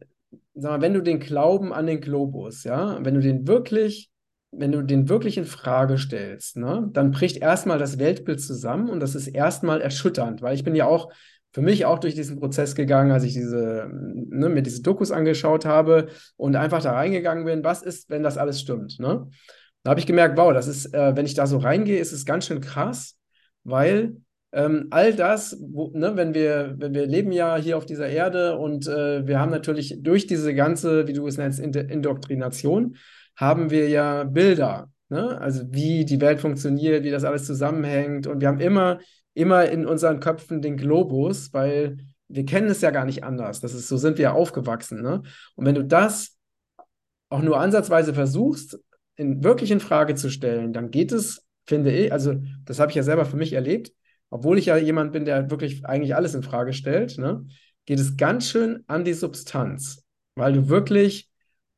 sag 0.54 0.72
mal, 0.72 0.82
wenn 0.82 0.94
du 0.94 1.02
den 1.02 1.20
Glauben 1.20 1.74
an 1.74 1.88
den 1.88 2.00
Globus, 2.00 2.64
ja, 2.64 3.04
wenn 3.04 3.16
du 3.16 3.20
den 3.20 3.48
wirklich 3.48 4.09
wenn 4.52 4.72
du 4.72 4.82
den 4.82 5.10
wirklich 5.10 5.38
in 5.38 5.46
Frage 5.46 5.98
stellst, 5.98 6.58
ne, 6.58 6.90
dann 6.92 7.12
bricht 7.12 7.38
erstmal 7.38 7.78
das 7.78 8.00
Weltbild 8.00 8.42
zusammen 8.42 8.90
und 8.90 9.00
das 9.00 9.16
ist 9.16 9.28
erstmal 9.28 9.82
erschütternd, 9.82 10.42
weil 10.42 10.56
ich 10.56 10.64
bin 10.64 10.76
ja 10.76 10.86
auch 10.86 11.12
für 11.54 11.62
mich 11.62 11.86
auch 11.86 12.00
durch 12.00 12.14
diesen 12.14 12.40
Prozess 12.40 12.76
gegangen, 12.76 13.12
als 13.12 13.24
ich 13.24 13.34
diese, 13.34 13.90
ne, 13.92 14.50
mir 14.50 14.62
diese 14.62 14.82
Dokus 14.82 15.12
angeschaut 15.12 15.66
habe 15.66 16.08
und 16.38 16.56
einfach 16.56 16.82
da 16.82 16.94
reingegangen 16.94 17.46
bin, 17.46 17.64
was 17.64 17.82
ist, 17.82 18.10
wenn 18.10 18.24
das 18.24 18.38
alles 18.38 18.60
stimmt, 18.60 19.00
ne? 19.00 19.28
Da 19.84 19.92
habe 19.92 20.00
ich 20.02 20.08
gemerkt, 20.08 20.38
wow, 20.38 20.52
das 20.54 20.68
ist, 20.68 20.94
äh, 20.94 21.16
wenn 21.16 21.26
ich 21.26 21.36
da 21.36 21.48
so 21.48 21.58
reingehe, 21.58 22.00
ist 22.00 22.12
es 22.12 22.26
ganz 22.26 22.46
schön 22.46 22.60
krass, 22.60 23.18
weil 23.64 24.18
ähm, 24.52 24.88
all 24.90 25.14
das, 25.14 25.58
wo, 25.62 25.92
ne, 25.94 26.16
wenn 26.16 26.34
wir, 26.34 26.76
wenn 26.78 26.94
wir 26.94 27.06
leben 27.06 27.32
ja 27.32 27.56
hier 27.56 27.78
auf 27.78 27.86
dieser 27.86 28.10
Erde 28.10 28.58
und 28.58 28.88
äh, 28.88 29.26
wir 29.26 29.40
haben 29.40 29.52
natürlich 29.52 29.98
durch 30.02 30.28
diese 30.28 30.54
ganze, 30.54 31.08
wie 31.08 31.14
du 31.14 31.28
es 31.28 31.38
nennst, 31.38 31.60
Indoktrination, 31.60 32.98
haben 33.40 33.70
wir 33.70 33.88
ja 33.88 34.26
Bilder, 34.26 34.92
ne? 35.08 35.40
also 35.40 35.64
wie 35.72 36.04
die 36.04 36.20
Welt 36.20 36.42
funktioniert, 36.42 37.06
wie 37.06 37.12
das 37.12 37.24
alles 37.24 37.46
zusammenhängt. 37.46 38.28
Und 38.28 38.42
wir 38.42 38.50
haben 38.50 38.60
immer, 38.60 39.00
immer 39.34 39.70
in 39.70 39.86
unseren 39.86 40.20
Köpfen 40.20 40.62
den 40.62 40.76
Globus, 40.76 41.54
weil 41.54 41.98
wir 42.28 42.46
kennen 42.46 42.68
es 42.68 42.82
ja 42.82 42.92
gar 42.92 43.06
nicht 43.06 43.24
anders. 43.24 43.62
Das 43.62 43.74
ist, 43.74 43.88
so 43.88 43.96
sind 43.96 44.18
wir 44.18 44.24
ja 44.24 44.32
aufgewachsen. 44.34 45.02
Ne? 45.02 45.24
Und 45.56 45.66
wenn 45.66 45.76
du 45.76 45.86
das 45.86 46.38
auch 47.30 47.42
nur 47.42 47.60
ansatzweise 47.60 48.14
versuchst, 48.14 48.78
in, 49.16 49.42
wirklich 49.42 49.72
in 49.72 49.80
Frage 49.80 50.16
zu 50.16 50.30
stellen, 50.30 50.74
dann 50.74 50.92
geht 50.92 51.14
es, 51.14 51.46
finde 51.66 51.92
ich, 51.92 52.12
also 52.12 52.36
das 52.66 52.80
habe 52.80 52.92
ich 52.92 52.96
ja 52.96 53.04
selber 53.04 53.24
für 53.24 53.38
mich 53.38 53.54
erlebt, 53.54 53.94
obwohl 54.30 54.58
ich 54.58 54.66
ja 54.66 54.76
jemand 54.76 55.14
bin, 55.14 55.24
der 55.24 55.50
wirklich 55.50 55.86
eigentlich 55.86 56.14
alles 56.16 56.36
in 56.36 56.44
Frage 56.44 56.74
stellt, 56.74 57.18
ne, 57.18 57.46
geht 57.86 58.00
es 58.00 58.18
ganz 58.18 58.50
schön 58.50 58.84
an 58.88 59.06
die 59.06 59.14
Substanz, 59.14 60.04
weil 60.36 60.54
du 60.54 60.68
wirklich 60.68 61.30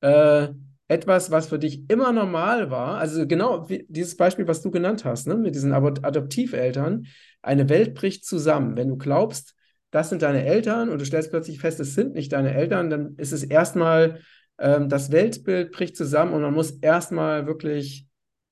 äh, 0.02 0.50
etwas, 0.92 1.32
was 1.32 1.48
für 1.48 1.58
dich 1.58 1.90
immer 1.90 2.12
normal 2.12 2.70
war, 2.70 2.98
also 2.98 3.26
genau 3.26 3.66
dieses 3.88 4.18
Beispiel, 4.18 4.46
was 4.50 4.62
du 4.62 4.72
genannt 4.72 5.06
hast, 5.06 5.26
ne, 5.26 5.36
mit 5.36 5.56
diesen 5.56 5.72
Adoptiveltern, 5.72 7.08
eine 7.42 7.70
Welt 7.70 7.94
bricht 7.94 8.26
zusammen. 8.26 8.76
Wenn 8.76 8.90
du 8.90 8.98
glaubst, 8.98 9.56
das 9.92 10.10
sind 10.10 10.22
deine 10.22 10.44
Eltern 10.44 10.90
und 10.90 11.00
du 11.00 11.06
stellst 11.06 11.32
plötzlich 11.32 11.60
fest, 11.60 11.80
es 11.80 11.96
sind 11.96 12.14
nicht 12.14 12.34
deine 12.34 12.54
Eltern, 12.54 12.90
dann 12.90 13.16
ist 13.16 13.32
es 13.32 13.44
erstmal, 13.44 14.20
ähm, 14.60 14.90
das 14.90 15.14
Weltbild 15.14 15.72
bricht 15.72 15.96
zusammen 15.96 16.34
und 16.34 16.42
man 16.42 16.54
muss 16.54 16.72
erstmal 16.72 17.48
wirklich 17.48 18.06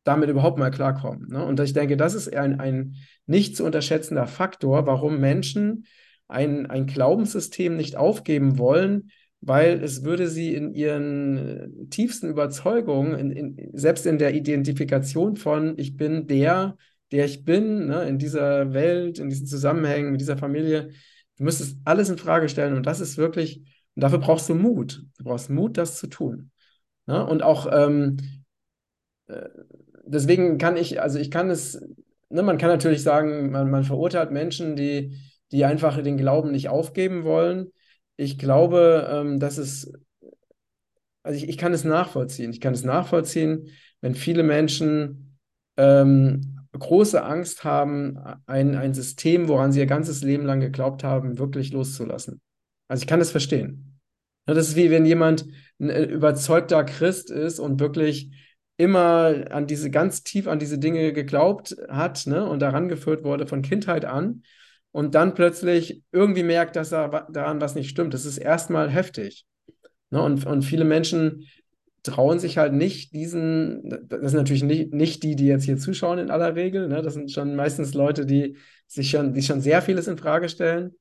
damit 0.05 0.29
überhaupt 0.29 0.57
mal 0.57 0.71
klarkommen. 0.71 1.27
Ne? 1.27 1.43
Und 1.43 1.59
ich 1.59 1.73
denke, 1.73 1.97
das 1.97 2.13
ist 2.13 2.33
ein, 2.33 2.61
ein 2.61 2.95
nicht 3.25 3.57
zu 3.57 3.65
unterschätzender 3.65 4.27
Faktor, 4.27 4.85
warum 4.85 5.19
Menschen 5.19 5.85
ein, 6.29 6.67
ein 6.67 6.85
Glaubenssystem 6.85 7.75
nicht 7.75 7.97
aufgeben 7.97 8.57
wollen, 8.57 9.11
weil 9.41 9.83
es 9.83 10.03
würde 10.03 10.27
sie 10.27 10.53
in 10.53 10.73
ihren 10.73 11.37
äh, 11.37 11.85
tiefsten 11.89 12.29
Überzeugungen, 12.29 13.13
in, 13.13 13.31
in, 13.31 13.77
selbst 13.77 14.05
in 14.05 14.17
der 14.17 14.33
Identifikation 14.33 15.37
von 15.37 15.77
ich 15.77 15.95
bin 15.95 16.27
der, 16.27 16.77
der 17.11 17.25
ich 17.25 17.45
bin, 17.45 17.87
ne, 17.87 18.03
in 18.03 18.17
dieser 18.17 18.73
Welt, 18.73 19.19
in 19.19 19.29
diesen 19.29 19.47
Zusammenhängen, 19.47 20.11
mit 20.11 20.21
dieser 20.21 20.37
Familie, 20.37 20.89
du 21.37 21.43
müsstest 21.43 21.77
alles 21.85 22.09
in 22.09 22.17
Frage 22.17 22.49
stellen 22.49 22.75
und 22.75 22.85
das 22.85 22.99
ist 22.99 23.17
wirklich, 23.17 23.63
und 23.95 24.03
dafür 24.03 24.19
brauchst 24.19 24.49
du 24.49 24.55
Mut. 24.55 25.03
Du 25.17 25.23
brauchst 25.23 25.49
Mut, 25.49 25.77
das 25.77 25.97
zu 25.97 26.07
tun. 26.07 26.51
Ne? 27.07 27.25
Und 27.25 27.41
auch 27.41 27.67
ähm, 27.71 28.17
äh, 29.27 29.47
deswegen 30.05 30.57
kann 30.57 30.75
ich, 30.75 31.01
also 31.01 31.17
ich 31.17 31.31
kann 31.31 31.49
es, 31.49 31.81
ne, 32.29 32.43
man 32.43 32.57
kann 32.57 32.69
natürlich 32.69 33.03
sagen, 33.03 33.51
man, 33.51 33.71
man 33.71 33.85
verurteilt 33.85 34.31
Menschen, 34.31 34.75
die, 34.75 35.17
die 35.51 35.63
einfach 35.63 36.01
den 36.03 36.17
Glauben 36.17 36.51
nicht 36.51 36.67
aufgeben 36.67 37.23
wollen 37.23 37.71
ich 38.19 38.37
glaube, 38.37 39.07
ähm, 39.09 39.39
dass 39.39 39.57
es, 39.57 39.93
also 41.23 41.37
ich, 41.37 41.47
ich 41.47 41.57
kann 41.57 41.73
es 41.73 41.85
nachvollziehen. 41.85 42.51
Ich 42.51 42.59
kann 42.59 42.73
es 42.73 42.83
nachvollziehen, 42.83 43.69
wenn 44.01 44.13
viele 44.13 44.43
Menschen 44.43 45.37
ähm, 45.77 46.67
große 46.77 47.23
Angst 47.23 47.63
haben, 47.63 48.19
ein, 48.45 48.75
ein 48.75 48.93
System, 48.93 49.47
woran 49.47 49.71
sie 49.71 49.79
ihr 49.79 49.85
ganzes 49.85 50.21
Leben 50.21 50.45
lang 50.45 50.59
geglaubt 50.59 51.03
haben, 51.05 51.39
wirklich 51.39 51.71
loszulassen. 51.71 52.41
Also 52.89 53.03
ich 53.03 53.07
kann 53.07 53.21
es 53.21 53.31
verstehen. 53.31 54.01
Das 54.45 54.67
ist 54.67 54.75
wie 54.75 54.91
wenn 54.91 55.05
jemand 55.05 55.45
ein 55.79 55.89
äh, 55.89 56.03
überzeugter 56.03 56.83
Christ 56.83 57.31
ist 57.31 57.59
und 57.59 57.79
wirklich 57.79 58.31
immer 58.75 59.45
an 59.49 59.65
diese 59.65 59.89
ganz 59.91 60.23
tief 60.23 60.47
an 60.47 60.59
diese 60.59 60.77
Dinge 60.77 61.13
geglaubt 61.13 61.75
hat 61.87 62.27
ne, 62.27 62.45
und 62.45 62.61
daran 62.61 62.89
geführt 62.89 63.23
wurde 63.23 63.47
von 63.47 63.61
Kindheit 63.61 64.03
an 64.03 64.43
und 64.91 65.15
dann 65.15 65.33
plötzlich 65.33 66.03
irgendwie 66.11 66.43
merkt, 66.43 66.75
dass 66.75 66.89
da 66.89 67.27
daran 67.31 67.61
was 67.61 67.75
nicht 67.75 67.89
stimmt. 67.89 68.13
Das 68.13 68.25
ist 68.25 68.37
erstmal 68.37 68.89
heftig. 68.89 69.45
Ne? 70.09 70.21
Und, 70.21 70.45
und 70.45 70.63
viele 70.63 70.85
Menschen 70.85 71.45
trauen 72.03 72.39
sich 72.39 72.57
halt 72.57 72.73
nicht 72.73 73.13
diesen, 73.13 74.07
das 74.07 74.31
sind 74.31 74.39
natürlich 74.39 74.63
nicht, 74.63 74.93
nicht 74.93 75.23
die, 75.23 75.35
die 75.35 75.47
jetzt 75.47 75.65
hier 75.65 75.77
zuschauen 75.77 76.17
in 76.17 76.31
aller 76.31 76.55
Regel, 76.55 76.87
ne? 76.87 77.01
das 77.01 77.13
sind 77.13 77.31
schon 77.31 77.55
meistens 77.55 77.93
Leute, 77.93 78.25
die 78.25 78.57
sich 78.87 79.09
schon, 79.09 79.33
die 79.33 79.41
schon 79.43 79.61
sehr 79.61 79.81
vieles 79.81 80.07
in 80.07 80.17
Frage 80.17 80.49
stellen. 80.49 80.95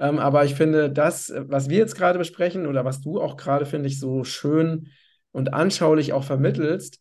Ähm, 0.00 0.18
aber 0.18 0.44
ich 0.44 0.54
finde, 0.54 0.90
das, 0.90 1.32
was 1.36 1.68
wir 1.68 1.78
jetzt 1.78 1.94
gerade 1.94 2.18
besprechen 2.18 2.66
oder 2.66 2.84
was 2.84 3.00
du 3.00 3.20
auch 3.20 3.36
gerade, 3.36 3.66
finde 3.66 3.88
ich, 3.88 4.00
so 4.00 4.24
schön 4.24 4.88
und 5.30 5.54
anschaulich 5.54 6.12
auch 6.12 6.24
vermittelst, 6.24 7.00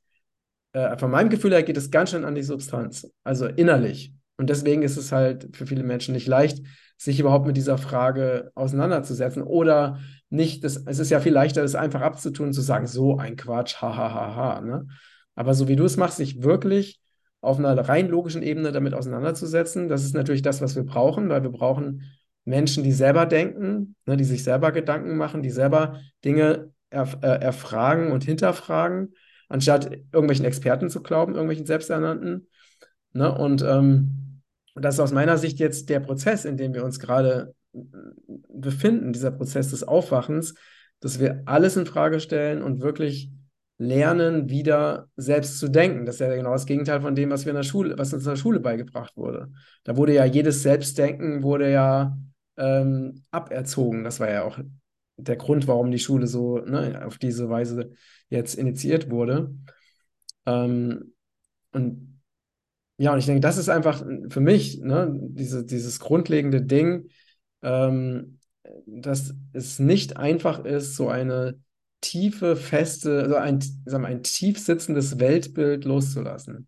äh, 0.73 0.97
von 0.97 1.11
meinem 1.11 1.29
Gefühl 1.29 1.51
her 1.51 1.63
geht 1.63 1.77
es 1.77 1.91
ganz 1.91 2.11
schön 2.11 2.25
an 2.25 2.35
die 2.35 2.43
Substanz, 2.43 3.11
also 3.23 3.47
innerlich. 3.47 4.13
Und 4.41 4.49
deswegen 4.49 4.81
ist 4.81 4.97
es 4.97 5.11
halt 5.11 5.55
für 5.55 5.67
viele 5.67 5.83
Menschen 5.83 6.15
nicht 6.15 6.25
leicht, 6.25 6.65
sich 6.97 7.19
überhaupt 7.19 7.45
mit 7.45 7.57
dieser 7.57 7.77
Frage 7.77 8.51
auseinanderzusetzen 8.55 9.43
oder 9.43 9.99
nicht, 10.31 10.63
das, 10.63 10.77
es 10.77 10.97
ist 10.97 11.11
ja 11.11 11.19
viel 11.19 11.31
leichter, 11.31 11.61
das 11.61 11.75
einfach 11.75 12.01
abzutun, 12.01 12.51
zu 12.51 12.61
sagen, 12.61 12.87
so 12.87 13.19
ein 13.19 13.35
Quatsch, 13.35 13.75
hahaha. 13.83 14.13
Ha, 14.15 14.35
ha, 14.35 14.55
ha, 14.55 14.61
ne? 14.61 14.87
Aber 15.35 15.53
so 15.53 15.67
wie 15.67 15.75
du 15.75 15.85
es 15.85 15.95
machst, 15.95 16.17
sich 16.17 16.41
wirklich 16.41 16.99
auf 17.39 17.59
einer 17.59 17.77
rein 17.87 18.09
logischen 18.09 18.41
Ebene 18.41 18.71
damit 18.71 18.95
auseinanderzusetzen, 18.95 19.87
das 19.87 20.03
ist 20.03 20.15
natürlich 20.15 20.41
das, 20.41 20.59
was 20.59 20.75
wir 20.75 20.85
brauchen, 20.85 21.29
weil 21.29 21.43
wir 21.43 21.51
brauchen 21.51 22.01
Menschen, 22.43 22.83
die 22.83 22.93
selber 22.93 23.27
denken, 23.27 23.95
ne, 24.07 24.17
die 24.17 24.23
sich 24.23 24.43
selber 24.43 24.71
Gedanken 24.71 25.17
machen, 25.17 25.43
die 25.43 25.51
selber 25.51 25.99
Dinge 26.25 26.71
erf 26.89 27.19
äh, 27.21 27.27
erfragen 27.27 28.11
und 28.11 28.23
hinterfragen, 28.23 29.13
anstatt 29.49 29.91
irgendwelchen 30.11 30.45
Experten 30.45 30.89
zu 30.89 31.03
glauben, 31.03 31.33
irgendwelchen 31.33 31.67
Selbsternannten. 31.67 32.47
Ne? 33.13 33.33
Und 33.37 33.61
ähm, 33.61 34.30
und 34.73 34.83
das 34.85 34.95
ist 34.95 34.99
aus 34.99 35.11
meiner 35.11 35.37
Sicht 35.37 35.59
jetzt 35.59 35.89
der 35.89 35.99
Prozess, 35.99 36.45
in 36.45 36.57
dem 36.57 36.73
wir 36.73 36.83
uns 36.83 36.99
gerade 36.99 37.53
äh, 37.73 37.79
befinden, 38.49 39.13
dieser 39.13 39.31
Prozess 39.31 39.69
des 39.69 39.83
Aufwachens, 39.83 40.55
dass 40.99 41.19
wir 41.19 41.43
alles 41.45 41.75
in 41.77 41.85
Frage 41.85 42.19
stellen 42.19 42.61
und 42.61 42.81
wirklich 42.81 43.31
lernen, 43.77 44.49
wieder 44.49 45.09
selbst 45.15 45.57
zu 45.57 45.67
denken. 45.67 46.05
Das 46.05 46.15
ist 46.15 46.21
ja 46.21 46.35
genau 46.35 46.51
das 46.51 46.67
Gegenteil 46.67 47.01
von 47.01 47.15
dem, 47.15 47.31
was 47.31 47.45
wir 47.45 47.49
in 47.49 47.55
der 47.55 47.63
Schule, 47.63 47.97
was 47.97 48.13
uns 48.13 48.23
in 48.23 48.29
der 48.29 48.35
Schule 48.35 48.59
beigebracht 48.59 49.17
wurde. 49.17 49.51
Da 49.83 49.97
wurde 49.97 50.13
ja 50.13 50.23
jedes 50.23 50.61
Selbstdenken 50.61 51.41
wurde 51.41 51.71
ja 51.71 52.15
ähm, 52.57 53.23
aberzogen. 53.31 54.03
Das 54.03 54.19
war 54.19 54.29
ja 54.29 54.43
auch 54.43 54.59
der 55.17 55.35
Grund, 55.35 55.67
warum 55.67 55.89
die 55.89 55.99
Schule 55.99 56.27
so 56.27 56.59
ne, 56.59 57.03
auf 57.05 57.17
diese 57.17 57.49
Weise 57.49 57.91
jetzt 58.29 58.53
initiiert 58.53 59.09
wurde. 59.09 59.55
Ähm, 60.45 61.13
und 61.71 62.10
ja, 63.01 63.13
und 63.13 63.17
ich 63.17 63.25
denke, 63.25 63.41
das 63.41 63.57
ist 63.57 63.67
einfach 63.67 64.05
für 64.29 64.41
mich 64.41 64.77
ne, 64.79 65.11
diese, 65.11 65.65
dieses 65.65 65.99
grundlegende 65.99 66.61
Ding, 66.61 67.09
ähm, 67.63 68.37
dass 68.85 69.33
es 69.53 69.79
nicht 69.79 70.17
einfach 70.17 70.63
ist, 70.65 70.95
so 70.95 71.09
eine 71.09 71.59
tiefe, 72.01 72.55
feste, 72.55 73.23
also 73.23 73.35
ein, 73.37 73.59
sagen 73.59 74.03
wir, 74.03 74.07
ein 74.07 74.21
tief 74.21 74.59
sitzendes 74.59 75.19
Weltbild 75.19 75.83
loszulassen. 75.83 76.67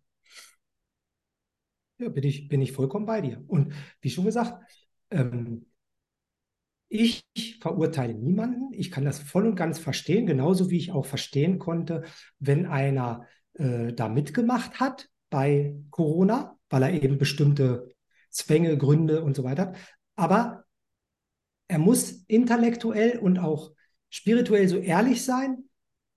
Ja, 1.98 2.08
bin 2.08 2.24
ich, 2.24 2.48
bin 2.48 2.60
ich 2.60 2.72
vollkommen 2.72 3.06
bei 3.06 3.20
dir. 3.20 3.40
Und 3.46 3.72
wie 4.00 4.10
schon 4.10 4.24
gesagt, 4.24 4.60
ähm, 5.12 5.66
ich 6.88 7.24
verurteile 7.60 8.14
niemanden. 8.14 8.72
Ich 8.72 8.90
kann 8.90 9.04
das 9.04 9.20
voll 9.20 9.46
und 9.46 9.54
ganz 9.54 9.78
verstehen, 9.78 10.26
genauso 10.26 10.68
wie 10.68 10.78
ich 10.78 10.90
auch 10.90 11.06
verstehen 11.06 11.60
konnte, 11.60 12.02
wenn 12.40 12.66
einer 12.66 13.24
äh, 13.52 13.92
da 13.92 14.08
mitgemacht 14.08 14.80
hat 14.80 15.08
bei 15.34 15.74
Corona, 15.90 16.56
weil 16.70 16.84
er 16.84 17.02
eben 17.02 17.18
bestimmte 17.18 17.92
Zwänge, 18.30 18.78
Gründe 18.78 19.24
und 19.24 19.34
so 19.34 19.42
weiter 19.42 19.62
hat. 19.62 19.76
Aber 20.14 20.64
er 21.66 21.80
muss 21.80 22.22
intellektuell 22.28 23.18
und 23.18 23.40
auch 23.40 23.72
spirituell 24.10 24.68
so 24.68 24.76
ehrlich 24.76 25.24
sein, 25.24 25.64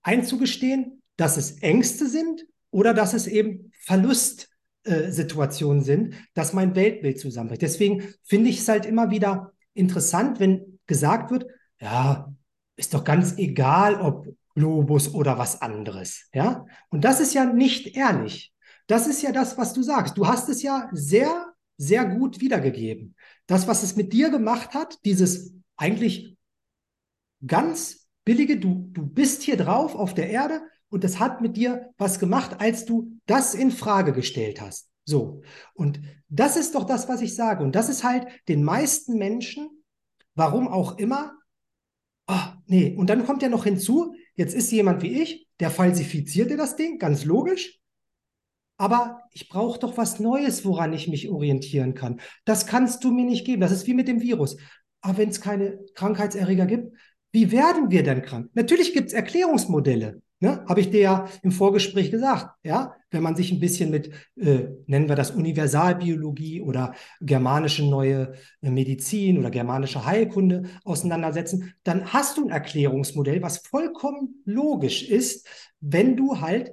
einzugestehen, 0.03 1.01
dass 1.15 1.35
es 1.35 1.63
Ängste 1.63 2.07
sind 2.07 2.45
oder 2.69 2.93
dass 2.93 3.15
es 3.15 3.25
eben 3.25 3.71
Verlustsituationen 3.85 5.81
äh, 5.81 5.85
sind, 5.85 6.13
dass 6.35 6.53
mein 6.53 6.75
Weltbild 6.75 7.19
zusammenbricht. 7.19 7.63
Deswegen 7.63 8.13
finde 8.23 8.51
ich 8.51 8.59
es 8.59 8.67
halt 8.67 8.85
immer 8.85 9.09
wieder 9.09 9.51
interessant, 9.73 10.39
wenn 10.39 10.77
gesagt 10.85 11.31
wird, 11.31 11.47
ja, 11.81 12.31
ist 12.75 12.93
doch 12.93 13.03
ganz 13.03 13.35
egal, 13.39 13.99
ob 13.99 14.27
Globus 14.53 15.11
oder 15.11 15.39
was 15.39 15.59
anderes. 15.59 16.29
Ja? 16.35 16.67
Und 16.89 17.03
das 17.03 17.19
ist 17.19 17.33
ja 17.33 17.45
nicht 17.45 17.97
ehrlich. 17.97 18.53
Das 18.87 19.07
ist 19.07 19.21
ja 19.21 19.31
das, 19.31 19.57
was 19.57 19.73
du 19.73 19.83
sagst. 19.83 20.17
Du 20.17 20.27
hast 20.27 20.49
es 20.49 20.61
ja 20.61 20.89
sehr, 20.93 21.53
sehr 21.77 22.05
gut 22.05 22.41
wiedergegeben. 22.41 23.15
Das, 23.45 23.67
was 23.67 23.83
es 23.83 23.95
mit 23.95 24.13
dir 24.13 24.29
gemacht 24.29 24.73
hat, 24.73 24.97
dieses 25.05 25.53
eigentlich 25.75 26.35
ganz 27.45 28.07
billige, 28.25 28.59
du, 28.59 28.89
du 28.91 29.05
bist 29.05 29.43
hier 29.43 29.57
drauf 29.57 29.95
auf 29.95 30.13
der 30.13 30.29
Erde 30.29 30.61
und 30.89 31.03
das 31.03 31.19
hat 31.19 31.41
mit 31.41 31.57
dir 31.57 31.93
was 31.97 32.19
gemacht, 32.19 32.59
als 32.59 32.85
du 32.85 33.19
das 33.25 33.53
in 33.53 33.71
Frage 33.71 34.13
gestellt 34.13 34.61
hast. 34.61 34.89
So. 35.05 35.41
Und 35.73 36.01
das 36.29 36.57
ist 36.57 36.75
doch 36.75 36.83
das, 36.83 37.07
was 37.07 37.21
ich 37.21 37.35
sage. 37.35 37.63
Und 37.63 37.75
das 37.75 37.89
ist 37.89 38.03
halt 38.03 38.27
den 38.47 38.63
meisten 38.63 39.17
Menschen, 39.17 39.69
warum 40.35 40.67
auch 40.67 40.97
immer, 40.97 41.37
ah, 42.27 42.55
nee. 42.65 42.95
Und 42.95 43.09
dann 43.09 43.25
kommt 43.25 43.41
ja 43.41 43.49
noch 43.49 43.63
hinzu, 43.63 44.13
jetzt 44.35 44.53
ist 44.53 44.71
jemand 44.71 45.01
wie 45.03 45.21
ich, 45.21 45.47
der 45.59 45.71
falsifiziert 45.71 46.51
dir 46.51 46.57
das 46.57 46.75
Ding, 46.75 46.99
ganz 46.99 47.23
logisch. 47.23 47.79
Aber 48.77 49.23
ich 49.33 49.49
brauche 49.49 49.79
doch 49.79 49.97
was 49.97 50.19
Neues, 50.19 50.63
woran 50.63 50.93
ich 50.93 51.07
mich 51.07 51.29
orientieren 51.29 51.93
kann. 51.93 52.19
Das 52.45 52.67
kannst 52.67 53.03
du 53.03 53.11
mir 53.11 53.25
nicht 53.25 53.45
geben. 53.45 53.61
Das 53.61 53.71
ist 53.71 53.87
wie 53.87 53.93
mit 53.93 54.07
dem 54.07 54.21
Virus. 54.21 54.57
Aber 55.01 55.17
wenn 55.17 55.29
es 55.29 55.41
keine 55.41 55.79
Krankheitserreger 55.95 56.65
gibt, 56.65 56.95
wie 57.31 57.51
werden 57.51 57.91
wir 57.91 58.03
denn 58.03 58.21
krank? 58.21 58.49
Natürlich 58.53 58.93
gibt 58.93 59.07
es 59.07 59.13
Erklärungsmodelle. 59.13 60.21
Ne? 60.39 60.63
Habe 60.67 60.81
ich 60.81 60.91
dir 60.91 61.01
ja 61.01 61.27
im 61.41 61.51
Vorgespräch 61.51 62.11
gesagt. 62.11 62.55
Ja, 62.63 62.95
wenn 63.09 63.23
man 63.23 63.35
sich 63.35 63.51
ein 63.51 63.59
bisschen 63.59 63.89
mit, 63.89 64.11
äh, 64.35 64.67
nennen 64.85 65.09
wir 65.09 65.15
das 65.15 65.31
Universalbiologie 65.31 66.61
oder 66.61 66.93
germanische 67.21 67.83
neue 67.83 68.33
äh, 68.61 68.69
Medizin 68.69 69.39
oder 69.39 69.49
germanische 69.49 70.05
Heilkunde 70.05 70.63
auseinandersetzen, 70.83 71.73
dann 71.83 72.13
hast 72.13 72.37
du 72.37 72.45
ein 72.45 72.51
Erklärungsmodell, 72.51 73.41
was 73.41 73.57
vollkommen 73.57 74.43
logisch 74.45 75.09
ist, 75.09 75.47
wenn 75.79 76.15
du 76.15 76.39
halt 76.39 76.71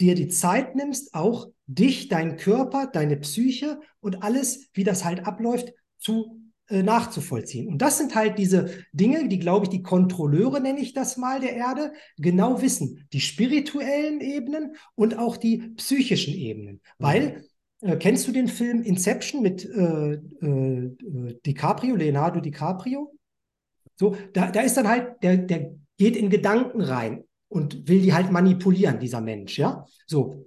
dir 0.00 0.14
die 0.14 0.28
Zeit 0.28 0.74
nimmst, 0.74 1.14
auch 1.14 1.48
dich, 1.66 2.08
deinen 2.08 2.36
Körper, 2.36 2.86
deine 2.86 3.16
Psyche 3.16 3.80
und 4.00 4.22
alles, 4.22 4.68
wie 4.74 4.84
das 4.84 5.04
halt 5.04 5.26
abläuft, 5.26 5.72
zu 5.98 6.42
äh, 6.68 6.82
nachzuvollziehen. 6.82 7.68
Und 7.68 7.78
das 7.82 7.98
sind 7.98 8.14
halt 8.14 8.38
diese 8.38 8.70
Dinge, 8.92 9.28
die, 9.28 9.38
glaube 9.38 9.66
ich, 9.66 9.70
die 9.70 9.82
Kontrolleure, 9.82 10.60
nenne 10.60 10.80
ich 10.80 10.94
das 10.94 11.16
mal, 11.16 11.40
der 11.40 11.54
Erde, 11.54 11.92
genau 12.16 12.62
wissen. 12.62 13.06
Die 13.12 13.20
spirituellen 13.20 14.20
Ebenen 14.20 14.76
und 14.94 15.18
auch 15.18 15.36
die 15.36 15.58
psychischen 15.76 16.34
Ebenen. 16.34 16.74
Mhm. 16.74 17.04
Weil, 17.04 17.44
äh, 17.80 17.96
kennst 17.96 18.26
du 18.26 18.32
den 18.32 18.48
Film 18.48 18.82
Inception 18.82 19.42
mit 19.42 19.64
äh, 19.64 20.12
äh, 20.14 20.96
DiCaprio, 21.44 21.96
Leonardo 21.96 22.40
DiCaprio? 22.40 23.12
So, 23.96 24.16
da, 24.32 24.50
da 24.50 24.60
ist 24.62 24.76
dann 24.76 24.88
halt, 24.88 25.22
der, 25.22 25.36
der 25.36 25.74
geht 25.98 26.16
in 26.16 26.30
Gedanken 26.30 26.80
rein 26.80 27.24
und 27.52 27.88
will 27.88 28.00
die 28.00 28.14
halt 28.14 28.30
manipulieren, 28.30 28.98
dieser 28.98 29.20
Mensch, 29.20 29.58
ja? 29.58 29.84
So, 30.06 30.46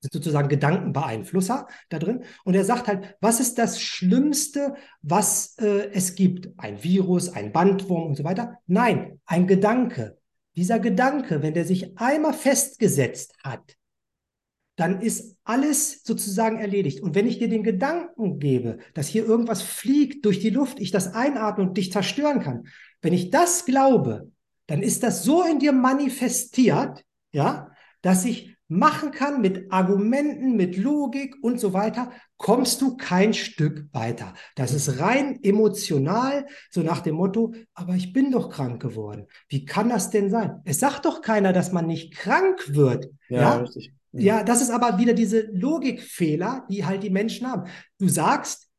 sind 0.00 0.12
sozusagen 0.12 0.48
Gedankenbeeinflusser 0.48 1.66
da 1.88 1.98
drin. 1.98 2.24
Und 2.44 2.54
er 2.54 2.64
sagt 2.64 2.88
halt, 2.88 3.16
was 3.20 3.40
ist 3.40 3.58
das 3.58 3.80
Schlimmste, 3.80 4.74
was 5.02 5.56
äh, 5.58 5.90
es 5.92 6.14
gibt? 6.14 6.50
Ein 6.58 6.82
Virus, 6.82 7.28
ein 7.28 7.52
Bandwurm 7.52 8.08
und 8.08 8.16
so 8.16 8.24
weiter? 8.24 8.58
Nein, 8.66 9.20
ein 9.26 9.46
Gedanke. 9.46 10.18
Dieser 10.54 10.78
Gedanke, 10.78 11.42
wenn 11.42 11.54
der 11.54 11.64
sich 11.64 11.98
einmal 11.98 12.32
festgesetzt 12.32 13.34
hat, 13.42 13.76
dann 14.76 15.00
ist 15.00 15.36
alles 15.44 16.02
sozusagen 16.04 16.58
erledigt. 16.58 17.00
Und 17.00 17.14
wenn 17.14 17.26
ich 17.26 17.38
dir 17.38 17.48
den 17.48 17.62
Gedanken 17.62 18.38
gebe, 18.38 18.78
dass 18.92 19.08
hier 19.08 19.24
irgendwas 19.24 19.62
fliegt 19.62 20.24
durch 20.24 20.40
die 20.40 20.50
Luft, 20.50 20.80
ich 20.80 20.90
das 20.90 21.14
einatme 21.14 21.64
und 21.64 21.76
dich 21.78 21.92
zerstören 21.92 22.40
kann, 22.40 22.66
wenn 23.00 23.14
ich 23.14 23.30
das 23.30 23.64
glaube, 23.64 24.30
dann 24.66 24.82
ist 24.82 25.02
das 25.02 25.22
so 25.22 25.42
in 25.42 25.58
dir 25.58 25.72
manifestiert, 25.72 27.04
ja, 27.32 27.70
dass 28.02 28.24
ich 28.24 28.56
machen 28.68 29.12
kann 29.12 29.40
mit 29.40 29.70
Argumenten, 29.70 30.56
mit 30.56 30.76
Logik 30.76 31.36
und 31.40 31.60
so 31.60 31.72
weiter, 31.72 32.10
kommst 32.36 32.82
du 32.82 32.96
kein 32.96 33.32
Stück 33.32 33.86
weiter. 33.92 34.34
Das 34.56 34.72
ist 34.72 34.98
rein 34.98 35.38
emotional, 35.42 36.46
so 36.70 36.82
nach 36.82 37.00
dem 37.00 37.14
Motto, 37.14 37.54
aber 37.74 37.94
ich 37.94 38.12
bin 38.12 38.32
doch 38.32 38.50
krank 38.50 38.82
geworden. 38.82 39.26
Wie 39.48 39.64
kann 39.64 39.88
das 39.88 40.10
denn 40.10 40.30
sein? 40.30 40.60
Es 40.64 40.80
sagt 40.80 41.04
doch 41.04 41.22
keiner, 41.22 41.52
dass 41.52 41.72
man 41.72 41.86
nicht 41.86 42.14
krank 42.14 42.74
wird. 42.74 43.08
Ja, 43.28 43.40
ja? 43.40 43.56
richtig. 43.58 43.92
Ja, 44.12 44.42
das 44.42 44.62
ist 44.62 44.70
aber 44.70 44.98
wieder 44.98 45.12
diese 45.12 45.42
Logikfehler, 45.52 46.66
die 46.70 46.86
halt 46.86 47.02
die 47.02 47.10
Menschen 47.10 47.46
haben. 47.46 47.70
Du 47.98 48.08
sagst, 48.08 48.70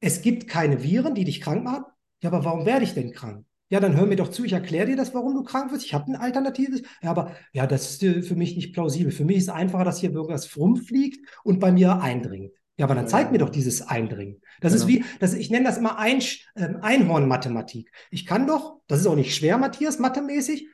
es 0.00 0.22
gibt 0.22 0.48
keine 0.48 0.82
Viren, 0.84 1.14
die 1.14 1.24
dich 1.24 1.40
krank 1.40 1.64
machen. 1.64 1.84
Ja, 2.22 2.30
aber 2.30 2.44
warum 2.44 2.64
werde 2.64 2.84
ich 2.84 2.94
denn 2.94 3.12
krank? 3.12 3.44
Ja, 3.72 3.80
dann 3.80 3.96
hör 3.96 4.04
mir 4.04 4.16
doch 4.16 4.28
zu, 4.28 4.44
ich 4.44 4.52
erkläre 4.52 4.84
dir 4.84 4.96
das, 4.96 5.14
warum 5.14 5.32
du 5.32 5.42
krank 5.44 5.72
wirst. 5.72 5.86
Ich 5.86 5.94
habe 5.94 6.12
ein 6.12 6.16
alternatives. 6.16 6.82
Ja, 7.00 7.08
aber 7.08 7.34
ja, 7.54 7.66
das 7.66 8.02
ist 8.02 8.26
für 8.28 8.36
mich 8.36 8.54
nicht 8.54 8.74
plausibel. 8.74 9.10
Für 9.10 9.24
mich 9.24 9.38
ist 9.38 9.44
es 9.44 9.48
einfacher, 9.48 9.84
dass 9.84 9.98
hier 9.98 10.12
irgendwas 10.12 10.54
rumfliegt 10.58 11.26
und 11.42 11.58
bei 11.58 11.72
mir 11.72 12.02
eindringt. 12.02 12.52
Ja, 12.76 12.84
aber 12.84 12.94
dann 12.94 13.08
zeig 13.08 13.32
mir 13.32 13.38
doch 13.38 13.48
dieses 13.48 13.80
Eindringen. 13.80 14.42
Das 14.60 14.74
genau. 14.74 14.84
ist 14.84 14.88
wie, 14.88 15.04
das, 15.20 15.32
ich 15.32 15.50
nenne 15.50 15.64
das 15.64 15.78
immer 15.78 15.98
Ein, 15.98 16.20
äh, 16.54 16.68
Einhorn-Mathematik. 16.82 17.90
Ich 18.10 18.26
kann 18.26 18.46
doch, 18.46 18.82
das 18.88 19.00
ist 19.00 19.06
auch 19.06 19.16
nicht 19.16 19.34
schwer, 19.34 19.56
Matthias, 19.56 19.98
mathemäßig, 19.98 20.68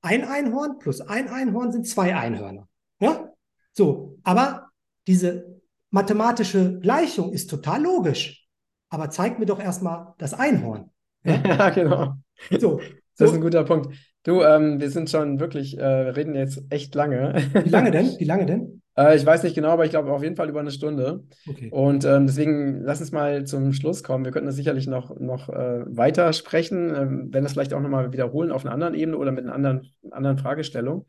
ein 0.00 0.22
Einhorn 0.24 0.78
plus 0.78 1.00
ein 1.00 1.26
Einhorn 1.26 1.72
sind 1.72 1.88
zwei 1.88 2.14
Einhörner. 2.14 2.68
Ja? 3.00 3.32
So, 3.72 4.20
aber 4.22 4.68
diese 5.08 5.60
mathematische 5.90 6.78
Gleichung 6.78 7.32
ist 7.32 7.50
total 7.50 7.82
logisch. 7.82 8.46
Aber 8.90 9.10
zeig 9.10 9.40
mir 9.40 9.46
doch 9.46 9.58
erstmal 9.58 10.14
das 10.18 10.34
Einhorn. 10.34 10.92
Ja, 11.48 11.70
genau. 11.70 12.14
So, 12.58 12.80
das 13.16 13.30
ist 13.30 13.36
ein 13.36 13.40
guter 13.40 13.64
Punkt. 13.64 13.94
Du, 14.24 14.42
ähm, 14.42 14.80
wir 14.80 14.90
sind 14.90 15.10
schon 15.10 15.38
wirklich, 15.40 15.78
äh, 15.78 15.84
reden 15.84 16.34
jetzt 16.34 16.62
echt 16.70 16.94
lange. 16.94 17.34
Wie 17.64 17.68
lange 17.68 17.90
denn? 17.90 18.06
Wie 18.18 18.24
lange 18.24 18.46
denn? 18.46 18.82
Äh, 18.96 19.16
ich 19.16 19.26
weiß 19.26 19.42
nicht 19.42 19.54
genau, 19.54 19.70
aber 19.70 19.84
ich 19.84 19.90
glaube 19.90 20.12
auf 20.12 20.22
jeden 20.22 20.36
Fall 20.36 20.48
über 20.48 20.60
eine 20.60 20.70
Stunde. 20.70 21.24
Okay. 21.48 21.68
Und 21.70 22.04
ähm, 22.04 22.26
deswegen 22.26 22.80
lass 22.82 23.00
uns 23.00 23.12
mal 23.12 23.44
zum 23.44 23.72
Schluss 23.72 24.02
kommen. 24.02 24.24
Wir 24.24 24.32
könnten 24.32 24.46
das 24.46 24.56
sicherlich 24.56 24.86
noch, 24.86 25.18
noch 25.18 25.48
äh, 25.48 25.84
weiter 25.86 26.32
sprechen, 26.32 26.94
ähm, 26.94 27.28
wenn 27.32 27.42
das 27.42 27.52
vielleicht 27.52 27.74
auch 27.74 27.80
nochmal 27.80 28.12
wiederholen 28.12 28.50
auf 28.50 28.64
einer 28.64 28.72
anderen 28.72 28.94
Ebene 28.94 29.18
oder 29.18 29.32
mit 29.32 29.44
einer 29.44 29.54
anderen, 29.54 29.90
anderen 30.10 30.38
Fragestellung. 30.38 31.06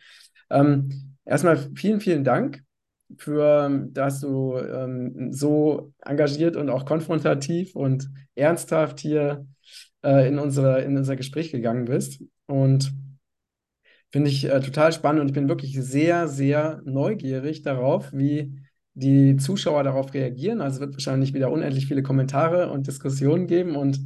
Ähm, 0.50 1.16
erstmal 1.26 1.58
vielen, 1.76 2.00
vielen 2.00 2.24
Dank 2.24 2.64
für, 3.18 3.88
dass 3.92 4.20
du 4.20 4.58
ähm, 4.58 5.32
so 5.32 5.94
engagiert 6.04 6.56
und 6.56 6.70
auch 6.70 6.86
konfrontativ 6.86 7.76
und 7.76 8.10
ernsthaft 8.36 9.00
hier 9.00 9.46
äh, 10.06 10.28
in, 10.28 10.40
unsere, 10.40 10.82
in 10.82 10.96
unser 10.96 11.16
Gespräch 11.16 11.52
gegangen 11.52 11.86
bist. 11.86 12.24
Und 12.46 12.94
finde 14.12 14.30
ich 14.30 14.46
äh, 14.46 14.62
total 14.62 14.94
spannend 14.94 15.22
und 15.22 15.28
ich 15.28 15.34
bin 15.34 15.50
wirklich 15.50 15.74
sehr, 15.74 16.28
sehr 16.28 16.82
neugierig 16.86 17.64
darauf, 17.64 18.14
wie 18.14 18.62
die 18.94 19.36
Zuschauer 19.36 19.84
darauf 19.84 20.14
reagieren. 20.14 20.62
Also 20.62 20.76
es 20.76 20.82
wird 20.82 20.94
wahrscheinlich 20.94 21.34
wieder 21.34 21.52
unendlich 21.52 21.88
viele 21.88 22.04
Kommentare 22.04 22.72
und 22.72 22.88
Diskussionen 22.88 23.48
geben 23.48 23.76
und 23.76 24.00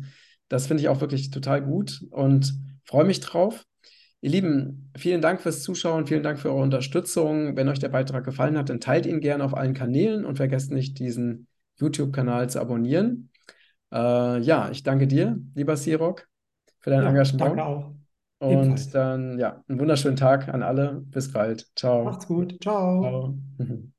das 0.47 0.65
finde 0.65 0.81
ich 0.81 0.89
auch 0.89 0.99
wirklich 1.01 1.29
total 1.29 1.61
gut 1.61 2.01
und 2.09 2.55
freue 2.85 3.05
mich 3.05 3.19
drauf. 3.19 3.65
Ihr 4.21 4.31
Lieben, 4.31 4.91
vielen 4.97 5.21
Dank 5.21 5.41
fürs 5.41 5.61
Zuschauen, 5.61 6.07
vielen 6.07 6.23
Dank 6.23 6.39
für 6.39 6.49
eure 6.49 6.63
Unterstützung. 6.63 7.55
Wenn 7.55 7.69
euch 7.69 7.79
der 7.79 7.89
Beitrag 7.89 8.25
gefallen 8.25 8.57
hat, 8.57 8.69
dann 8.69 8.81
teilt 8.81 9.05
ihn 9.05 9.21
gerne 9.21 9.43
auf 9.43 9.55
allen 9.55 9.75
Kanälen 9.75 10.25
und 10.25 10.37
vergesst 10.37 10.71
nicht, 10.71 10.97
diesen 10.97 11.47
YouTube-Kanal 11.79 12.49
zu 12.49 12.59
abonnieren. 12.59 13.29
Äh, 13.91 14.39
ja, 14.41 14.69
ich 14.69 14.83
danke 14.83 15.07
dir, 15.07 15.39
lieber 15.55 15.75
Sirok, 15.77 16.27
für 16.79 16.89
dein 16.89 17.03
ja, 17.03 17.09
Engagement. 17.09 17.41
Danke 17.41 17.65
auch. 17.65 17.91
Und 18.39 18.51
Ebenfalls. 18.51 18.89
dann, 18.91 19.39
ja, 19.39 19.63
einen 19.67 19.79
wunderschönen 19.79 20.15
Tag 20.15 20.47
an 20.47 20.63
alle. 20.63 21.01
Bis 21.07 21.31
bald. 21.31 21.67
Ciao. 21.75 22.05
Macht's 22.05 22.27
gut. 22.27 22.57
Ciao. 22.61 23.01
Ciao. 23.01 23.37